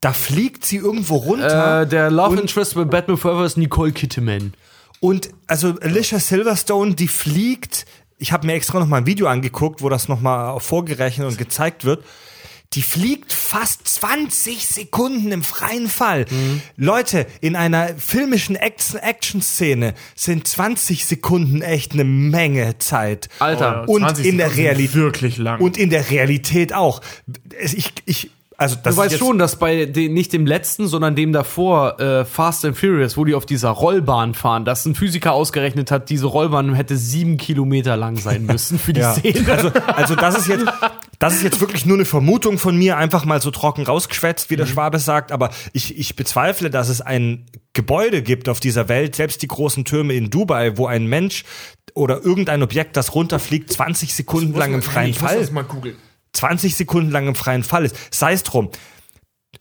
[0.00, 1.82] Da fliegt sie irgendwo runter.
[1.82, 4.52] Äh, der Love Interest bei Batman Forever ist Nicole Kidman.
[5.00, 7.86] Und also Alicia Silverstone, die fliegt,
[8.18, 11.38] ich habe mir extra noch mal ein Video angeguckt, wo das noch mal vorgerechnet und
[11.38, 12.04] gezeigt wird.
[12.74, 16.26] Die fliegt fast 20 Sekunden im freien Fall.
[16.30, 16.60] Mhm.
[16.76, 23.30] Leute, in einer filmischen Action- Action-Szene sind 20 Sekunden echt eine Menge Zeit.
[23.38, 23.88] Alter.
[23.88, 25.60] und 20 in der Sekunden sind Realität wirklich lang.
[25.60, 27.00] Und in der Realität auch.
[27.58, 31.32] Ich, ich, also das Du weißt schon, dass bei den, nicht dem letzten, sondern dem
[31.32, 35.92] davor, äh, Fast and Furious, wo die auf dieser Rollbahn fahren, dass ein Physiker ausgerechnet
[35.92, 39.14] hat, diese Rollbahn hätte sieben Kilometer lang sein müssen für die Ja.
[39.14, 39.50] Szene.
[39.50, 40.66] Also, also das ist jetzt,
[41.20, 44.56] das ist jetzt wirklich nur eine Vermutung von mir, einfach mal so trocken rausgeschwätzt, wie
[44.56, 45.30] der Schwabe sagt.
[45.30, 49.84] Aber ich, ich bezweifle, dass es ein Gebäude gibt auf dieser Welt, selbst die großen
[49.84, 51.44] Türme in Dubai, wo ein Mensch
[51.94, 55.40] oder irgendein Objekt, das runterfliegt, 20 Sekunden lang im freien ich muss Fall.
[55.40, 55.94] das mal googeln.
[56.32, 57.96] 20 Sekunden lang im freien Fall ist.
[58.14, 58.70] Sei es drum.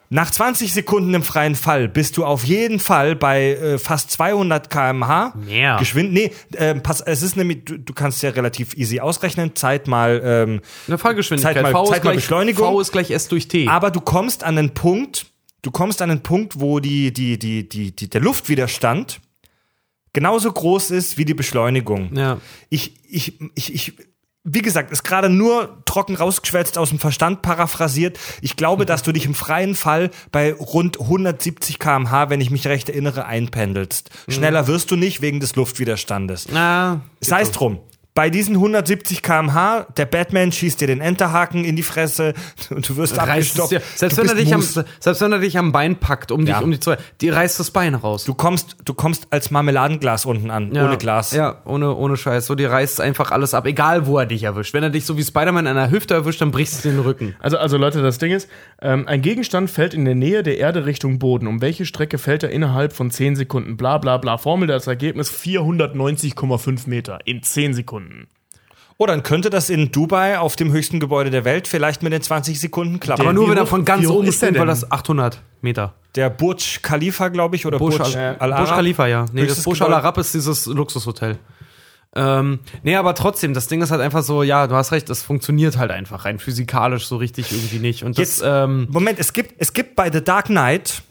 [0.10, 4.70] Nach 20 Sekunden im freien Fall bist du auf jeden Fall bei äh, fast 200
[4.70, 5.34] km/h.
[5.36, 5.76] Mehr.
[5.80, 6.14] Geschwind.
[6.14, 9.56] Nee, ähm, pass, es ist nämlich, du, du kannst ja relativ easy ausrechnen.
[9.56, 10.22] Zeit mal.
[10.24, 11.56] Ähm, Eine Fallgeschwindigkeit.
[11.56, 12.74] Zeit mal- v, Zeit ist mal gleich, Beschleunigung.
[12.74, 13.68] v ist gleich S durch T.
[13.68, 15.26] aber du kommst an einen Punkt,
[15.62, 19.20] du kommst an einen Punkt, wo die, die, die, die, die, der Luftwiderstand
[20.14, 22.16] genauso groß ist wie die Beschleunigung.
[22.16, 22.40] Ja.
[22.70, 23.94] Ich, ich, ich, ich,
[24.50, 28.18] wie gesagt, ist gerade nur trocken rausgeschwätzt aus dem Verstand paraphrasiert.
[28.42, 32.66] Ich glaube, dass du dich im freien Fall bei rund 170 km/h, wenn ich mich
[32.66, 34.10] recht erinnere, einpendelst.
[34.30, 36.48] Schneller wirst du nicht wegen des Luftwiderstandes.
[36.50, 37.80] Na, Sei es drum.
[38.18, 42.34] Bei diesen 170 km/h, der Batman schießt dir den Enterhaken in die Fresse
[42.72, 43.72] und du wirst reißt es abgestoppt.
[43.74, 46.44] dir, selbst, du, wenn er dich am, selbst wenn er dich am Bein packt, um
[46.48, 46.56] Ja.
[46.56, 48.24] dich um die zwei, die reißt das Bein raus.
[48.24, 50.88] du kommst, du kommst als Marmeladenglas unten an, Ja.
[50.88, 51.32] ohne Glas.
[51.32, 52.48] Ja, ohne, ohne Scheiß.
[52.48, 54.74] So, die reißt einfach alles ab, egal wo er dich erwischt.
[54.74, 57.36] Wenn er dich so wie Spider-Man an der Hüfte erwischt, dann brichst du den Rücken.
[57.40, 58.50] Also, also Leute, das Ding ist,
[58.82, 61.46] ähm, ein Gegenstand fällt in der Nähe der Erde Richtung Boden.
[61.46, 63.78] Um welche Strecke fällt er innerhalb von 10 Sekunden?
[63.78, 64.40] Bla bla bla.
[64.40, 68.07] Formel, das Ergebnis 490,5 Meter in 10 Sekunden.
[69.00, 72.22] Oh, dann könnte das in Dubai auf dem höchsten Gebäude der Welt vielleicht mit den
[72.22, 73.22] 20 Sekunden klappen.
[73.22, 74.66] Aber nur wenn er von ganz oben ist weil denn?
[74.66, 75.94] das 800 Meter.
[76.16, 78.66] Der Burj Khalifa, glaube ich, oder Burj, Burj, Al Al Arab.
[78.66, 79.26] Burj Khalifa, ja.
[79.32, 79.96] Nee, Höchstes das Burj Gebäude.
[79.96, 81.38] Al Arab ist dieses Luxushotel.
[82.16, 85.22] Ähm, nee, aber trotzdem, das Ding ist halt einfach so, ja, du hast recht, das
[85.22, 88.04] funktioniert halt einfach rein physikalisch so richtig irgendwie nicht.
[88.04, 91.04] Und das, Jetzt, ähm, Moment, es gibt, es gibt bei The Dark Knight,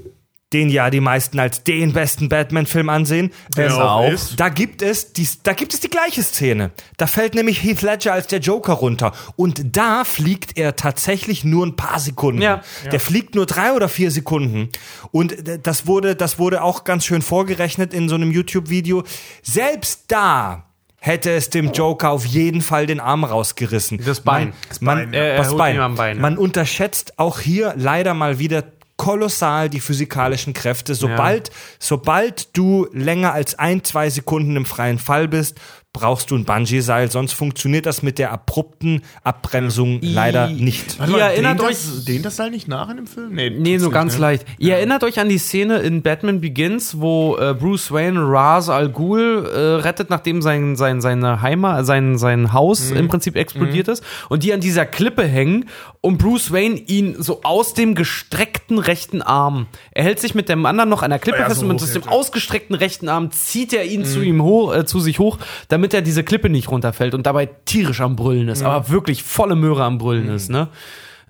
[0.52, 4.38] den ja die meisten als den besten Batman-Film ansehen, Der ähm, auch ist.
[4.38, 6.70] da gibt es die, da gibt es die gleiche Szene.
[6.98, 11.66] Da fällt nämlich Heath Ledger als der Joker runter und da fliegt er tatsächlich nur
[11.66, 12.42] ein paar Sekunden.
[12.42, 12.62] Ja.
[12.92, 14.68] Der fliegt nur drei oder vier Sekunden
[15.10, 19.02] und d- das wurde, das wurde auch ganz schön vorgerechnet in so einem YouTube-Video.
[19.42, 20.62] Selbst da
[21.00, 24.00] hätte es dem Joker auf jeden Fall den Arm rausgerissen.
[24.04, 24.52] Das Bein.
[24.80, 25.20] Man, Bein, man, ja.
[25.20, 25.94] Er das Bein.
[25.96, 26.22] Bein, ja.
[26.22, 28.62] man unterschätzt auch hier leider mal wieder
[28.96, 30.94] kolossal die physikalischen Kräfte.
[30.94, 35.60] Sobald, sobald du länger als ein, zwei Sekunden im freien Fall bist,
[35.96, 40.98] brauchst du ein Bungee-Seil, sonst funktioniert das mit der abrupten Abbremsung leider nicht.
[40.98, 43.34] Warte Ihr mal, erinnert dehnt euch- Das, dehnt das Seil nicht nach in dem Film?
[43.34, 44.20] Nee, Nee, tut's nur nicht, ganz ne?
[44.20, 44.46] leicht.
[44.58, 48.88] Ihr erinnert euch an die Szene in Batman Begins, wo äh, Bruce Wayne Ra's al
[48.90, 52.96] Ghul äh, rettet, nachdem sein, sein, seine Heimat, sein, sein Haus Mhm.
[52.96, 55.66] im Prinzip explodiert ist und die an dieser Klippe hängen
[56.00, 60.66] und Bruce Wayne ihn so aus dem gestreckten rechten Arm, er hält sich mit dem
[60.66, 63.72] anderen noch an der Klippe Ja, fest so und mit dem ausgestreckten rechten Arm zieht
[63.72, 67.14] er ihn zu ihm hoch, äh, zu sich hoch, damit er diese Klippe nicht runterfällt
[67.14, 70.68] und dabei tierisch am Brüllen ist, aber wirklich volle Möhre am Brüllen ist, ne?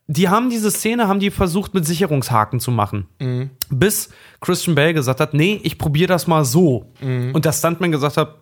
[0.08, 3.06] die haben diese Szene, haben die versucht mit Sicherungshaken zu machen.
[3.70, 4.10] Bis
[4.40, 6.92] Christian Bale gesagt hat, nee, ich probiere das mal so.
[7.32, 8.36] Und der Stuntman gesagt hat,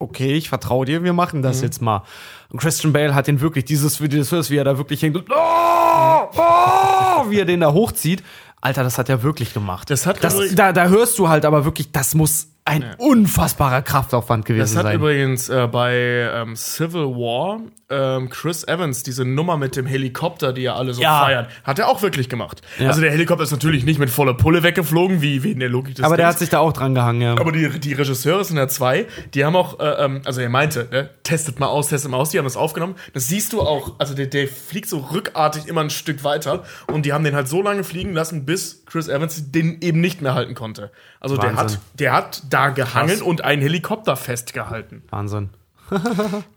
[0.00, 2.02] okay, ich vertraue dir, wir machen das jetzt mal.
[2.50, 6.28] Und Christian Bale hat den wirklich, dieses, dieses, wie er da wirklich hängt und oh,
[6.36, 8.22] oh, wie er den da hochzieht.
[8.60, 9.90] Alter, das hat er wirklich gemacht.
[9.90, 13.82] Das hat das, übrigens- da, da hörst du halt aber wirklich, das muss ein unfassbarer
[13.82, 14.96] Kraftaufwand gewesen Das hat sein.
[14.96, 15.94] übrigens äh, bei
[16.32, 21.00] ähm, Civil War ähm, Chris Evans diese Nummer mit dem Helikopter, die ja alle so
[21.02, 21.20] Ja.
[21.24, 22.60] feiern, hat er auch wirklich gemacht.
[22.78, 22.88] Ja.
[22.88, 25.94] Also der Helikopter ist natürlich nicht mit voller Pulle weggeflogen, wie, wie in der Logik
[25.94, 26.34] des aber der Dings.
[26.34, 27.32] hat sich da auch dran gehangen, ja.
[27.38, 30.86] Aber die, die Regisseure sind ja zwei, die haben auch, äh, ähm, also er meinte,
[30.90, 32.94] ne, testet mal aus, testet mal aus, die haben das aufgenommen.
[33.14, 37.06] Das siehst du auch, also der, der fliegt so rückartig immer ein Stück weiter und
[37.06, 40.34] die haben den halt so lange fliegen lassen, bis Chris Evans den eben nicht mehr
[40.34, 40.90] halten konnte.
[41.20, 41.78] Also der Wahnsinn.
[41.78, 45.02] hat, der hat da gehangen und einen Helikopter festgehalten.
[45.10, 45.50] Wahnsinn.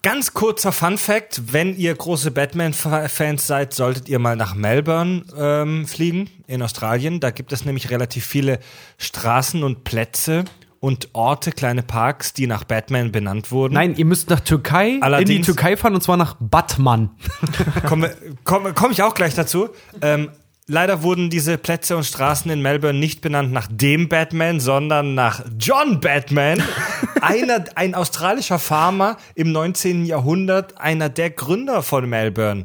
[0.03, 5.87] Ganz kurzer Fun Fact: Wenn ihr große Batman-Fans seid, solltet ihr mal nach Melbourne ähm,
[5.87, 7.19] fliegen in Australien.
[7.19, 8.59] Da gibt es nämlich relativ viele
[8.97, 10.43] Straßen und Plätze
[10.81, 13.75] und Orte, kleine Parks, die nach Batman benannt wurden.
[13.75, 17.11] Nein, ihr müsst nach Türkei, in die Allerdings- Türkei fahren und zwar nach Batman.
[17.87, 18.13] komme
[18.43, 19.69] komm, komm ich auch gleich dazu.
[20.01, 20.31] Ähm,
[20.71, 25.43] leider wurden diese Plätze und Straßen in Melbourne nicht benannt nach dem Batman, sondern nach
[25.59, 26.63] John Batman,
[27.21, 30.05] einer, ein australischer Farmer im 19.
[30.05, 32.63] Jahrhundert, einer der Gründer von Melbourne.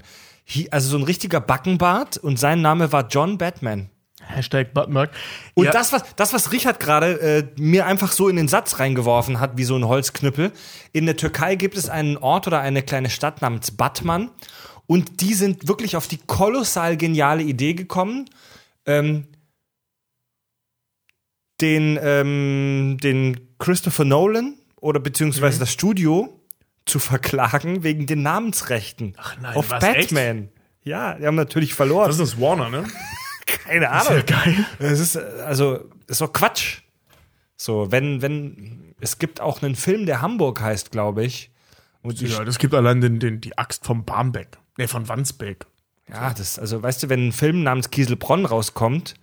[0.70, 3.90] Also so ein richtiger Backenbart und sein Name war John Batman.
[4.28, 5.10] Hashtag Butmerk.
[5.54, 5.72] Und Ja.
[5.72, 9.52] das, was, das, was Richard gerade äh, mir einfach so in den Satz reingeworfen hat,
[9.56, 10.52] wie so ein Holzknüppel.
[10.92, 14.30] In der Türkei gibt es einen Ort oder eine kleine Stadt namens Batman.
[14.86, 18.30] Und die sind wirklich auf die kolossal geniale Idee gekommen,
[18.84, 19.26] ähm,
[21.60, 26.40] den, ähm, den Christopher Nolan oder beziehungsweise das Studio
[26.84, 30.50] zu verklagen wegen den Namensrechten Ach nein, auf was, Batman.
[30.84, 32.08] Ja, die haben natürlich verloren.
[32.08, 32.84] Das ist Warner, ne?
[33.46, 34.14] Keine Ahnung.
[34.14, 34.66] ja geil.
[34.78, 36.82] Es ist, also, ist doch Quatsch.
[37.56, 41.50] So, wenn, wenn, es gibt auch einen Film, der Hamburg heißt, glaube ich.
[42.02, 44.58] Und Ja, das gibt allein den, den, die Axt vom Barmbek.
[44.76, 45.66] Ne, von Wandsbek.
[46.08, 49.14] ja, das, also, weißt du, wenn ein Film namens Kieselbronn rauskommt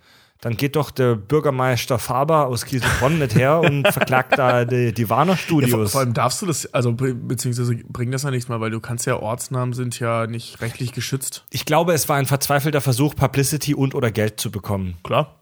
[0.44, 5.08] dann geht doch der Bürgermeister Faber aus Kieselbronn nicht her und verklagt da die, die
[5.08, 5.92] Warner Ja, vor, Studios.
[5.92, 8.78] vor allem darfst du das, also be beziehungsweise bringt das ja nichts mal, weil du
[8.80, 11.44] kannst ja, Ortsnamen sind ja nicht rechtlich geschützt.
[11.50, 14.96] ich glaube, es war ein verzweifelter Versuch, Publicity und oder Geld zu bekommen.
[15.02, 15.34] Klar.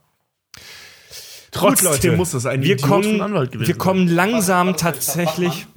[1.51, 5.67] Trotzdem muss das ein wir Idiot kommen, Wir kommen langsam tatsächlich,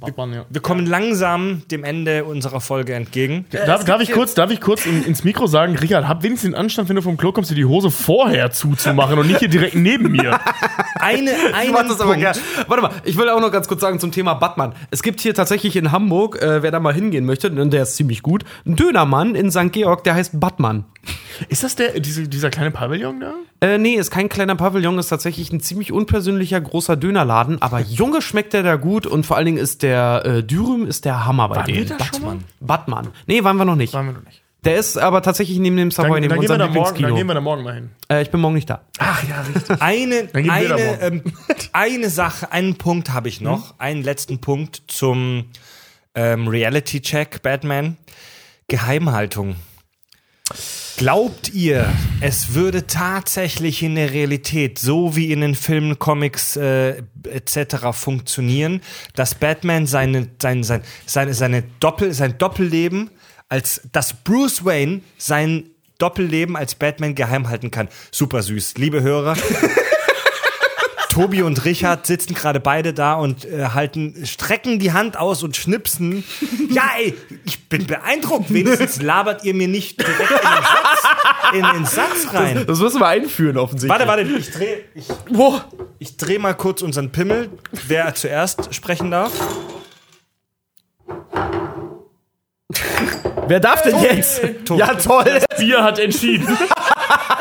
[0.00, 0.32] sein.
[0.32, 0.44] Ja.
[0.48, 3.46] wir kommen langsam dem Ende unserer Folge entgegen.
[3.50, 6.54] Darf, darf ich kurz, darf ich kurz in, ins Mikro sagen, Richard, hab wenigstens den
[6.54, 9.74] Anstand, wenn du vom Klo kommst, dir die Hose vorher zuzumachen und nicht hier direkt
[9.74, 10.38] neben mir.
[11.00, 12.20] Eine, Ich einen mach das aber Punkt.
[12.20, 12.38] gerne.
[12.66, 14.72] Warte mal, ich will auch noch ganz kurz sagen zum Thema Batman.
[14.90, 17.96] Es gibt hier tatsächlich in Hamburg, äh, wer da mal hingehen möchte, und der ist
[17.96, 19.72] ziemlich gut, einen Dönermann in St.
[19.72, 20.84] Georg, der heißt Batman.
[21.48, 23.34] Ist das der, diese, dieser kleine Pavillon da?
[23.60, 28.20] Äh, nee, ist kein kleiner Pavillon, ist tatsächlich ein ziemlich unpersönlicher großer Dönerladen, aber Junge
[28.22, 31.48] schmeckt der da gut und vor allen Dingen ist der äh, Dürüm ist der Hammer
[31.48, 32.22] bei Waren denen.
[32.22, 32.38] mal?
[32.60, 33.08] Batman.
[33.26, 33.94] Nee, waren wir noch nicht.
[33.94, 34.42] Waren wir noch nicht.
[34.64, 37.14] Der ist aber tatsächlich neben dem Savoy, neben dann, gehen wir unserem da morgen, dann
[37.14, 37.90] gehen wir da morgen mal hin.
[38.10, 38.82] Äh, ich bin morgen nicht da.
[38.98, 39.80] Ach ja, richtig.
[39.80, 41.22] Eine, gehen eine, ähm,
[41.72, 45.50] eine Sache, einen Punkt habe ich noch, einen letzten Punkt zum
[46.16, 47.96] ähm, Reality-Check Batman.
[48.66, 49.54] Geheimhaltung.
[50.96, 51.92] Glaubt ihr,
[52.22, 57.92] es würde tatsächlich in der Realität, so wie in den Filmen, Comics äh, etc.
[57.92, 58.80] funktionieren,
[59.14, 63.10] dass Batman seine, sein, sein, seine, seine Doppel, sein Doppelleben
[63.48, 67.88] als dass Bruce Wayne sein Doppelleben als Batman geheim halten kann?
[68.10, 68.74] Super süß.
[68.76, 69.36] Liebe Hörer,
[71.16, 75.56] Tobi und Richard sitzen gerade beide da und äh, halten, strecken die Hand aus und
[75.56, 76.24] schnipsen.
[76.68, 77.14] Ja, ey,
[77.46, 78.52] ich bin beeindruckt.
[78.52, 82.64] Wenigstens labert ihr mir nicht direkt in den Satz, in den Satz rein.
[82.66, 84.06] Das müssen wir einführen, offensichtlich.
[84.06, 85.06] Warte, warte, ich dreh, ich,
[86.00, 87.48] ich dreh mal kurz unseren Pimmel,
[87.86, 89.32] wer zuerst sprechen darf.
[93.48, 94.42] Wer darf denn jetzt?
[94.66, 94.80] Tobi.
[94.80, 95.40] Ja, toll.
[95.58, 96.46] Bier hat entschieden.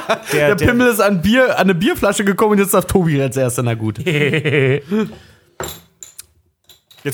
[0.33, 3.37] Der, Der Pimmel ist an, Bier, an eine Bierflasche gekommen und jetzt darf Tobi als
[3.37, 3.63] erster.
[3.63, 3.99] Na gut.
[3.99, 4.83] jetzt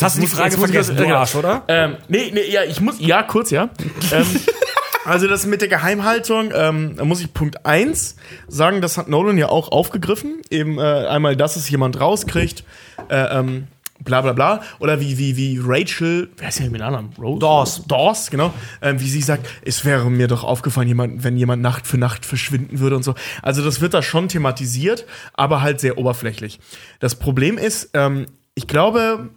[0.04, 1.64] hast du die muss- Frage vergessen, das- du Arsch, oder?
[1.68, 3.70] ähm, nee, nee, ja, ich muss, ja, kurz, ja.
[4.12, 4.26] ähm,
[5.06, 8.16] also das mit der Geheimhaltung, ähm, da muss ich Punkt 1
[8.48, 10.42] sagen, das hat Nolan ja auch aufgegriffen.
[10.50, 12.64] Eben äh, einmal, dass es jemand rauskriegt,
[13.10, 13.68] äh, ähm,
[14.04, 14.62] bla bla bla.
[14.80, 17.10] Oder wie, wie, wie Rachel, wer ist denn mit Namen?
[17.18, 17.40] Rose?
[17.40, 17.84] Dawes.
[17.88, 18.54] Dawes, genau.
[18.82, 22.26] Ähm, wie sie sagt, es wäre mir doch aufgefallen, jemand, wenn jemand Nacht für Nacht
[22.26, 23.16] verschwinden würde und so.
[23.42, 26.60] Also das wird da schon thematisiert, aber halt sehr oberflächlich.
[27.00, 28.26] Das Problem ist, ähm,
[28.56, 29.30] ich glaube,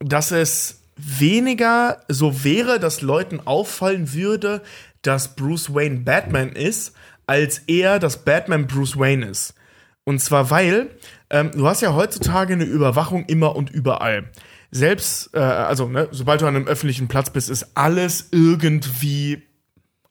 [0.00, 4.62] dass es weniger so wäre, dass Leuten auffallen würde,
[5.02, 6.94] dass Bruce Wayne Batman ist,
[7.26, 9.54] als eher, dass Batman Bruce Wayne ist.
[10.04, 10.90] Und zwar weil,
[11.30, 14.30] ähm, du hast ja heutzutage eine Überwachung immer und überall.
[14.70, 19.42] Selbst, äh, also, ne, sobald du an einem öffentlichen Platz bist, ist alles irgendwie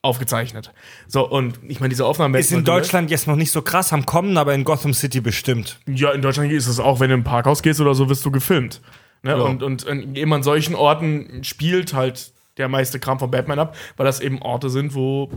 [0.02, 0.72] aufgezeichnet.
[1.06, 4.04] So, und ich meine, diese Aufnahme Ist in Deutschland jetzt noch nicht so krass am
[4.04, 5.80] Kommen, aber in Gotham City bestimmt.
[5.86, 8.30] Ja, in Deutschland ist es auch, wenn du ein Parkhaus gehst oder so, wirst du
[8.30, 8.82] gefilmt.
[9.22, 9.42] Ne?
[9.42, 13.76] Und, und in eben an solchen Orten spielt halt der meiste Kram von Batman ab,
[13.96, 15.30] weil das eben Orte sind, wo,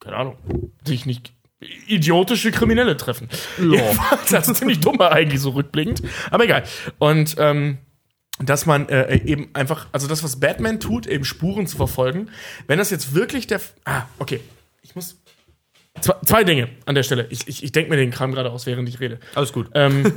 [0.00, 0.36] keine Ahnung,
[0.84, 3.28] sich nicht idiotische Kriminelle treffen.
[3.58, 6.02] Jedenfalls, also ziemlich dumm eigentlich so rückblickend.
[6.30, 6.64] Aber egal.
[6.98, 7.78] Und ähm,
[8.38, 12.28] dass man äh, eben einfach, also das, was Batman tut, eben Spuren zu verfolgen,
[12.66, 13.56] wenn das jetzt wirklich der.
[13.56, 14.40] F ah, okay.
[14.82, 15.20] Ich muss.
[16.02, 17.26] Zwei, zwei Dinge an der Stelle.
[17.30, 19.18] Ich, ich, ich denke mir den Kram gerade aus, während ich rede.
[19.34, 19.70] Alles gut.
[19.72, 20.12] Ähm,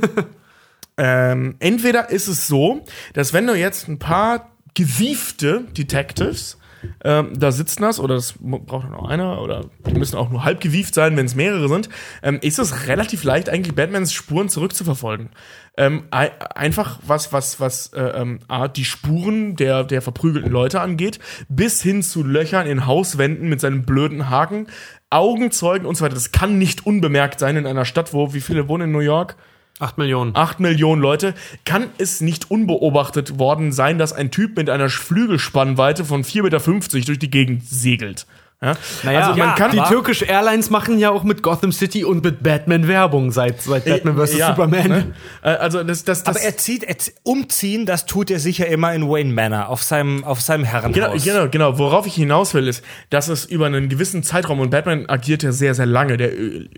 [0.98, 2.84] ähm, entweder ist es so,
[3.14, 6.58] dass wenn du jetzt ein paar gewiefte Detectives
[7.04, 10.60] ähm, da sitzen hast, oder das braucht nur einer, oder die müssen auch nur halb
[10.60, 11.88] gewieft sein, wenn es mehrere sind,
[12.22, 15.30] ähm, ist es relativ leicht, eigentlich Batmans Spuren zurückzuverfolgen.
[15.76, 20.80] Ähm, ei- einfach was, was, was äh, ähm, A, die Spuren der, der verprügelten Leute
[20.80, 24.66] angeht, bis hin zu Löchern in Hauswänden mit seinem blöden Haken,
[25.10, 26.14] Augenzeugen und so weiter.
[26.14, 29.36] Das kann nicht unbemerkt sein in einer Stadt, wo, wie viele wohnen in New York?
[29.80, 30.36] Acht Millionen.
[30.36, 31.34] 8 Millionen Leute,
[31.64, 37.06] kann es nicht unbeobachtet worden sein, dass ein Typ mit einer Flügelspannweite von 4,50 Meter
[37.06, 38.26] durch die Gegend segelt.
[38.62, 38.74] Ja?
[39.04, 42.42] Naja, also man kann die Turkish Airlines machen ja auch mit Gotham City und mit
[42.42, 44.36] Batman Werbung seit, seit Batman vs.
[44.36, 44.88] Ja, Superman.
[44.88, 45.14] ne?
[45.42, 48.66] Äh, Also das, das, das Aber er zieht, er zieht, umziehen, das tut er sicher
[48.66, 51.24] immer in Wayne Manor, auf seinem, auf seinem Genau, Herrenhaus.
[51.24, 51.78] genau, genau.
[51.78, 55.52] Worauf ich hinaus will, ist, dass es über einen gewissen Zeitraum, und Batman agiert ja
[55.52, 56.68] sehr, sehr lange, der äh,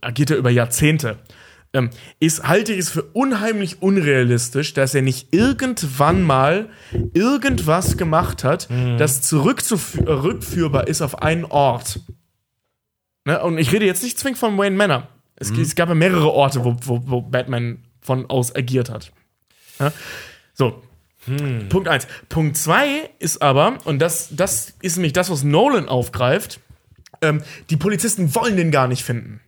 [0.00, 1.18] agiert ja über Jahrzehnte,
[1.76, 6.68] ähm, ist, halte ich es für unheimlich unrealistisch, dass er nicht irgendwann mal
[7.12, 12.00] irgendwas gemacht hat, das zurückführbar ist auf einen Ort.
[13.24, 13.42] Ne?
[13.42, 15.08] Und ich rede jetzt nicht zwingend von Wayne Manor.
[15.36, 19.12] Es, es gab ja mehrere Orte, wo, wo, wo Batman von aus agiert hat.
[19.78, 19.92] Ja?
[20.54, 20.82] So,
[21.68, 22.06] Punkt eins.
[22.28, 26.60] Punkt zwei ist aber, und das, das ist nämlich das, was Nolan aufgreift,
[27.20, 29.40] ähm, die Polizisten wollen den gar nicht finden.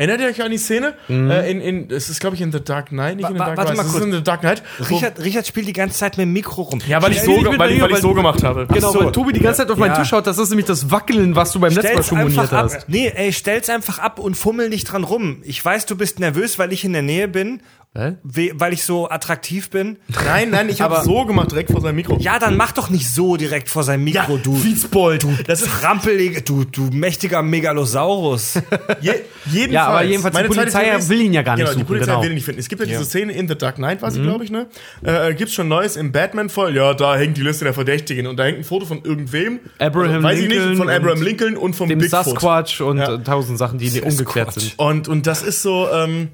[0.00, 0.94] Erinnert ihr euch an die Szene?
[1.10, 3.58] Äh, in, in, es ist, glaube ich, in The Dark Knight, nicht in The Dark
[3.58, 4.04] warte mal Es ist kurz.
[4.06, 4.62] in The Dark Knight.
[4.88, 6.80] Richard, Richard spielt die ganze Zeit mit dem Mikro rum.
[6.88, 8.66] Ja, weil ich, so, ich bin weil, weil dir, ich so weil- gemacht habe.
[8.72, 9.04] Genau, so.
[9.04, 9.98] weil Tobi die ganze Zeit auf meinen Ja.
[9.98, 12.34] Tisch schaut, das ist nämlich das Wackeln, was du beim letzten Mal Stell's schon einfach
[12.34, 12.70] moniert ab.
[12.74, 12.88] hast.
[12.88, 15.42] Nee, ey, stell's einfach ab und fummel nicht dran rum.
[15.44, 17.60] Ich weiß, du bist nervös, weil ich in der Nähe bin?
[17.92, 19.96] We- weil ich so attraktiv bin.
[20.24, 22.18] Nein, nein, ich habe so gemacht, direkt vor seinem Mikro.
[22.20, 24.54] Ja, dann mach doch nicht so direkt vor seinem Mikro, du.
[24.54, 25.26] Fitzbold.
[25.48, 28.54] Das ist Rampelige, du, du mächtiger Megalosaurus.
[29.00, 29.12] Je,
[29.46, 29.72] jedenfalls.
[29.72, 31.80] Ja, aber jedenfalls, die Meine zweite Polizei ist- will ihn ja gar nicht genau, die
[31.80, 32.22] suchen, Polizei genau.
[32.22, 32.60] will ihn nicht finden.
[32.60, 34.66] Es gibt ja diese Szene in The Dark Knight, war sie, glaube ich, ne?
[35.02, 36.74] Äh, gibt's schon Neues im Batman-Fall?
[36.76, 39.58] Ja, da hängt die Liste der Verdächtigen und da hängt ein Foto von irgendwem.
[39.78, 42.24] Abraham weiß ich Lincoln nicht, von Abraham Lincoln und vom Dem Bigfoot.
[42.24, 43.14] Sasquatch und Ja.
[43.14, 44.74] äh, tausend Sachen, die ungeklärt sind.
[44.78, 46.28] Und, und das ist so, ähm,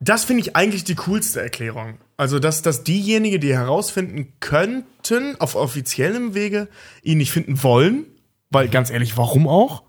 [0.00, 1.98] das finde ich eigentlich die coolste Erklärung.
[2.16, 6.68] Also, dass, dass diejenigen, die herausfinden könnten, auf offiziellem Wege,
[7.02, 8.06] ihn nicht finden wollen,
[8.50, 9.82] weil ganz ehrlich, warum auch?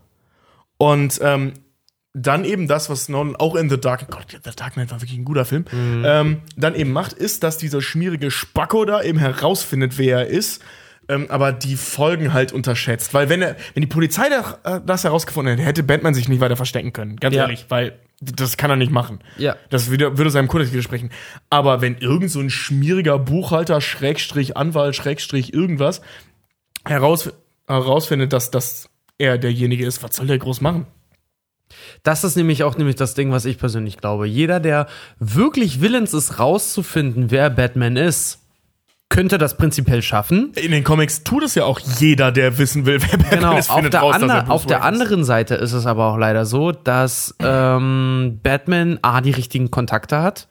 [0.77, 1.53] Und ähm,
[2.13, 5.17] dann eben das, was Nolan auch in The Dark Gott, The Dark Knight war wirklich
[5.17, 9.97] ein guter Film, ähm, dann eben macht, ist, dass dieser schmierige Spacko da eben herausfindet,
[9.97, 10.61] wer er ist,
[11.07, 13.13] ähm, aber die Folgen halt unterschätzt.
[13.13, 16.41] Weil wenn er, wenn die Polizei da, äh, das herausgefunden hätte, hätte Batman sich nicht
[16.41, 17.15] weiter verstecken können.
[17.15, 17.43] Ganz Ja.
[17.43, 19.19] ehrlich, weil das kann er nicht machen.
[19.37, 19.55] Ja.
[19.69, 21.09] Das würde seinem Kodex widersprechen.
[21.49, 26.01] Aber wenn irgend so ein schmieriger Buchhalter, Schrägstrich, Anwalt, Schrägstrich, irgendwas
[26.85, 27.31] heraus,
[27.67, 30.85] herausfindet, dass das er derjenige ist, was soll der groß machen?
[32.03, 34.27] Das ist nämlich auch nämlich das Ding, was ich persönlich glaube.
[34.27, 34.87] Jeder, der
[35.19, 38.40] wirklich willens ist, rauszufinden, wer Batman ist,
[39.11, 40.53] könnte das prinzipiell schaffen.
[40.55, 43.69] In den Comics tut es ja auch jeder, der wissen will, wer Batman Genau, ist,
[43.69, 46.71] auf der, raus, er ander, auf der anderen Seite ist es aber auch leider so,
[46.71, 50.47] dass ähm, Batman A, die richtigen Kontakte hat.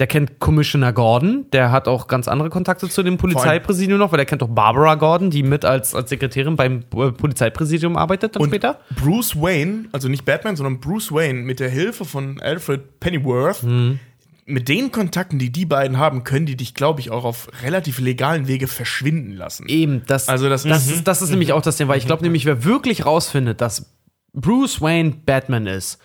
[0.00, 4.16] Der kennt Commissioner Gordon, der hat auch ganz andere Kontakte zu dem Polizeipräsidium noch, weil
[4.16, 8.42] der kennt auch Barbara Gordon, die mit als, als Sekretärin beim äh, Polizeipräsidium arbeitet dann
[8.42, 8.80] Und später.
[9.00, 14.00] Bruce Wayne, also nicht Batman, sondern Bruce Wayne mit der Hilfe von Alfred Pennyworth, Mhm.
[14.46, 17.98] Mit den Kontakten, die die beiden haben, können die dich, glaube ich, auch auf relativ
[17.98, 19.66] legalen Wege verschwinden lassen.
[19.68, 20.92] Eben, das, Also das- das, Mhm.
[20.94, 23.90] ist, das ist nämlich auch das Thema, weil ich glaube nämlich, wer wirklich rausfindet, dass
[24.34, 25.98] Bruce Wayne Batman ist,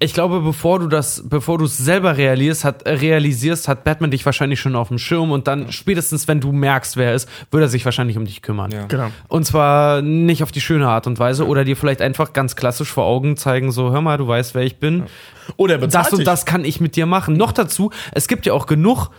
[0.00, 4.12] ich glaube, bevor du das, bevor du es selber realisierst hat, äh, realisierst, hat Batman
[4.12, 7.28] dich wahrscheinlich schon auf dem Schirm und dann spätestens, wenn du merkst, wer er ist,
[7.50, 8.72] würde er sich wahrscheinlich um dich kümmern.
[8.86, 9.08] Genau.
[9.26, 12.92] Und zwar nicht auf die schöne Art und Weise oder dir vielleicht einfach ganz klassisch
[12.92, 15.04] vor Augen zeigen, so, hör mal, du weißt, wer ich bin.
[15.56, 16.26] Oder er bezahlt Das und dich.
[16.26, 17.34] das kann ich mit dir machen.
[17.34, 19.10] Noch dazu, es gibt ja auch genug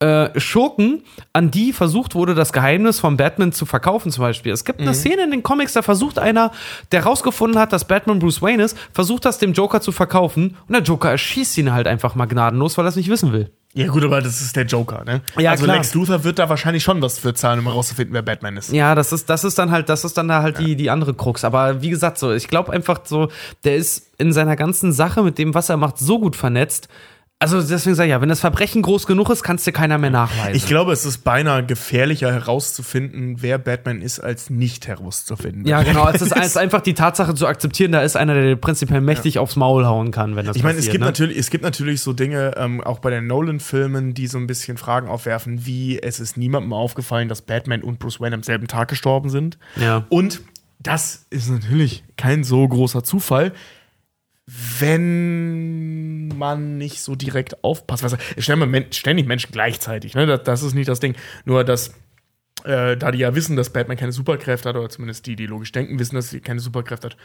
[0.00, 4.52] äh, Schurken, an die versucht wurde, das Geheimnis von Batman zu verkaufen, zum Beispiel.
[4.52, 6.50] Es gibt eine Szene in den Comics, da versucht einer,
[6.92, 10.72] der rausgefunden hat, dass Batman Bruce Wayne ist, versucht das dem Joker zu verkaufen und
[10.72, 13.52] der Joker erschießt ihn halt einfach mal gnadenlos, weil er es nicht wissen will.
[13.76, 15.20] Ja, gut, aber das ist der Joker, ne?
[15.36, 15.76] Ja, also klar.
[15.76, 18.72] Lex Luthor wird da wahrscheinlich schon was für zahlen, um herauszufinden, wer Batman ist.
[18.72, 21.12] Ja, das ist, das ist dann halt, das ist dann da halt die, die andere
[21.12, 21.42] Krux.
[21.42, 23.30] Aber wie gesagt, so, ich glaube einfach so,
[23.64, 26.88] der ist in seiner ganzen Sache mit dem, was er macht, so gut vernetzt.
[27.44, 30.08] Also deswegen sage ich ja, wenn das Verbrechen groß genug ist, kannst du keiner mehr
[30.08, 30.54] nachweisen.
[30.54, 35.66] Ich glaube, es ist beinahe gefährlicher herauszufinden, wer Batman ist, als nicht herauszufinden.
[35.66, 36.08] Ja, genau.
[36.08, 39.38] Es ist, ist einfach die Tatsache zu akzeptieren, da ist einer, der dir prinzipiell mächtig
[39.38, 41.06] aufs Maul hauen kann, wenn das Ich meine, es gibt ne?
[41.06, 44.78] natürlich, es gibt natürlich so Dinge, ähm, auch bei den Nolan-Filmen, die so ein bisschen
[44.78, 48.88] Fragen aufwerfen, wie es ist niemandem aufgefallen, dass Batman und Bruce Wayne am selben Tag
[48.88, 49.58] gestorben sind.
[49.76, 50.06] Ja.
[50.08, 50.40] Und
[50.80, 53.52] das ist natürlich kein so großer Zufall,
[54.46, 58.04] wenn man nicht so direkt aufpasst.
[58.36, 60.26] Es sterben Men- ständig Menschen gleichzeitig, ne?
[60.26, 61.14] Das, das ist nicht das Ding.
[61.44, 61.88] Nur, dass
[62.64, 65.72] äh, da die ja wissen, dass Batman keine Superkräfte hat, oder zumindest die, die logisch
[65.72, 67.16] denken, wissen, dass sie keine Superkräfte hat.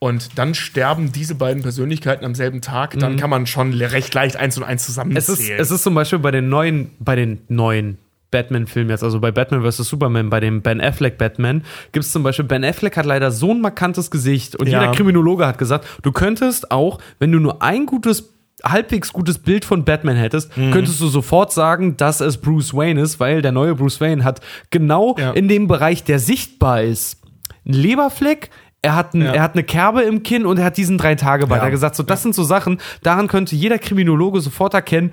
[0.00, 4.36] Und dann sterben diese beiden Persönlichkeiten am selben Tag, dann kann man schon recht leicht
[4.36, 5.58] eins und eins Es zusammenzählen.
[5.58, 7.98] ist, es ist zum Beispiel bei den neuen, bei den neuen
[8.30, 9.78] Batman-Filmen jetzt, also bei Batman vs.
[9.88, 13.50] Superman, bei dem Ben Affleck Batman, gibt es zum Beispiel, Ben Affleck hat leider so
[13.52, 14.80] ein markantes Gesicht und Ja.
[14.80, 18.34] jeder Kriminologe hat gesagt, du könntest auch, wenn du nur ein gutes
[18.64, 20.72] halbwegs gutes Bild von Batman hättest, Mhm.
[20.72, 24.40] könntest du sofort sagen, dass es Bruce Wayne ist, weil der neue Bruce Wayne hat
[24.70, 25.30] genau Ja.
[25.30, 27.22] in dem Bereich, der sichtbar ist,
[27.64, 28.50] einen Leberfleck,
[28.82, 29.32] er hat, ein, Ja.
[29.32, 31.54] er hat eine Kerbe im Kinn und er hat diesen drei Tage bei.
[31.56, 31.62] Ja.
[31.62, 35.12] Er hat gesagt, so, das sind so Sachen, daran könnte jeder Kriminologe sofort erkennen,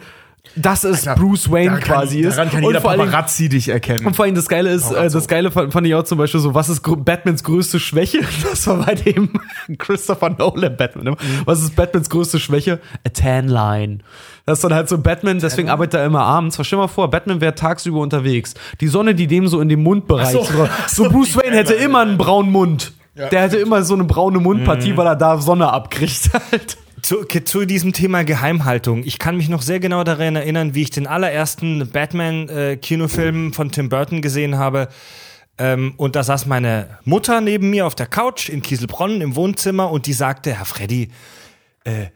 [0.56, 2.38] dass es Bruce Wayne Daran kann- quasi ist.
[2.38, 4.06] Daran kann und jeder vor allem, Paparazzi dich erkennen.
[4.06, 6.54] und vor allem das Geile ist, äh, das Geile fand, ich auch zum Beispiel so,
[6.54, 8.20] was ist gr- Batmans größte Schwäche?
[8.50, 9.30] Das war bei dem
[9.78, 11.06] Christopher Nolan Batman.
[11.06, 11.16] ne?
[11.46, 12.80] Was ist Batmans größte Schwäche?
[13.06, 14.00] A tan line.
[14.46, 16.56] Das ist dann halt so Batman, deswegen arbeitet er immer abends.
[16.56, 18.54] Stell dir mal vor, Batman wäre tagsüber unterwegs.
[18.80, 20.32] Die Sonne, die dem so in den Mundbereich.
[20.34, 20.46] So.
[20.88, 21.10] So.
[21.10, 22.94] Bruce Wayne hätte immer einen braunen Mund.
[23.16, 24.98] Der hätte immer so eine braune Mundpartie, Mhm.
[24.98, 26.78] weil er da Sonne abkriegt halt.
[27.06, 29.04] Zu, zu diesem Thema Geheimhaltung.
[29.04, 33.90] Ich kann mich noch sehr genau daran erinnern, wie ich den allerersten Batman-Kinofilm von Tim
[33.90, 34.88] Burton gesehen habe.
[35.60, 39.92] Ähm, und da saß meine Mutter neben mir auf der Couch in Kieselbronn im Wohnzimmer
[39.92, 41.10] und die sagte, Herr Freddy,
[41.84, 42.08] äh,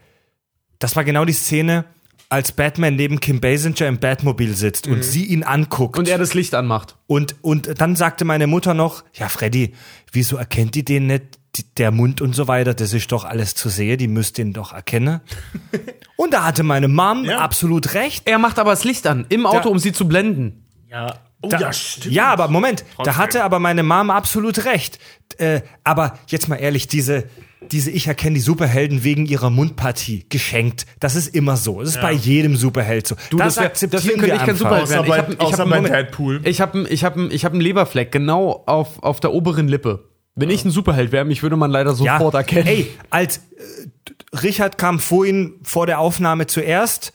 [0.80, 1.86] das war genau die Szene,
[2.30, 6.00] als Batman neben Kim Basinger im Batmobil sitzt und sie ihn anguckt.
[6.00, 6.96] Und er das Licht anmacht.
[7.06, 9.74] Und, und dann sagte meine Mutter noch, ja, Freddy,
[10.12, 11.39] wieso erkennt die den nicht?
[11.78, 14.74] Der Mund und so weiter, das ist doch alles zu sehen, die müsst ihn doch
[14.74, 15.22] erkennen.
[16.16, 17.40] und da hatte meine Mom Ja.
[17.40, 18.24] absolut recht.
[18.28, 20.66] Er macht aber das Licht an, im Auto, Da- um sie zu blenden.
[20.90, 21.16] Ja.
[21.42, 22.14] Oh, Da, ja, stimmt.
[22.14, 23.18] ja, aber Moment, da Trotzdem.
[23.18, 25.00] hatte aber meine Mom absolut recht.
[25.38, 27.24] Äh, aber jetzt mal ehrlich, diese,
[27.72, 30.86] diese Ich erkenne die Superhelden wegen ihrer Mundpartie geschenkt.
[31.00, 31.80] Das ist immer so.
[31.80, 33.16] Das ist bei jedem Superheld so.
[33.30, 34.56] Du, das wär- akzeptieren deswegen könnte wir ich kein.
[34.58, 35.06] Superheld Außer werden.
[35.06, 35.94] Ich bei, hab- ich außer hab- bei Moment.
[35.96, 36.42] Deadpool.
[36.44, 40.10] Ich habe ich hab, ich hab einen Leberfleck genau auf, auf der oberen Lippe.
[40.40, 42.68] Wenn ich ein Superheld wäre, mich würde man leider sofort erkennen.
[42.68, 47.14] Ey, als äh, Richard kam vorhin vor der Aufnahme zuerst,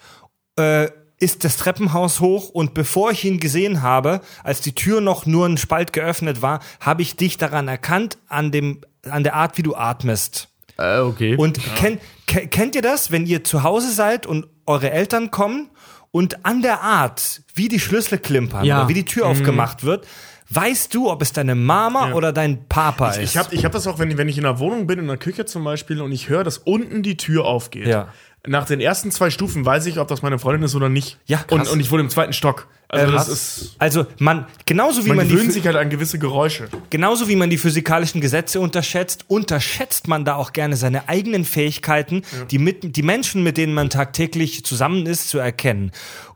[0.58, 0.88] äh,
[1.20, 5.46] ist das Treppenhaus hoch und bevor ich ihn gesehen habe, als die Tür noch nur
[5.46, 9.62] ein Spalt geöffnet war, habe ich dich daran erkannt, an dem, an der Art, wie
[9.62, 10.48] du atmest.
[10.76, 11.36] Äh, okay.
[11.36, 15.70] Und kennt, ke- kennt ihr das, wenn ihr zu Hause seid und eure Eltern kommen
[16.10, 18.80] und an der Art, wie die Schlüssel klimpern Ja.
[18.80, 20.06] oder wie die Tür aufgemacht wird,
[20.54, 23.18] weißt du, ob es deine Mama oder dein Papa ist?
[23.32, 25.16] Ich habe ich hab das auch, wenn, wenn ich in der Wohnung bin, in der
[25.16, 27.86] Küche zum Beispiel, und ich höre, dass unten die Tür aufgeht.
[27.86, 28.08] Ja.
[28.46, 31.18] Nach den ersten zwei Stufen weiß ich, ob das meine Freundin ist oder nicht.
[31.24, 31.66] Ja, krass.
[31.66, 32.68] und, und ich wohne im zweiten Stock.
[32.88, 33.76] Also Ähm, das ist.
[33.78, 36.68] also man, genauso wie Man man, gewöhnt sich halt an gewisse Geräusche.
[36.90, 42.20] genauso wie man die physikalischen Gesetze unterschätzt, unterschätzt man da auch gerne seine eigenen Fähigkeiten,
[42.50, 45.90] die, mit, die Menschen, mit denen man tagtäglich zusammen ist, zu erkennen.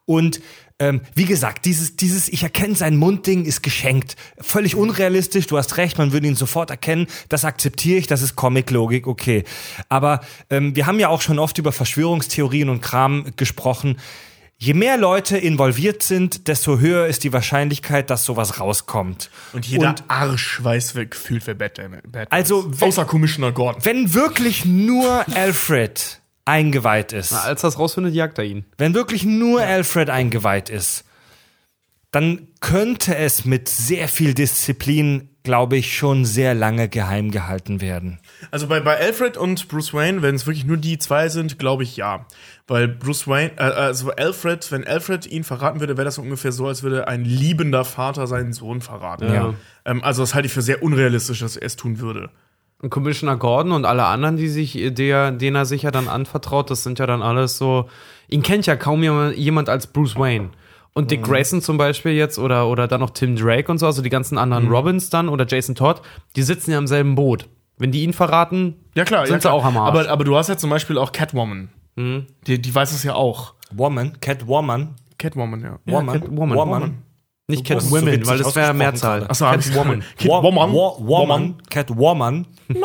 [0.07, 0.41] Und
[0.81, 4.17] ähm, wie gesagt, dieses, dieses Ich erkenne sein Mundding ist geschenkt.
[4.41, 7.07] Völlig unrealistisch, du hast recht, man würde ihn sofort erkennen.
[7.29, 9.45] Das akzeptiere ich, das ist Comic-Logik, okay.
[9.89, 13.97] Aber ähm, wir haben ja auch schon oft über Verschwörungstheorien und Kram gesprochen.
[14.61, 19.31] Je mehr Leute involviert sind, desto höher ist die Wahrscheinlichkeit, dass sowas rauskommt.
[19.53, 22.83] Und jeder Und Arsch weiß, gefühlt, wer Batman, Batman Also, ist.
[22.83, 23.85] Außer Commissioner Gordon.
[23.85, 26.18] wenn wirklich nur Alfred
[26.49, 28.65] eingeweiht ist, Als das rausfindet, jagt er ihn.
[28.79, 31.05] wenn wirklich nur Alfred eingeweiht ist,
[32.11, 38.19] dann könnte es mit sehr viel Disziplin, glaube ich, schon sehr lange geheim gehalten werden.
[38.51, 41.83] Also bei, bei Alfred und Bruce Wayne, wenn es wirklich nur die zwei sind, glaube
[41.83, 42.27] ich ja.
[42.67, 46.67] Weil Bruce Wayne, äh, also Alfred, wenn Alfred ihn verraten würde, wäre das ungefähr so,
[46.67, 49.33] als würde ein liebender Vater seinen Sohn verraten.
[49.33, 49.55] Ja.
[49.85, 52.31] Ähm, also das halte ich für sehr unrealistisch, dass er es tun würde.
[52.81, 56.71] Und Commissioner Gordon und alle anderen, die sich, der, denen er sich ja dann anvertraut,
[56.71, 57.89] das sind ja dann alles so.
[58.29, 60.51] Ihn kennt ja kaum jemand, als Bruce Wayne.
[60.95, 64.03] Und Dick Grayson zum Beispiel jetzt oder, oder dann noch Tim Drake und so, also
[64.03, 66.03] die ganzen anderen Robins dann oder Jason Todd,
[66.35, 67.49] die sitzen ja im selben Boot.
[67.79, 69.55] Wenn die ihn verraten, Ja klar, sind ja, sie klar.
[69.55, 69.89] auch am Arsch.
[69.89, 71.69] Aber, aber du hast ja zum Beispiel auch Catwoman.
[72.47, 73.55] Die, die weiß es ja auch.
[73.73, 75.79] Woman, Catwoman, Catwoman, ja.
[75.85, 76.57] Woman, Catwoman.
[76.57, 77.03] Woman.
[77.51, 79.27] Nicht es so weil das wäre Mehrzahl.
[79.27, 80.05] Achso, hab ich's- Catwoman.
[80.19, 80.73] Catwoman.
[80.73, 82.47] Wo- Woman, Catwoman.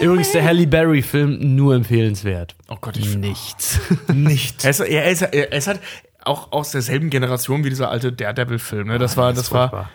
[0.00, 2.54] Übrigens, der Halle Berry-Film nur empfehlenswert.
[2.68, 3.80] Oh Gott, ich Nichts.
[4.12, 4.64] Nicht.
[4.64, 5.80] Er ist, er, ist, er ist halt
[6.24, 8.88] auch aus derselben Generation wie dieser alte Daredevil-Film.
[8.88, 8.98] Ne?
[8.98, 9.88] Das war, das war,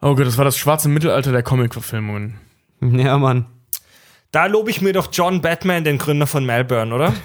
[0.00, 2.38] oh Gott, das war das schwarze Mittelalter der Comic-Verfilmungen.
[2.80, 3.46] Ja, Mann.
[4.32, 7.12] Da lobe ich mir doch John Batman, den Gründer von Melbourne, oder?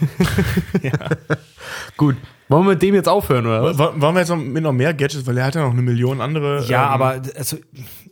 [1.97, 2.15] Gut.
[2.47, 3.77] Wollen wir mit dem jetzt aufhören, oder was?
[3.77, 5.81] Wo- Wollen wir jetzt noch mit noch mehr Gadgets, weil er hat ja noch eine
[5.81, 6.63] Million andere.
[6.65, 7.57] Ja, ähm, aber also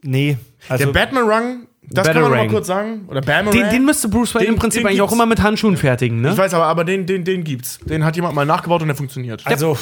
[0.02, 0.38] nee,
[0.70, 3.06] also der Batman Run, das kann man noch mal kurz sagen.
[3.10, 5.76] Oder Batman Den, den müsste Bruce Wayne Den- im Prinzip eigentlich auch immer mit Handschuhen
[5.76, 6.32] fertigen, ne?
[6.32, 7.80] Ich weiß aber, aber den, den, den gibt's.
[7.80, 9.46] Den hat jemand mal nachgebaut und der funktioniert.
[9.46, 9.78] Also,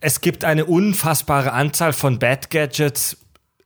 [0.00, 3.16] es gibt eine unfassbare Anzahl von Bad Gadgets.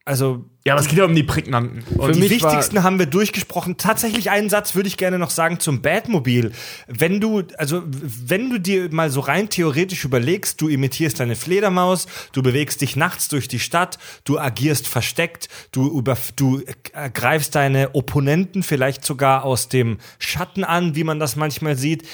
[0.07, 1.82] Also, ja, aber es geht ja um die prägnanten.
[1.97, 3.78] Und die wichtigsten haben wir durchgesprochen.
[3.78, 6.52] Tatsächlich einen Satz würde ich gerne noch sagen zum Batmobil.
[6.86, 12.06] Wenn du, also, wenn du dir mal so rein theoretisch überlegst, du imitierst eine Fledermaus,
[12.32, 17.94] du bewegst dich nachts durch die Stadt, du agierst versteckt, du über, du ergreifst deine
[17.94, 22.06] Opponenten vielleicht sogar aus dem Schatten an, wie man das manchmal sieht.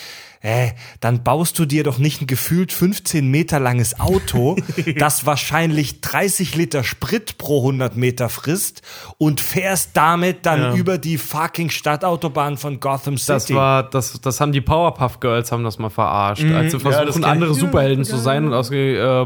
[0.47, 4.57] Äh, dann baust du dir doch nicht ein gefühlt 15 Meter langes Auto,
[4.97, 8.83] das wahrscheinlich 30 Liter Sprit pro 100 Meter frisst
[9.19, 10.75] und fährst damit dann Ja.
[10.75, 13.33] über die fucking Stadtautobahn von Gotham City.
[13.33, 16.85] Das war, das, das haben die Powerpuff Girls haben das mal verarscht, als sie Mhm.
[16.85, 17.27] ja, das versuchen, ich.
[17.29, 19.25] andere Ja, Superhelden zu sein und aus äh,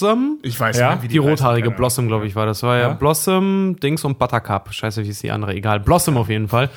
[0.00, 1.76] Blossom, ich weiß Ja, nicht, wie die rothaarige heißen.
[1.76, 2.62] Blossom, glaube ich, war das.
[2.62, 2.92] War ja, Ja.
[2.94, 4.72] Blossom, Dings und Buttercup.
[4.72, 5.54] Scheiße, wie ist die andere?
[5.54, 5.80] Egal.
[5.80, 6.70] Blossom auf jeden Fall.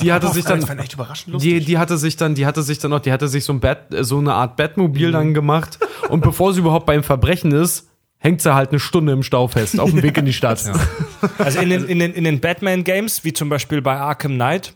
[0.00, 1.58] Die hatte sich dann, echt überraschend lustig.
[1.60, 3.60] die, die hatte sich dann, die hatte sich dann noch, die hatte sich so ein
[3.60, 5.78] Bat, so eine Art Batmobil dann gemacht.
[6.08, 9.78] Und bevor sie überhaupt beim Verbrechen ist, hängt sie halt eine Stunde im Stau fest,
[9.80, 10.62] auf dem Weg in die Stadt.
[11.38, 14.74] Also in den, in den, in den Batman-Games, wie zum Beispiel bei Arkham Knight,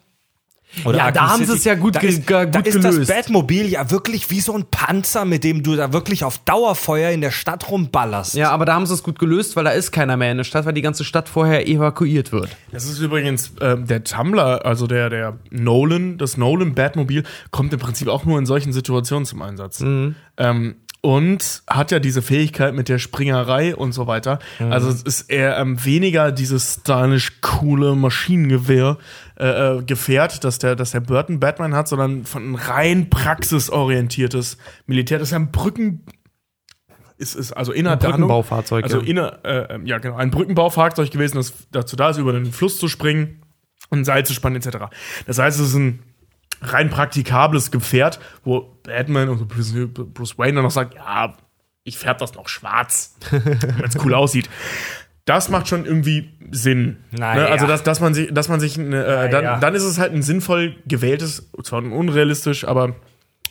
[0.84, 2.80] Oder Ja, da Arkham haben sie es ja gut da ist, ge- da gut ist
[2.80, 2.98] gelöst.
[3.00, 7.10] das Batmobil ja wirklich wie so ein Panzer, mit dem du da wirklich auf Dauerfeuer
[7.10, 8.34] in der Stadt rumballerst.
[8.34, 10.44] Ja, aber da haben sie es gut gelöst, weil da ist keiner mehr in der
[10.44, 12.48] Stadt, weil die ganze Stadt vorher evakuiert wird.
[12.72, 17.78] Das ist übrigens ähm, der Tumblr, also der, der Nolan, das Nolan Batmobil, kommt im
[17.78, 19.80] Prinzip auch nur in solchen Situationen zum Einsatz.
[20.36, 20.74] Ähm,
[21.04, 24.38] und hat ja diese Fähigkeit mit der Springerei und so weiter.
[24.70, 28.96] Also es ist eher ähm, weniger dieses stylisch coole Maschinengewehr
[29.38, 34.56] äh, äh, Gefährt, das der, das der Burton Batman hat, sondern von ein rein praxisorientiertes
[34.86, 35.18] Militär.
[35.18, 36.06] Das ist ja ein Brücken
[37.18, 39.06] ist, ist also inner Ein Brückenbaufahrzeug, Also ja.
[39.06, 42.88] inner, äh, ja genau, ein Brückenbaufahrzeug gewesen, das dazu da ist, über den Fluss zu
[42.88, 43.42] springen
[43.90, 44.86] und ein Seil zu spannen etc.
[45.26, 45.98] Das heißt, es ist ein
[46.72, 51.36] rein praktikables Gefährt, wo Batman und Bruce, Wayne dann noch sagt, ja,
[51.84, 54.48] ich färbe das noch schwarz, wenn es cool aussieht.
[55.26, 56.98] Das macht schon irgendwie Sinn.
[57.10, 57.44] Naja.
[57.44, 57.48] Ne?
[57.48, 59.58] Also, dass, dass man sich, dass man sich, äh, dann, Naja.
[59.58, 62.94] dann ist es halt ein sinnvoll gewähltes, zwar unrealistisch, aber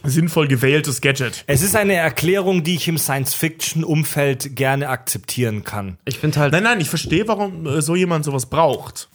[0.03, 1.43] sinnvoll gewähltes Gadget.
[1.47, 5.97] Es ist eine Erklärung, die ich im Science-Fiction-Umfeld gerne akzeptieren kann.
[6.05, 9.09] Ich finde halt, Nein, nein, ich verstehe, warum äh, so jemand sowas braucht.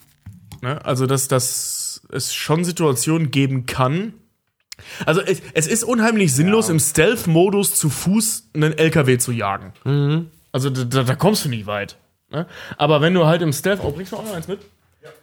[0.62, 0.85] Ne?
[0.85, 4.14] Also, dass, dass es schon Situationen geben kann.
[5.06, 9.72] Also, es, es ist unheimlich sinnlos, im Stealth-Modus zu Fuß einen LKW zu jagen.
[10.52, 11.98] Also, da, da, da kommst du nicht weit.
[12.30, 12.46] Ne?
[12.76, 13.80] Aber wenn du halt im Stealth.
[13.82, 14.60] Oh, bringst du auch noch eins mit?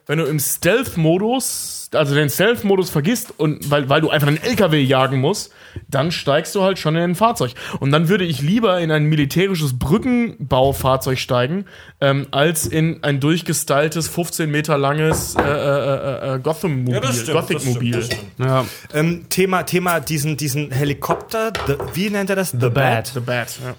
[0.08, 4.80] Wenn du im Stealth-Modus, also den Stealth-Modus vergisst und weil, weil du einfach einen LKW
[4.82, 5.52] jagen musst,
[5.90, 7.54] dann steigst du halt schon in ein Fahrzeug.
[7.80, 11.66] Und dann würde ich lieber in ein militärisches Brückenbaufahrzeug steigen,
[12.02, 17.02] ähm, als in ein durchgestyltes, 15 Meter langes äh, äh, äh, Gotham-Mobil.
[17.32, 18.10] Gothic-Mobil.
[18.38, 22.52] ja, Ähm, Thema, Thema diesen, diesen Helikopter, the, wie nennt er das?
[22.52, 23.08] The, Bat.
[23.14, 23.76] The Bat, ja.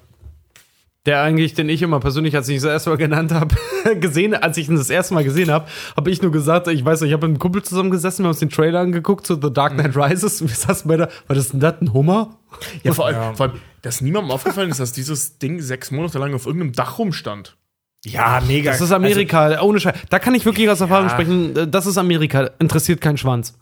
[1.06, 3.54] Der eigentlich, den ich immer persönlich, als ich ihn das erste Mal genannt habe,
[4.00, 7.00] gesehen, als ich ihn das erste Mal gesehen habe, habe ich nur gesagt, ich weiß
[7.00, 9.52] nicht, ich habe mit einem Kumpel zusammengesessen, wir haben uns den Trailer angeguckt zu The
[9.52, 12.36] Dark Knight Rises und wir saßen bei der, war das denn das ein Hummer?
[12.82, 16.34] Ja, vor allem, vor allem, dass niemandem aufgefallen ist, dass dieses Ding sechs Monate lang
[16.34, 17.56] auf irgendeinem Dach rumstand.
[18.04, 18.70] Ja, mega.
[18.70, 19.96] Das ist Amerika, ohne Scheiß.
[20.10, 21.10] Da kann ich wirklich aus Erfahrung Ja.
[21.12, 23.54] sprechen, das ist Amerika, interessiert keinen Schwanz.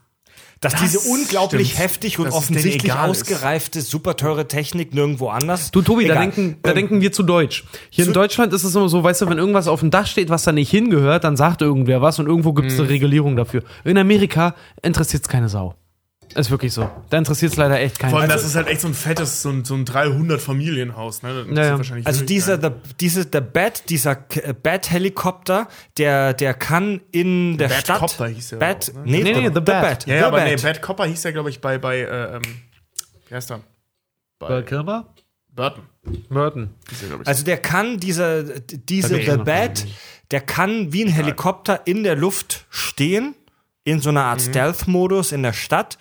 [0.64, 1.82] Dass diese Das unglaublich stimmt.
[1.82, 3.22] heftig und denen offensichtlich egal ist.
[3.22, 5.70] ausgereifte, super teure Technik nirgendwo anders.
[5.70, 7.64] Du, Tobi, da denken, da Ähm, denken wir zu deutsch.
[7.90, 10.28] Hier in Deutschland ist es immer so, weißt du, wenn irgendwas auf dem Dach steht,
[10.30, 13.62] was da nicht hingehört, dann sagt irgendwer was und irgendwo gibt es eine Regulierung dafür.
[13.84, 15.74] In Amerika interessiert es keine Sau.
[16.34, 16.90] Ist wirklich so.
[17.10, 18.10] Da interessiert es leider echt keinen.
[18.10, 21.22] Vor allem, Also, das ist halt echt so ein fettes, so ein, so ein 300-Familienhaus.
[21.22, 21.46] Ne?
[21.54, 21.80] Ja, ja.
[22.04, 28.00] Also dieser, der, diese, der Bat, dieser äh, Bat-Helikopter, der, der kann in der Stadt.
[28.00, 29.02] Batcopter hieß der Bat, auch, ne?
[29.04, 30.06] nee, Nee, nee, The Bat.
[30.06, 30.62] Ja, ja, The aber nee, Bat.
[30.62, 32.42] Bad Copper hieß ja, glaube ich, bei, bei äh, ähm,
[33.28, 33.60] wie heißt er?
[34.38, 35.06] Bei Kilmer?
[36.28, 36.70] Burton.
[36.90, 37.28] Ich.
[37.28, 39.86] Also der kann dieser, diese The Bat,
[40.30, 43.34] der kann wie ein Helikopter in der Luft stehen,
[43.84, 45.96] in so einer Art Stealth-Modus in der Stadt,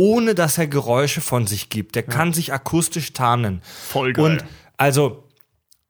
[0.00, 1.94] ohne dass er Geräusche von sich gibt.
[1.94, 3.60] Der kann sich akustisch tarnen.
[3.88, 4.24] Voll geil.
[4.24, 4.44] Und
[4.78, 5.24] also,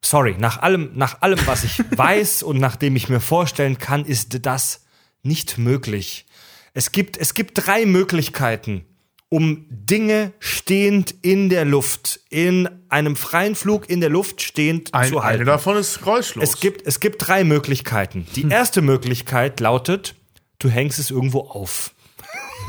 [0.05, 4.45] sorry, nach allem, nach allem, was ich weiß und nachdem ich mir vorstellen kann, ist
[4.45, 4.81] das
[5.23, 6.27] nicht möglich.
[6.75, 8.85] Es gibt, es gibt drei Möglichkeiten,
[9.29, 15.09] um Dinge stehend in der Luft, in einem freien Flug in der Luft stehend Ein,
[15.09, 15.43] zu halten.
[15.43, 16.43] eine davon ist geräuschlos.
[16.55, 18.27] Es gibt, es gibt drei Möglichkeiten.
[18.35, 18.51] Die Hm.
[18.51, 20.17] erste Möglichkeit lautet,
[20.59, 21.95] du hängst es irgendwo auf.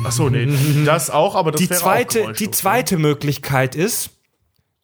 [0.03, 0.47] Achso, nee,
[0.85, 2.51] das auch, aber das Die wäre auch zweite, geräuschlos, die ne?
[2.51, 4.11] zweite Möglichkeit ist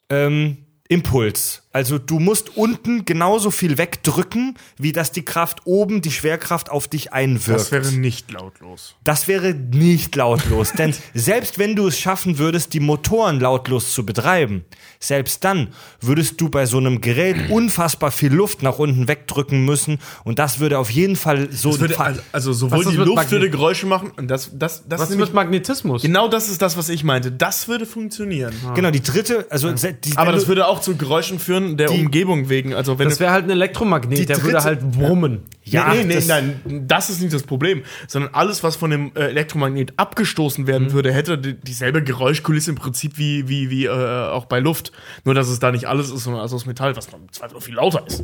[0.10, 1.67] ähm, Impuls.
[1.78, 6.88] Also du musst unten genauso viel wegdrücken, wie dass die Kraft oben, die Schwerkraft auf
[6.88, 7.60] dich einwirkt.
[7.60, 8.96] Das wäre nicht lautlos.
[9.04, 14.04] Das wäre nicht lautlos, denn selbst wenn du es schaffen würdest, die Motoren lautlos zu
[14.08, 14.66] betreiben,
[15.00, 15.68] selbst dann
[16.02, 20.60] würdest du bei so einem Gerät unfassbar viel Luft nach unten wegdrücken müssen und das
[20.60, 23.50] würde auf jeden Fall so Das würde, Fa- also, also sowohl die Luft Magnet- würde
[23.52, 26.02] Geräusche machen und das, das, das Was ist mit Magnetismus?
[26.02, 27.32] genau das ist das, was ich meinte.
[27.32, 28.52] Das würde funktionieren.
[28.74, 32.74] genau die dritte, also die, Aber das würde auch zu Geräuschen führen der Umgebung wegen.
[32.74, 35.42] Also wenn Das wäre halt ein Elektromagnet, Die der würde halt brummen.
[35.64, 38.90] Ja, nee, nee, nee, das- nein, das ist nicht das Problem, sondern alles, was von
[38.92, 43.86] dem äh, Elektromagnet abgestoßen werden würde, hätte die, dieselbe Geräuschkulisse im Prinzip wie, wie, wie
[43.86, 44.94] äh, auch bei Luft.
[45.26, 47.74] Nur, dass es da nicht alles ist, sondern alles aus Metall, was im Zweifel viel
[47.76, 48.24] lauter ist.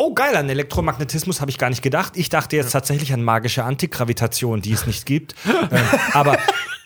[0.00, 2.12] Oh geil, an Elektromagnetismus habe ich gar nicht gedacht.
[2.16, 5.34] Ich dachte jetzt tatsächlich an magische Antigravitation, die es nicht gibt.
[5.46, 5.80] ähm,
[6.12, 6.38] aber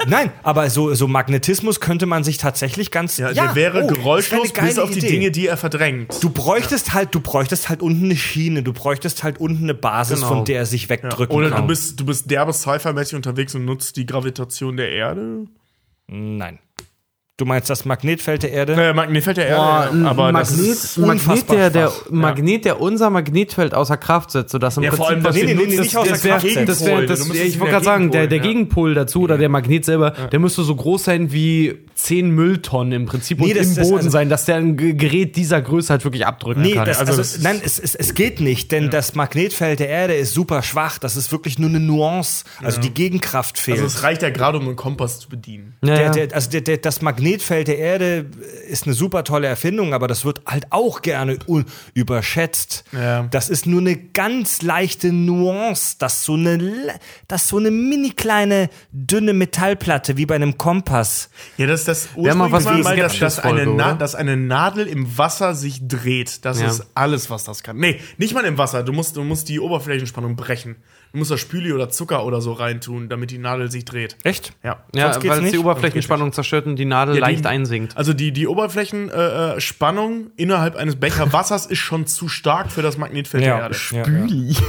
[0.06, 4.48] nein, aber so, so Magnetismus könnte man sich tatsächlich ganz Ja, der wäre oh, geräuschlos
[4.54, 5.08] wäre eine bis auf die Idee.
[5.08, 6.22] Dinge, die er verdrängt.
[6.22, 10.20] Du bräuchtest halt, du bräuchtest halt unten eine Schiene, du bräuchtest halt unten eine Basis,
[10.20, 10.28] Genau.
[10.28, 11.60] von der er sich wegdrücken Oder kann.
[11.62, 15.44] du bist, du bist derbe Sci-Fi-mäßig unterwegs und nutzt die Gravitation der Erde.
[16.06, 16.58] Nein.
[17.42, 18.74] Du meinst das Magnetfeld der Erde?
[18.74, 22.10] Äh, Magnetfeld der Boah, Erde, ein aber das Magnet, ist Magnet, der, der schwach.
[22.10, 25.54] Magnet, der unser Magnetfeld außer Kraft setzt, sodass im Ja, vor allem, wir nee, nee,
[25.54, 26.68] nee, nicht außer das wär- Kraft setzt.
[26.68, 28.52] das wär, das, ich wollte gerade sagen, der, der Gegenpol, ja.
[28.52, 33.06] Gegenpol dazu oder der Magnet selber, der müsste so groß sein wie 10 Mülltonnen im
[33.06, 35.60] Prinzip Nee, und das- im das- Boden also- sein, dass der ein Ge- Gerät dieser
[35.60, 36.86] Größe halt wirklich abdrücken Nee, kann.
[36.86, 40.14] das, Also also, das nein, es, es, es geht nicht, denn das Magnetfeld der Erde
[40.14, 40.98] ist super schwach.
[40.98, 42.44] Das ist wirklich nur eine Nuance.
[42.62, 43.78] Also die Gegenkraft fehlt.
[43.80, 45.74] Also es reicht ja gerade, um einen Kompass zu bedienen.
[45.84, 46.26] ja, ja.
[46.32, 46.50] also
[46.82, 48.26] das Magnetfeld der Erde
[48.68, 51.38] ist eine super tolle Erfindung, aber das wird halt auch gerne
[51.94, 52.84] überschätzt.
[52.92, 53.22] Ja.
[53.30, 58.68] Das ist nur eine ganz leichte Nuance, dass so eine, dass so eine mini kleine
[58.92, 61.30] dünne Metallplatte wie bei einem Kompass.
[61.56, 63.94] Ja, das das Wär mal was ursprünglich mal, dass, dass, eine Na oder?
[63.94, 66.44] dass eine Nadel im Wasser sich dreht.
[66.44, 66.68] Das Ja.
[66.68, 67.78] ist alles, was das kann.
[67.78, 68.82] Nee, nicht mal im Wasser.
[68.82, 70.76] Du musst, du musst die Oberflächenspannung brechen.
[71.12, 74.16] Du musst da Spüli oder Zucker oder so reintun, damit die Nadel sich dreht.
[74.24, 74.54] Echt?
[74.64, 74.82] Ja.
[74.94, 75.54] ja, sonst geht's weil es nicht?
[75.54, 77.96] die Oberflächenspannung zerstört und die Nadel Ja, die- leicht einsinkt.
[77.98, 82.96] Also die, die Oberflächenspannung äh, innerhalb eines Becher Wassers ist schon zu stark für das
[82.96, 83.76] Magnetfeld der Erde.
[83.90, 84.64] ja, ja.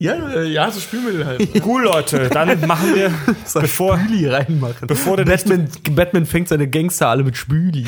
[0.00, 1.48] Ja, ja, so Spülmittel halt.
[1.64, 2.28] Cool, Leute.
[2.28, 3.12] Dann machen wir,
[3.54, 4.86] bevor, Spüli reinmachen.
[4.88, 7.86] bevor der nächste Batman, Batman fängt seine Gangster alle mit Spüli.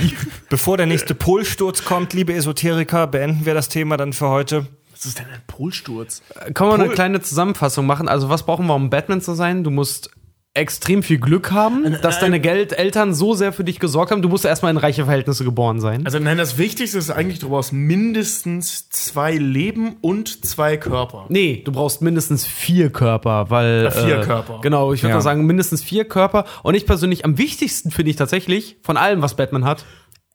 [0.48, 4.66] Bevor der nächste Polsturz kommt, liebe Esoteriker, beenden wir das Thema dann für heute.
[4.96, 6.22] Was ist denn ein Polsturz?
[6.54, 8.08] Können wir eine Pol- kleine Zusammenfassung machen?
[8.08, 9.62] Also, was brauchen wir, um Batman zu sein?
[9.62, 10.10] Du musst
[10.54, 14.22] extrem viel Glück haben, dass deine Geld Eltern so sehr für dich gesorgt haben.
[14.22, 16.06] Du musst erstmal in reiche Verhältnisse geboren sein.
[16.06, 21.26] Also nein, das Wichtigste ist eigentlich, du brauchst mindestens zwei Leben und zwei Körper.
[21.28, 23.82] Nee, du brauchst mindestens vier Körper, weil.
[23.84, 24.60] Ja, vier äh, Körper.
[24.62, 25.16] Genau, ich würde Ja.
[25.16, 26.46] mal sagen, mindestens vier Körper.
[26.62, 29.84] Und ich persönlich, am wichtigsten finde ich tatsächlich, von allem, was Batman hat,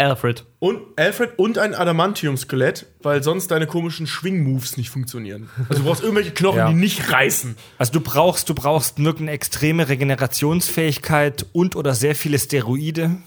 [0.02, 0.46] Alfred.
[0.60, 5.50] Und Alfred und ein Adamantium-Skelett, weil sonst deine komischen Schwing-Moves nicht funktionieren.
[5.70, 6.70] Also du brauchst irgendwelche Knochen, Ja.
[6.70, 7.56] die nicht reißen.
[7.78, 13.18] Also du brauchst, du brauchst wirklich eine extreme Regenerationsfähigkeit und oder sehr viele Steroide.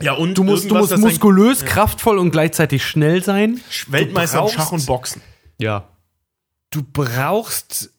[0.00, 3.60] Ja, und Du musst, du musst muskulös, kraftvoll und gleichzeitig schnell sein.
[3.88, 5.22] Weltmeister im brauchst- Schach und Boxen.
[5.58, 5.88] Ja.
[6.70, 7.90] Du brauchst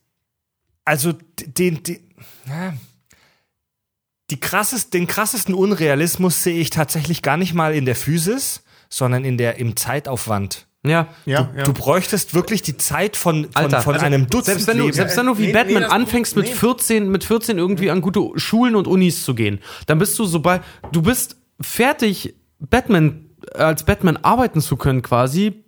[0.85, 1.13] also
[1.57, 1.99] den, den
[2.47, 2.73] ja,
[4.29, 9.23] die krassest, den krassesten Unrealismus sehe ich tatsächlich gar nicht mal in der Physis, sondern
[9.23, 10.67] in der im Zeitaufwand.
[10.85, 11.07] Ja.
[11.25, 11.63] Ja, ja.
[11.63, 14.83] Du bräuchtest wirklich die Zeit von, von, Alter, von also einem Dutzend Selbst wenn, du,
[14.83, 14.95] Leben.
[14.95, 16.53] selbst wenn du wie Nee, Batman nee, anfängst mit nee.
[16.53, 20.39] 14, mit 14 irgendwie an gute Schulen und Unis zu gehen, dann bist du so
[20.39, 25.65] bei, du bist fertig, Batman, als Batman arbeiten zu können quasi,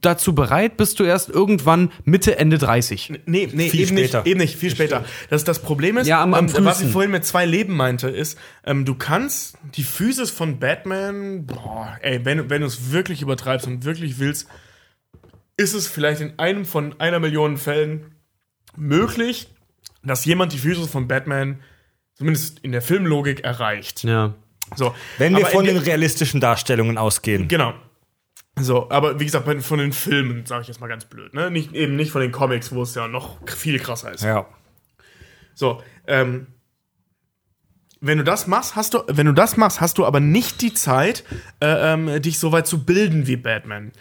[0.00, 3.12] dazu bereit bist du erst irgendwann Mitte, Ende 30.
[3.24, 4.18] Nee, nee, Viel eben später.
[4.18, 5.04] nicht, eben nicht, viel später.
[5.30, 8.08] Das, das Problem ist, Ja, am- am ähm, was ich vorhin mit zwei Leben meinte,
[8.08, 13.22] ist, ähm, du kannst die Physis von Batman, boah, ey, wenn, wenn du es wirklich
[13.22, 14.48] übertreibst und wirklich willst,
[15.56, 18.14] ist es vielleicht in einem von einer Million Fällen
[18.76, 19.48] möglich,
[20.02, 21.60] dass jemand die Physis von Batman
[22.14, 24.04] zumindest in der Filmlogik erreicht.
[24.04, 24.34] Ja.
[24.76, 27.48] So, wenn wir aber von den realistischen Darstellungen ausgehen.
[27.48, 27.74] Genau.
[28.58, 31.50] So, aber wie gesagt, von den Filmen, sage ich jetzt mal ganz blöd, ne?
[31.50, 34.22] Nicht, eben nicht von den Comics, wo es ja noch viel krasser ist.
[34.22, 34.46] Ja.
[35.54, 36.46] So, ähm,
[38.00, 40.72] wenn du das machst, hast du, wenn du das machst, hast du aber nicht die
[40.72, 41.24] Zeit,
[41.60, 43.92] äh, ähm, dich so weit zu bilden wie Batman.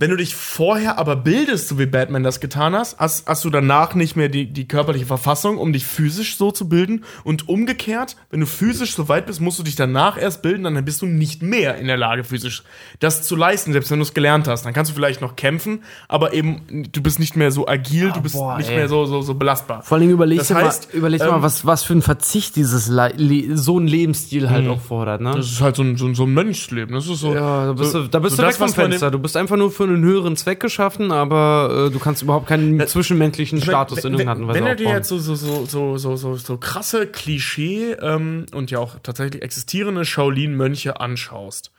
[0.00, 3.50] Wenn du dich vorher aber bildest, so wie Batman das getan hast, hast, hast du
[3.50, 7.04] danach nicht mehr die, die körperliche Verfassung, um dich physisch so zu bilden.
[7.22, 10.82] Und umgekehrt, wenn du physisch so weit bist, musst du dich danach erst bilden, dann
[10.86, 12.62] bist du nicht mehr in der Lage, physisch
[12.98, 14.64] das zu leisten, selbst wenn du es gelernt hast.
[14.64, 18.22] Dann kannst du vielleicht noch kämpfen, aber eben, du bist nicht mehr so agil, du
[18.22, 18.76] bist boah, nicht ey.
[18.76, 19.82] mehr so, so, so belastbar.
[19.82, 22.56] Vor allem überleg Das dir heißt, mal, überleg ähm, mal was, was für ein Verzicht
[22.56, 25.34] dieses Le Le so ein Lebensstil halt auch fordert, ne?
[25.36, 26.94] Das ist halt so ein, so ein, so ein Mönchsleben.
[26.94, 27.34] Das ist so.
[27.34, 29.10] Ja, da bist so, du, da bist so du weg vom Fenster.
[29.10, 32.86] Du bist einfach nur für einen höheren Zweck geschaffen, aber äh, du kannst überhaupt keinen
[32.86, 36.36] zwischenmenschlichen Status in wenn, irgendeiner Weise wenn du dir jetzt so, so, so, so, so,
[36.36, 41.72] so, krasse Klischee ähm, und ja auch tatsächlich existierende Shaolin-Mönche anschaust,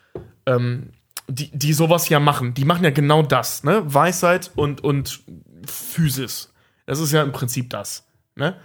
[0.45, 0.89] ähm,
[1.27, 3.81] die, die sowas ja machen, die machen ja genau das, ne?
[3.85, 5.21] Weisheit und, und
[5.65, 6.53] Physis.
[6.85, 8.05] Das ist ja im Prinzip das.
[8.35, 8.55] Ne?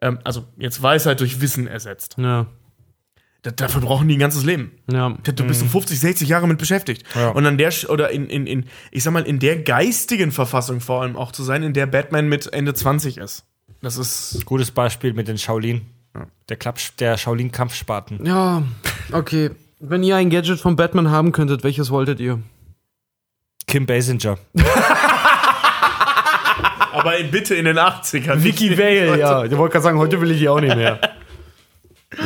[0.00, 2.16] Ähm, also jetzt Weisheit durch Wissen ersetzt.
[2.18, 2.46] ja,
[3.42, 4.72] dafür brauchen die ein ganzes Leben.
[4.90, 5.10] ja.
[5.24, 7.04] Du bist so 50, 60 Jahre mit beschäftigt.
[7.34, 11.02] Und an der, oder in, in, in, ich sag mal, in der geistigen Verfassung vor
[11.02, 13.44] allem auch zu sein, in der Batman mit Ende 20 ist.
[13.80, 14.44] Das ist.
[14.46, 15.82] Gutes Beispiel mit den Shaolin.
[16.48, 18.24] Der, Klapp- der Shaolin-Kampfspaten.
[18.26, 18.62] Ja,
[19.12, 19.50] okay.
[19.80, 22.38] Wenn ihr ein Gadget von Batman haben könntet, welches wolltet ihr?
[23.66, 24.38] Kim Basinger.
[26.92, 28.42] Aber bitte in den 80ern.
[28.44, 29.44] Vicky Vale, ja.
[29.46, 31.00] Ich wollte gerade sagen, heute will ich die auch nicht mehr.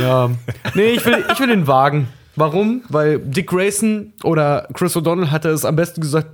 [0.01, 0.31] Ja.
[0.75, 2.09] Nee, ich will, ich will den Wagen.
[2.35, 2.83] Warum?
[2.89, 6.29] Weil Dick Grayson oder Chris O'Donnell hatte es am besten gesagt,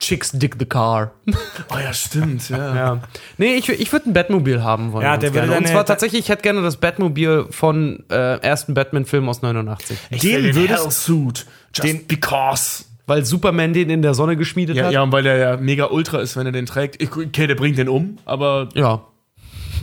[0.00, 1.10] Chicks Dick the Car.
[1.70, 2.74] Oh ja, stimmt, ja.
[2.74, 3.02] Ja.
[3.36, 5.04] Nee, ich, ich würde ein Batmobil haben wollen.
[5.04, 5.52] Ja, der würde.
[5.56, 9.98] Und zwar tatsächlich, ich hätte gerne das Batmobil von äh, ersten Batman-Film aus 89.
[10.10, 11.46] Den den würdest- Hellsuit.
[11.74, 12.84] Just den- because.
[13.06, 14.92] Weil Superman den in der Sonne geschmiedet Ja, hat.
[14.92, 17.02] ja, und weil der ja mega ultra ist, wenn er den trägt.
[17.02, 18.68] Ich, okay, der bringt den um, aber.
[18.74, 19.02] ja.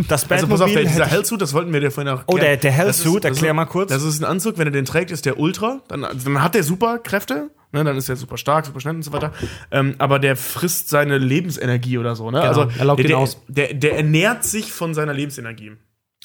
[0.08, 2.38] Das Also pass auf, der, Batmobil dieser Hellsuit, das wollten wir dir vorhin auch Oh,
[2.38, 3.90] der- der ist- Hellsuit, ist- erklär mal kurz.
[3.92, 5.82] Das ist ein Anzug, wenn er den trägt, ist der Ultra.
[5.88, 7.50] Dann, dann hat der Superkräfte.
[7.72, 9.34] Ne, dann ist er super stark, super schnell und so weiter.
[9.70, 12.32] Ähm, aber der frisst seine Lebensenergie oder so.
[12.32, 12.38] Ne?
[12.40, 13.42] Genau, also er laugt der, ihn aus.
[13.50, 15.74] Der, der ernährt sich von seiner Lebensenergie.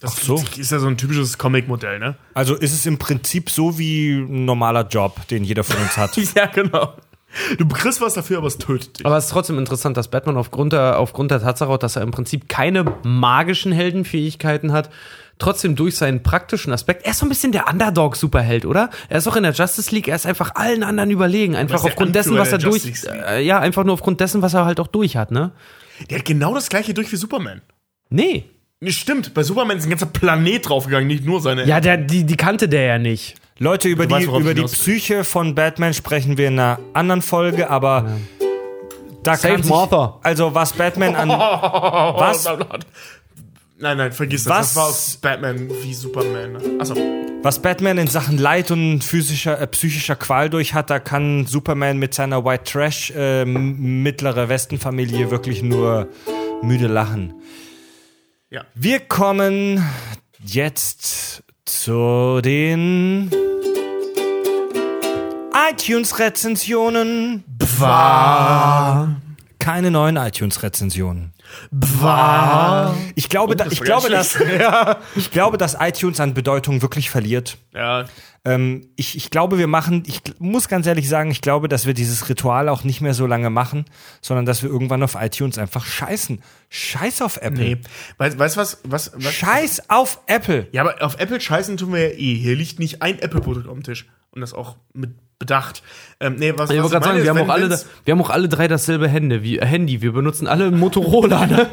[0.01, 0.45] Das Ach so.
[0.57, 2.15] ist ja so ein typisches Comic-Modell, ne?
[2.35, 6.17] Also ist es im Prinzip so wie ein normaler Job, den jeder von uns hat.
[6.37, 6.95] Ja, genau.
[7.59, 9.07] Du kriegst was dafür, aber es tötet dich.
[9.07, 12.11] Aber es ist trotzdem interessant, dass Batman aufgrund der, aufgrund der Tatsache, dass er im
[12.11, 14.91] Prinzip keine magischen Heldenfähigkeiten hat,
[15.39, 18.91] trotzdem durch seinen praktischen Aspekt, er ist so ein bisschen der Underdog-Superheld, oder?
[19.09, 21.57] Er ist auch in der Justice League, er ist einfach allen anderen überlegen.
[21.57, 24.81] Einfach aufgrund dessen, was er durch, äh, ja, einfach nur aufgrund dessen, was er halt
[24.81, 25.53] auch durch hat, ne?
[26.09, 27.63] Der hat genau das gleiche durch wie Superman.
[28.11, 28.45] Nee.
[28.81, 31.67] Nee, stimmt, bei Superman ist ein ganzer Planet draufgegangen, nicht nur seine.
[31.67, 33.37] Ja, der, die, die kannte der ja nicht.
[33.63, 34.63] Leute, über Du die, weißt, über die.
[34.63, 38.17] Psyche von Batman sprechen wir in einer anderen Folge, aber
[39.23, 40.19] da Save kann sich, Martha.
[40.23, 42.49] Also was Batman an was,
[43.79, 44.51] Nein, nein, vergiss das.
[44.51, 44.67] Was?
[44.69, 46.81] Das war aus Batman wie Superman.
[46.81, 46.95] Achso.
[47.43, 51.99] was Batman in Sachen Leid und physischer, äh, psychischer Qual durch hat, da kann Superman
[51.99, 56.09] mit seiner White Trash äh, mittlere Westenfamilie wirklich nur
[56.63, 57.35] müde lachen.
[58.49, 58.65] Ja.
[58.75, 59.85] Wir kommen
[60.43, 63.31] jetzt zu den
[65.71, 67.45] iTunes-Rezensionen.
[69.59, 71.33] Keine neuen iTunes-Rezensionen.
[73.15, 74.39] Ich glaube, da, das ich, glaube, dass,
[75.17, 77.59] ich glaube, dass iTunes an Bedeutung wirklich verliert.
[77.75, 78.05] Ja.
[78.45, 81.93] Ähm, ich, ich glaube, wir machen, ich muss ganz ehrlich sagen, ich glaube, dass wir
[81.93, 83.85] dieses Ritual auch nicht mehr so lange machen,
[84.23, 86.41] sondern dass wir irgendwann auf iTunes einfach scheißen.
[86.71, 87.65] Scheiß auf Apple.
[87.65, 87.79] Nee.
[88.17, 89.35] Weißt weißt du was, was, was?
[89.35, 90.69] Scheiß auf Apple.
[90.73, 92.35] Ja, aber auf Apple scheißen tun wir ja eh.
[92.35, 94.07] Hier liegt nicht ein Apple-Produkt auf dem Tisch.
[94.31, 95.83] Und das auch mit Bedacht.
[96.21, 98.13] Ähm, nee, was, Ich was wollte gerade sagen, meine wir haben, ist, auch alle, wir
[98.13, 100.03] haben auch alle drei dasselbe Hände, wie, Handy.
[100.03, 100.79] Wir benutzen alle ein
[101.47, 101.71] Motorola,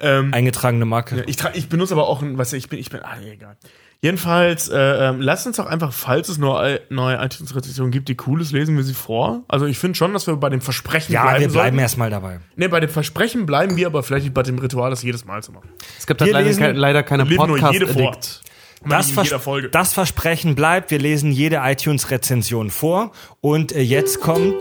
[0.00, 0.28] ne?
[0.32, 1.24] Eingetragene Marke.
[1.26, 3.56] Ich, ich benutze aber auch ein, was ich bin, ich bin, ah, egal.
[4.02, 4.76] Jedenfalls, äh,
[5.08, 8.76] ähm, lasst uns doch einfach, falls es neue, neue iTunes-Rezensionen gibt, die cool ist, lesen
[8.76, 9.42] wir sie vor.
[9.48, 11.78] Also ich finde schon, dass wir bei dem Versprechen Ja, bleiben wir bleiben sollten.
[11.78, 12.40] erstmal dabei.
[12.56, 15.42] Nee, bei dem Versprechen bleiben wir, aber vielleicht nicht bei dem Ritual, das jedes Mal
[15.42, 15.70] zu machen.
[15.98, 17.36] Es gibt halt leider, lesen- kein, leider keine nur.
[17.38, 18.42] Podcast-Addict.
[18.86, 19.70] Das, in Vers jeder Folge.
[19.70, 20.90] das Versprechen bleibt.
[20.90, 23.12] Wir lesen jede iTunes-Rezension vor.
[23.40, 24.54] Und äh, jetzt kommt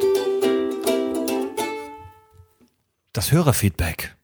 [3.14, 4.15] das Hörerfeedback.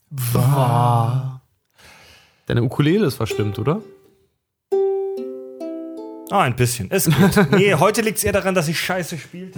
[2.45, 3.81] Deine Ukulele ist verstimmt, oder?
[6.30, 6.88] Ah, ein bisschen.
[6.90, 7.51] Es geht.
[7.51, 9.56] nee, heute liegt es eher daran, dass ich scheiße spielt.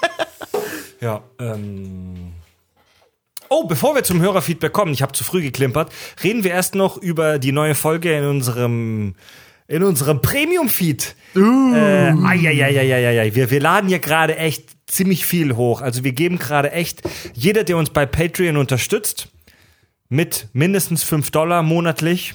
[1.00, 2.32] ja, ähm.
[3.48, 6.96] Oh, bevor wir zum Hörerfeedback kommen, ich habe zu früh geklimpert, reden wir erst noch
[6.96, 9.14] über die neue Folge in unserem
[9.68, 11.16] in unserem Premium-Feed.
[11.34, 11.74] Uh.
[11.74, 15.80] Äh, ai, wir, wir laden hier gerade echt ziemlich viel hoch.
[15.80, 17.02] Also wir geben gerade echt,
[17.34, 19.28] jeder, der uns bei Patreon unterstützt,
[20.08, 22.34] mit mindestens 5 Dollar monatlich,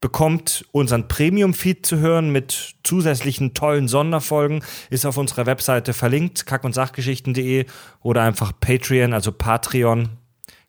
[0.00, 4.62] bekommt unseren Premium-Feed zu hören mit zusätzlichen tollen Sonderfolgen.
[4.90, 7.64] Ist auf unserer Webseite verlinkt, kack- und sachgeschichten.de
[8.02, 10.10] oder einfach Patreon, also Patreon.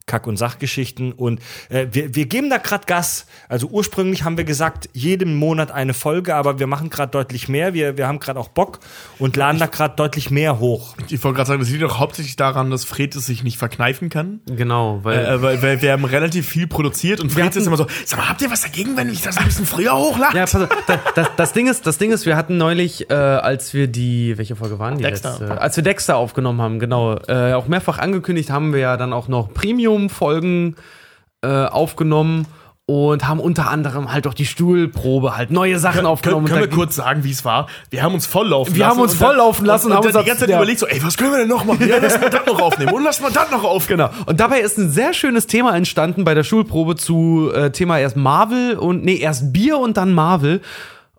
[0.06, 3.26] Kack- und Sachgeschichten und äh, wir, wir geben da gerade Gas.
[3.48, 7.74] Also ursprünglich haben wir gesagt, jeden Monat eine Folge, aber wir machen gerade deutlich mehr.
[7.74, 8.78] Wir, wir haben gerade auch Bock
[9.18, 10.94] und laden da gerade deutlich mehr hoch.
[11.08, 14.08] Ich wollte gerade sagen, das liegt doch hauptsächlich daran, dass Fred es sich nicht verkneifen
[14.08, 14.40] kann.
[14.46, 15.24] Genau, weil.
[15.24, 18.28] Äh, weil, weil wir haben relativ viel produziert und Fred ist immer so, sag mal,
[18.28, 20.36] habt ihr was dagegen, wenn ich das ein bisschen früher hochlade?
[20.36, 23.14] Ja, pass auf, da, das, das Ding ist, das Ding ist, wir hatten neulich, äh,
[23.14, 25.30] als wir die, welche Folge waren die Dexter.
[25.30, 25.60] letzte?
[25.60, 29.26] Als wir Dexter aufgenommen haben, genau, äh, auch mehrfach angekündigt, haben wir ja dann auch
[29.26, 29.52] noch
[29.96, 30.76] Premium-Folgen
[31.42, 32.46] äh, aufgenommen
[32.88, 36.46] und haben unter anderem halt auch die Stuhlprobe, halt neue Sachen Können, aufgenommen.
[36.46, 37.66] können und wir kurz sagen, wie es war?
[37.90, 38.90] Wir haben uns volllaufen Wir lassen.
[38.92, 40.56] haben uns volllaufen lassen und und, haben und dann uns die ganze Zeit ja.
[40.56, 41.88] überlegt so, ey, was können wir denn noch machen?
[41.88, 44.08] Ja, lass mal das noch aufnehmen und lass mal das noch aufnehmen.
[44.08, 44.10] Genau.
[44.26, 48.16] Und dabei ist ein sehr schönes Thema entstanden bei der Schulprobe zu äh, Thema erst
[48.16, 50.60] Marvel und nee, erst Bier und dann Marvel.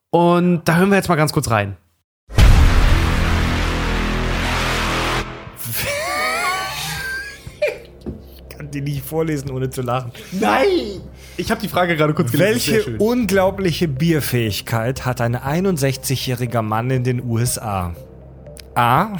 [0.10, 1.76] Und da hören wir jetzt mal ganz kurz rein.
[8.68, 10.12] Kann die nicht vorlesen, ohne zu lachen.
[10.34, 11.02] Nein!
[11.38, 17.24] Ich habe die Frage gerade kurz Welche unglaubliche Bierfähigkeit hat ein 61-jähriger Mann in den
[17.24, 17.96] USA?
[18.76, 19.18] A.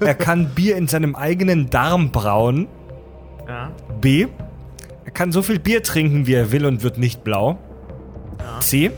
[0.00, 2.66] Er kann Bier in seinem eigenen Darm brauen.
[3.46, 3.72] Ja.
[4.00, 4.26] B.
[5.04, 7.58] Er kann so viel Bier trinken, wie er will und wird nicht blau.
[8.60, 8.90] C.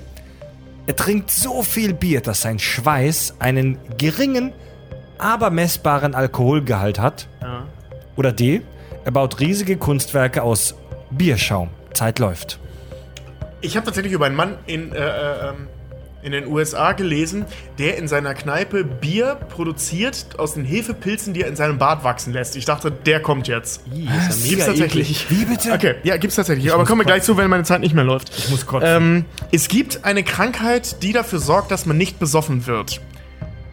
[0.86, 4.52] Er trinkt so viel Bier, dass sein Schweiß einen geringen,
[5.18, 7.28] aber messbaren Alkoholgehalt hat.
[8.16, 8.62] Oder D.
[9.04, 10.74] Er baut riesige Kunstwerke aus
[11.10, 11.70] Bierschaum.
[11.92, 12.58] Zeit läuft.
[13.60, 15.68] Ich habe tatsächlich über einen Mann in, äh, äh, ähm,
[16.22, 17.46] in den USA gelesen,
[17.78, 22.32] der in seiner Kneipe Bier produziert aus den Hefepilzen, die er in seinem Bad wachsen
[22.32, 22.54] lässt.
[22.56, 23.82] Ich dachte, der kommt jetzt.
[23.92, 25.26] Gibt's tatsächlich.
[25.30, 25.72] Wie bitte?
[25.72, 26.72] Okay, ja, gibt's tatsächlich.
[26.72, 28.36] Aber kommen wir gleich zu, wenn meine Zeit nicht mehr läuft.
[28.36, 28.88] Ich muss kotzen.
[28.88, 33.00] Ähm, es gibt eine Krankheit, die dafür sorgt, dass man nicht besoffen wird.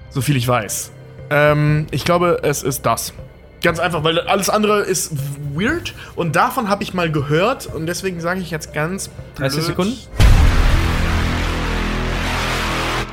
[0.09, 0.91] So viel ich weiß.
[1.29, 3.13] Ähm, ich glaube, es ist das.
[3.61, 5.11] Ganz einfach, weil alles andere ist
[5.53, 9.65] weird und davon habe ich mal gehört und deswegen sage ich jetzt ganz 30 blöd-
[9.67, 9.97] Sekunden?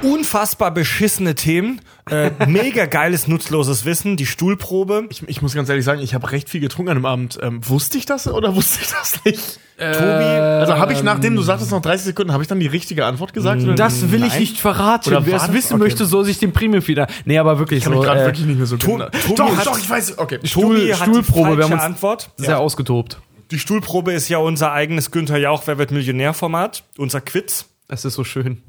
[0.06, 1.80] Unfassbar beschissene Themen.
[2.08, 4.16] Äh, mega geiles, nutzloses Wissen.
[4.16, 5.06] Die Stuhlprobe.
[5.10, 7.38] Ich, ich muss ganz ehrlich sagen, ich habe recht viel getrunken an dem Abend.
[7.42, 9.60] Ähm, wusste ich das oder wusste ich das nicht?
[9.78, 9.84] Tobi.
[9.92, 13.32] Also habe ich, nachdem du sagtest, noch 30 Sekunden, habe ich dann die richtige Antwort
[13.34, 13.62] gesagt?
[13.62, 14.40] oder- Das will ich Nein?
[14.40, 15.10] nicht verraten.
[15.10, 15.52] Oder Wer es das?
[15.52, 15.82] wissen Okay.
[15.82, 17.08] möchte, soll sich den Premium wieder.
[17.24, 17.98] Nee, aber wirklich Ich kann so.
[17.98, 18.98] mich gerade äh, wirklich nicht mehr so To-.
[18.98, 20.18] Tobi Doch, hat- doch, ich weiß.
[20.18, 20.38] Okay.
[20.38, 22.30] Tobi hat die Stuhlprobe, wir haben uns- Antwort.
[22.36, 23.20] sehr ausgetobt.
[23.50, 27.66] Die Stuhlprobe ist ja unser eigenes Günther Jauch, wer wird Millionär-Format, unser Quiz.
[27.88, 28.62] Es ist so schön.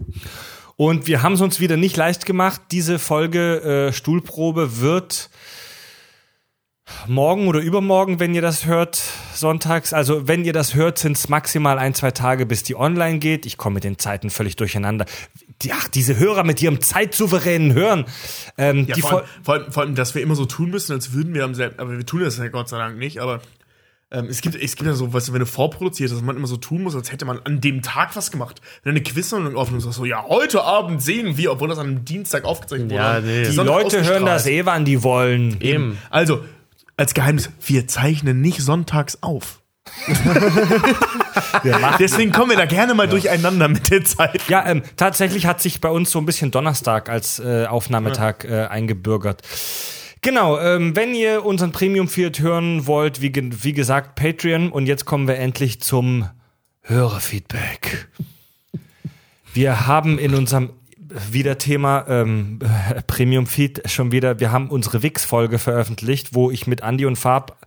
[0.77, 2.61] Und wir haben es uns wieder nicht leicht gemacht.
[2.71, 5.29] Diese Folge äh, Stuhlprobe wird
[7.07, 9.01] morgen oder übermorgen, wenn ihr das hört,
[9.33, 9.91] sonntags.
[9.91, 13.45] Also wenn ihr das hört, sind es maximal ein, zwei Tage, bis die online geht.
[13.47, 15.05] Ich komme mit den Zeiten völlig durcheinander.
[15.63, 18.05] Die, ach, diese Hörer mit ihrem zeitsouveränen Hören.
[18.57, 20.93] Ähm, Ja, die vor, allem, vor, allem, vor allem, dass wir immer so tun müssen,
[20.93, 21.79] als würden wir am selben.
[21.79, 23.19] Aber wir tun das ja Gott sei Dank nicht.
[23.19, 23.41] Aber
[24.09, 26.47] ähm, es, gibt, es gibt ja so, weißt du, wenn du vorproduzierst, dass man immer
[26.47, 28.61] so tun muss, als hätte man an dem Tag was gemacht.
[28.83, 31.87] Wenn du eine Quizsendung aufnimmst, sagst so, ja, heute Abend sehen wir, obwohl das an
[31.87, 33.01] einem Dienstag aufgezeichnet wurde.
[33.01, 33.43] Ja, nee.
[33.43, 35.59] die Sonntag Leute hören das eh, wann die wollen.
[35.59, 35.97] Eben.
[36.09, 36.43] Also,
[36.95, 39.61] als Geheimnis, wir zeichnen nicht sonntags auf.
[41.99, 44.41] Deswegen kommen wir da gerne mal durcheinander mit der Zeit.
[44.47, 48.65] Ja, ähm, tatsächlich hat sich bei uns so ein bisschen Donnerstag als äh, Aufnahmetag äh,
[48.67, 49.41] eingebürgert.
[50.21, 54.71] Genau, ähm, wenn ihr unseren Premium Feed hören wollt, wie, wie gesagt, Patreon.
[54.71, 56.29] Und jetzt kommen wir endlich zum
[56.81, 58.07] Hörerfeedback.
[59.53, 60.71] Wir haben in unserem
[61.31, 62.59] wieder Thema ähm,
[63.07, 67.57] Premium Feed schon wieder, wir haben unsere Wix-Folge veröffentlicht, wo ich mit Andy und Farb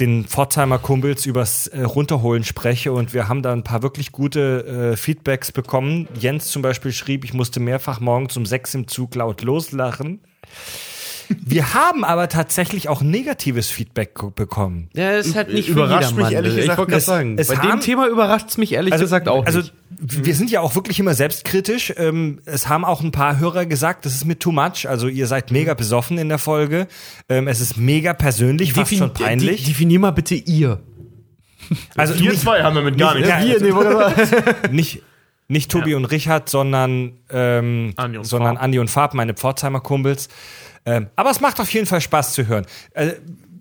[0.00, 4.92] den Pforzheimer Kumpels übers äh, Runterholen spreche und wir haben da ein paar wirklich gute
[4.92, 6.08] äh, Feedbacks bekommen.
[6.18, 10.20] Jens zum Beispiel schrieb, ich musste mehrfach morgens um sechs im Zug laut loslachen.
[11.28, 14.88] Wir haben aber tatsächlich auch negatives Feedback ko- bekommen.
[14.94, 17.48] Ja, ist halt nicht Überrascht für mich ehrlich ich gesagt, wollte gerade es- sagen, es
[17.48, 19.72] bei haben- dem Thema überrascht es mich ehrlich gesagt auch also, nicht.
[20.00, 21.92] wir sind ja auch wirklich immer selbstkritisch.
[21.96, 24.88] Ähm, es haben auch ein paar Hörer gesagt, das ist mir too much.
[24.88, 26.86] Also ihr seid mega besoffen in der Folge.
[27.28, 29.62] Ähm, es ist mega persönlich, fast Defin- schon peinlich.
[29.64, 30.80] de- Definier mal bitte ihr.
[31.96, 33.62] also Wir nicht, zwei haben damit gar nicht- nichts.
[33.62, 34.12] ja,
[34.70, 35.02] nicht,
[35.52, 38.64] nicht Tobi und Richard, sondern, ähm, Andi und sondern Farb.
[38.64, 40.28] Andi und Farb, meine Pforzheimer Kumpels.
[40.84, 42.66] Ähm, aber es macht auf jeden Fall Spaß zu hören.
[42.94, 43.12] Äh,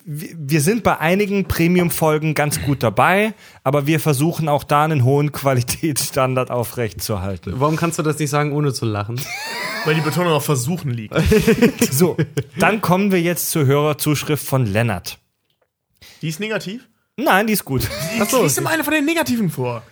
[0.03, 5.31] wir sind bei einigen Premium-Folgen ganz gut dabei, aber wir versuchen auch da einen hohen
[5.31, 7.53] Qualitätsstandard aufrechtzuerhalten.
[7.57, 9.21] Warum kannst du das nicht sagen, ohne zu lachen?
[9.85, 11.15] Weil die Betonung auf Versuchen liegt.
[11.91, 12.17] So,
[12.57, 15.19] dann kommen wir jetzt zur Hörerzuschrift von Lennart.
[16.21, 16.87] Die ist negativ?
[17.17, 17.87] Nein, die ist gut.
[18.19, 19.83] Achso, liest immer eine von den Negativen vor.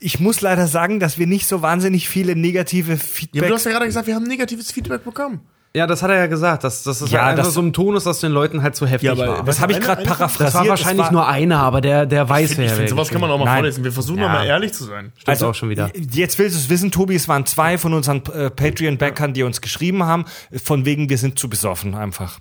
[0.00, 2.98] Ich muss leider sagen, dass wir nicht so wahnsinnig viele negative
[3.32, 5.40] Ja, aber du hast ja gerade gesagt, wir haben negatives Feedback bekommen.
[5.76, 7.72] Ja, das hat er ja gesagt, dass, dass es Ja, halt einfach das- so ein
[7.72, 9.44] Ton ist, dass den Leuten halt zu heftig Ja, aber war.
[9.44, 10.40] Das habe ich gerade paraphrasiert.
[10.48, 13.08] Das war wahrscheinlich war- nur einer, aber der, der weiß, Ich wer finde, wer sowas
[13.08, 13.54] kann man auch mal Nein.
[13.56, 13.82] vorlesen.
[13.82, 14.24] Wir versuchen Ja.
[14.26, 15.12] doch mal ehrlich zu sein.
[15.16, 15.90] Stimmt auch schon wieder.
[16.12, 19.60] Jetzt willst du es wissen, Tobi, es waren zwei von unseren äh, Patreon-Backern, die uns
[19.60, 20.26] geschrieben haben,
[20.62, 22.38] von wegen, wir sind zu besoffen einfach.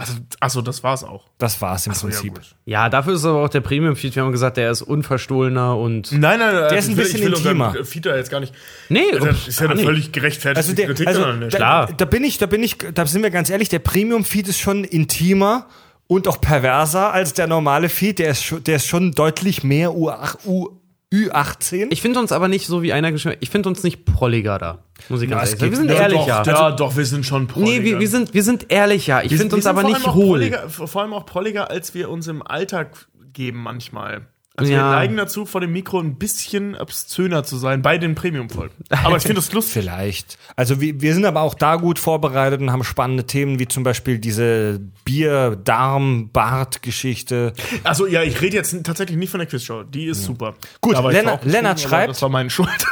[0.00, 1.24] Also, achso, das war's auch.
[1.38, 2.34] Das war es im Achso, ja, Prinzip.
[2.34, 2.54] gut.
[2.66, 4.14] Ja, dafür ist aber auch der Premium-Feed.
[4.14, 6.12] Wir haben gesagt, der ist unverstohlener und.
[6.12, 6.68] Nein, nein, nein.
[6.70, 7.66] Der ist ein will- bisschen ich will intimer.
[7.68, 8.54] unseren Feeder jetzt gar nicht.
[8.88, 11.08] Nee, Das ist ja eine völlig gerechtfertigte also, der, Kritik.
[11.08, 11.48] also ne?
[11.48, 11.92] da, Klar.
[11.96, 14.84] da bin ich, da bin ich, da sind wir ganz ehrlich, der Premium-Feed ist schon
[14.84, 15.66] intimer
[16.06, 18.20] und auch perverser als der normale Feed.
[18.20, 20.77] Der ist, schon- der ist schon deutlich mehr U8, U,
[21.12, 21.88] Ü18.
[21.90, 24.84] Ich finde uns aber nicht so wie einer geschrieben Ich finde uns nicht prolliger da.
[25.08, 25.70] Muss ich ganz ehrlich sagen.
[25.72, 26.42] Wir sind ja, ehrlicher.
[26.42, 27.70] Doch, ja, doch, wir sind schon prolliger.
[27.78, 29.24] nee, wir, wir, sind, wir sind ehrlicher.
[29.24, 30.52] Ich finde uns aber nicht hohl.
[30.68, 34.26] Vor allem auch prolliger, als wir uns im Alltag geben manchmal.
[34.58, 34.90] Also wir Ja.
[34.90, 38.74] neigen dazu, vor dem Mikro ein bisschen obszöner zu sein bei den Premium-Folgen.
[38.90, 39.72] Aber ich finde das lustig.
[39.74, 40.38] Vielleicht.
[40.56, 43.82] Also wir, wir sind aber auch da gut vorbereitet und haben spannende Themen, wie zum
[43.84, 47.52] Beispiel diese Bier-Darm-Bart-Geschichte.
[47.84, 49.82] Also ja, ich rede jetzt tatsächlich nicht von der Quizshow.
[49.84, 50.54] Die ist super.
[50.80, 51.00] Gut, ich
[51.44, 52.68] Lennart- schreibt- Das war meine Schuld.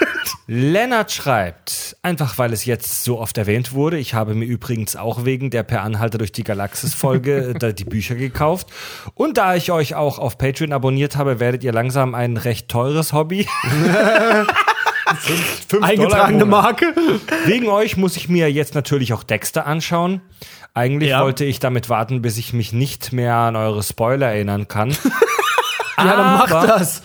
[0.48, 5.24] Lennart schreibt, einfach weil es jetzt so oft erwähnt wurde, ich habe mir übrigens auch
[5.24, 8.68] wegen der Per Anhalter durch die Galaxis-Folge da die Bücher gekauft.
[9.14, 13.14] Und da ich euch auch auf Patreon abonniert habe, werdet ihr langsam ein recht teures
[13.14, 13.48] Hobby.
[15.68, 16.48] Fünf Eingetragene Dollar im Monat.
[16.82, 16.94] Marke.
[17.46, 20.20] Wegen euch muss ich mir jetzt natürlich auch Dexter anschauen.
[20.74, 21.22] Eigentlich Ja.
[21.22, 24.94] wollte ich damit warten, bis ich mich nicht mehr an eure Spoiler erinnern kann.
[25.98, 27.02] Ja, dann mach Aber- das.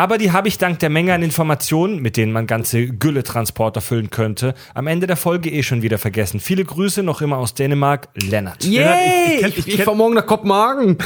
[0.00, 4.08] Aber die habe ich dank der Menge an Informationen, mit denen man ganze Gülle-Transporter füllen
[4.08, 6.40] könnte, am Ende der Folge eh schon wieder vergessen.
[6.40, 8.64] Viele Grüße noch immer aus Dänemark, Lennart.
[8.64, 8.80] Yay!
[8.80, 10.96] ich kenn- Ich, ich ich, kenn- fahr morgen nach Kopenhagen.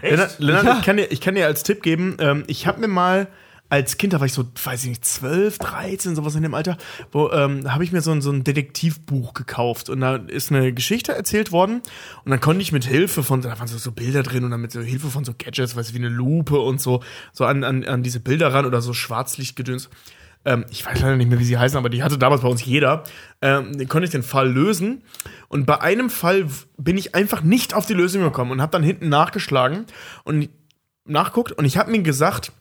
[0.00, 2.88] Lennart, Lennart ich, kann dir, ich kann dir als Tipp geben, ähm, ich habe mir
[2.88, 3.26] mal
[3.70, 6.76] als Kind, da war ich so, weiß ich nicht, 12, 13, sowas in dem Alter,
[7.12, 10.72] wo ähm, habe ich mir so ein, so ein Detektivbuch gekauft und da ist eine
[10.72, 11.80] Geschichte erzählt worden
[12.24, 14.60] und dann konnte ich mit Hilfe von, da waren so, so Bilder drin und dann
[14.60, 17.62] mit so Hilfe von so Gadgets, weiß ich, wie eine Lupe und so, so an,
[17.62, 19.88] an, an diese Bilder ran oder so Schwarzlichtgedöns.
[20.44, 22.64] Ähm, ich weiß leider nicht mehr, wie sie heißen, aber die hatte damals bei uns
[22.64, 23.04] jeder.
[23.40, 25.02] Ähm, konnte ich den Fall lösen.
[25.48, 28.82] Und bei einem Fall bin ich einfach nicht auf die Lösung gekommen und habe dann
[28.82, 29.84] hinten nachgeschlagen
[30.24, 30.48] und
[31.04, 32.52] nachguckt und ich habe mir gesagt,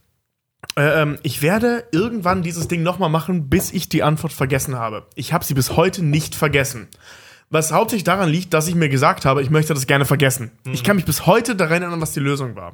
[0.76, 5.06] ähm, ich werde irgendwann dieses Ding nochmal machen, bis ich die Antwort vergessen habe.
[5.16, 6.88] Ich habe sie bis heute nicht vergessen.
[7.52, 10.52] Was hauptsächlich daran liegt, dass ich mir gesagt habe, ich möchte das gerne vergessen.
[10.72, 12.74] Ich kann mich bis heute daran erinnern, was die Lösung war.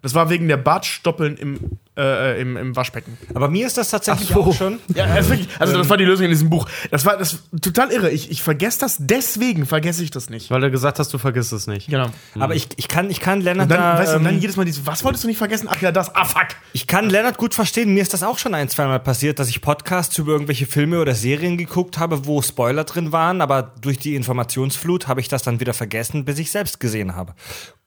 [0.00, 3.18] Das war wegen der Bartstoppeln im, äh, im, im Waschbecken.
[3.34, 4.42] Aber mir ist das tatsächlich so.
[4.42, 4.78] auch schon.
[4.94, 6.66] Ja, also, also das war die Lösung in diesem Buch.
[6.90, 8.10] Das war das total irre.
[8.10, 10.50] Ich, ich vergesse das, deswegen vergesse ich das nicht.
[10.50, 11.88] Weil du gesagt hast, du vergisst es nicht.
[11.88, 12.08] Genau.
[12.38, 14.40] Aber ich, ich kann, ich kann Lennart Und dann, da, weißt du, und dann ähm,
[14.40, 15.68] jedes Mal dieses, was wolltest du nicht vergessen?
[15.70, 16.14] Ach ja, das.
[16.14, 16.48] Ah, fuck.
[16.72, 17.92] Ich kann Lennart gut verstehen.
[17.92, 21.14] Mir ist das auch schon ein, zweimal passiert, dass ich Podcasts über irgendwelche Filme oder
[21.14, 25.60] Serien geguckt habe, wo Spoiler drin waren, aber durch die Informationsflut habe ich das dann
[25.60, 27.34] wieder vergessen, bis ich selbst gesehen habe.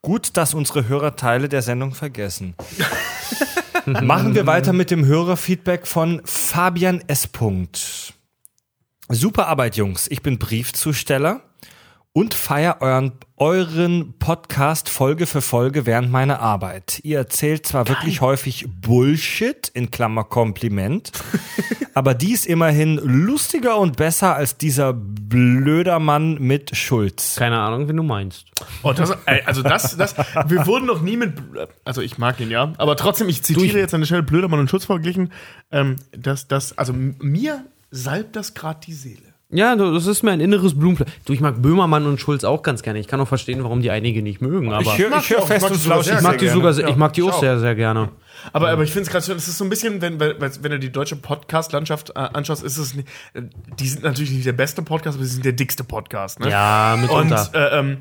[0.02, 2.54] Gut, dass unsere Hörer Teile der Sendung vergessen.
[3.86, 7.30] Machen wir weiter mit dem Hörerfeedback von Fabian S.
[9.10, 10.08] Super Arbeit, Jungs.
[10.10, 11.42] Ich bin Briefzusteller
[12.14, 17.02] und feier euren, euren Podcast Folge für Folge während meiner Arbeit.
[17.04, 21.12] Ihr erzählt zwar wirklich häufig Bullshit, in Klammer Kompliment,
[21.94, 27.36] aber dies immerhin lustiger und besser als dieser blöder Mann mit Schulz.
[27.36, 28.46] Keine Ahnung, wen du meinst.
[28.84, 29.12] Oh, das,
[29.46, 30.16] also das, das,
[30.48, 31.34] wir wurden noch nie mit,
[31.84, 34.70] also ich mag ihn ja, aber trotzdem, ich zitiere jetzt an der Stelle Blödermann und
[34.70, 35.34] Schutz verglichen,
[35.72, 39.35] ähm, dass das, also mir salbt das gerade die Seele.
[39.56, 41.14] Ja, das ist mir ein inneres Blumenpflücken.
[41.26, 43.00] Du, ich mag Böhmermann und Schulz auch ganz gerne.
[43.00, 45.34] Ich kann auch verstehen, warum die einige nicht mögen, aber ich höre mag ich die
[45.34, 46.12] hör auch, fest ich mag und die sogar flauschig.
[46.12, 46.92] sehr, ich mag die sehr sogar, gerne.
[46.92, 48.10] ich mag die auch sehr, sehr gerne.
[48.54, 50.80] Aber, aber ich finde es gerade schön, es ist so ein bisschen, wenn, wenn, du
[50.80, 53.08] die deutsche Podcast-Landschaft äh, anschaust, ist es nicht,
[53.80, 56.40] die sind natürlich nicht der beste Podcast, aber sie sind der dickste Podcast.
[56.40, 56.50] Ne?
[56.50, 57.50] Ja, Und mitunter.
[57.54, 57.98] äh, ähm,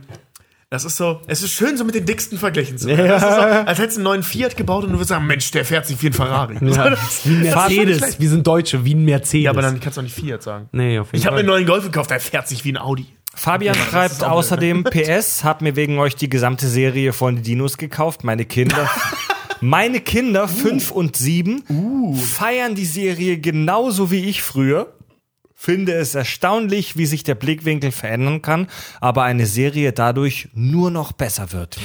[0.71, 3.11] das ist so, es ist schön, so mit den dicksten verglichen zu werden.
[3.13, 5.65] Ist so, als hättest du einen neuen Fiat gebaut und du würdest sagen, Mensch, der
[5.65, 6.57] fährt sich wie ein Ferrari.
[6.61, 6.91] Ja.
[6.91, 8.19] das, Wie ein Mercedes.
[8.19, 9.45] Wir sind Deutsche, wie ein Mercedes.
[9.45, 10.69] ja, aber dann kannst du auch nicht Fiat sagen.
[10.73, 12.79] Nee, auf jeden Ich habe mir einen neuen Golf gekauft, der fährt sich wie ein
[12.79, 13.07] Audi.
[13.37, 18.25] Fabian schreibt außerdem PS, hab mir wegen euch die gesamte Serie von Dinos gekauft.
[18.25, 18.89] Meine Kinder,
[19.61, 21.63] meine Kinder fünf und sieben
[22.17, 24.93] feiern die Serie genauso wie ich früher.
[25.65, 28.67] Finde es erstaunlich, wie sich der Blickwinkel verändern kann,
[29.01, 31.79] aber eine Serie dadurch nur noch besser wird.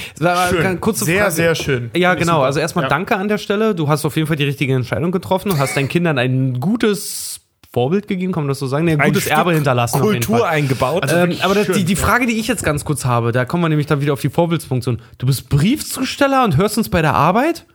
[0.50, 0.82] Schön.
[0.82, 1.32] kurze sehr, Frage.
[1.36, 1.92] sehr schön.
[1.96, 2.34] Ja, Finde genau.
[2.40, 2.46] super.
[2.46, 2.90] Also erstmal Ja.
[2.90, 3.74] danke an der Stelle.
[3.76, 5.50] Du hast auf jeden Fall die richtige Entscheidung getroffen.
[5.52, 7.40] Du hast deinen Kindern ein gutes
[7.72, 8.84] Vorbild gegeben, kann man das so sagen?
[8.86, 10.02] Nee, ein, Ein gutes Stück Erbe hinterlassen.
[10.02, 10.50] auf jeden Kultur Fall.
[10.50, 11.04] eingebaut.
[11.04, 11.96] Also Ähm, aber das, schön, die, die.
[11.96, 14.30] Frage, die ich jetzt ganz kurz habe, da kommen wir nämlich dann wieder auf die
[14.30, 15.02] Vorbildsfunktion.
[15.20, 17.66] Du bist Briefzusteller und hörst uns bei der Arbeit?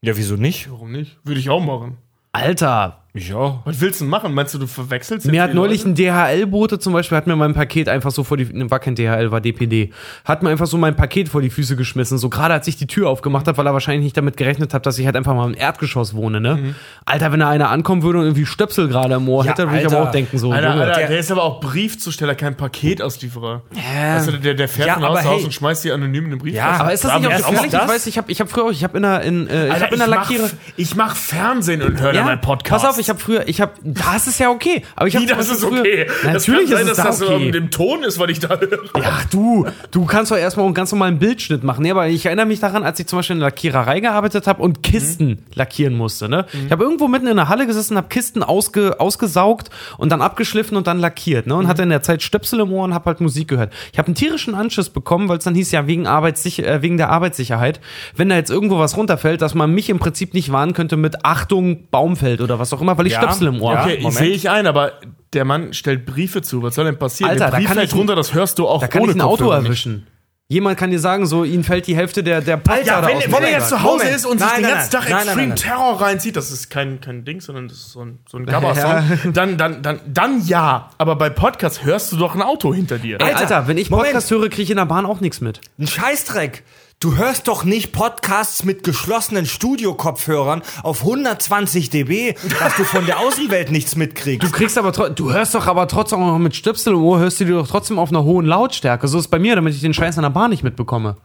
[0.00, 0.68] ja, wieso nicht?
[0.72, 1.18] Warum nicht?
[1.22, 1.98] Würde ich auch machen.
[2.32, 3.60] Alter, Ja.
[3.66, 4.32] Was willst du denn machen?
[4.32, 6.02] Meinst du, du verwechselst Mir hat neulich Leute?
[6.02, 8.94] ein DHL-Bote zum Beispiel, hat mir mein Paket einfach so vor die, ne, war kein
[8.94, 9.92] DHL, war DPD,
[10.24, 12.86] hat mir einfach so mein Paket vor die Füße geschmissen, so gerade als ich die
[12.86, 15.46] Tür aufgemacht habe, weil er wahrscheinlich nicht damit gerechnet hat, dass ich halt einfach mal
[15.46, 16.54] im Erdgeschoss wohne, ne?
[16.54, 16.74] Mhm.
[17.04, 19.80] Alter, wenn da einer ankommen würde und irgendwie Stöpsel gerade im Ohr Ja, hätte, würde
[19.80, 20.70] ich aber auch denken so, Alter.
[20.70, 23.60] Alter, der ist aber auch Briefzusteller, kein Paketauslieferer.
[23.74, 24.14] Ja.
[24.14, 25.44] Also der, der fährt Ja, von Haus zu Haus hey.
[25.44, 26.54] und schmeißt die anonym in den Brief.
[26.54, 27.76] Ja, aber ist das nicht auch gefährlich?
[27.76, 29.72] auch Ich weiß, ich habe ich hab früher, ich habe in der, in, äh, ich
[29.74, 30.50] Alter, habe in der mach, Lackierer...
[30.78, 32.82] ich mach Fernsehen und höre Ja, dann meinen Podcast.
[32.84, 35.50] pass auf, ich habe früher, ich habe, das ist ja okay, aber ich habe das
[35.50, 36.06] ist okay.
[36.06, 37.46] das Natürlich sein, ist es dass da das so okay.
[37.46, 38.78] um dem Ton ist, weil ich da höre.
[38.94, 41.82] Ach du, du kannst doch erstmal einen ganz normalen Bildschnitt machen.
[41.82, 44.62] Nee, aber ich erinnere mich daran, als ich zum Beispiel in der Lackiererei gearbeitet habe
[44.62, 46.28] und Kisten lackieren musste.
[46.28, 46.46] Ne?
[46.64, 50.76] Ich habe irgendwo mitten in der Halle gesessen, habe Kisten ausge, ausgesaugt und dann abgeschliffen
[50.76, 51.46] und dann lackiert.
[51.46, 51.54] Ne?
[51.54, 53.72] Und hatte in der Zeit Stöpsel im Ohr und habe halt Musik gehört.
[53.92, 56.96] Ich habe einen tierischen Anschiss bekommen, weil es dann hieß ja wegen, Arbeitssich äh, wegen
[56.96, 57.80] der Arbeitssicherheit,
[58.16, 61.24] wenn da jetzt irgendwo was runterfällt, dass man mich im Prinzip nicht warnen könnte mit
[61.24, 63.78] Achtung, Baumfeld oder was auch immer, weil ich Ja, Stöpsel im Ohr ja.
[63.80, 63.90] habe.
[63.92, 64.18] Okay, Moment.
[64.18, 64.92] sehe ich ein, aber
[65.32, 66.62] der Mann stellt Briefe zu.
[66.62, 67.30] Was soll denn passieren?
[67.30, 69.12] Alter, der da Brief kann fällt ich- runter, das hörst du auch Da kann ohne
[69.12, 69.64] ich ein Auto nicht.
[69.64, 70.06] erwischen.
[70.48, 73.16] Jemand kann dir sagen, so, ihnen fällt die Hälfte der, der Polster Ja, da wenn,
[73.32, 74.16] wenn er jetzt zu Hause Moment.
[74.16, 75.10] ist und Nein, sich den nein, ganzen Tag nein.
[75.12, 75.56] Nein, Extreme nein, nein.
[75.56, 79.32] Terror reinzieht, das ist kein, kein Ding, sondern das ist so ein, so ein Gabba-Song,
[79.32, 80.90] dann, dann, dann, dann ja.
[80.98, 83.18] Aber bei Podcast hörst du doch ein Auto hinter dir.
[83.22, 84.08] Ey, Alter, wenn ich Moment.
[84.08, 85.62] Podcast höre, kriege ich in der Bahn auch nichts mit.
[85.78, 86.64] Ein Scheißdreck.
[87.02, 93.18] Du hörst doch nicht Podcasts mit geschlossenen Studiokopfhörern auf 120 dB, dass du von der
[93.18, 94.46] Außenwelt nichts mitkriegst.
[94.46, 97.40] Du kriegst aber du hörst doch aber trotzdem auch noch mit Stöpsel im Ohr, hörst
[97.40, 99.08] du die doch trotzdem auf einer hohen Lautstärke.
[99.08, 101.16] So ist es bei mir, damit ich den Scheiß an der Bahn nicht mitbekomme.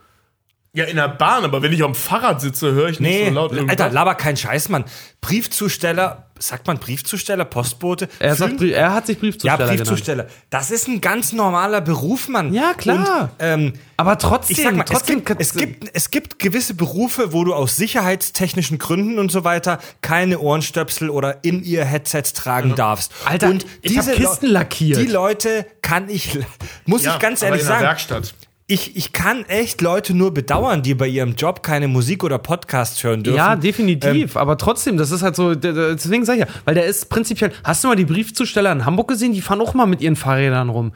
[0.73, 3.33] Ja, in der Bahn, aber wenn ich am Fahrrad sitze, höre ich nicht Nee, so
[3.33, 3.79] laut irgendwas.
[3.79, 4.85] Alter, laber kein Scheiß, Mann.
[5.21, 8.07] Briefzusteller, sagt man Briefzusteller, Postbote?
[8.19, 9.77] Er, sagt, er hat sich ja, Briefzusteller genannt.
[9.77, 10.27] Briefzusteller.
[10.49, 12.53] Das ist ein ganz normaler Beruf, Mann.
[12.53, 13.23] Ja, klar.
[13.23, 16.73] Und, ähm, Aber trotzdem, ich sag mal, es trotzdem gibt, es, gibt, es gibt gewisse
[16.75, 22.33] Berufe, wo du aus sicherheitstechnischen Gründen und so weiter keine Ohrenstöpsel oder in ihr Headsets
[22.33, 23.11] tragen darfst.
[23.25, 24.99] Alter, und ich hab diese Kisten lackiert.
[25.01, 26.37] Die Leute kann ich,
[26.85, 28.35] muss Ja, ich ganz aber ehrlich in der sagen, Werkstatt.
[28.69, 33.01] Ich, ich kann echt Leute nur bedauern, die bei ihrem Job keine Musik oder Podcasts
[33.01, 33.37] hören dürfen.
[33.37, 34.35] Ja, definitiv.
[34.35, 37.53] aber trotzdem, das ist halt so, deswegen sag ich ja, weil der ist prinzipiell.
[37.63, 39.31] Hast du mal die Briefzusteller in Hamburg gesehen?
[39.31, 40.91] Die fahren auch mal mit ihren Fahrrädern rum.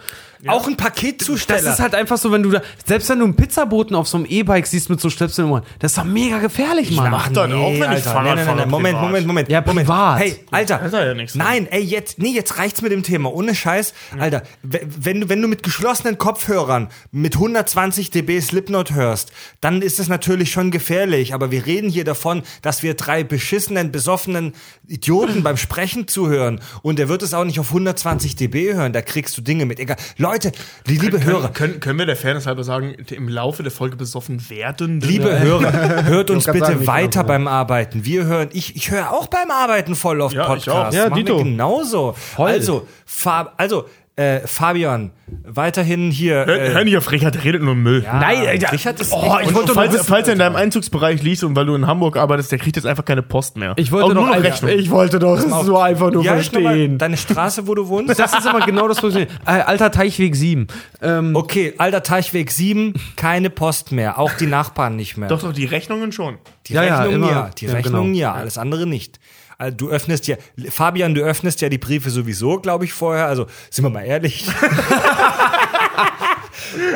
[0.47, 1.61] Auch ein Paketzusteller.
[1.61, 4.17] Das ist halt einfach so, wenn du da, selbst wenn du einen Pizzaboten auf so
[4.17, 7.11] einem E-Bike siehst mit so Stöpseln im Ohr, das ist doch mega gefährlich, Mann.
[7.11, 9.07] mach das auch, wenn ich Alter, Fahrrad nein, nein, nein, Moment, privat.
[9.07, 9.49] Moment, Moment.
[9.49, 9.87] Ja, Moment.
[9.87, 10.19] privat.
[10.19, 10.77] Hey, Alter.
[10.77, 13.31] Das ist ja nichts nein, ey, jetzt, nee, jetzt reicht's mit dem Thema.
[13.33, 13.93] Ohne Scheiß.
[14.17, 19.99] Alter, wenn du, wenn du mit geschlossenen Kopfhörern mit 120 dB Slipknot hörst, dann ist
[19.99, 21.33] es natürlich schon gefährlich.
[21.33, 24.53] Aber wir reden hier davon, dass wir drei beschissenen, besoffenen
[24.87, 26.61] Idioten beim Sprechen zuhören.
[26.81, 28.93] Und er wird es auch nicht auf 120 dB hören.
[28.93, 29.79] Da kriegst du Dinge mit.
[29.79, 29.97] Egal.
[30.17, 33.71] Leute, die liebe Hörer, Können, können, können wir der Fairness halber sagen, im Laufe der
[33.71, 35.01] Folge besoffen werden?
[35.01, 38.05] Liebe Hörer, hört uns bitte sagen, weiter beim Arbeiten.
[38.05, 40.75] Wir hören, ich, ich höre auch beim Arbeiten voll auf Ja, ich auch.
[40.75, 40.95] Podcasts.
[40.95, 41.37] Ja, Machen Dito.
[41.37, 42.15] genauso.
[42.37, 43.85] Also, Fab, also
[44.21, 45.11] äh, Fabian,
[45.43, 46.45] weiterhin hier.
[46.45, 48.03] Hör, äh, hör nicht auf Richard, der redet nur Müll.
[48.03, 48.71] Nein, Alter.
[48.71, 51.75] Richard ist Oh, ich wollte falls, falls er in deinem Einzugsbereich liegt und weil du
[51.75, 53.73] in Hamburg arbeitest, der kriegt jetzt einfach keine Post mehr.
[53.77, 56.97] Ich wollte Auch doch, nur noch ich wollte doch so einfach nur ja, mal, verstehen.
[56.97, 58.19] deine Straße, wo du wohnst?
[58.19, 59.27] Das ist immer genau das Problem.
[59.45, 60.67] Äh, Alter Teichweg 7.
[61.01, 64.19] Ähm, Okay, alter Teichweg 7, keine Post mehr.
[64.19, 65.29] Auch die Nachbarn nicht mehr.
[65.29, 66.37] Doch, doch, die Rechnungen schon.
[66.67, 67.31] Die Ja, ja, Rechnungen immer.
[67.31, 68.19] ja, die Ja, Rechnungen genau.
[68.19, 69.19] ja, alles andere nicht.
[69.61, 70.37] Also du öffnest ja,
[70.69, 73.27] Fabian, du öffnest ja die Briefe sowieso, glaube ich, vorher.
[73.27, 74.45] Also sind wir mal ehrlich.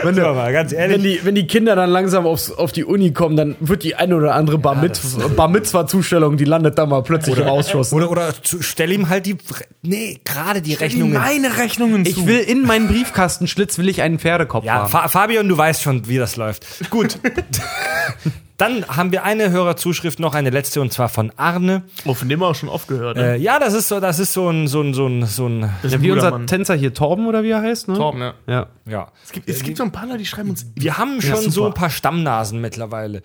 [0.04, 0.98] sind wir mal ganz ehrlich.
[0.98, 3.94] wenn, die, wenn die Kinder dann langsam aufs, auf die Uni kommen, dann wird die
[3.94, 5.00] eine oder andere Bar, mit,
[5.36, 7.94] Bar Mitzwa-Zustellung, die landet da mal plötzlich im Ausschuss.
[7.94, 9.38] Oder, oder zu, stell ihm halt die,
[9.84, 11.14] nee, gerade die Rechnungen.
[11.14, 14.90] Meine Rechnungen Ich will in meinen Briefkastenschlitz will ich einen Pferdekopf Ja, haben.
[14.90, 16.66] Fa Fabian, du weißt schon, wie das läuft.
[16.90, 17.20] Gut.
[18.58, 21.84] Dann haben wir eine Hörerzuschrift noch, eine letzte, und zwar von Arne.
[22.06, 23.18] Oh, von dem haben wir auch schon oft gehört.
[23.18, 23.34] Ne?
[23.34, 25.62] Äh, ja, das ist so, das ist so ein, so ein, so ein, so ein,
[25.62, 26.48] Das ist Ja, wie unser Mann.
[26.48, 27.96] Tänzer hier, Torben oder wie er heißt, ne?
[27.96, 28.34] Torben, ja.
[28.48, 28.68] Ja.
[28.86, 29.12] ja.
[29.26, 30.66] Es gibt, es gibt so ein paar Leute, die schreiben uns.
[30.76, 31.52] Wir haben schon super.
[31.52, 33.22] so ein paar Stammnasen mittlerweile.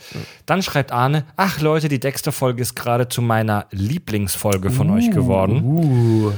[0.46, 6.32] Dann schreibt Arne, ach Leute, die Dexter-Folge ist gerade zu meiner Lieblingsfolge von euch geworden.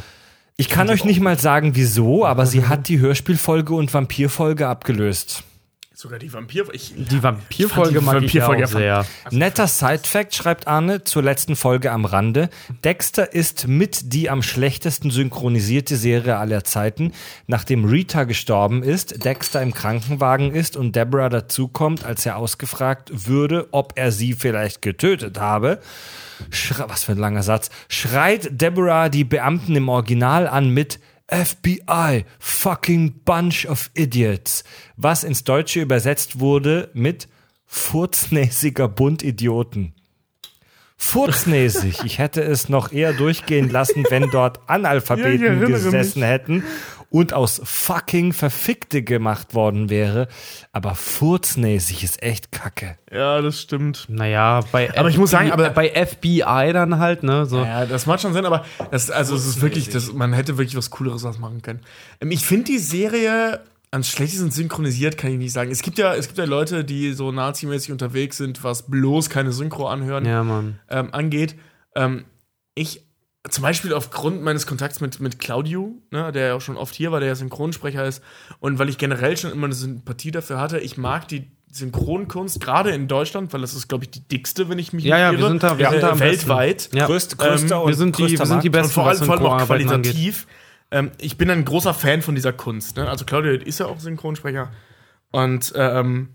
[0.56, 5.44] Ich kann euch nicht mal sagen, wieso, aber sie hat die Hörspielfolge und Vampirfolge abgelöst.
[6.02, 6.66] Sogar die Vampir.
[6.72, 9.06] Ich, Die Vampirfolge mag ich ja Vampirfolge auch sehr.
[9.30, 12.50] Netter Side-Fact schreibt Arne zur letzten Folge am Rande.
[12.82, 17.12] Dexter ist mit die am schlechtesten synchronisierte Serie aller Zeiten.
[17.46, 23.68] Nachdem Rita gestorben ist, Dexter im Krankenwagen ist und Deborah dazukommt, als er ausgefragt würde,
[23.70, 25.78] ob er sie vielleicht getötet habe.
[26.50, 27.70] Schre was für ein langer Satz.
[27.86, 30.98] Schreit Deborah die Beamten im Original an mit
[31.32, 34.64] FBI, fucking bunch of idiots,
[34.96, 37.28] was ins Deutsche übersetzt wurde mit
[37.64, 39.94] furznäsiger Bund Idioten.
[40.98, 42.04] Furznäsig.
[42.04, 46.62] Ich hätte es noch eher durchgehen lassen, wenn dort Ja, Analphabeten erinnere gesessen hätten
[47.12, 50.28] und aus fucking Verfickte gemacht worden wäre.
[50.72, 52.96] Aber furznäsig ist echt kacke.
[53.12, 54.06] ja, das stimmt.
[54.08, 57.46] Naja, bei Aber ich muss sagen, aber- bei FBI dann halt, ne?
[57.46, 57.58] So.
[57.62, 60.76] Ja, das macht schon Sinn, aber das, also es ist wirklich, das, man hätte wirklich
[60.76, 61.80] was Cooleres was machen können.
[62.20, 63.60] Ähm, Ich finde die Serie
[63.90, 65.70] ans schlechtesten synchronisiert, kann ich nicht sagen.
[65.70, 69.52] Es gibt ja, es gibt ja Leute, die so nazimäßig unterwegs sind, was bloß keine
[69.52, 70.78] Synchro anhören Ja, Mann.
[70.88, 71.56] ähm, angeht.
[71.94, 72.24] Ähm,
[72.74, 73.02] ich,
[73.50, 77.10] zum Beispiel aufgrund meines Kontakts mit, mit Claudio, ne, der ja auch schon oft hier
[77.12, 78.22] war, der ja Synchronsprecher ist,
[78.60, 82.90] und weil ich generell schon immer eine Sympathie dafür hatte, ich mag die Synchronkunst, gerade
[82.90, 85.30] in Deutschland, weil das ist, glaube ich, die dickste, wenn ich mich Ja, nicht ja,
[85.32, 86.90] irre, wir sind da- wir äh, sind da am weltweit.
[86.94, 87.06] Ja.
[87.06, 88.76] Größte, größter Ähm, und Wir sind die, größter wir sind die Markt.
[88.76, 90.46] Und besten, vor allem, vor allem auch qualitativ.
[90.90, 92.96] Ähm, ich bin ein großer Fan von dieser Kunst.
[92.98, 93.08] Ne?
[93.08, 94.70] Also Claudio ist ja auch Synchronsprecher.
[95.30, 96.28] Und ähm,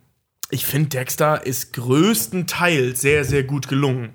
[0.49, 4.09] ich finde, Dexter ist größtenteils sehr, sehr gut gelungen.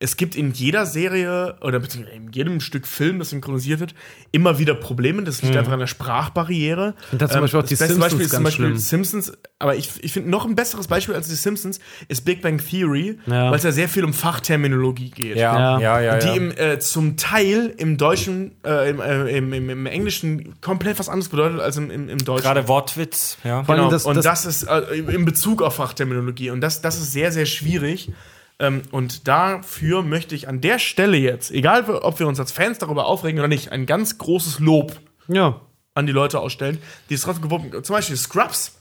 [0.00, 3.96] Es gibt in jeder Serie oder beziehungsweise in jedem Stück Film, das synchronisiert wird,
[4.30, 5.24] immer wieder Probleme.
[5.24, 6.94] Das liegt einfach an der Sprachbarriere.
[7.10, 8.78] Und da zum Beispiel auch die das Simpsons Beispiel ist zum Beispiel schlimm.
[8.78, 12.58] Simpsons, aber ich, ich finde noch ein besseres Beispiel als die Simpsons ist Big Bang
[12.64, 13.50] Theory, Ja.
[13.50, 15.36] weil es ja sehr viel um Fachterminologie geht.
[15.36, 16.14] Ja, ja, ja.
[16.14, 16.34] Und die ja.
[16.34, 21.08] im, äh, zum Teil im Deutschen, äh, im, äh, im, im, im Englischen komplett was
[21.08, 22.44] anderes bedeutet als im, im, im Deutschen.
[22.44, 23.62] Gerade Wortwitz, ja.
[23.62, 24.80] Genau, das- und das- das, ist äh,
[25.12, 26.50] in Bezug auf Fachterminologie.
[26.50, 28.12] Und das, das ist sehr, sehr schwierig.
[28.60, 32.78] Ähm, und dafür möchte ich an der Stelle jetzt, egal ob wir uns als Fans
[32.78, 35.60] darüber aufregen oder nicht, ein ganz großes Lob Ja.
[35.94, 36.78] an die Leute ausstellen,
[37.08, 38.74] die es trotzdem gewuppt Zum Beispiel Scrubs.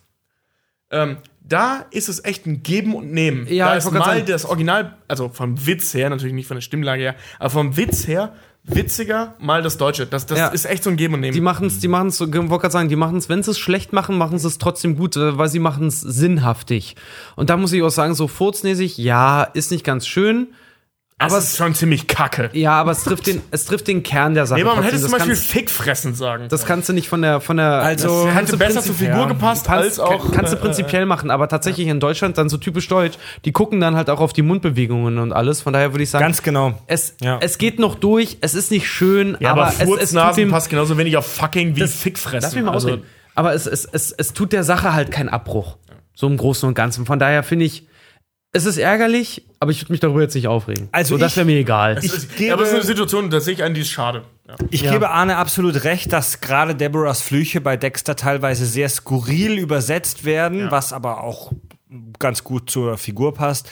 [0.89, 3.45] Ähm, da ist es echt ein Geben und Nehmen.
[3.47, 6.61] Ja, da ist mal sagen- das Original, also vom Witz her, natürlich nicht von der
[6.61, 8.33] Stimmlage her, aber vom Witz her
[8.67, 10.05] witziger, mal das Deutsche.
[10.05, 10.47] Das, das Ja.
[10.47, 11.33] ist echt so ein Geben und Nehmen.
[11.33, 13.59] Die machen es, die machen es, wollte gerade sagen, die machen es, wenn sie es
[13.59, 16.95] schlecht machen, machen sie es trotzdem gut, äh, weil sie machen es sinnhaftig.
[17.35, 20.47] Und da muss ich auch sagen, so furznäsig, ja, ist nicht ganz schön,
[21.19, 22.49] aber aber es ist schon ziemlich kacke.
[22.53, 24.59] ja, aber es trifft den, es trifft den Kern der Sache.
[24.59, 26.45] Nee, aber man hätte zum das Beispiel kannst, Fickfressen sagen.
[26.49, 29.15] das kannst du nicht von der, von der, Also, das hätte du besser zur Figur
[29.21, 29.25] ja.
[29.25, 30.31] gepasst, Kannst, als auch.
[30.31, 33.79] kannst du äh, prinzipiell machen, aber tatsächlich in Deutschland dann so typisch deutsch, die gucken
[33.81, 35.61] dann halt auch auf die Mundbewegungen und alles.
[35.61, 36.79] Von daher würde ich sagen, Ganz genau.
[36.85, 37.39] es, Ja.
[37.41, 40.43] es geht noch durch, es ist nicht schön, Ja, aber, aber, es, es tut Furznasen
[40.43, 42.41] dem, passt genauso wenig auf fucking wie Das- Fickfressen.
[42.41, 43.03] Lass mich mal Also, ausreden.
[43.33, 45.77] Aber es, es, es, es tut der Sache halt keinen Abbruch.
[46.13, 47.05] So im Großen und Ganzen.
[47.05, 47.87] Von daher finde ich,
[48.57, 50.89] es ist ärgerlich, aber ich würde mich darüber jetzt nicht aufregen.
[50.91, 51.97] Also so, das ich- wäre mir egal.
[51.97, 53.89] es ist, gebe- ja, aber es ist eine Situation, da sehe ich einen, die ist
[53.89, 54.23] schade.
[54.47, 54.55] Ja.
[54.69, 54.91] Ich Ja.
[54.91, 60.71] gebe Arne absolut recht, dass gerade Deborahs Flüche bei Dexter teilweise sehr skurril übersetzt werden,
[60.71, 61.51] was aber auch
[62.19, 63.69] ganz gut zur Figur passt.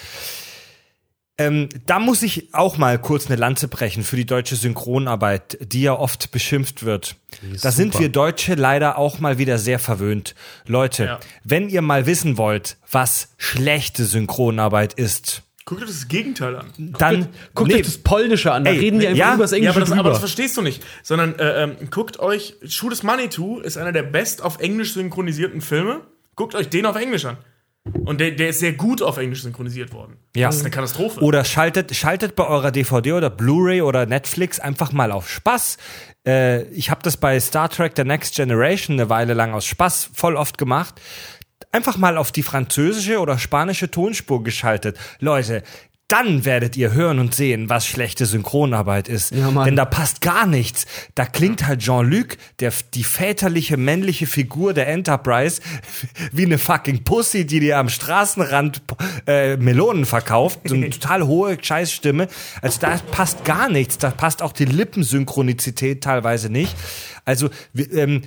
[1.37, 5.81] Ähm, da muss ich auch mal kurz eine Lanze brechen für die deutsche Synchronarbeit, die
[5.81, 7.17] ja oft beschimpft wird.
[7.61, 10.33] Da sind wir Deutsche leider auch mal wieder sehr verwöhnt.
[10.65, 11.19] Leute, Ja.
[11.43, 16.67] wenn ihr mal wissen wollt, was schlechte Synchronarbeit ist, Guck dir das Gegenteil an.
[16.77, 19.51] dann Guckt nee, euch das Polnische an, da Ey, reden die einfach ja, über das
[19.51, 20.83] Ja, Englische aber das, aber das verstehst du nicht.
[21.01, 24.93] Sondern äh, ähm, guckt euch, Shoot is Money To ist einer der best auf Englisch
[24.93, 26.01] synchronisierten Filme.
[26.35, 27.37] Guckt euch den auf Englisch an.
[27.93, 30.17] Und der, der ist sehr gut auf Englisch synchronisiert worden.
[30.35, 30.47] Ja.
[30.47, 31.21] Das ist eine Katastrophe.
[31.21, 35.77] Oder schaltet, schaltet bei eurer DVD oder Blu-ray oder Netflix einfach mal auf Spaß.
[36.25, 40.09] Äh, ich habe das bei Star Trek The Next Generation eine Weile lang aus Spaß
[40.13, 40.99] voll oft gemacht.
[41.71, 44.97] Einfach mal auf die französische oder spanische Tonspur geschaltet.
[45.19, 45.61] Leute,
[46.07, 49.31] dann werdet ihr hören und sehen, was schlechte Synchronarbeit ist.
[49.31, 49.63] Ja.
[49.63, 50.85] Denn da passt gar nichts.
[51.15, 55.61] Da klingt halt Jean-Luc, der, die väterliche männliche Figur der Enterprise,
[56.31, 58.83] wie eine fucking Pussy, die dir am Straßenrand
[59.25, 60.59] äh, Melonen verkauft.
[60.65, 62.27] So eine total hohe Scheißstimme.
[62.61, 63.97] Also da passt gar nichts.
[63.97, 66.75] Da passt auch die Lippensynchronizität teilweise nicht.
[67.25, 68.21] Also ähm,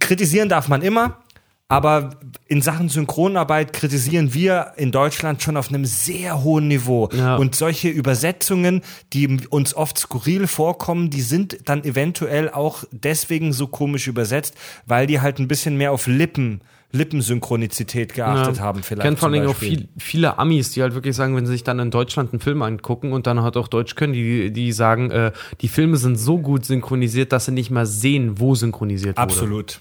[0.00, 1.22] kritisieren darf man immer.
[1.68, 2.10] Aber
[2.46, 7.08] in Sachen Synchronarbeit kritisieren wir in Deutschland schon auf einem sehr hohen Niveau.
[7.12, 7.36] Ja.
[7.36, 8.82] Und solche Übersetzungen,
[9.14, 14.54] die uns oft skurril vorkommen, die sind dann eventuell auch deswegen so komisch übersetzt,
[14.86, 16.60] weil die halt ein bisschen mehr auf Lippen,
[16.92, 19.02] Lippensynchronizität geachtet haben Ich vielleicht.
[19.02, 21.78] kenne vor allem auch viel, viele Amis, die halt wirklich sagen, wenn sie sich dann
[21.78, 25.32] in Deutschland einen Film angucken und dann halt auch Deutsch können, die, die sagen, äh,
[25.62, 29.22] die Filme sind so gut synchronisiert, dass sie nicht mal sehen, wo synchronisiert wurde.
[29.22, 29.80] Absolut.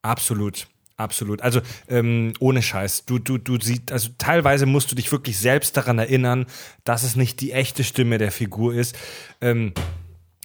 [0.00, 0.66] Absolut.
[1.02, 1.42] Absolut.
[1.42, 3.04] Also ähm, ohne Scheiß.
[3.06, 6.46] Du, du, du siehst, also teilweise musst du dich wirklich selbst daran erinnern,
[6.84, 8.96] dass es nicht die echte Stimme der Figur ist.
[9.40, 9.72] Ähm,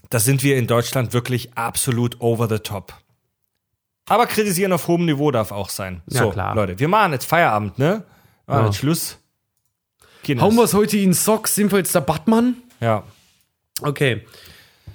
[0.09, 2.93] da sind wir in Deutschland wirklich absolut over the top.
[4.09, 6.01] Aber kritisieren auf hohem Niveau darf auch sein.
[6.09, 6.55] Ja, so, klar.
[6.55, 8.03] Leute, wir machen jetzt Feierabend, ne?
[8.47, 8.65] Ah, Ja.
[8.65, 9.19] jetzt Schluss.
[10.23, 10.43] Kinders.
[10.45, 11.55] Hauen wir es heute in Socks?
[11.55, 12.55] Sind wir jetzt der Batman?
[12.79, 13.03] Ja.
[13.81, 14.25] Okay.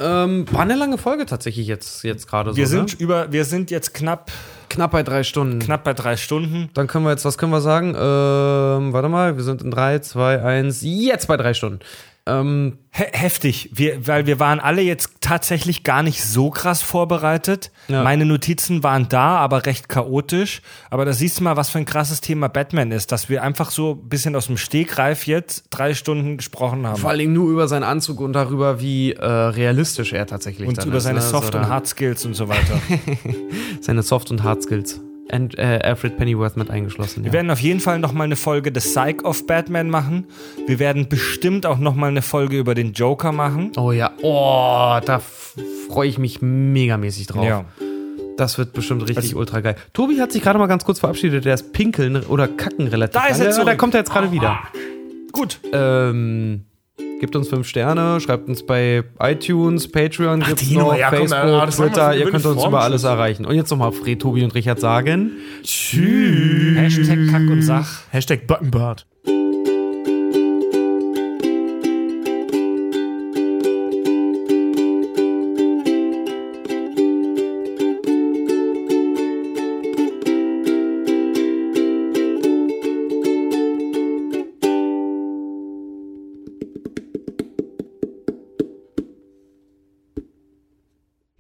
[0.01, 2.57] Ähm, war eine lange Folge tatsächlich jetzt, jetzt gerade so.
[2.57, 3.01] Wir sind ne?
[3.05, 4.33] über, wir sind jetzt knapp,
[4.73, 5.59] knapp bei drei Stunden.
[5.59, 6.71] knapp bei drei Stunden.
[6.75, 7.89] Dann können wir jetzt, was können wir sagen?
[7.89, 11.81] Ähm, warte mal, wir sind in 3, 2, 1, jetzt bei drei Stunden.
[12.25, 17.73] Ähm, He heftig, wir, weil wir waren alle jetzt tatsächlich gar nicht so krass vorbereitet.
[17.89, 18.03] Ja.
[18.05, 20.61] Meine Notizen waren da, aber recht chaotisch.
[20.91, 23.71] Aber da siehst du mal, was für ein krasses Thema Batman ist, dass wir einfach
[23.71, 26.99] so ein bisschen aus dem Stegreif jetzt drei Stunden gesprochen haben.
[26.99, 30.79] vor allen Dingen nur über seinen Anzug und darüber, wie äh, realistisch er tatsächlich und
[30.79, 31.25] dann über ist, seine ne?
[31.25, 32.81] Soft- So und da- Hard Skills und so weiter.
[33.81, 35.01] Seine Soft- und Hard-Skills.
[35.31, 37.23] Und äh, Alfred Pennyworth mit eingeschlossen.
[37.25, 37.33] Wir Ja.
[37.35, 40.27] werden auf jeden Fall noch mal eine Folge The Psych of Batman machen.
[40.67, 43.73] Wir werden bestimmt auch noch mal eine Folge über den Joker machen.
[43.79, 45.21] Oh ja, oh, da
[45.89, 47.45] freue ich mich megamäßig drauf.
[47.47, 47.65] Ja.
[48.37, 49.77] Das wird bestimmt richtig Also- ultra geil.
[49.93, 51.45] Tobi hat sich gerade mal ganz kurz verabschiedet.
[51.45, 53.21] Der ist pinkeln oder kacken relativ.
[53.21, 53.67] Da ist er zurück.
[53.67, 54.59] Da kommt er jetzt gerade wieder.
[55.33, 55.61] Gut.
[55.73, 56.65] Ähm,
[57.21, 61.39] gebt uns fünf Sterne, schreibt uns bei iTunes, Patreon, gibt's die noch, ja, komm, Facebook,
[61.39, 62.17] machen wir Twitter.
[62.17, 63.47] Ihr könnt uns Form, über alles erreichen.
[63.47, 65.33] Und jetzt nochmal Fred, Tobi und Richard sagen.
[65.63, 66.77] Tschüss.
[66.77, 68.03] Hashtag Kack und Sach.
[68.11, 69.07] Hashtag Backenbart.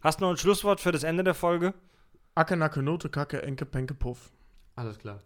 [0.02, 1.74] Hast du noch ein Schlusswort für das Ende der Folge?
[2.34, 4.32] Acke, Nacke, Note, Kacke, Enke, Penke, Puff.
[4.74, 5.20] Alles klar.